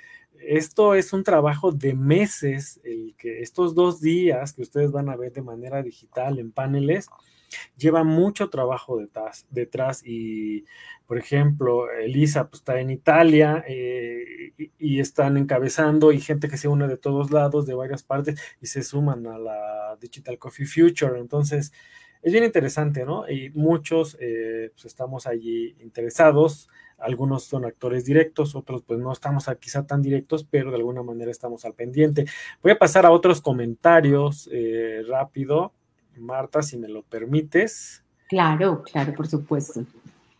esto 0.41 0.95
es 0.95 1.12
un 1.12 1.24
trabajo 1.24 1.73
de 1.73 1.93
meses, 1.93 2.81
el 2.85 3.15
que 3.19 3.43
estos 3.43 3.74
dos 3.74 4.01
días 4.01 4.55
que 4.55 4.62
ustedes 4.62 4.93
van 4.93 5.11
a 5.11 5.16
ver 5.16 5.33
de 5.33 5.43
manera 5.43 5.83
digital 5.83 6.39
en 6.39 6.53
paneles, 6.53 7.09
lleva 7.77 8.05
mucho 8.05 8.51
trabajo 8.51 8.99
detrás, 8.99 9.47
detrás 9.51 10.03
y, 10.05 10.65
por 11.07 11.19
ejemplo, 11.19 11.91
Elisa 11.91 12.49
pues, 12.49 12.61
está 12.61 12.81
en 12.81 12.91
Italia 12.91 13.65
eh, 13.69 14.53
y, 14.78 15.01
están 15.01 15.37
encabezando 15.37 16.12
y 16.12 16.20
gente 16.20 16.49
que 16.49 16.57
se 16.57 16.69
une 16.69 16.89
de 16.89 16.97
todos 16.97 17.31
lados, 17.31 17.66
de 17.66 17.74
varias 17.74 18.03
partes, 18.03 18.41
y 18.61 18.66
se 18.66 18.83
suman 18.83 19.27
a 19.27 19.39
la 19.39 19.97
Digital 20.01 20.39
Coffee 20.39 20.66
Future. 20.66 21.19
Entonces, 21.20 21.73
es 22.23 22.33
bien 22.33 22.45
interesante, 22.45 23.05
¿no? 23.05 23.28
Y 23.31 23.51
muchos 23.51 24.16
eh, 24.20 24.70
pues, 24.74 24.87
estamos 24.87 25.27
allí 25.28 25.77
interesados. 25.81 26.69
Algunos 26.99 27.45
son 27.45 27.65
actores 27.65 28.05
directos, 28.05 28.57
otros 28.57 28.83
pues 28.83 28.99
no 28.99 29.12
estamos 29.12 29.47
quizá 29.61 29.87
tan 29.87 30.03
directos, 30.03 30.45
pero 30.51 30.70
de 30.70 30.77
alguna 30.78 31.05
manera 31.05 31.31
estamos 31.31 31.65
al 31.65 31.74
pendiente. 31.74 32.24
Voy 32.62 32.73
a 32.73 32.78
pasar 32.78 33.07
a 33.07 33.11
otros 33.11 33.41
comentarios 33.41 34.49
eh, 34.51 35.03
rápido. 35.07 35.73
Marta, 36.20 36.62
si 36.62 36.76
me 36.76 36.88
lo 36.88 37.02
permites. 37.02 38.02
Claro, 38.28 38.82
claro, 38.82 39.14
por 39.14 39.26
supuesto. 39.26 39.84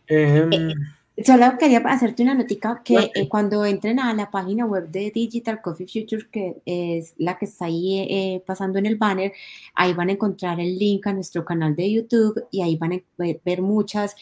Em, 0.07 0.51
eh, 0.51 1.23
solo 1.23 1.57
quería 1.57 1.79
hacerte 1.79 2.23
una 2.23 2.33
notica 2.33 2.81
que 2.83 3.11
eh, 3.13 3.27
cuando 3.27 3.65
entren 3.65 3.99
a 3.99 4.13
la 4.13 4.29
página 4.29 4.65
web 4.65 4.89
de 4.89 5.11
Digital 5.11 5.61
Coffee 5.61 5.87
Future, 5.87 6.27
que 6.31 6.61
es 6.65 7.13
la 7.17 7.37
que 7.37 7.45
está 7.45 7.65
ahí 7.65 7.99
eh, 7.99 8.43
pasando 8.45 8.79
en 8.79 8.85
el 8.85 8.97
banner, 8.97 9.33
ahí 9.73 9.93
van 9.93 10.09
a 10.09 10.13
encontrar 10.13 10.59
el 10.59 10.77
link 10.77 11.07
a 11.07 11.13
nuestro 11.13 11.43
canal 11.45 11.75
de 11.75 11.91
YouTube 11.91 12.45
y 12.51 12.61
ahí 12.61 12.75
van 12.75 12.93
a 12.93 13.01
ver 13.17 13.61
muchas, 13.61 14.15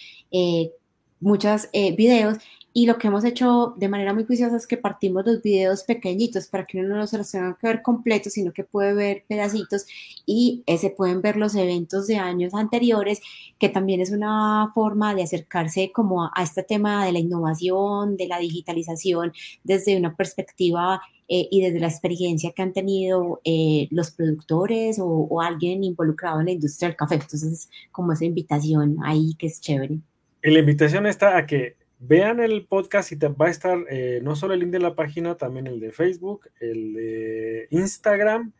muchas 1.19 1.69
videos 1.73 2.37
y 2.77 2.87
lo 2.87 2.97
que 2.97 3.07
hemos 3.07 3.23
hecho 3.23 3.73
de 3.77 3.87
manera 3.87 4.13
muy 4.13 4.25
juiciosa 4.25 4.57
es 4.57 4.67
que 4.67 4.75
partimos 4.75 5.25
los 5.25 5.41
videos 5.41 5.83
pequeñitos 5.83 6.47
para 6.47 6.65
que 6.65 6.77
uno 6.77 6.97
no 6.97 7.07
se 7.07 7.17
los 7.17 7.31
tenga 7.31 7.57
que 7.57 7.67
ver 7.67 7.81
completos, 7.81 8.33
sino 8.33 8.51
que 8.51 8.65
puede 8.65 8.93
ver 8.93 9.23
pedacitos 9.29 9.85
y 10.25 10.61
se 10.67 10.89
pueden 10.89 11.21
ver 11.21 11.37
los 11.37 11.55
eventos 11.55 12.05
de 12.05 12.17
años 12.17 12.53
anteriores, 12.53 13.21
que 13.59 13.69
también 13.69 14.01
es 14.01 14.11
una 14.11 14.73
forma 14.75 15.15
de 15.15 15.23
acercarse 15.23 15.93
como 15.93 16.25
a, 16.25 16.43
este 16.43 16.63
tema 16.63 17.05
de 17.05 17.13
la 17.13 17.19
innovación, 17.19 18.17
de 18.17 18.27
la 18.27 18.39
digitalización, 18.39 19.31
desde 19.63 19.95
una 19.95 20.13
perspectiva 20.13 21.01
eh, 21.29 21.47
y 21.49 21.61
desde 21.61 21.79
la 21.79 21.87
experiencia 21.87 22.51
que 22.53 22.61
han 22.61 22.73
tenido 22.73 23.39
eh, 23.45 23.87
los 23.89 24.11
productores 24.11 24.99
o, 24.99 25.05
o 25.05 25.39
alguien 25.39 25.85
involucrado 25.85 26.41
en 26.41 26.47
la 26.47 26.51
industria 26.51 26.89
del 26.89 26.97
café. 26.97 27.15
Entonces, 27.15 27.69
como 27.93 28.11
esa 28.11 28.25
invitación 28.25 28.97
ahí 29.01 29.33
que 29.39 29.47
es 29.47 29.61
chévere. 29.61 29.99
Y 30.43 30.51
la 30.51 30.59
invitación 30.59 31.07
está 31.07 31.37
a 31.37 31.45
que 31.45 31.84
Vean 32.07 32.39
el 32.39 32.65
podcast 32.65 33.11
y 33.11 33.17
te 33.17 33.27
va 33.27 33.47
a 33.47 33.49
estar 33.49 33.77
eh, 33.89 34.19
no 34.21 34.35
solo 34.35 34.53
el 34.53 34.59
link 34.59 34.71
de 34.71 34.79
la 34.79 34.95
página, 34.95 35.35
también 35.35 35.65
el 35.67 35.79
de 35.79 35.91
Facebook, 35.91 36.49
el 36.59 36.93
de 36.93 37.67
Instagram 37.71 38.53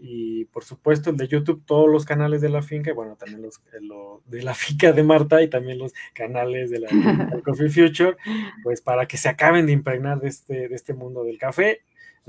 y 0.00 0.44
por 0.46 0.64
supuesto 0.64 1.10
el 1.10 1.16
de 1.16 1.28
YouTube, 1.28 1.62
todos 1.64 1.88
los 1.88 2.04
canales 2.04 2.40
de 2.40 2.48
la 2.48 2.62
finca, 2.62 2.90
y 2.90 2.94
bueno, 2.94 3.16
también 3.16 3.42
los 3.42 3.60
de 4.26 4.42
la 4.42 4.54
finca 4.54 4.92
de 4.92 5.02
Marta 5.02 5.42
y 5.42 5.48
también 5.48 5.78
los 5.78 5.92
canales 6.12 6.70
de 6.70 6.80
la 6.80 6.88
Coffee 7.44 7.68
Future, 7.68 8.16
pues 8.62 8.80
para 8.80 9.06
que 9.06 9.16
se 9.16 9.28
acaben 9.28 9.66
de 9.66 9.72
impregnar 9.72 10.20
de 10.20 10.28
este, 10.28 10.68
de 10.68 10.74
este 10.74 10.94
mundo 10.94 11.24
del 11.24 11.38
café 11.38 11.82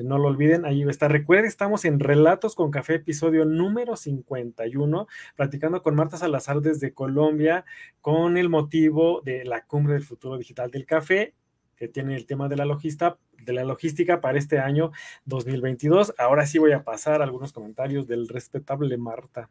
no 0.03 0.17
lo 0.17 0.27
olviden, 0.27 0.65
ahí 0.65 0.83
está. 0.83 1.07
Recuerden, 1.07 1.45
estamos 1.45 1.85
en 1.85 1.99
Relatos 1.99 2.55
con 2.55 2.71
Café, 2.71 2.95
episodio 2.95 3.45
número 3.45 3.95
51, 3.95 5.07
platicando 5.35 5.81
con 5.81 5.95
Marta 5.95 6.17
Salazar 6.17 6.61
desde 6.61 6.93
Colombia, 6.93 7.65
con 8.01 8.37
el 8.37 8.49
motivo 8.49 9.21
de 9.21 9.45
la 9.45 9.65
cumbre 9.65 9.93
del 9.93 10.03
futuro 10.03 10.37
digital 10.37 10.71
del 10.71 10.85
café, 10.85 11.33
que 11.75 11.87
tiene 11.87 12.15
el 12.15 12.25
tema 12.25 12.47
de 12.47 12.57
la 12.57 12.65
logística, 12.65 13.17
de 13.43 13.53
la 13.53 13.63
logística 13.63 14.21
para 14.21 14.37
este 14.37 14.59
año 14.59 14.91
2022. 15.25 16.13
Ahora 16.17 16.45
sí 16.45 16.59
voy 16.59 16.73
a 16.73 16.83
pasar 16.83 17.21
algunos 17.21 17.53
comentarios 17.53 18.07
del 18.07 18.27
respetable 18.27 18.97
Marta. 18.97 19.49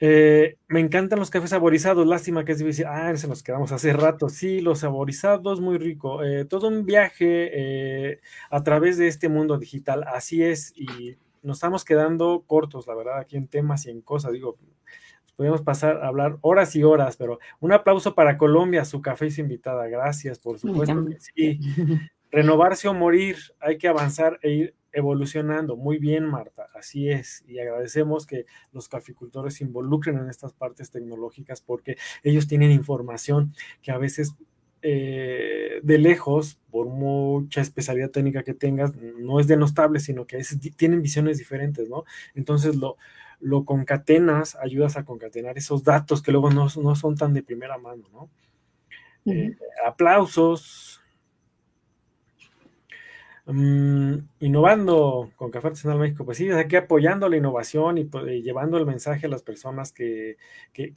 Eh, 0.00 0.56
me 0.68 0.80
encantan 0.80 1.18
los 1.18 1.30
cafés 1.30 1.50
saborizados, 1.50 2.06
lástima 2.06 2.44
que 2.44 2.52
es 2.52 2.58
difícil. 2.58 2.86
Ah, 2.86 3.16
se 3.16 3.28
nos 3.28 3.42
quedamos 3.42 3.72
hace 3.72 3.92
rato. 3.92 4.28
Sí, 4.28 4.60
los 4.60 4.80
saborizados, 4.80 5.60
muy 5.60 5.78
rico. 5.78 6.22
Eh, 6.22 6.44
todo 6.44 6.68
un 6.68 6.84
viaje 6.84 7.50
eh, 7.52 8.20
a 8.50 8.62
través 8.62 8.98
de 8.98 9.08
este 9.08 9.28
mundo 9.28 9.58
digital, 9.58 10.04
así 10.06 10.42
es. 10.42 10.72
Y 10.76 11.16
nos 11.42 11.58
estamos 11.58 11.84
quedando 11.84 12.44
cortos, 12.46 12.86
la 12.86 12.94
verdad, 12.94 13.18
aquí 13.18 13.36
en 13.36 13.48
temas 13.48 13.86
y 13.86 13.90
en 13.90 14.00
cosas. 14.00 14.32
Digo, 14.32 14.56
podemos 15.36 15.62
pasar 15.62 16.02
a 16.02 16.08
hablar 16.08 16.38
horas 16.40 16.74
y 16.76 16.82
horas, 16.82 17.16
pero 17.16 17.38
un 17.60 17.72
aplauso 17.72 18.14
para 18.14 18.38
Colombia, 18.38 18.84
su 18.84 19.02
café 19.02 19.30
su 19.30 19.40
invitada. 19.40 19.86
Gracias, 19.88 20.38
por 20.38 20.58
supuesto 20.58 21.04
que 21.06 21.18
sí. 21.20 21.60
Renovarse 22.30 22.88
o 22.88 22.94
morir, 22.94 23.36
hay 23.60 23.78
que 23.78 23.86
avanzar 23.86 24.40
e 24.42 24.50
ir 24.50 24.74
evolucionando. 24.94 25.76
Muy 25.76 25.98
bien, 25.98 26.24
Marta, 26.24 26.68
así 26.74 27.10
es. 27.10 27.44
Y 27.46 27.58
agradecemos 27.58 28.26
que 28.26 28.46
los 28.72 28.88
caficultores 28.88 29.54
se 29.54 29.64
involucren 29.64 30.18
en 30.18 30.30
estas 30.30 30.52
partes 30.52 30.90
tecnológicas 30.90 31.60
porque 31.60 31.96
ellos 32.22 32.46
tienen 32.46 32.70
información 32.70 33.52
que 33.82 33.92
a 33.92 33.98
veces 33.98 34.34
eh, 34.82 35.80
de 35.82 35.98
lejos, 35.98 36.58
por 36.70 36.88
mucha 36.88 37.60
especialidad 37.60 38.10
técnica 38.10 38.42
que 38.42 38.52
tengas, 38.52 38.94
no 38.96 39.40
es 39.40 39.46
denostable, 39.46 39.98
sino 39.98 40.26
que 40.26 40.42
tienen 40.76 41.02
visiones 41.02 41.38
diferentes, 41.38 41.88
¿no? 41.88 42.04
Entonces 42.34 42.76
lo, 42.76 42.96
lo 43.40 43.64
concatenas, 43.64 44.56
ayudas 44.56 44.96
a 44.96 45.04
concatenar 45.04 45.56
esos 45.56 45.84
datos 45.84 46.22
que 46.22 46.32
luego 46.32 46.50
no, 46.50 46.68
son 46.68 47.16
tan 47.16 47.32
de 47.32 47.42
primera 47.42 47.78
mano, 47.78 48.04
¿no? 48.12 48.30
Eh, 49.26 49.56
aplausos, 49.86 51.00
Mm, 53.46 54.20
innovando 54.40 55.30
con 55.36 55.50
Café 55.50 55.68
Artesanal 55.68 55.98
México, 55.98 56.24
pues 56.24 56.38
sí, 56.38 56.50
aquí 56.50 56.76
apoyando 56.76 57.28
la 57.28 57.36
innovación 57.36 57.98
y, 57.98 58.04
pues, 58.04 58.24
llevando 58.42 58.78
el 58.78 58.86
mensaje 58.86 59.26
a 59.26 59.28
las 59.28 59.42
personas 59.42 59.92
que, 59.92 60.36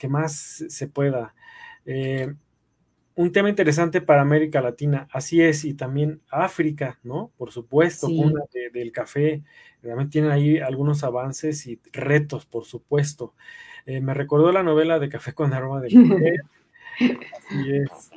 más 0.10 0.64
se 0.70 0.88
pueda. 0.88 1.36
Eh, 1.86 2.34
un 3.16 3.32
tema 3.32 3.50
interesante 3.50 4.00
para 4.00 4.22
América 4.22 4.62
Latina, 4.62 5.08
así 5.12 5.42
es, 5.42 5.66
y 5.66 5.74
también 5.74 6.22
África, 6.30 7.00
¿no? 7.04 7.32
Por 7.38 7.52
supuesto, 7.52 8.08
del 8.72 8.92
café, 8.92 9.44
realmente 9.82 10.12
tienen 10.12 10.32
ahí 10.32 10.60
algunos 10.60 11.04
avances 11.04 11.66
y 11.68 11.82
retos, 11.92 12.46
por 12.46 12.66
supuesto. 12.66 13.34
Eh, 13.88 14.02
me 14.02 14.14
recordó 14.14 14.52
la 14.52 14.64
novela 14.64 15.00
de 15.00 15.10
Café 15.10 15.34
con 15.34 15.54
aroma 15.54 15.82
de 15.82 15.98
mujer. 15.98 16.42
así 17.50 17.72
es. 17.72 18.12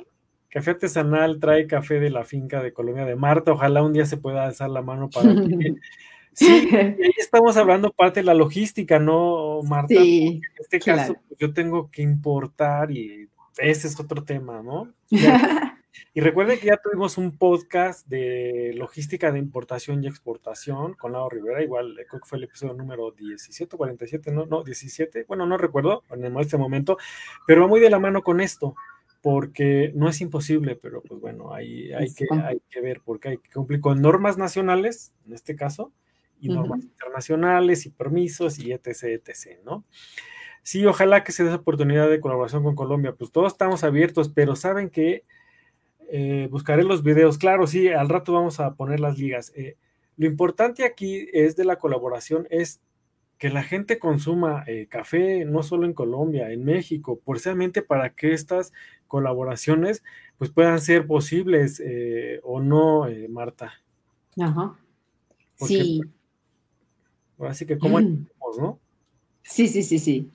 Café 0.51 0.71
artesanal 0.71 1.39
trae 1.39 1.65
café 1.65 2.01
de 2.01 2.09
la 2.09 2.25
finca 2.25 2.61
de 2.61 2.73
Colombia 2.73 3.05
de 3.05 3.15
Marta. 3.15 3.53
Ojalá 3.53 3.83
un 3.83 3.93
día 3.93 4.05
se 4.05 4.17
pueda 4.17 4.45
alzar 4.45 4.69
la 4.69 4.81
mano 4.81 5.09
para 5.09 5.33
que. 5.33 5.75
Sí, 6.33 6.69
ahí 6.73 7.11
estamos 7.17 7.55
hablando 7.57 7.91
parte 7.91 8.19
de 8.19 8.25
la 8.25 8.33
logística, 8.33 8.99
¿no, 8.99 9.61
Marta? 9.63 9.95
Sí, 9.95 10.41
en 10.43 10.61
este 10.61 10.79
caso, 10.79 11.15
pues, 11.27 11.39
yo 11.39 11.53
tengo 11.53 11.89
que 11.89 12.01
importar 12.01 12.91
y 12.91 13.29
ese 13.57 13.87
es 13.87 13.99
otro 13.99 14.23
tema, 14.23 14.61
¿no? 14.61 14.93
y 16.13 16.21
recuerden 16.21 16.59
que 16.59 16.67
ya 16.67 16.77
tuvimos 16.77 17.17
un 17.17 17.37
podcast 17.37 18.07
de 18.07 18.73
logística 18.75 19.31
de 19.31 19.39
importación 19.39 20.03
y 20.03 20.07
exportación 20.07 20.93
con 20.93 21.13
Laura 21.13 21.35
Rivera, 21.35 21.63
igual 21.63 21.95
creo 22.09 22.21
que 22.21 22.27
fue 22.27 22.37
el 22.37 22.45
episodio 22.45 22.73
número 22.73 23.11
17 23.11 23.75
47, 23.75 24.31
no, 24.31 24.45
no, 24.45 24.63
17, 24.63 25.25
bueno, 25.27 25.45
no 25.45 25.57
recuerdo 25.57 26.03
en 26.11 26.37
este 26.39 26.57
momento, 26.57 26.97
pero 27.45 27.61
va 27.61 27.67
muy 27.67 27.81
de 27.81 27.89
la 27.89 27.99
mano 27.99 28.21
con 28.21 28.39
esto 28.39 28.75
porque 29.21 29.91
no 29.95 30.09
es 30.09 30.19
imposible, 30.21 30.75
pero 30.75 31.01
pues 31.01 31.19
bueno, 31.19 31.53
hay, 31.53 31.93
hay, 31.93 32.13
que, 32.13 32.25
hay 32.43 32.61
que 32.69 32.81
ver, 32.81 33.01
porque 33.05 33.29
hay 33.29 33.37
que 33.37 33.51
cumplir 33.51 33.79
con 33.79 34.01
normas 34.01 34.37
nacionales, 34.37 35.13
en 35.27 35.33
este 35.33 35.55
caso, 35.55 35.91
y 36.39 36.49
normas 36.49 36.83
internacionales, 36.83 37.85
y 37.85 37.91
permisos, 37.91 38.57
y 38.57 38.71
etc., 38.71 39.03
etc., 39.03 39.59
¿no? 39.63 39.85
Sí, 40.63 40.85
ojalá 40.85 41.23
que 41.23 41.31
se 41.31 41.43
dé 41.43 41.49
esa 41.49 41.59
oportunidad 41.59 42.09
de 42.09 42.19
colaboración 42.19 42.63
con 42.63 42.75
Colombia, 42.75 43.13
pues 43.13 43.31
todos 43.31 43.51
estamos 43.51 43.83
abiertos, 43.83 44.29
pero 44.29 44.55
saben 44.55 44.89
que 44.89 45.23
eh, 46.09 46.47
buscaré 46.51 46.83
los 46.83 47.03
videos, 47.03 47.37
claro, 47.37 47.67
sí, 47.67 47.89
al 47.89 48.09
rato 48.09 48.33
vamos 48.33 48.59
a 48.59 48.75
poner 48.75 48.99
las 48.99 49.17
ligas. 49.17 49.53
Eh, 49.55 49.77
lo 50.17 50.27
importante 50.27 50.83
aquí 50.83 51.27
es 51.31 51.55
de 51.55 51.65
la 51.65 51.77
colaboración, 51.77 52.47
es 52.49 52.81
que 53.37 53.49
la 53.49 53.63
gente 53.63 53.97
consuma 53.97 54.63
eh, 54.67 54.85
café 54.87 55.45
no 55.45 55.63
solo 55.63 55.87
en 55.87 55.93
Colombia, 55.93 56.51
en 56.51 56.63
México, 56.63 57.19
precisamente 57.25 57.81
para 57.81 58.13
que 58.13 58.33
estas 58.33 58.71
colaboraciones 59.11 60.03
pues 60.37 60.49
puedan 60.49 60.79
ser 60.79 61.05
posibles 61.05 61.81
eh, 61.85 62.39
o 62.43 62.61
no, 62.61 63.07
eh, 63.07 63.27
Marta. 63.27 63.73
Ajá. 64.39 64.79
sí. 65.55 66.01
Así 67.37 67.65
que 67.65 67.77
como 67.77 67.99
¿no? 67.99 68.79
Sí, 69.43 69.67
sí, 69.67 69.83
sí, 69.83 69.99
sí. 69.99 70.31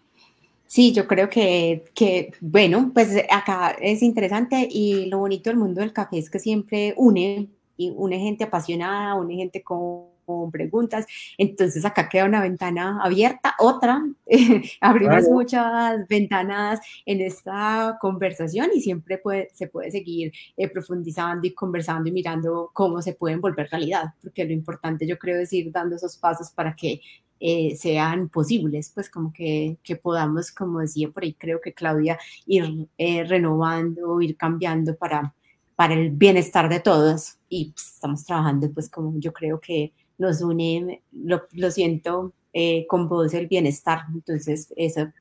Sí, 0.66 0.92
yo 0.92 1.06
creo 1.06 1.28
que, 1.30 1.84
que, 1.94 2.32
bueno, 2.40 2.90
pues 2.92 3.16
acá 3.30 3.76
es 3.80 4.02
interesante 4.02 4.68
y 4.70 5.06
lo 5.06 5.18
bonito 5.18 5.48
del 5.48 5.58
mundo 5.58 5.80
del 5.80 5.92
café 5.92 6.18
es 6.18 6.28
que 6.28 6.40
siempre 6.40 6.92
une, 6.96 7.48
y 7.76 7.90
une 7.96 8.18
gente 8.18 8.44
apasionada, 8.44 9.14
une 9.14 9.36
gente 9.36 9.62
con, 9.62 10.15
preguntas. 10.50 11.06
Entonces 11.38 11.84
acá 11.84 12.08
queda 12.08 12.24
una 12.24 12.42
ventana 12.42 13.00
abierta, 13.02 13.54
otra, 13.58 14.04
abrimos 14.80 15.24
muchas 15.28 16.06
ventanas 16.08 16.80
en 17.04 17.20
esta 17.20 17.96
conversación 18.00 18.70
y 18.74 18.80
siempre 18.80 19.18
puede, 19.18 19.48
se 19.54 19.68
puede 19.68 19.90
seguir 19.90 20.32
eh, 20.56 20.68
profundizando 20.68 21.46
y 21.46 21.54
conversando 21.54 22.08
y 22.08 22.12
mirando 22.12 22.70
cómo 22.72 23.00
se 23.02 23.14
pueden 23.14 23.40
volver 23.40 23.68
realidad, 23.70 24.14
porque 24.22 24.44
lo 24.44 24.52
importante 24.52 25.06
yo 25.06 25.18
creo 25.18 25.40
es 25.40 25.52
ir 25.52 25.70
dando 25.72 25.96
esos 25.96 26.16
pasos 26.16 26.50
para 26.50 26.74
que 26.74 27.00
eh, 27.38 27.76
sean 27.76 28.28
posibles, 28.30 28.90
pues 28.94 29.10
como 29.10 29.32
que, 29.32 29.76
que, 29.82 29.96
podamos, 29.96 30.50
como 30.50 30.80
decía 30.80 31.10
por 31.10 31.22
ahí, 31.22 31.34
creo 31.34 31.60
que 31.60 31.74
Claudia, 31.74 32.18
ir 32.46 32.88
eh, 32.96 33.24
renovando, 33.24 34.20
ir 34.22 34.36
cambiando 34.36 34.96
para, 34.96 35.34
para 35.74 35.94
el 35.94 36.10
bienestar 36.10 36.68
de 36.70 36.80
todos. 36.80 37.38
Y 37.48 37.72
pues, 37.72 37.92
estamos 37.94 38.24
trabajando, 38.24 38.70
pues 38.72 38.88
como 38.88 39.18
yo 39.20 39.32
creo 39.34 39.60
que 39.60 39.92
nos 40.18 40.40
une, 40.42 41.02
lo, 41.12 41.46
lo 41.52 41.70
siento, 41.70 42.32
eh, 42.52 42.86
con 42.88 43.08
vos 43.08 43.34
el 43.34 43.48
bienestar, 43.48 44.00
entonces 44.14 44.72
eso, 44.76 45.12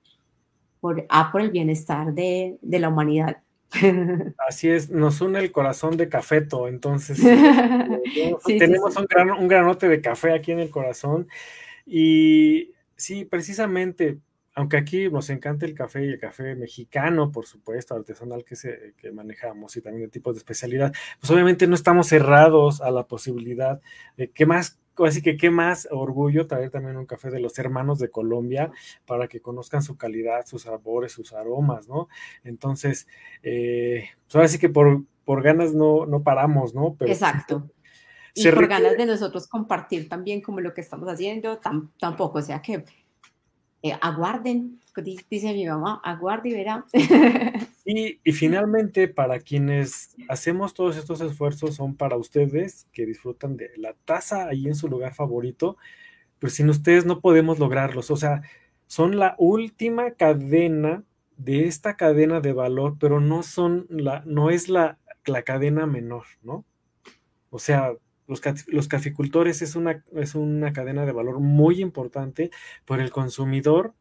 por, 0.80 1.06
ah, 1.10 1.32
por 1.32 1.42
el 1.42 1.52
bienestar 1.52 2.14
de, 2.14 2.58
de 2.62 2.80
la 2.80 2.90
humanidad. 2.90 3.38
Así 4.48 4.70
es, 4.70 4.90
nos 4.90 5.22
une 5.22 5.40
el 5.40 5.52
corazón 5.52 5.98
de 5.98 6.08
cafeto, 6.08 6.68
entonces 6.68 7.20
tenemos 8.46 8.96
Un, 8.96 9.06
gran, 9.06 9.32
un 9.32 9.48
granote 9.48 9.90
de 9.90 10.02
café 10.02 10.34
aquí 10.34 10.52
en 10.52 10.60
el 10.60 10.70
corazón. 10.70 11.28
Y 11.86 12.72
sí, 12.96 13.26
precisamente, 13.26 14.20
aunque 14.56 14.78
aquí 14.78 15.10
nos 15.10 15.30
encanta 15.30 15.66
el 15.66 15.76
café 15.76 16.06
y 16.06 16.10
el 16.10 16.20
café 16.20 16.56
mexicano, 16.56 17.32
por 17.32 17.46
supuesto, 17.46 17.94
artesanal 17.94 18.46
que, 18.46 18.56
se, 18.56 18.94
que 18.98 19.12
manejamos 19.12 19.76
y 19.76 19.82
también 19.82 20.06
de 20.06 20.12
tipos 20.12 20.34
de 20.34 20.40
especialidad, 20.40 20.94
pues 21.20 21.30
obviamente 21.30 21.68
no 21.68 21.76
estamos 21.76 22.08
cerrados 22.08 22.82
a 22.82 22.90
la 22.90 23.06
posibilidad 23.06 23.82
de 24.16 24.32
qué 24.32 24.46
más, 24.46 24.80
así 24.98 25.22
que 25.22 25.36
qué 25.36 25.50
más 25.50 25.90
orgullo 25.92 26.48
traer 26.48 26.72
también 26.72 26.96
un 26.96 27.06
café 27.06 27.30
de 27.30 27.42
los 27.42 27.60
hermanos 27.60 28.00
de 28.00 28.10
Colombia 28.10 28.72
para 29.06 29.28
que 29.28 29.42
conozcan 29.42 29.84
su 29.84 29.98
calidad, 29.98 30.46
sus 30.46 30.64
sabores, 30.64 31.12
sus 31.12 31.34
aromas, 31.34 31.90
¿no? 31.90 32.08
Entonces, 32.46 33.08
eh, 33.44 34.10
pues 34.24 34.36
ahora 34.36 34.48
sí 34.48 34.58
que 34.58 34.70
por, 34.70 35.04
por 35.26 35.44
ganas 35.44 35.74
no, 35.74 36.06
no 36.06 36.24
paramos, 36.24 36.74
¿no? 36.74 36.96
Exacto 37.02 37.70
y 38.36 38.52
por 38.52 38.68
ganas 38.68 38.98
de 38.98 39.06
nosotros 39.06 39.48
compartir 39.48 40.10
también 40.10 40.42
como 40.42 40.60
lo 40.60 40.74
que 40.74 40.82
estamos 40.82 41.08
haciendo, 41.08 41.58
tampoco, 41.58 42.40
o 42.40 42.42
sea 42.42 42.62
que 42.62 42.84
eh, 43.86 43.96
aguarden, 44.02 44.80
dice 45.30 45.54
mi 45.54 45.68
mamá, 45.68 46.02
aguarde 46.04 46.50
y 46.50 46.54
verá. 46.54 46.86
Y, 47.88 48.20
finalmente, 48.32 49.08
para 49.08 49.40
quienes 49.40 50.16
hacemos 50.28 50.74
todos 50.74 50.98
estos 50.98 51.22
esfuerzos, 51.22 51.76
son 51.76 51.96
para 51.96 52.18
ustedes 52.18 52.88
que 52.92 53.06
disfrutan 53.06 53.58
de 53.58 53.70
la 53.78 53.94
taza 54.06 54.48
ahí 54.48 54.66
en 54.66 54.74
su 54.74 54.88
lugar 54.88 55.14
favorito, 55.14 55.78
pero 56.40 56.50
sin 56.50 56.68
ustedes 56.68 57.06
no 57.06 57.22
podemos 57.22 57.60
lograrlos, 57.60 58.10
o 58.10 58.18
sea, 58.18 58.42
son 58.88 59.20
la 59.20 59.36
última 59.38 60.16
cadena 60.16 61.04
de 61.38 61.68
esta 61.68 61.96
cadena 61.96 62.42
de 62.42 62.54
valor, 62.54 62.96
pero 63.00 63.20
no 63.20 63.44
son 63.44 63.86
la, 63.90 64.24
no 64.26 64.50
es 64.50 64.68
la, 64.68 64.98
la 65.28 65.44
cadena 65.44 65.86
menor, 65.86 66.26
¿no? 66.42 66.66
O 67.52 67.60
sea, 67.60 67.94
los, 68.28 68.88
caficultores 68.88 69.62
es 69.62 69.76
una, 69.76 70.04
es 70.14 70.36
una 70.36 70.74
cadena 70.74 71.06
de 71.06 71.12
valor 71.12 71.40
muy 71.40 71.82
importante, 71.82 72.52
pero 72.86 73.02
el 73.02 73.12
consumidor 73.12 73.94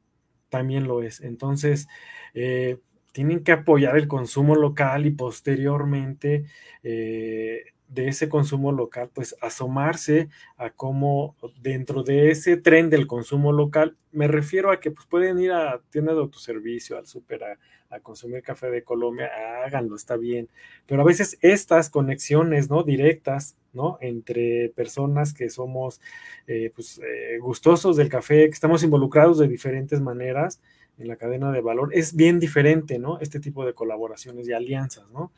también 0.48 0.84
lo 0.84 1.02
es. 1.02 1.20
Entonces, 1.20 1.88
eh, 2.34 2.78
tienen 3.12 3.44
que 3.44 3.52
apoyar 3.52 3.96
el 3.96 4.08
consumo 4.08 4.56
local 4.56 5.06
y 5.06 5.10
posteriormente 5.10 6.46
eh, 6.82 7.64
de 7.88 8.08
ese 8.08 8.28
consumo 8.28 8.72
local, 8.72 9.10
pues 9.14 9.36
asomarse 9.40 10.28
a 10.56 10.70
cómo 10.70 11.36
dentro 11.60 12.02
de 12.02 12.30
ese 12.30 12.56
tren 12.56 12.90
del 12.90 13.06
consumo 13.06 13.52
local, 13.52 13.96
me 14.10 14.26
refiero 14.26 14.72
a 14.72 14.80
que 14.80 14.90
pues, 14.90 15.06
pueden 15.06 15.38
ir 15.38 15.52
a 15.52 15.80
tiendas 15.90 16.16
de 16.16 16.22
autoservicio, 16.22 16.98
al 16.98 17.06
súper, 17.06 17.44
a, 17.44 17.58
consumir 18.02 18.42
café 18.42 18.70
de 18.70 18.82
Colombia, 18.82 19.30
háganlo, 19.64 19.94
está 19.94 20.16
bien. 20.16 20.48
Pero 20.86 21.02
a 21.02 21.04
veces 21.04 21.38
estas 21.42 21.90
conexiones, 21.90 22.68
¿no? 22.68 22.82
Directas, 22.82 23.56
¿no? 23.74 23.98
Entre 24.00 24.70
personas 24.74 25.34
que 25.34 25.50
somos 25.50 26.00
eh, 26.46 26.72
pues, 26.74 26.98
eh, 26.98 27.38
gustosos 27.38 27.96
del 27.96 28.08
café, 28.08 28.46
que 28.46 28.54
estamos 28.54 28.82
involucrados 28.82 29.38
de 29.38 29.48
diferentes 29.48 30.00
maneras, 30.00 30.60
en 30.96 31.08
la 31.08 31.16
cadena 31.16 31.50
de 31.50 31.60
valor, 31.60 31.90
es 31.92 32.14
bien 32.14 32.38
diferente, 32.38 33.00
¿no? 33.00 33.18
Este 33.18 33.40
tipo 33.40 33.66
de 33.66 33.74
colaboraciones 33.74 34.46
y 34.46 34.52
alianzas, 34.52 35.10
¿no? 35.10 35.32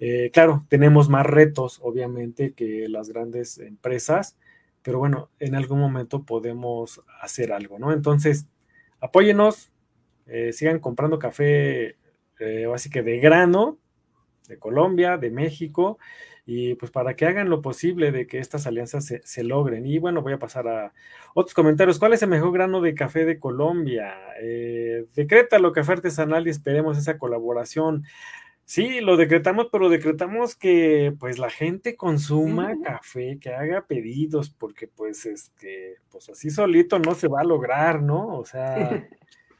Eh, 0.00 0.30
claro, 0.32 0.66
tenemos 0.68 1.08
más 1.08 1.24
retos, 1.24 1.78
obviamente, 1.82 2.52
que 2.52 2.88
las 2.88 3.08
grandes 3.08 3.58
empresas, 3.58 4.36
pero 4.82 4.98
bueno, 4.98 5.30
en 5.38 5.54
algún 5.54 5.78
momento 5.78 6.24
podemos 6.24 7.00
hacer 7.22 7.52
algo, 7.52 7.78
¿no? 7.78 7.92
Entonces, 7.92 8.48
apóyenos, 9.00 9.70
sigan 10.52 10.80
comprando 10.80 11.18
café, 11.18 11.96
así 12.74 12.90
que 12.90 13.02
de 13.02 13.18
grano, 13.18 13.78
de 14.48 14.58
Colombia, 14.58 15.16
de 15.16 15.30
México, 15.30 15.98
y 16.50 16.76
pues 16.76 16.90
para 16.90 17.14
que 17.14 17.26
hagan 17.26 17.50
lo 17.50 17.60
posible 17.60 18.10
de 18.10 18.26
que 18.26 18.38
estas 18.38 18.66
alianzas 18.66 19.12
se, 19.22 19.44
logren. 19.44 19.84
Y 19.84 19.98
bueno, 19.98 20.22
voy 20.22 20.32
a 20.32 20.38
pasar 20.38 20.66
a 20.66 20.94
otros 21.34 21.52
comentarios. 21.52 21.98
¿Cuál 21.98 22.14
es 22.14 22.22
el 22.22 22.30
mejor 22.30 22.52
grano 22.52 22.80
de 22.80 22.94
café 22.94 23.26
de 23.26 23.38
Colombia? 23.38 24.14
Eh, 24.40 25.04
lo 25.60 25.72
café 25.74 25.92
artesanal 25.92 26.46
y 26.46 26.50
esperemos 26.50 26.96
esa 26.96 27.18
colaboración. 27.18 28.04
Sí, 28.64 29.02
lo 29.02 29.18
decretamos, 29.18 29.68
pero 29.70 29.90
decretamos 29.90 30.56
que 30.56 31.14
pues 31.20 31.38
la 31.38 31.50
gente 31.50 31.96
consuma 31.96 32.80
café, 32.82 33.38
que 33.38 33.52
haga 33.52 33.84
pedidos, 33.86 34.48
porque 34.48 34.88
pues 34.88 35.26
este, 35.26 35.96
pues 36.10 36.30
así 36.30 36.48
solito 36.48 36.98
no 36.98 37.14
se 37.14 37.28
va 37.28 37.42
a 37.42 37.44
lograr, 37.44 38.00
¿no? 38.00 38.26
O 38.26 38.46
sea, 38.46 39.06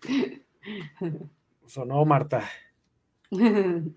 sonó 1.67 2.07
Marta. 2.07 2.49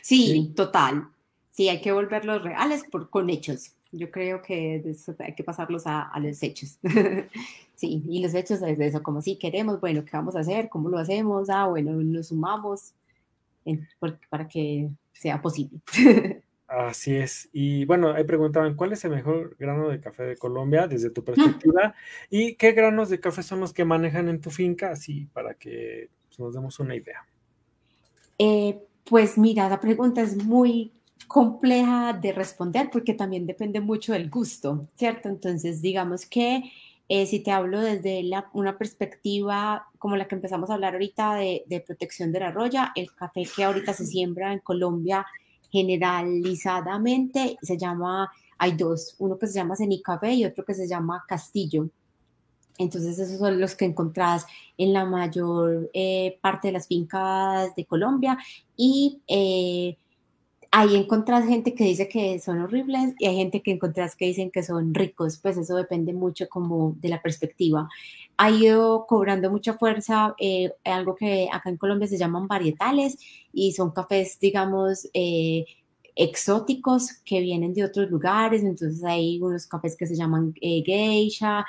sí, 0.00 0.54
total 0.56 1.11
sí 1.52 1.68
hay 1.68 1.80
que 1.80 1.92
volverlos 1.92 2.42
reales 2.42 2.82
por, 2.90 3.08
con 3.08 3.30
hechos. 3.30 3.72
Yo 3.92 4.10
creo 4.10 4.42
que 4.42 4.82
hay 5.18 5.34
que 5.34 5.44
pasarlos 5.44 5.84
a, 5.86 6.10
los 6.18 6.42
hechos. 6.42 6.78
sí, 7.76 8.02
y 8.08 8.22
los 8.22 8.34
hechos 8.34 8.60
es 8.62 8.80
eso, 8.80 9.02
como 9.02 9.22
si 9.22 9.36
queremos, 9.36 9.80
bueno, 9.80 10.04
¿qué 10.04 10.16
vamos 10.16 10.34
a 10.34 10.40
hacer? 10.40 10.68
¿Cómo 10.68 10.88
lo 10.88 10.98
hacemos? 10.98 11.50
Ah, 11.50 11.66
bueno, 11.66 11.92
nos 11.92 12.28
sumamos 12.28 12.94
para 14.30 14.48
que 14.48 14.90
sea 15.12 15.40
posible. 15.40 15.78
Así 16.66 17.14
es. 17.14 17.50
Y 17.52 17.84
bueno, 17.84 18.14
ahí 18.14 18.24
preguntaban, 18.24 18.74
¿cuál 18.76 18.94
es 18.94 19.04
el 19.04 19.10
mejor 19.10 19.56
grano 19.58 19.90
de 19.90 20.00
café 20.00 20.22
de 20.22 20.38
Colombia 20.38 20.88
desde 20.88 21.10
tu 21.10 21.22
perspectiva? 21.22 21.94
¿Y 22.30 22.54
qué 22.54 22.72
granos 22.72 23.10
de 23.10 23.20
café 23.20 23.42
son 23.42 23.60
los 23.60 23.74
que 23.74 23.84
manejan 23.84 24.30
en 24.30 24.40
tu 24.40 24.50
finca? 24.50 24.90
Así 24.90 25.26
para 25.34 25.52
que 25.52 26.08
pues, 26.28 26.40
nos 26.40 26.54
demos 26.54 26.80
una 26.80 26.96
idea. 26.96 27.26
Eh, 28.38 28.80
pues 29.04 29.36
mira, 29.36 29.68
la 29.68 29.80
pregunta 29.80 30.22
es 30.22 30.42
muy 30.42 30.92
compleja 31.32 32.12
de 32.12 32.32
responder 32.32 32.90
porque 32.92 33.14
también 33.14 33.46
depende 33.46 33.80
mucho 33.80 34.12
del 34.12 34.28
gusto, 34.30 34.88
¿cierto? 34.96 35.28
Entonces, 35.28 35.80
digamos 35.80 36.26
que 36.26 36.62
eh, 37.08 37.26
si 37.26 37.40
te 37.40 37.50
hablo 37.50 37.80
desde 37.80 38.22
una 38.52 38.78
perspectiva 38.78 39.86
como 39.98 40.16
la 40.16 40.28
que 40.28 40.34
empezamos 40.34 40.70
a 40.70 40.74
hablar 40.74 40.94
ahorita 40.94 41.36
de, 41.36 41.64
de, 41.66 41.80
protección 41.80 42.32
de 42.32 42.40
la 42.40 42.52
roya, 42.52 42.92
el 42.94 43.14
café 43.14 43.42
que 43.54 43.64
ahorita 43.64 43.92
se 43.92 44.06
siembra 44.06 44.52
en 44.52 44.60
Colombia 44.60 45.26
generalizadamente 45.72 47.56
se 47.62 47.78
llama, 47.78 48.30
hay 48.58 48.72
dos, 48.72 49.16
uno 49.18 49.38
que 49.38 49.46
se 49.46 49.54
llama 49.54 49.74
Cenicafé 49.74 50.34
y 50.34 50.44
otro 50.44 50.64
que 50.64 50.74
se 50.74 50.86
llama 50.86 51.24
Castillo. 51.26 51.88
Entonces 52.78 53.18
esos 53.18 53.38
son 53.38 53.60
los 53.60 53.74
que 53.74 53.86
encontrás 53.86 54.46
en 54.76 54.92
la 54.92 55.04
mayor 55.04 55.90
eh, 55.94 56.38
parte 56.40 56.68
de 56.68 56.72
las 56.72 56.86
fincas 56.86 57.74
de 57.74 57.84
Colombia 57.86 58.38
y 58.76 59.22
eh, 59.26 59.96
ahí 60.72 60.96
encontrás 60.96 61.46
gente 61.46 61.74
que 61.74 61.84
dice 61.84 62.08
que 62.08 62.40
son 62.40 62.60
horribles 62.60 63.14
y 63.18 63.26
hay 63.26 63.36
gente 63.36 63.62
que 63.62 63.72
encontrás 63.72 64.16
que 64.16 64.24
dicen 64.24 64.50
que 64.50 64.62
son 64.62 64.94
ricos, 64.94 65.38
pues 65.38 65.58
eso 65.58 65.76
depende 65.76 66.14
mucho 66.14 66.48
como 66.48 66.96
de 66.98 67.10
la 67.10 67.20
perspectiva. 67.20 67.88
Ha 68.38 68.50
ido 68.50 69.06
cobrando 69.06 69.50
mucha 69.50 69.74
fuerza 69.74 70.34
eh, 70.38 70.72
algo 70.84 71.14
que 71.14 71.48
acá 71.52 71.68
en 71.68 71.76
Colombia 71.76 72.08
se 72.08 72.16
llaman 72.16 72.48
varietales 72.48 73.18
y 73.52 73.72
son 73.72 73.90
cafés, 73.90 74.40
digamos, 74.40 75.08
eh, 75.12 75.66
exóticos 76.16 77.12
que 77.24 77.40
vienen 77.40 77.74
de 77.74 77.84
otros 77.84 78.10
lugares, 78.10 78.62
entonces 78.62 79.04
hay 79.04 79.40
unos 79.42 79.66
cafés 79.66 79.94
que 79.96 80.06
se 80.06 80.16
llaman 80.16 80.54
eh, 80.62 80.82
geisha, 80.84 81.66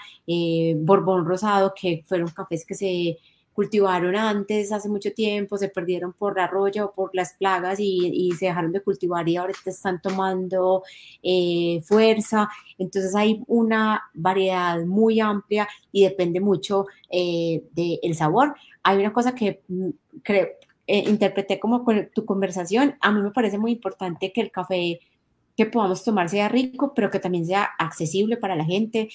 borbón 0.78 1.26
rosado, 1.26 1.74
que 1.76 2.04
fueron 2.08 2.30
cafés 2.30 2.66
que 2.66 2.76
se 2.76 3.18
cultivaron 3.54 4.16
antes, 4.16 4.72
hace 4.72 4.90
mucho 4.90 5.14
tiempo, 5.14 5.58
se 5.58 5.70
perdieron 5.70 6.14
por 6.14 6.36
la 6.38 6.48
roya 6.48 6.86
o 6.86 6.92
por 6.92 7.12
las 7.14 7.34
plagas 7.34 7.80
y, 7.80 8.32
se 8.38 8.48
dejaron 8.48 8.72
de 8.72 8.82
cultivar 8.82 9.28
y 9.30 9.38
ahora 9.38 9.54
están 9.66 10.02
tomando 10.02 10.84
eh, 11.22 11.82
fuerza. 11.86 12.50
Entonces 12.78 13.16
hay 13.16 13.44
una 13.48 14.04
variedad 14.14 14.84
muy 14.86 15.20
amplia 15.20 15.68
y 15.92 16.04
depende 16.04 16.40
mucho 16.40 16.88
eh, 17.10 17.64
del 17.72 18.16
sabor. 18.16 18.56
Hay 18.82 18.98
una 18.98 19.14
cosa 19.14 19.36
que 19.36 19.62
mm, 19.68 19.90
creo, 20.24 20.48
eh, 20.88 21.04
interpreté 21.08 21.60
como 21.60 21.84
con 21.86 22.10
tu 22.14 22.26
conversación, 22.26 22.96
a 23.00 23.12
mí 23.12 23.22
me 23.22 23.32
parece 23.32 23.58
muy 23.58 23.72
importante 23.72 24.34
que 24.34 24.42
el 24.42 24.52
café 24.52 25.00
que 25.56 25.66
podamos 25.66 26.04
tomar 26.04 26.30
sea 26.30 26.50
rico, 26.50 26.94
pero 26.96 27.12
que 27.12 27.20
también 27.20 27.46
sea 27.46 27.70
accesible 27.78 28.38
para 28.38 28.56
la 28.56 28.66
gente, 28.66 29.10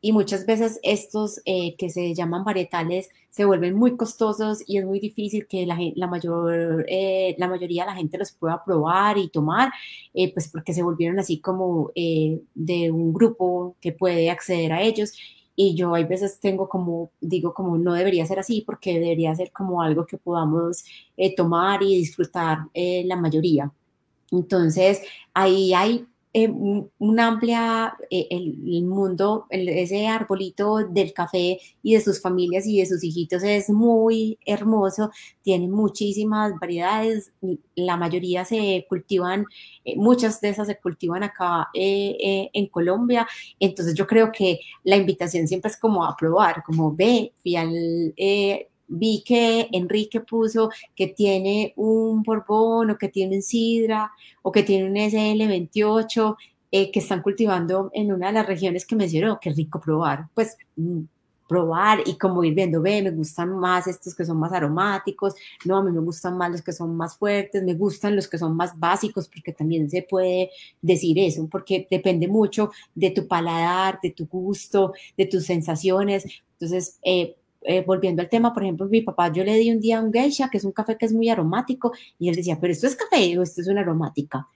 y 0.00 0.12
muchas 0.12 0.46
veces 0.46 0.78
estos 0.82 1.40
eh, 1.44 1.76
que 1.76 1.90
se 1.90 2.14
llaman 2.14 2.44
varietales 2.44 3.08
se 3.30 3.44
vuelven 3.44 3.74
muy 3.74 3.96
costosos 3.96 4.62
y 4.66 4.78
es 4.78 4.84
muy 4.86 5.00
difícil 5.00 5.46
que 5.46 5.66
la, 5.66 5.78
la 5.96 6.06
mayor, 6.06 6.84
eh, 6.88 7.34
la 7.38 7.48
mayoría 7.48 7.84
de 7.84 7.90
la 7.90 7.96
gente 7.96 8.18
los 8.18 8.32
pueda 8.32 8.64
probar 8.64 9.18
y 9.18 9.28
tomar, 9.28 9.70
eh, 10.14 10.32
pues 10.32 10.48
porque 10.48 10.72
se 10.72 10.82
volvieron 10.82 11.18
así 11.18 11.40
como 11.40 11.90
de 11.94 12.90
un 12.90 13.12
grupo 13.12 13.76
que 13.80 13.92
puede 13.92 14.30
acceder 14.30 14.72
a 14.72 14.82
ellos. 14.82 15.12
Y 15.56 15.74
yo 15.74 15.94
hay 15.94 16.04
veces 16.04 16.38
tengo 16.40 16.68
como, 16.68 17.10
digo, 17.20 17.52
como 17.52 17.76
no 17.78 17.92
debería 17.94 18.26
ser 18.26 18.38
así 18.38 18.62
porque 18.64 18.94
debería 19.00 19.34
ser 19.34 19.50
como 19.52 19.82
algo 19.82 20.06
que 20.06 20.18
podamos 20.18 20.84
tomar 21.36 21.82
y 21.82 21.96
disfrutar 21.96 22.58
la 22.74 23.16
mayoría. 23.16 23.72
Entonces, 24.30 25.02
ahí 25.34 25.74
hay 25.74 26.06
eh, 26.34 26.48
una 26.98 27.26
amplia, 27.26 27.96
eh, 28.10 28.26
el, 28.30 28.84
mundo, 28.84 29.46
ese 29.48 30.06
arbolito 30.06 30.78
del 30.86 31.14
café 31.14 31.58
y 31.82 31.94
de 31.94 32.00
sus 32.02 32.20
familias 32.20 32.66
y 32.66 32.78
de 32.78 32.86
sus 32.86 33.02
hijitos 33.02 33.42
es 33.42 33.70
muy 33.70 34.38
hermoso, 34.44 35.10
tiene 35.42 35.68
muchísimas 35.68 36.52
variedades, 36.60 37.32
la 37.74 37.96
mayoría 37.96 38.44
se 38.44 38.84
cultivan, 38.88 39.46
eh, 39.84 39.96
muchas 39.96 40.40
de 40.42 40.50
esas 40.50 40.66
se 40.66 40.78
cultivan 40.78 41.22
acá 41.22 41.68
en 41.72 42.66
Colombia, 42.68 43.26
entonces 43.58 43.94
yo 43.94 44.06
creo 44.06 44.30
que 44.30 44.60
la 44.84 44.96
invitación 44.96 45.48
siempre 45.48 45.70
es 45.70 45.78
como 45.78 46.04
a 46.04 46.14
probar, 46.14 46.62
como 46.62 46.94
ve, 46.94 47.32
fui 47.42 47.56
vi 48.88 49.22
que 49.24 49.68
Enrique 49.72 50.20
puso 50.20 50.70
que 50.96 51.08
tiene 51.08 51.72
un 51.76 52.22
Borbón 52.22 52.90
o 52.90 52.98
que 52.98 53.08
tiene 53.08 53.36
un 53.36 53.42
Sidra 53.42 54.10
o 54.42 54.50
que 54.50 54.62
tiene 54.62 54.88
un 54.88 54.96
SL28 54.96 56.36
eh, 56.70 56.90
que 56.90 56.98
están 56.98 57.22
cultivando 57.22 57.90
en 57.94 58.12
una 58.12 58.28
de 58.28 58.34
las 58.34 58.46
regiones 58.46 58.84
que 58.86 58.96
mencionó, 58.96 59.38
qué 59.40 59.50
rico 59.50 59.80
probar, 59.80 60.28
pues 60.34 60.56
mm, 60.76 61.00
probar 61.48 62.00
y 62.04 62.18
como 62.18 62.44
ir 62.44 62.54
viendo, 62.54 62.82
ve, 62.82 63.02
me 63.02 63.10
gustan 63.10 63.58
más 63.58 63.86
estos 63.86 64.14
que 64.14 64.24
son 64.24 64.38
más 64.38 64.52
aromáticos, 64.52 65.34
no, 65.64 65.78
a 65.78 65.82
mí 65.82 65.90
me 65.90 66.00
gustan 66.00 66.36
más 66.36 66.52
los 66.52 66.62
que 66.62 66.72
son 66.72 66.94
más 66.94 67.16
fuertes, 67.16 67.62
me 67.64 67.74
gustan 67.74 68.14
los 68.14 68.28
que 68.28 68.36
son 68.36 68.54
más 68.54 68.78
básicos, 68.78 69.28
porque 69.28 69.52
también 69.52 69.88
se 69.88 70.02
puede 70.02 70.50
decir 70.82 71.18
eso, 71.18 71.48
porque 71.50 71.88
depende 71.90 72.28
mucho 72.28 72.70
de 72.94 73.10
tu 73.10 73.26
paladar, 73.26 73.98
de 74.02 74.10
tu 74.10 74.26
gusto, 74.26 74.92
de 75.16 75.24
tus 75.24 75.46
sensaciones. 75.46 76.26
Entonces, 76.52 76.98
eh, 77.02 77.37
eh, 77.62 77.82
volviendo 77.86 78.22
al 78.22 78.28
tema, 78.28 78.52
por 78.52 78.62
ejemplo, 78.62 78.86
mi 78.86 79.02
papá, 79.02 79.32
yo 79.32 79.44
le 79.44 79.54
di 79.54 79.70
un 79.70 79.80
día 79.80 80.00
un 80.00 80.12
geisha, 80.12 80.48
que 80.48 80.58
es 80.58 80.64
un 80.64 80.72
café 80.72 80.96
que 80.96 81.06
es 81.06 81.12
muy 81.12 81.28
aromático, 81.28 81.92
y 82.18 82.28
él 82.28 82.36
decía, 82.36 82.58
pero 82.60 82.72
esto 82.72 82.86
es 82.86 82.96
café 82.96 83.38
o 83.38 83.42
esto 83.42 83.60
es 83.60 83.68
una 83.68 83.80
aromática. 83.80 84.46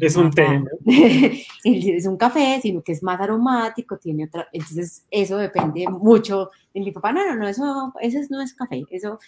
Es 0.00 0.16
un 0.16 0.30
té. 0.30 0.46
es 1.64 2.06
un 2.06 2.16
café, 2.16 2.60
sino 2.62 2.82
que 2.82 2.92
es 2.92 3.02
más 3.02 3.20
aromático, 3.20 3.98
tiene 3.98 4.24
otra, 4.24 4.48
entonces 4.52 5.04
eso 5.10 5.36
depende 5.36 5.86
mucho 5.88 6.50
de 6.72 6.80
mi 6.80 6.92
papá, 6.92 7.12
no, 7.12 7.26
no, 7.26 7.36
no, 7.36 7.48
eso, 7.48 7.92
ese 8.00 8.26
no 8.30 8.40
es 8.40 8.54
café, 8.54 8.84
eso, 8.90 9.18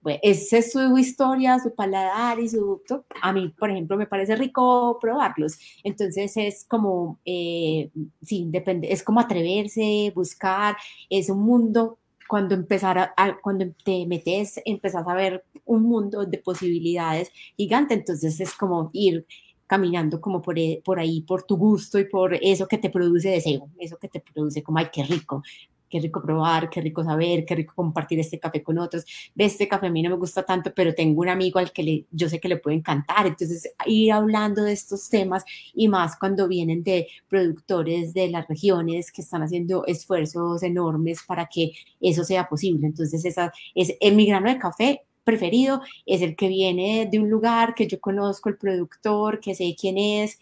pues, 0.00 0.20
esa 0.22 0.58
es 0.58 0.72
su 0.72 0.96
historia, 0.98 1.58
su 1.58 1.74
paladar 1.74 2.38
y 2.38 2.48
su, 2.48 2.80
a 3.22 3.32
mí, 3.32 3.52
por 3.58 3.70
ejemplo, 3.70 3.96
me 3.96 4.06
parece 4.06 4.36
rico 4.36 4.98
probarlos, 5.00 5.58
entonces 5.82 6.36
es 6.36 6.64
como, 6.64 7.18
eh, 7.24 7.90
sí, 8.22 8.46
depende, 8.48 8.92
es 8.92 9.02
como 9.02 9.20
atreverse, 9.20 10.12
buscar, 10.14 10.76
es 11.10 11.28
un 11.28 11.40
mundo 11.40 11.98
cuando 12.28 12.54
empezar 12.54 12.98
a, 13.16 13.38
cuando 13.42 13.66
te 13.84 14.06
metes, 14.06 14.60
empezás 14.64 15.06
a 15.08 15.14
ver 15.14 15.44
un 15.64 15.82
mundo 15.82 16.24
de 16.26 16.38
posibilidades 16.38 17.32
gigante, 17.56 17.94
entonces 17.94 18.38
es 18.40 18.52
como 18.54 18.90
ir 18.92 19.26
caminando 19.66 20.20
como 20.20 20.40
por, 20.40 20.58
e, 20.58 20.82
por 20.84 20.98
ahí, 20.98 21.22
por 21.22 21.42
tu 21.42 21.56
gusto 21.56 21.98
y 21.98 22.04
por 22.04 22.34
eso 22.34 22.66
que 22.66 22.78
te 22.78 22.90
produce 22.90 23.30
deseo, 23.30 23.68
eso 23.78 23.98
que 23.98 24.08
te 24.08 24.20
produce 24.20 24.62
como, 24.62 24.78
ay, 24.78 24.88
qué 24.92 25.04
rico, 25.04 25.42
qué 25.88 26.00
rico 26.00 26.22
probar, 26.22 26.70
qué 26.70 26.80
rico 26.80 27.02
saber, 27.04 27.44
qué 27.44 27.54
rico 27.54 27.74
compartir 27.74 28.18
este 28.20 28.38
café 28.38 28.62
con 28.62 28.78
otros. 28.78 29.04
Ve, 29.34 29.44
este 29.44 29.68
café 29.68 29.86
a 29.86 29.90
mí 29.90 30.02
no 30.02 30.10
me 30.10 30.16
gusta 30.16 30.44
tanto, 30.44 30.72
pero 30.74 30.94
tengo 30.94 31.20
un 31.20 31.28
amigo 31.28 31.58
al 31.58 31.72
que 31.72 31.82
le, 31.82 32.04
yo 32.10 32.28
sé 32.28 32.40
que 32.40 32.48
le 32.48 32.56
puede 32.58 32.76
encantar. 32.76 33.26
Entonces, 33.26 33.72
ir 33.86 34.12
hablando 34.12 34.64
de 34.64 34.72
estos 34.72 35.08
temas 35.08 35.44
y 35.74 35.88
más 35.88 36.18
cuando 36.18 36.48
vienen 36.48 36.82
de 36.82 37.08
productores 37.28 38.14
de 38.14 38.28
las 38.28 38.46
regiones 38.48 39.12
que 39.12 39.22
están 39.22 39.42
haciendo 39.42 39.84
esfuerzos 39.86 40.62
enormes 40.62 41.20
para 41.26 41.46
que 41.46 41.72
eso 42.00 42.24
sea 42.24 42.48
posible. 42.48 42.86
Entonces, 42.86 43.24
esa 43.24 43.52
es 43.74 44.14
mi 44.14 44.26
grano 44.26 44.48
de 44.48 44.58
café 44.58 45.02
preferido 45.28 45.82
es 46.06 46.22
el 46.22 46.36
que 46.36 46.48
viene 46.48 47.06
de 47.10 47.18
un 47.18 47.28
lugar 47.28 47.74
que 47.74 47.86
yo 47.86 48.00
conozco 48.00 48.48
el 48.48 48.56
productor, 48.56 49.40
que 49.40 49.54
sé 49.54 49.76
quién 49.78 49.98
es, 49.98 50.38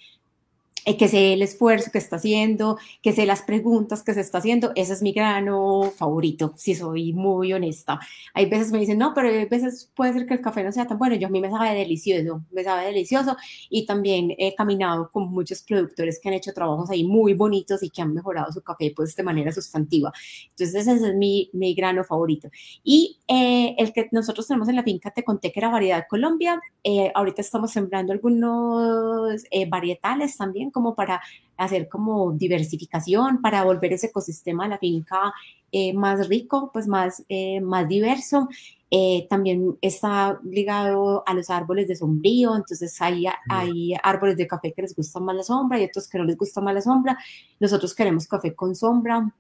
que 0.94 1.08
sé 1.08 1.32
el 1.32 1.42
esfuerzo 1.42 1.90
que 1.90 1.98
está 1.98 2.14
haciendo, 2.14 2.78
que 3.02 3.12
sé 3.12 3.26
las 3.26 3.42
preguntas 3.42 4.04
que 4.04 4.14
se 4.14 4.20
está 4.20 4.38
haciendo, 4.38 4.70
ese 4.76 4.92
es 4.92 5.02
mi 5.02 5.12
grano 5.12 5.90
favorito, 5.96 6.52
si 6.56 6.76
soy 6.76 7.12
muy 7.12 7.52
honesta. 7.52 7.98
Hay 8.34 8.46
veces 8.48 8.70
me 8.70 8.78
dicen, 8.78 8.98
no, 8.98 9.12
pero 9.12 9.28
hay 9.28 9.46
veces 9.46 9.90
puede 9.96 10.12
ser 10.12 10.26
que 10.26 10.34
el 10.34 10.40
café 10.40 10.62
no 10.62 10.70
sea 10.70 10.86
tan 10.86 10.96
bueno, 10.96 11.16
yo 11.16 11.26
a 11.26 11.30
mí 11.30 11.40
me 11.40 11.50
sabe 11.50 11.74
delicioso, 11.74 12.44
me 12.52 12.62
sabe 12.62 12.86
delicioso 12.86 13.36
y 13.68 13.84
también 13.84 14.32
he 14.38 14.54
caminado 14.54 15.10
con 15.10 15.28
muchos 15.28 15.64
productores 15.64 16.20
que 16.22 16.28
han 16.28 16.34
hecho 16.36 16.52
trabajos 16.52 16.88
ahí 16.88 17.02
muy 17.02 17.34
bonitos 17.34 17.82
y 17.82 17.90
que 17.90 18.02
han 18.02 18.14
mejorado 18.14 18.52
su 18.52 18.62
café 18.62 18.92
pues 18.94 19.16
de 19.16 19.24
manera 19.24 19.50
sustantiva. 19.50 20.12
Entonces 20.50 20.86
ese 20.86 21.08
es 21.08 21.14
mi, 21.16 21.50
mi 21.52 21.74
grano 21.74 22.04
favorito. 22.04 22.48
Y 22.84 23.18
eh, 23.26 23.74
el 23.76 23.92
que 23.92 24.08
nosotros 24.12 24.46
tenemos 24.46 24.68
en 24.68 24.76
la 24.76 24.84
finca, 24.84 25.10
te 25.10 25.24
conté 25.24 25.50
que 25.50 25.58
era 25.58 25.68
variedad 25.68 26.04
Colombia, 26.08 26.60
eh, 26.84 27.10
ahorita 27.12 27.40
estamos 27.42 27.72
sembrando 27.72 28.12
algunos 28.12 29.42
varietales 29.68 30.36
también 30.36 30.70
como 30.76 30.94
para 30.94 31.22
hacer 31.56 31.88
como 31.88 32.32
diversificación, 32.32 33.40
para 33.40 33.64
volver 33.64 33.94
ese 33.94 34.08
ecosistema 34.08 34.64
de 34.64 34.68
la 34.68 34.78
finca 34.78 35.32
eh, 35.72 35.94
más 35.94 36.28
rico, 36.28 36.68
pues 36.70 36.86
más, 36.86 37.24
eh, 37.30 37.62
más 37.62 37.88
diverso. 37.88 38.46
Eh, 38.90 39.26
también 39.30 39.78
está 39.80 40.38
ligado 40.44 41.22
a 41.26 41.32
los 41.32 41.48
árboles 41.48 41.88
de 41.88 41.96
sombrío, 41.96 42.54
entonces 42.54 43.00
hay, 43.00 43.24
hay 43.48 43.94
árboles 44.02 44.36
de 44.36 44.46
café 44.46 44.74
que 44.74 44.82
les 44.82 44.94
gusta 44.94 45.18
más 45.18 45.34
la 45.34 45.42
sombra 45.42 45.80
y 45.80 45.84
otros 45.84 46.08
que 46.08 46.18
no 46.18 46.24
les 46.24 46.36
gusta 46.36 46.60
más 46.60 46.74
la 46.74 46.82
sombra. 46.82 47.18
Nosotros 47.58 47.94
queremos 47.94 48.26
café 48.26 48.54
con 48.54 48.74
sombra 48.74 49.32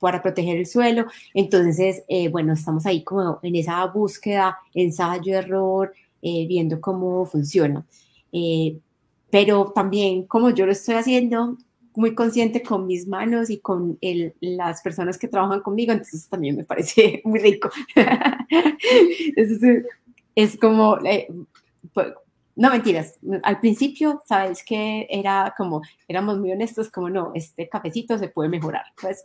para 0.00 0.20
proteger 0.20 0.56
el 0.56 0.66
suelo. 0.66 1.06
Entonces, 1.32 2.02
bueno, 2.32 2.54
estamos 2.54 2.84
ahí 2.86 3.04
como 3.04 3.38
en 3.42 3.54
esa 3.54 3.84
búsqueda, 3.86 4.58
ensayo, 4.74 5.38
error, 5.38 5.94
viendo 6.20 6.80
cómo 6.80 7.24
funciona 7.24 7.86
pero 9.30 9.72
también 9.74 10.26
como 10.26 10.50
yo 10.50 10.66
lo 10.66 10.72
estoy 10.72 10.96
haciendo 10.96 11.56
muy 11.96 12.14
consciente 12.14 12.62
con 12.62 12.86
mis 12.86 13.08
manos 13.08 13.50
y 13.50 13.58
con 13.58 13.98
el, 14.00 14.34
las 14.40 14.82
personas 14.82 15.18
que 15.18 15.28
trabajan 15.28 15.62
conmigo, 15.62 15.92
entonces 15.92 16.28
también 16.28 16.56
me 16.56 16.64
parece 16.64 17.22
muy 17.24 17.40
rico. 17.40 17.70
es, 19.36 19.60
es, 20.34 20.58
como, 20.58 20.98
eh, 21.04 21.26
no 22.54 22.70
mentiras, 22.70 23.18
al 23.42 23.60
principio, 23.60 24.22
sabes 24.26 24.62
que 24.62 25.06
era 25.10 25.54
como, 25.56 25.80
éramos 26.06 26.38
muy 26.38 26.52
honestos, 26.52 26.90
como 26.90 27.08
no, 27.08 27.32
este 27.34 27.68
cafecito 27.68 28.18
se 28.18 28.28
puede 28.28 28.50
mejorar, 28.50 28.84
pues, 29.00 29.24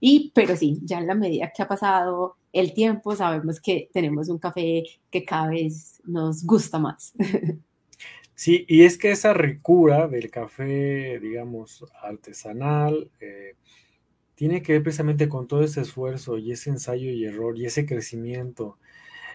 y, 0.00 0.30
pero 0.34 0.56
sí, 0.56 0.78
ya 0.84 0.98
en 0.98 1.08
la 1.08 1.14
medida 1.14 1.52
que 1.54 1.62
ha 1.62 1.68
pasado 1.68 2.36
el 2.52 2.74
tiempo, 2.74 3.16
sabemos 3.16 3.60
que 3.60 3.90
tenemos 3.92 4.28
un 4.28 4.38
café 4.38 4.84
que 5.10 5.24
cada 5.24 5.48
vez 5.48 6.00
nos 6.04 6.44
gusta 6.44 6.78
más. 6.78 7.12
Sí, 8.42 8.64
y 8.68 8.82
es 8.82 8.98
que 8.98 9.12
esa 9.12 9.32
ricura 9.34 10.08
del 10.08 10.28
café, 10.28 11.20
digamos, 11.20 11.84
artesanal, 12.02 13.08
eh, 13.20 13.54
tiene 14.34 14.62
que 14.62 14.72
ver 14.72 14.82
precisamente 14.82 15.28
con 15.28 15.46
todo 15.46 15.62
ese 15.62 15.82
esfuerzo 15.82 16.38
y 16.38 16.50
ese 16.50 16.70
ensayo 16.70 17.08
y 17.08 17.24
error 17.24 17.56
y 17.56 17.66
ese 17.66 17.86
crecimiento 17.86 18.78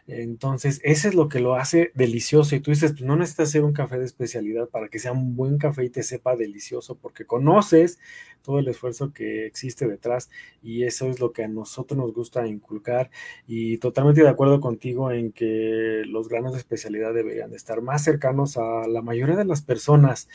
entonces, 0.07 0.79
eso 0.83 1.09
es 1.09 1.15
lo 1.15 1.27
que 1.27 1.41
lo 1.41 1.55
hace 1.55 1.91
delicioso. 1.93 2.55
Y 2.55 2.61
tú 2.61 2.71
dices, 2.71 2.93
pues 2.93 3.03
no 3.03 3.17
necesitas 3.17 3.49
hacer 3.49 3.63
un 3.63 3.73
café 3.73 3.99
de 3.99 4.05
especialidad 4.05 4.69
para 4.69 4.87
que 4.87 4.99
sea 4.99 5.11
un 5.11 5.35
buen 5.35 5.57
café 5.57 5.83
y 5.83 5.89
te 5.89 6.01
sepa 6.01 6.37
delicioso, 6.37 6.95
porque 6.97 7.25
conoces 7.25 7.99
todo 8.41 8.59
el 8.59 8.69
esfuerzo 8.69 9.11
que 9.11 9.45
existe 9.45 9.85
detrás 9.87 10.29
y 10.63 10.83
eso 10.85 11.09
es 11.09 11.19
lo 11.19 11.33
que 11.33 11.43
a 11.43 11.49
nosotros 11.49 11.97
nos 11.97 12.13
gusta 12.13 12.47
inculcar. 12.47 13.11
Y 13.47 13.79
totalmente 13.79 14.23
de 14.23 14.29
acuerdo 14.29 14.61
contigo 14.61 15.11
en 15.11 15.33
que 15.33 16.03
los 16.07 16.29
granos 16.29 16.53
de 16.53 16.59
especialidad 16.59 17.13
deberían 17.13 17.51
de 17.51 17.57
estar 17.57 17.81
más 17.81 18.05
cercanos 18.05 18.55
a 18.55 18.87
la 18.87 19.01
mayoría 19.01 19.35
de 19.35 19.43
las 19.43 19.61
personas, 19.61 20.29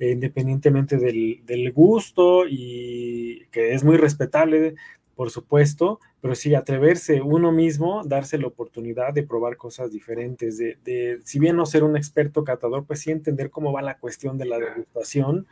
independientemente 0.00 0.96
del, 0.96 1.42
del 1.44 1.70
gusto 1.72 2.44
y 2.48 3.46
que 3.50 3.74
es 3.74 3.84
muy 3.84 3.98
respetable 3.98 4.76
por 5.18 5.30
supuesto, 5.30 5.98
pero 6.20 6.36
sí 6.36 6.54
atreverse 6.54 7.22
uno 7.22 7.50
mismo, 7.50 8.04
darse 8.04 8.38
la 8.38 8.46
oportunidad 8.46 9.12
de 9.12 9.24
probar 9.24 9.56
cosas 9.56 9.90
diferentes, 9.90 10.58
de, 10.58 11.18
si 11.24 11.40
bien 11.40 11.56
no 11.56 11.66
ser 11.66 11.82
un 11.82 11.96
experto 11.96 12.44
catador, 12.44 12.84
pues 12.86 13.00
sí 13.00 13.10
entender 13.10 13.50
cómo 13.50 13.72
va 13.72 13.82
la 13.82 13.98
cuestión 13.98 14.38
de 14.38 14.44
la 14.44 14.60
degustación 14.60 15.48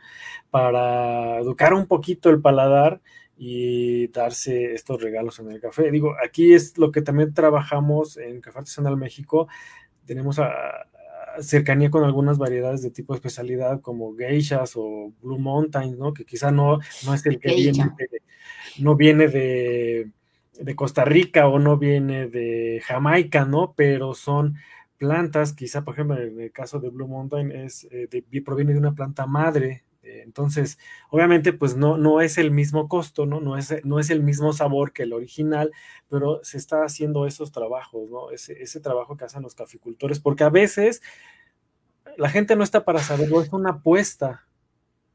para 0.51 1.39
educar 1.39 1.73
un 1.73 1.85
poquito 1.85 2.29
el 2.29 2.39
paladar 2.39 3.01
y 3.37 4.07
darse 4.07 4.73
estos 4.73 5.01
regalos 5.01 5.37
en 5.39 5.51
el 5.51 5.59
café. 5.59 5.91
Digo, 5.91 6.15
aquí 6.23 6.53
es 6.53 6.77
lo 6.77 6.93
que 6.93 7.01
también 7.01 7.33
trabajamos 7.33 8.15
en 8.15 8.39
Café 8.39 8.59
Artesanal 8.59 8.95
México. 8.95 9.49
Tenemos 10.05 10.39
a, 10.39 10.87
cercanía 11.41 11.89
con 11.89 12.03
algunas 12.03 12.37
variedades 12.37 12.81
de 12.81 12.91
tipo 12.91 13.13
de 13.13 13.17
especialidad 13.17 13.81
como 13.81 14.15
geishas 14.15 14.73
o 14.75 15.13
Blue 15.21 15.39
Mountain, 15.39 15.97
¿no? 15.97 16.13
Que 16.13 16.25
quizá 16.25 16.51
no, 16.51 16.79
no 17.05 17.13
es 17.13 17.25
el 17.25 17.39
que 17.39 17.55
viene 17.55 17.91
de, 17.97 18.21
no 18.79 18.95
viene 18.95 19.27
de, 19.27 20.11
Costa 20.75 21.05
Rica 21.05 21.47
o 21.47 21.59
no 21.59 21.77
viene 21.77 22.27
de 22.27 22.81
Jamaica, 22.85 23.45
¿no? 23.45 23.73
Pero 23.75 24.13
son 24.13 24.55
plantas, 24.97 25.53
quizá 25.53 25.83
por 25.83 25.93
ejemplo 25.93 26.21
en 26.21 26.39
el 26.39 26.51
caso 26.51 26.79
de 26.79 26.89
Blue 26.89 27.07
Mountain 27.07 27.51
es 27.51 27.87
eh, 27.91 28.09
proviene 28.43 28.73
de 28.73 28.79
una 28.79 28.95
planta 28.95 29.27
madre 29.27 29.83
entonces, 30.23 30.77
obviamente, 31.09 31.53
pues 31.53 31.75
no, 31.75 31.97
no 31.97 32.21
es 32.21 32.37
el 32.37 32.51
mismo 32.51 32.87
costo, 32.87 33.25
¿no? 33.25 33.39
No 33.39 33.57
es, 33.57 33.73
no 33.85 33.99
es 33.99 34.09
el 34.09 34.23
mismo 34.23 34.53
sabor 34.53 34.93
que 34.93 35.03
el 35.03 35.13
original, 35.13 35.71
pero 36.09 36.39
se 36.43 36.57
está 36.57 36.83
haciendo 36.83 37.25
esos 37.25 37.51
trabajos, 37.51 38.09
¿no? 38.09 38.31
Ese, 38.31 38.61
ese 38.61 38.79
trabajo 38.79 39.17
que 39.17 39.25
hacen 39.25 39.43
los 39.43 39.55
caficultores, 39.55 40.19
porque 40.19 40.43
a 40.43 40.49
veces 40.49 41.01
la 42.17 42.29
gente 42.29 42.55
no 42.55 42.63
está 42.63 42.83
para 42.83 42.99
saberlo, 42.99 43.41
es 43.41 43.53
una 43.53 43.71
apuesta, 43.71 44.46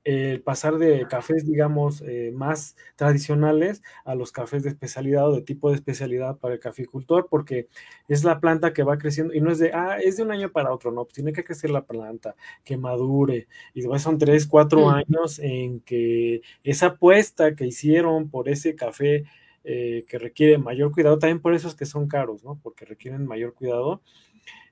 el 0.05 0.43
pasar 0.43 0.79
de 0.79 1.07
cafés, 1.09 1.47
digamos, 1.47 2.03
eh, 2.03 2.33
más 2.35 2.77
tradicionales 2.97 3.83
a 4.05 4.15
los 4.15 4.33
cafés 4.33 4.65
de 4.65 4.71
especialidad 4.71 5.29
o 5.29 5.37
de 5.37 5.43
tipo 5.43 5.71
de 5.71 5.77
especialidad 5.77 6.39
para 6.39 6.55
el 6.55 6.61
caficultor, 6.61 7.29
porque 7.31 7.69
es 8.09 8.25
la 8.25 8.41
planta 8.41 8.73
que 8.73 8.83
va 8.83 8.99
creciendo 8.99 9.33
y 9.33 9.41
no 9.41 9.53
es 9.53 9.59
de, 9.59 9.73
ah, 9.73 9.99
es 10.03 10.17
de 10.17 10.25
un 10.25 10.33
año 10.33 10.51
para 10.51 10.73
otro, 10.73 10.91
no, 10.91 11.05
pues 11.05 11.15
tiene 11.15 11.33
que 11.33 11.45
crecer 11.45 11.71
la 11.71 11.87
planta, 11.87 12.35
que 12.65 12.77
madure, 12.77 13.47
y 13.75 13.81
después 13.81 14.03
son 14.03 14.19
tres, 14.19 14.47
cuatro 14.47 14.87
mm. 14.87 14.95
años 14.95 15.39
en 15.39 15.81
que 15.81 16.43
esa 16.65 16.87
apuesta 16.87 17.55
que 17.55 17.67
hicieron 17.67 18.29
por 18.29 18.49
ese 18.49 18.75
café 18.75 19.25
eh, 19.65 20.05
que 20.09 20.19
requiere 20.19 20.59
mayor 20.59 20.91
cuidado, 20.91 21.21
también 21.21 21.41
por 21.41 21.55
eso 21.55 21.69
es 21.69 21.77
que 21.77 21.87
son 21.87 22.09
caros, 22.09 22.43
¿no? 22.43 22.59
Porque 22.61 22.85
requieren 22.85 23.27
mayor 23.27 23.55
cuidado. 23.55 24.03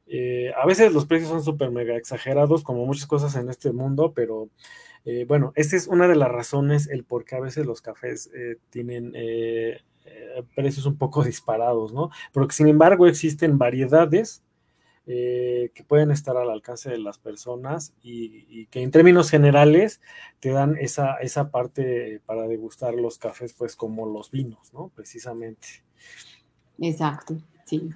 Eh, 0.08 0.52
a 0.60 0.66
veces 0.66 0.92
los 0.92 1.06
precios 1.06 1.30
son 1.30 1.44
súper 1.44 1.70
mega 1.70 1.96
exagerados, 1.96 2.64
como 2.64 2.84
muchas 2.84 3.06
cosas 3.06 3.36
en 3.36 3.48
este 3.48 3.70
mundo, 3.70 4.12
pero 4.12 4.50
eh, 5.04 5.24
bueno, 5.26 5.52
esta 5.56 5.76
es 5.76 5.86
una 5.86 6.08
de 6.08 6.16
las 6.16 6.30
razones 6.30 6.88
el 6.88 7.04
por 7.04 7.24
qué 7.24 7.36
a 7.36 7.40
veces 7.40 7.66
los 7.66 7.80
cafés 7.80 8.30
eh, 8.34 8.56
tienen 8.70 9.12
eh, 9.14 9.80
precios 10.54 10.86
un 10.86 10.96
poco 10.96 11.24
disparados, 11.24 11.92
¿no? 11.92 12.10
Porque 12.32 12.54
sin 12.54 12.68
embargo 12.68 13.06
existen 13.06 13.58
variedades 13.58 14.42
que 15.06 15.84
pueden 15.88 16.12
estar 16.12 16.36
al 16.36 16.50
alcance 16.50 16.88
de 16.88 16.98
las 16.98 17.18
personas 17.18 17.94
y, 18.00 18.66
que 18.66 18.80
en 18.80 18.92
términos 18.92 19.28
generales 19.28 20.00
te 20.38 20.50
dan 20.50 20.76
esa, 20.78 21.16
esa 21.16 21.50
parte 21.50 22.20
para 22.26 22.46
degustar 22.46 22.94
los 22.94 23.18
cafés, 23.18 23.52
pues 23.52 23.74
como 23.74 24.06
los 24.06 24.30
vinos, 24.30 24.72
¿no? 24.72 24.92
Precisamente. 24.94 25.66
Exacto, 26.78 27.38
sí. 27.64 27.90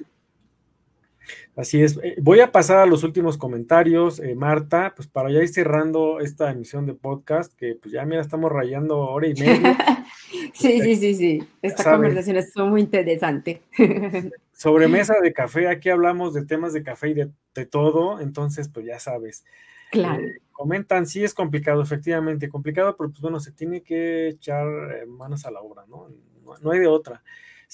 Así 1.56 1.82
es. 1.82 1.98
Eh, 2.02 2.16
voy 2.20 2.40
a 2.40 2.50
pasar 2.50 2.78
a 2.78 2.86
los 2.86 3.04
últimos 3.04 3.38
comentarios, 3.38 4.18
eh, 4.18 4.34
Marta, 4.34 4.92
pues 4.96 5.08
para 5.08 5.30
ya 5.30 5.40
ir 5.40 5.48
cerrando 5.48 6.20
esta 6.20 6.50
emisión 6.50 6.86
de 6.86 6.94
podcast, 6.94 7.52
que 7.54 7.76
pues 7.80 7.92
ya 7.92 8.04
mira, 8.04 8.20
estamos 8.20 8.50
rayando 8.50 8.98
hora 8.98 9.28
y 9.28 9.34
media. 9.40 10.04
sí, 10.52 10.80
sí, 10.80 10.96
sí, 10.96 11.14
sí. 11.14 11.42
Esta 11.62 11.92
conversación 11.92 12.36
estuvo 12.36 12.66
muy 12.66 12.80
interesante. 12.80 13.62
Sobre 14.52 14.88
mesa 14.88 15.14
de 15.20 15.32
café, 15.32 15.68
aquí 15.68 15.90
hablamos 15.90 16.34
de 16.34 16.44
temas 16.44 16.72
de 16.72 16.82
café 16.82 17.08
y 17.10 17.14
de, 17.14 17.66
todo, 17.66 18.20
entonces 18.20 18.68
pues 18.68 18.86
ya 18.86 18.98
sabes. 18.98 19.44
Claro. 19.90 20.24
Eh, 20.24 20.40
comentan, 20.52 21.06
sí 21.06 21.22
es 21.22 21.34
complicado, 21.34 21.82
efectivamente, 21.82 22.48
complicado, 22.48 22.96
pero 22.96 23.10
pues 23.10 23.20
bueno, 23.20 23.40
se 23.40 23.52
tiene 23.52 23.82
que 23.82 24.28
echar 24.28 24.66
manos 25.06 25.44
a 25.44 25.50
la 25.50 25.60
obra, 25.60 25.84
¿no? 25.88 26.08
No, 26.44 26.54
no 26.60 26.70
hay 26.70 26.78
de 26.80 26.86
otra. 26.86 27.22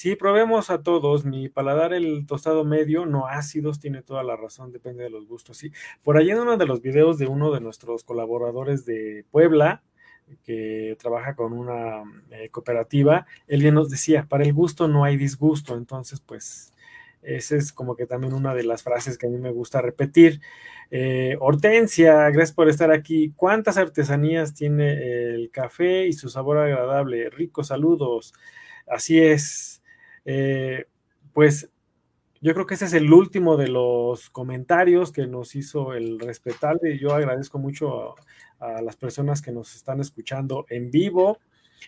Sí, 0.01 0.17
probemos 0.17 0.71
a 0.71 0.83
todos. 0.83 1.27
Mi 1.27 1.51
paladar, 1.51 1.93
el 1.93 2.25
tostado 2.27 2.65
medio, 2.65 3.05
no 3.05 3.27
ácidos, 3.27 3.81
tiene 3.81 4.01
toda 4.03 4.23
la 4.23 4.35
razón, 4.35 4.73
depende 4.73 5.05
de 5.05 5.11
los 5.11 5.27
gustos. 5.27 5.59
Sí, 5.59 5.73
por 6.03 6.17
ahí 6.17 6.31
en 6.31 6.39
uno 6.39 6.57
de 6.57 6.65
los 6.65 6.81
videos 6.81 7.19
de 7.19 7.27
uno 7.27 7.51
de 7.53 7.61
nuestros 7.61 8.03
colaboradores 8.03 8.87
de 8.87 9.27
Puebla, 9.31 9.83
que 10.43 10.97
trabaja 10.99 11.35
con 11.35 11.53
una 11.53 12.03
eh, 12.31 12.49
cooperativa, 12.49 13.27
él 13.47 13.61
bien 13.61 13.75
nos 13.75 13.91
decía, 13.91 14.25
para 14.27 14.45
el 14.45 14.55
gusto 14.55 14.89
no 14.89 15.05
hay 15.05 15.19
disgusto. 15.19 15.77
Entonces, 15.77 16.21
pues, 16.21 16.73
esa 17.21 17.57
es 17.57 17.71
como 17.71 17.95
que 17.95 18.07
también 18.07 18.33
una 18.33 18.55
de 18.55 18.65
las 18.65 18.83
frases 18.83 19.19
que 19.19 19.27
a 19.27 19.31
mí 19.31 19.37
me 19.37 19.51
gusta 19.51 19.83
repetir. 19.83 20.41
Eh, 20.91 21.37
Hortensia, 21.41 22.31
gracias 22.31 22.53
por 22.55 22.71
estar 22.71 22.91
aquí. 22.91 23.35
¿Cuántas 23.37 23.77
artesanías 23.77 24.55
tiene 24.55 25.35
el 25.35 25.51
café 25.51 26.07
y 26.07 26.15
su 26.15 26.31
sabor 26.31 26.57
agradable? 26.57 27.29
Ricos 27.29 27.67
saludos. 27.67 28.33
Así 28.87 29.21
es. 29.21 29.80
Eh, 30.25 30.87
pues 31.33 31.71
yo 32.41 32.55
creo 32.55 32.67
que 32.67 32.75
ese 32.75 32.87
es 32.87 32.95
el 32.95 33.13
último 33.13 33.57
de 33.57 33.69
los 33.69 34.31
comentarios 34.31 35.13
que 35.13 35.27
nos 35.27 35.55
hizo 35.55 35.93
el 35.93 36.19
respetable. 36.19 36.99
Yo 36.99 37.13
agradezco 37.13 37.59
mucho 37.59 38.15
a, 38.59 38.83
las 38.83 38.97
personas 38.97 39.43
que 39.43 39.53
nos 39.53 39.75
están 39.75 40.01
escuchando 40.01 40.67
en 40.69 40.91
vivo 40.91 41.39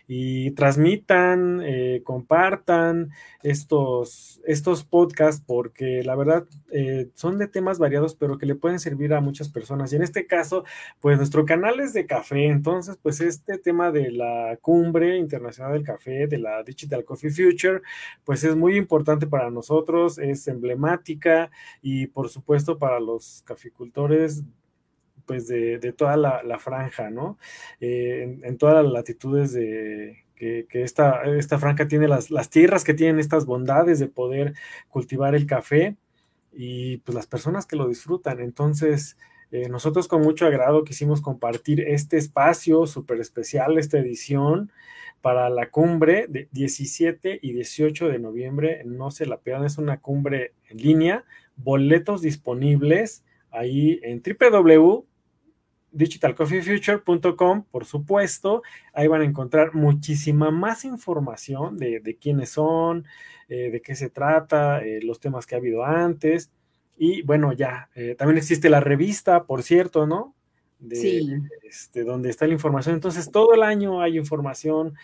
y 0.06 0.52
transmitan, 0.52 1.60
eh, 1.64 2.02
compartan 2.05 3.10
estos, 3.43 4.40
estos 4.47 4.85
podcasts 4.85 5.43
porque 5.47 6.02
la 6.02 6.14
verdad 6.16 6.47
eh, 6.70 7.09
son 7.14 7.39
de 7.39 7.48
temas 7.48 7.78
variados 7.78 8.14
pero 8.14 8.39
que 8.39 8.47
le 8.47 8.55
pueden 8.55 8.78
servir 8.78 9.14
a 9.14 9.20
muchas 9.20 9.48
personas. 9.48 9.93
Y 9.93 9.97
en 9.97 10.02
este 10.02 10.27
caso 10.27 10.64
pues 11.01 11.16
nuestro 11.19 11.44
canal 11.44 11.81
es 11.81 11.93
de 11.93 12.06
café. 12.06 12.47
Entonces 12.47 12.98
pues 13.02 13.20
este 13.20 13.59
tema 13.59 13.90
de 13.90 14.12
la 14.12 14.59
cumbre 14.60 15.16
internacional 15.19 15.73
del 15.73 15.85
café 15.85 16.27
de 16.27 16.39
la 16.39 16.62
Digital 16.62 17.05
Coffee 17.05 17.31
Future 17.31 17.82
pues 18.24 18.44
es 18.44 18.56
muy 18.56 18.77
importante 18.77 19.27
para 19.27 19.51
nosotros 19.51 20.19
es 20.19 20.48
emblemática 20.48 21.51
y 21.81 22.06
por 22.06 22.28
supuesto 22.28 22.78
para 22.78 23.01
los 23.01 23.43
caficultores 23.44 24.44
pues 25.27 25.49
de, 25.49 25.78
toda 25.97 26.16
la, 26.16 26.59
franja, 26.59 27.11
¿no? 27.11 27.39
Eh, 27.81 28.39
en, 28.43 28.59
todas 28.59 28.85
las 28.85 28.93
latitudes 28.93 29.53
de 29.53 30.24
que, 30.69 30.82
esta, 30.82 31.23
esta, 31.24 31.59
franja 31.59 31.86
tiene 31.86 32.09
las, 32.09 32.28
tierras 32.51 32.82
que 32.82 32.94
tienen 32.94 33.20
estas 33.20 33.47
bondades 33.47 34.01
de 34.01 34.09
poder 34.09 34.55
cultivar 34.89 35.35
el 35.35 35.47
café 35.47 35.97
y 36.53 36.99
pues 36.99 37.15
las 37.15 37.27
personas 37.27 37.65
que 37.66 37.77
lo 37.77 37.89
disfrutan. 37.89 38.40
Entonces, 38.40 39.16
eh, 39.53 39.69
nosotros 39.69 40.09
con 40.09 40.23
mucho 40.23 40.47
agrado 40.47 40.82
quisimos 40.82 41.20
compartir 41.20 41.81
este 41.81 42.16
espacio 42.16 42.86
súper 42.86 43.20
especial, 43.20 43.78
esta 43.78 43.99
edición 43.99 44.73
para 45.20 45.49
la 45.49 45.70
cumbre 45.70 46.27
de 46.28 46.49
17 46.51 47.39
y 47.40 47.53
18 47.53 48.09
de 48.09 48.19
noviembre. 48.19 48.82
No 48.85 49.12
se 49.12 49.27
la 49.27 49.39
pierdan, 49.39 49.66
es 49.66 49.78
una 49.78 50.01
cumbre 50.01 50.55
en 50.69 50.78
línea, 50.78 51.24
boletos 51.55 52.20
disponibles 52.20 53.24
ahí 53.53 54.01
en 54.03 54.23
www 54.23 55.07
digitalcoffeefuture.com, 55.93 57.64
por 57.70 57.85
supuesto. 57.85 58.62
Ahí 58.93 59.06
van 59.06 59.23
a 59.23 59.24
encontrar 59.24 59.74
muchísima 59.74 60.51
más 60.51 60.85
información 60.85 61.77
de, 61.77 62.19
quiénes 62.20 62.51
son, 62.51 63.06
eh, 63.48 63.70
de 63.70 63.81
qué 63.81 63.94
se 63.94 64.10
trata, 64.10 64.85
eh, 64.85 65.01
los 65.02 65.20
temas 65.20 65.47
que 65.47 65.55
ha 65.55 65.59
habido 65.59 65.85
antes. 65.85 66.51
Y 66.97 67.23
bueno, 67.23 67.52
ya, 67.52 67.90
eh, 67.94 68.14
también 68.16 68.39
existe 68.39 68.69
la 68.70 68.81
revista, 68.81 69.44
por 69.44 69.62
cierto, 69.62 70.06
¿no? 70.06 70.35
De, 70.78 70.97
sí. 70.97 71.32
Este, 71.62 72.02
donde 72.02 72.28
está 72.28 72.47
la 72.47 72.55
información. 72.55 72.94
Entonces, 72.94 73.31
todo 73.31 73.55
el 73.55 73.62
año 73.62 74.01
hay 74.01 74.19
información, 74.19 74.94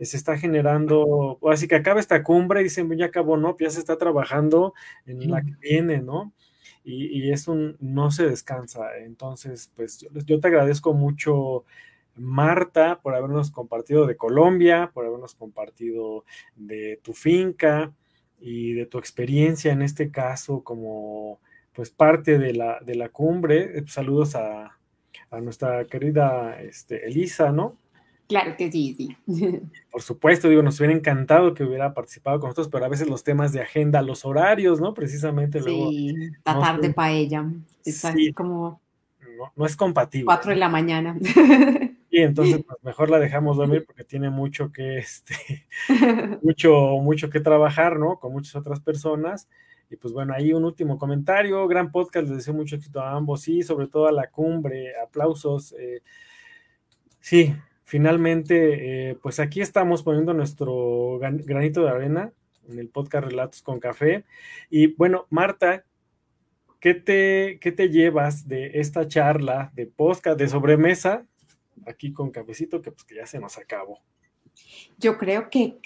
se 0.00 0.16
está 0.16 0.36
generando, 0.36 1.38
así 1.50 1.68
que 1.68 1.76
acaba 1.76 2.00
esta 2.00 2.22
cumbre, 2.22 2.62
dicen, 2.62 2.90
ya 2.96 3.06
acabó, 3.06 3.36
¿no? 3.36 3.56
Ya 3.58 3.70
se 3.70 3.78
está 3.78 3.96
trabajando 3.96 4.74
en 5.06 5.30
la 5.30 5.42
que 5.42 5.54
viene, 5.60 6.00
¿no? 6.00 6.32
Y, 6.90 7.30
es 7.30 7.48
un, 7.48 7.76
no 7.80 8.10
se 8.10 8.28
descansa. 8.28 8.96
Entonces, 8.98 9.70
pues 9.76 10.06
yo, 10.26 10.40
te 10.40 10.48
agradezco 10.48 10.94
mucho, 10.94 11.64
Marta, 12.16 13.00
por 13.02 13.14
habernos 13.14 13.50
compartido 13.50 14.06
de 14.06 14.16
Colombia, 14.16 14.90
por 14.94 15.04
habernos 15.06 15.34
compartido 15.34 16.24
de 16.56 16.98
tu 17.02 17.12
finca 17.12 17.92
y 18.40 18.72
de 18.72 18.86
tu 18.86 18.98
experiencia 18.98 19.72
en 19.72 19.82
este 19.82 20.10
caso 20.10 20.62
como 20.64 21.40
pues 21.74 21.90
parte 21.90 22.38
de 22.38 22.54
la, 22.54 22.80
de 22.80 22.94
la 22.94 23.10
cumbre. 23.10 23.86
Saludos 23.86 24.34
a, 24.34 24.78
a 25.30 25.40
nuestra 25.40 25.84
querida 25.84 26.60
este, 26.60 27.06
Elisa, 27.06 27.52
¿no? 27.52 27.76
Claro 28.28 28.56
que 28.58 28.70
sí, 28.70 28.94
sí. 28.94 29.16
Por 29.90 30.02
supuesto, 30.02 30.48
digo, 30.48 30.62
nos 30.62 30.78
hubiera 30.78 30.94
encantado 30.94 31.54
que 31.54 31.64
hubiera 31.64 31.94
participado 31.94 32.38
con 32.38 32.48
nosotros, 32.48 32.68
pero 32.70 32.84
a 32.84 32.88
veces 32.88 33.08
los 33.08 33.24
temas 33.24 33.52
de 33.52 33.62
agenda, 33.62 34.02
los 34.02 34.24
horarios, 34.26 34.80
¿no? 34.80 34.92
Precisamente 34.92 35.60
luego. 35.60 35.88
Sí, 35.88 36.14
la 36.44 36.60
tarde 36.60 36.92
para 36.92 37.12
ella. 37.12 37.46
Es 37.84 38.04
así 38.04 38.32
como. 38.32 38.82
No, 39.56 39.64
es 39.64 39.76
compatible. 39.76 40.26
Cuatro 40.26 40.50
de 40.50 40.56
la 40.56 40.68
mañana. 40.68 41.16
Y 42.10 42.18
Y 42.20 42.22
entonces 42.22 42.62
pues, 42.66 42.78
mejor 42.82 43.10
la 43.10 43.18
dejamos 43.18 43.56
dormir 43.56 43.84
porque 43.86 44.04
tiene 44.04 44.28
mucho 44.30 44.72
que, 44.72 44.98
este, 44.98 45.66
mucho, 46.42 46.72
mucho 47.00 47.30
que 47.30 47.40
trabajar, 47.40 47.98
¿no? 47.98 48.18
Con 48.18 48.32
muchas 48.32 48.56
otras 48.56 48.80
personas. 48.80 49.48
Y 49.90 49.96
pues 49.96 50.12
bueno, 50.12 50.34
ahí 50.34 50.52
un 50.52 50.64
último 50.64 50.98
comentario, 50.98 51.66
gran 51.66 51.90
podcast, 51.90 52.26
les 52.26 52.36
deseo 52.36 52.52
mucho 52.52 52.76
éxito 52.76 53.00
a 53.00 53.12
ambos, 53.12 53.40
sí, 53.40 53.62
sobre 53.62 53.86
todo 53.86 54.06
a 54.06 54.12
la 54.12 54.28
cumbre, 54.28 54.92
aplausos. 55.02 55.74
Eh, 55.78 56.02
sí, 57.20 57.54
finalmente, 57.88 59.10
eh, 59.10 59.14
pues 59.22 59.40
aquí 59.40 59.62
estamos 59.62 60.02
poniendo 60.02 60.34
nuestro 60.34 61.18
granito 61.18 61.82
de 61.82 61.88
arena 61.88 62.32
en 62.68 62.78
el 62.78 62.90
podcast 62.90 63.28
Relatos 63.28 63.62
con 63.62 63.80
Café. 63.80 64.26
Y 64.68 64.88
bueno, 64.88 65.26
Marta, 65.30 65.86
¿qué 66.80 66.92
te, 66.92 67.58
qué 67.62 67.72
te 67.72 67.88
llevas 67.88 68.46
de 68.46 68.72
esta 68.74 69.08
charla 69.08 69.72
de 69.74 69.86
podcast 69.86 70.38
de 70.38 70.48
sobremesa 70.48 71.24
aquí 71.86 72.12
con 72.12 72.30
cafecito 72.30 72.82
que, 72.82 72.92
pues, 72.92 73.04
que 73.04 73.14
ya 73.14 73.24
se 73.24 73.40
nos 73.40 73.56
acabó? 73.56 74.00
Yo 74.98 75.16
creo 75.16 75.48
que 75.48 75.78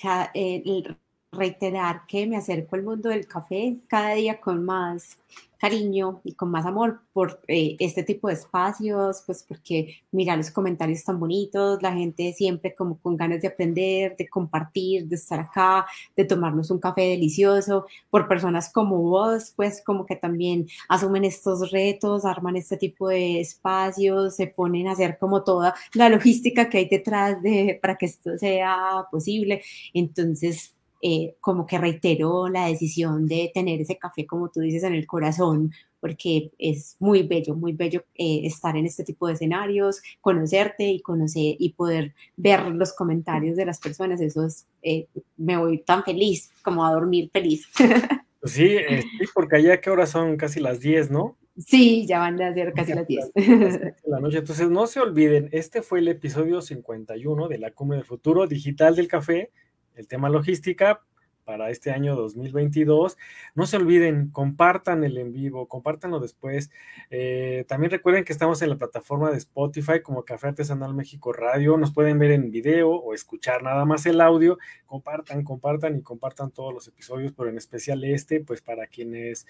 reiterar 1.32 2.02
que 2.06 2.26
me 2.26 2.36
acerco 2.36 2.76
al 2.76 2.82
mundo 2.82 3.08
del 3.08 3.26
café 3.26 3.78
cada 3.88 4.14
día 4.14 4.40
con 4.40 4.64
más 4.64 5.18
cariño 5.58 6.20
y 6.24 6.34
con 6.34 6.50
más 6.50 6.66
amor 6.66 7.02
por 7.12 7.40
eh, 7.46 7.76
este 7.78 8.02
tipo 8.02 8.26
de 8.26 8.34
espacios, 8.34 9.22
pues 9.24 9.44
porque 9.46 10.02
mira 10.10 10.36
los 10.36 10.50
comentarios 10.50 11.04
tan 11.04 11.20
bonitos, 11.20 11.80
la 11.82 11.92
gente 11.92 12.32
siempre 12.32 12.74
como 12.74 12.98
con 12.98 13.16
ganas 13.16 13.40
de 13.40 13.46
aprender, 13.48 14.16
de 14.16 14.28
compartir, 14.28 15.06
de 15.06 15.14
estar 15.14 15.38
acá, 15.38 15.86
de 16.16 16.24
tomarnos 16.24 16.70
un 16.72 16.80
café 16.80 17.02
delicioso, 17.02 17.86
por 18.10 18.26
personas 18.26 18.72
como 18.72 18.98
vos, 19.02 19.52
pues 19.54 19.82
como 19.86 20.04
que 20.04 20.16
también 20.16 20.66
asumen 20.88 21.24
estos 21.24 21.70
retos, 21.70 22.24
arman 22.24 22.56
este 22.56 22.76
tipo 22.76 23.08
de 23.08 23.40
espacios, 23.40 24.34
se 24.34 24.48
ponen 24.48 24.88
a 24.88 24.92
hacer 24.92 25.16
como 25.16 25.44
toda 25.44 25.74
la 25.94 26.08
logística 26.08 26.68
que 26.68 26.78
hay 26.78 26.88
detrás 26.88 27.40
de 27.40 27.78
para 27.80 27.96
que 27.96 28.06
esto 28.06 28.36
sea 28.36 29.06
posible. 29.12 29.62
Entonces, 29.94 30.74
eh, 31.04 31.34
como 31.40 31.66
que 31.66 31.78
reiteró 31.78 32.48
la 32.48 32.68
decisión 32.68 33.26
de 33.26 33.50
tener 33.52 33.80
ese 33.80 33.98
café, 33.98 34.24
como 34.24 34.50
tú 34.50 34.60
dices, 34.60 34.84
en 34.84 34.94
el 34.94 35.04
corazón, 35.04 35.72
porque 35.98 36.52
es 36.58 36.96
muy 37.00 37.24
bello, 37.24 37.56
muy 37.56 37.72
bello 37.72 38.04
eh, 38.14 38.42
estar 38.44 38.76
en 38.76 38.86
este 38.86 39.02
tipo 39.02 39.26
de 39.26 39.32
escenarios, 39.32 40.00
conocerte 40.20 40.84
y 40.84 41.02
conocer 41.02 41.56
y 41.58 41.72
poder 41.72 42.14
ver 42.36 42.66
los 42.68 42.92
comentarios 42.92 43.56
de 43.56 43.66
las 43.66 43.80
personas. 43.80 44.20
Eso 44.20 44.46
es, 44.46 44.68
eh, 44.82 45.08
me 45.36 45.56
voy 45.56 45.78
tan 45.78 46.04
feliz 46.04 46.52
como 46.62 46.86
a 46.86 46.92
dormir 46.92 47.30
feliz. 47.32 47.66
Pues 48.42 48.54
sí, 48.54 48.76
sí, 48.76 49.24
porque 49.32 49.54
allá 49.54 49.80
qué 49.80 49.88
hora 49.88 50.04
son 50.04 50.36
casi 50.36 50.58
las 50.58 50.80
10, 50.80 51.12
¿no? 51.12 51.36
Sí, 51.56 52.06
ya 52.08 52.18
van 52.18 52.42
a 52.42 52.52
ser 52.52 52.72
casi 52.72 52.92
las 52.92 53.06
10. 53.06 53.30
La 54.06 54.18
noche. 54.18 54.38
Entonces, 54.38 54.68
no 54.68 54.88
se 54.88 54.98
olviden, 54.98 55.48
este 55.52 55.80
fue 55.80 56.00
el 56.00 56.08
episodio 56.08 56.60
51 56.60 57.46
de 57.46 57.58
la 57.58 57.70
Cumbre 57.70 57.98
del 57.98 58.04
Futuro 58.04 58.48
Digital 58.48 58.96
del 58.96 59.06
Café 59.06 59.52
el 59.94 60.08
tema 60.08 60.28
logística 60.28 61.02
para 61.44 61.70
este 61.70 61.90
año 61.90 62.14
2022. 62.16 63.18
No 63.54 63.66
se 63.66 63.76
olviden, 63.76 64.30
compartan 64.30 65.04
el 65.04 65.18
en 65.18 65.32
vivo, 65.32 65.68
compártanlo 65.68 66.20
después. 66.20 66.70
Eh, 67.10 67.64
también 67.68 67.90
recuerden 67.90 68.24
que 68.24 68.32
estamos 68.32 68.62
en 68.62 68.70
la 68.70 68.78
plataforma 68.78 69.30
de 69.30 69.38
Spotify 69.38 70.00
como 70.02 70.24
Café 70.24 70.48
Artesanal 70.48 70.94
México 70.94 71.32
Radio. 71.32 71.76
Nos 71.76 71.92
pueden 71.92 72.18
ver 72.18 72.32
en 72.32 72.50
video 72.50 72.90
o 72.90 73.14
escuchar 73.14 73.62
nada 73.62 73.84
más 73.84 74.06
el 74.06 74.20
audio. 74.20 74.58
Compartan, 74.86 75.42
compartan 75.44 75.96
y 75.96 76.02
compartan 76.02 76.50
todos 76.50 76.72
los 76.72 76.88
episodios, 76.88 77.32
pero 77.32 77.48
en 77.48 77.58
especial 77.58 78.04
este, 78.04 78.40
pues 78.40 78.62
para 78.62 78.86
quienes 78.86 79.46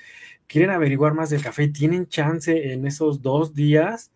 quieren 0.47 0.71
averiguar 0.71 1.15
más 1.15 1.31
del 1.31 1.43
café, 1.43 1.69
tienen 1.69 2.07
chance 2.07 2.73
en 2.73 2.87
esos 2.87 3.23
dos 3.23 3.55
días 3.55 4.13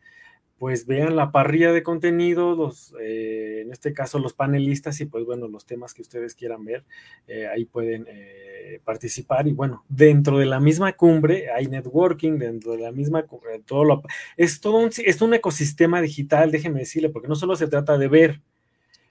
pues 0.58 0.86
vean 0.86 1.16
la 1.16 1.32
parrilla 1.32 1.72
de 1.72 1.82
contenido, 1.82 2.54
los, 2.54 2.94
eh, 3.00 3.60
en 3.62 3.72
este 3.72 3.92
caso 3.92 4.18
los 4.18 4.32
panelistas 4.32 5.00
y 5.00 5.06
pues 5.06 5.24
bueno, 5.24 5.48
los 5.48 5.66
temas 5.66 5.92
que 5.92 6.02
ustedes 6.02 6.34
quieran 6.34 6.64
ver, 6.64 6.84
eh, 7.26 7.46
ahí 7.46 7.66
pueden 7.66 8.06
eh, 8.08 8.80
participar. 8.84 9.46
Y 9.46 9.52
bueno, 9.52 9.84
dentro 9.88 10.38
de 10.38 10.46
la 10.46 10.60
misma 10.60 10.92
cumbre 10.94 11.50
hay 11.50 11.66
networking, 11.66 12.38
dentro 12.38 12.72
de 12.72 12.78
la 12.78 12.92
misma 12.92 13.24
cumbre, 13.24 13.60
todo 13.66 13.84
lo, 13.84 14.02
es 14.36 14.60
todo 14.60 14.78
un, 14.78 14.90
es 14.96 15.20
un 15.20 15.34
ecosistema 15.34 16.00
digital, 16.00 16.50
déjenme 16.50 16.80
decirle, 16.80 17.10
porque 17.10 17.28
no 17.28 17.34
solo 17.36 17.56
se 17.56 17.68
trata 17.68 17.98
de 17.98 18.08
ver, 18.08 18.40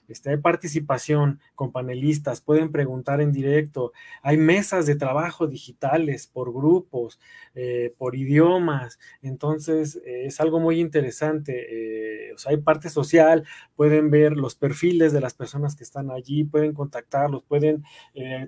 este, 0.07 0.31
hay 0.31 0.37
participación 0.37 1.39
con 1.55 1.71
panelistas, 1.71 2.41
pueden 2.41 2.71
preguntar 2.71 3.21
en 3.21 3.31
directo, 3.31 3.93
hay 4.21 4.37
mesas 4.37 4.85
de 4.85 4.95
trabajo 4.95 5.47
digitales 5.47 6.27
por 6.27 6.53
grupos, 6.53 7.19
eh, 7.53 7.93
por 7.97 8.15
idiomas, 8.15 8.99
entonces 9.21 9.95
eh, 10.05 10.25
es 10.25 10.39
algo 10.39 10.59
muy 10.59 10.79
interesante. 10.79 12.29
Eh, 12.29 12.35
hay 12.47 12.57
parte 12.57 12.89
social, 12.89 13.45
pueden 13.75 14.09
ver 14.09 14.33
los 14.33 14.55
perfiles 14.55 15.13
de 15.13 15.21
las 15.21 15.33
personas 15.33 15.75
que 15.75 15.83
están 15.83 16.11
allí, 16.11 16.43
pueden 16.43 16.73
contactarlos, 16.73 17.43
pueden, 17.43 17.83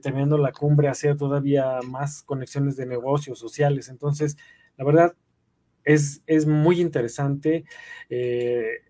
teniendo 0.01 0.37
la 0.37 0.51
cumbre, 0.51 0.89
hacer 0.89 1.15
todavía 1.17 1.79
más 1.87 2.21
conexiones 2.23 2.75
de 2.75 2.85
negocios 2.85 3.39
sociales. 3.39 3.89
Entonces, 3.89 4.37
la 4.77 4.83
verdad, 4.85 5.15
es, 5.85 6.21
es, 6.27 6.45
muy 6.45 6.81
interesante 6.81 7.63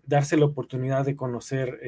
darse 0.04 0.36
la 0.36 0.46
oportunidad 0.46 1.04
de 1.04 1.16
conocer 1.16 1.78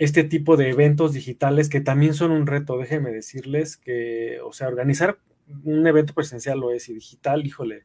este 0.00 0.24
tipo 0.24 0.56
de 0.56 0.70
eventos 0.70 1.12
digitales 1.12 1.68
que 1.68 1.82
también 1.82 2.14
son 2.14 2.30
un 2.30 2.46
reto, 2.46 2.78
déjenme 2.78 3.10
decirles 3.10 3.76
que, 3.76 4.40
o 4.42 4.50
sea, 4.50 4.66
organizar 4.66 5.18
un 5.62 5.86
evento 5.86 6.14
presencial 6.14 6.58
lo 6.58 6.70
es 6.70 6.88
y 6.88 6.94
digital, 6.94 7.46
híjole, 7.46 7.84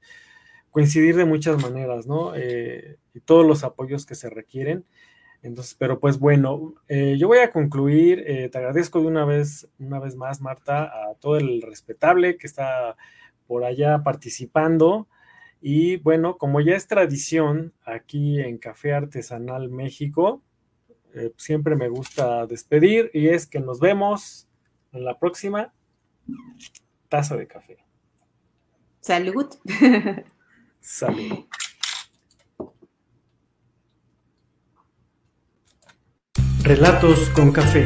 coincidir 0.72 1.18
de 1.18 1.26
muchas 1.26 1.62
maneras, 1.62 2.08
¿no? 2.08 2.32
Eh, 2.34 3.00
y 3.14 3.20
todos 3.20 3.46
los 3.46 3.66
apoyos 3.66 4.06
que 4.06 4.16
se 4.16 4.30
requieren. 4.30 4.86
Entonces, 5.42 5.76
pero 5.78 6.00
pues 6.00 6.18
bueno, 6.18 6.76
eh, 6.88 7.18
yo 7.20 7.28
voy 7.28 7.40
a 7.40 7.52
concluir. 7.52 8.24
Eh, 8.26 8.48
te 8.48 8.60
agradezco 8.60 9.02
de 9.02 9.08
una 9.08 9.26
vez, 9.26 9.68
una 9.78 10.00
vez 10.00 10.16
más, 10.16 10.40
Marta, 10.40 10.84
a 10.84 11.16
todo 11.20 11.36
el 11.36 11.62
respetable 11.62 12.38
que 12.38 12.48
está 12.48 12.96
por 13.46 13.66
allá 13.66 14.04
participando. 14.04 15.10
Y 15.62 15.98
bueno, 15.98 16.38
como 16.38 16.62
ya 16.62 16.78
es 16.78 16.88
tradición 16.88 17.74
aquí 17.84 18.40
en 18.40 18.58
Café 18.58 18.94
Artesanal 18.94 19.70
México, 19.70 20.42
eh, 21.16 21.34
siempre 21.38 21.76
me 21.76 21.88
gusta 21.88 22.46
despedir 22.46 23.10
y 23.14 23.30
es 23.30 23.48
que 23.48 23.60
nos 23.60 23.80
vemos 23.80 24.48
en 24.92 25.06
la 25.06 25.18
próxima 25.18 25.74
taza 27.10 27.38
de 27.38 27.48
café. 27.48 27.78
Salud. 29.00 29.48
Salud. 30.82 31.46
Relatos 36.64 37.30
con 37.30 37.52
café. 37.52 37.86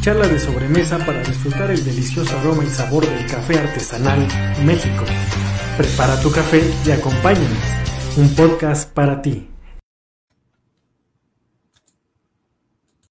Charla 0.00 0.26
de 0.26 0.38
sobremesa 0.38 0.98
para 1.04 1.22
disfrutar 1.22 1.70
el 1.70 1.84
delicioso 1.84 2.36
aroma 2.38 2.64
y 2.64 2.68
sabor 2.68 3.06
del 3.06 3.26
café 3.26 3.58
artesanal 3.58 4.26
México. 4.64 5.04
Prepara 5.76 6.20
tu 6.20 6.32
café 6.32 6.62
y 6.86 6.90
acompáñanos. 6.90 7.58
Un 8.16 8.34
podcast 8.34 8.92
para 8.92 9.20
ti. 9.20 9.49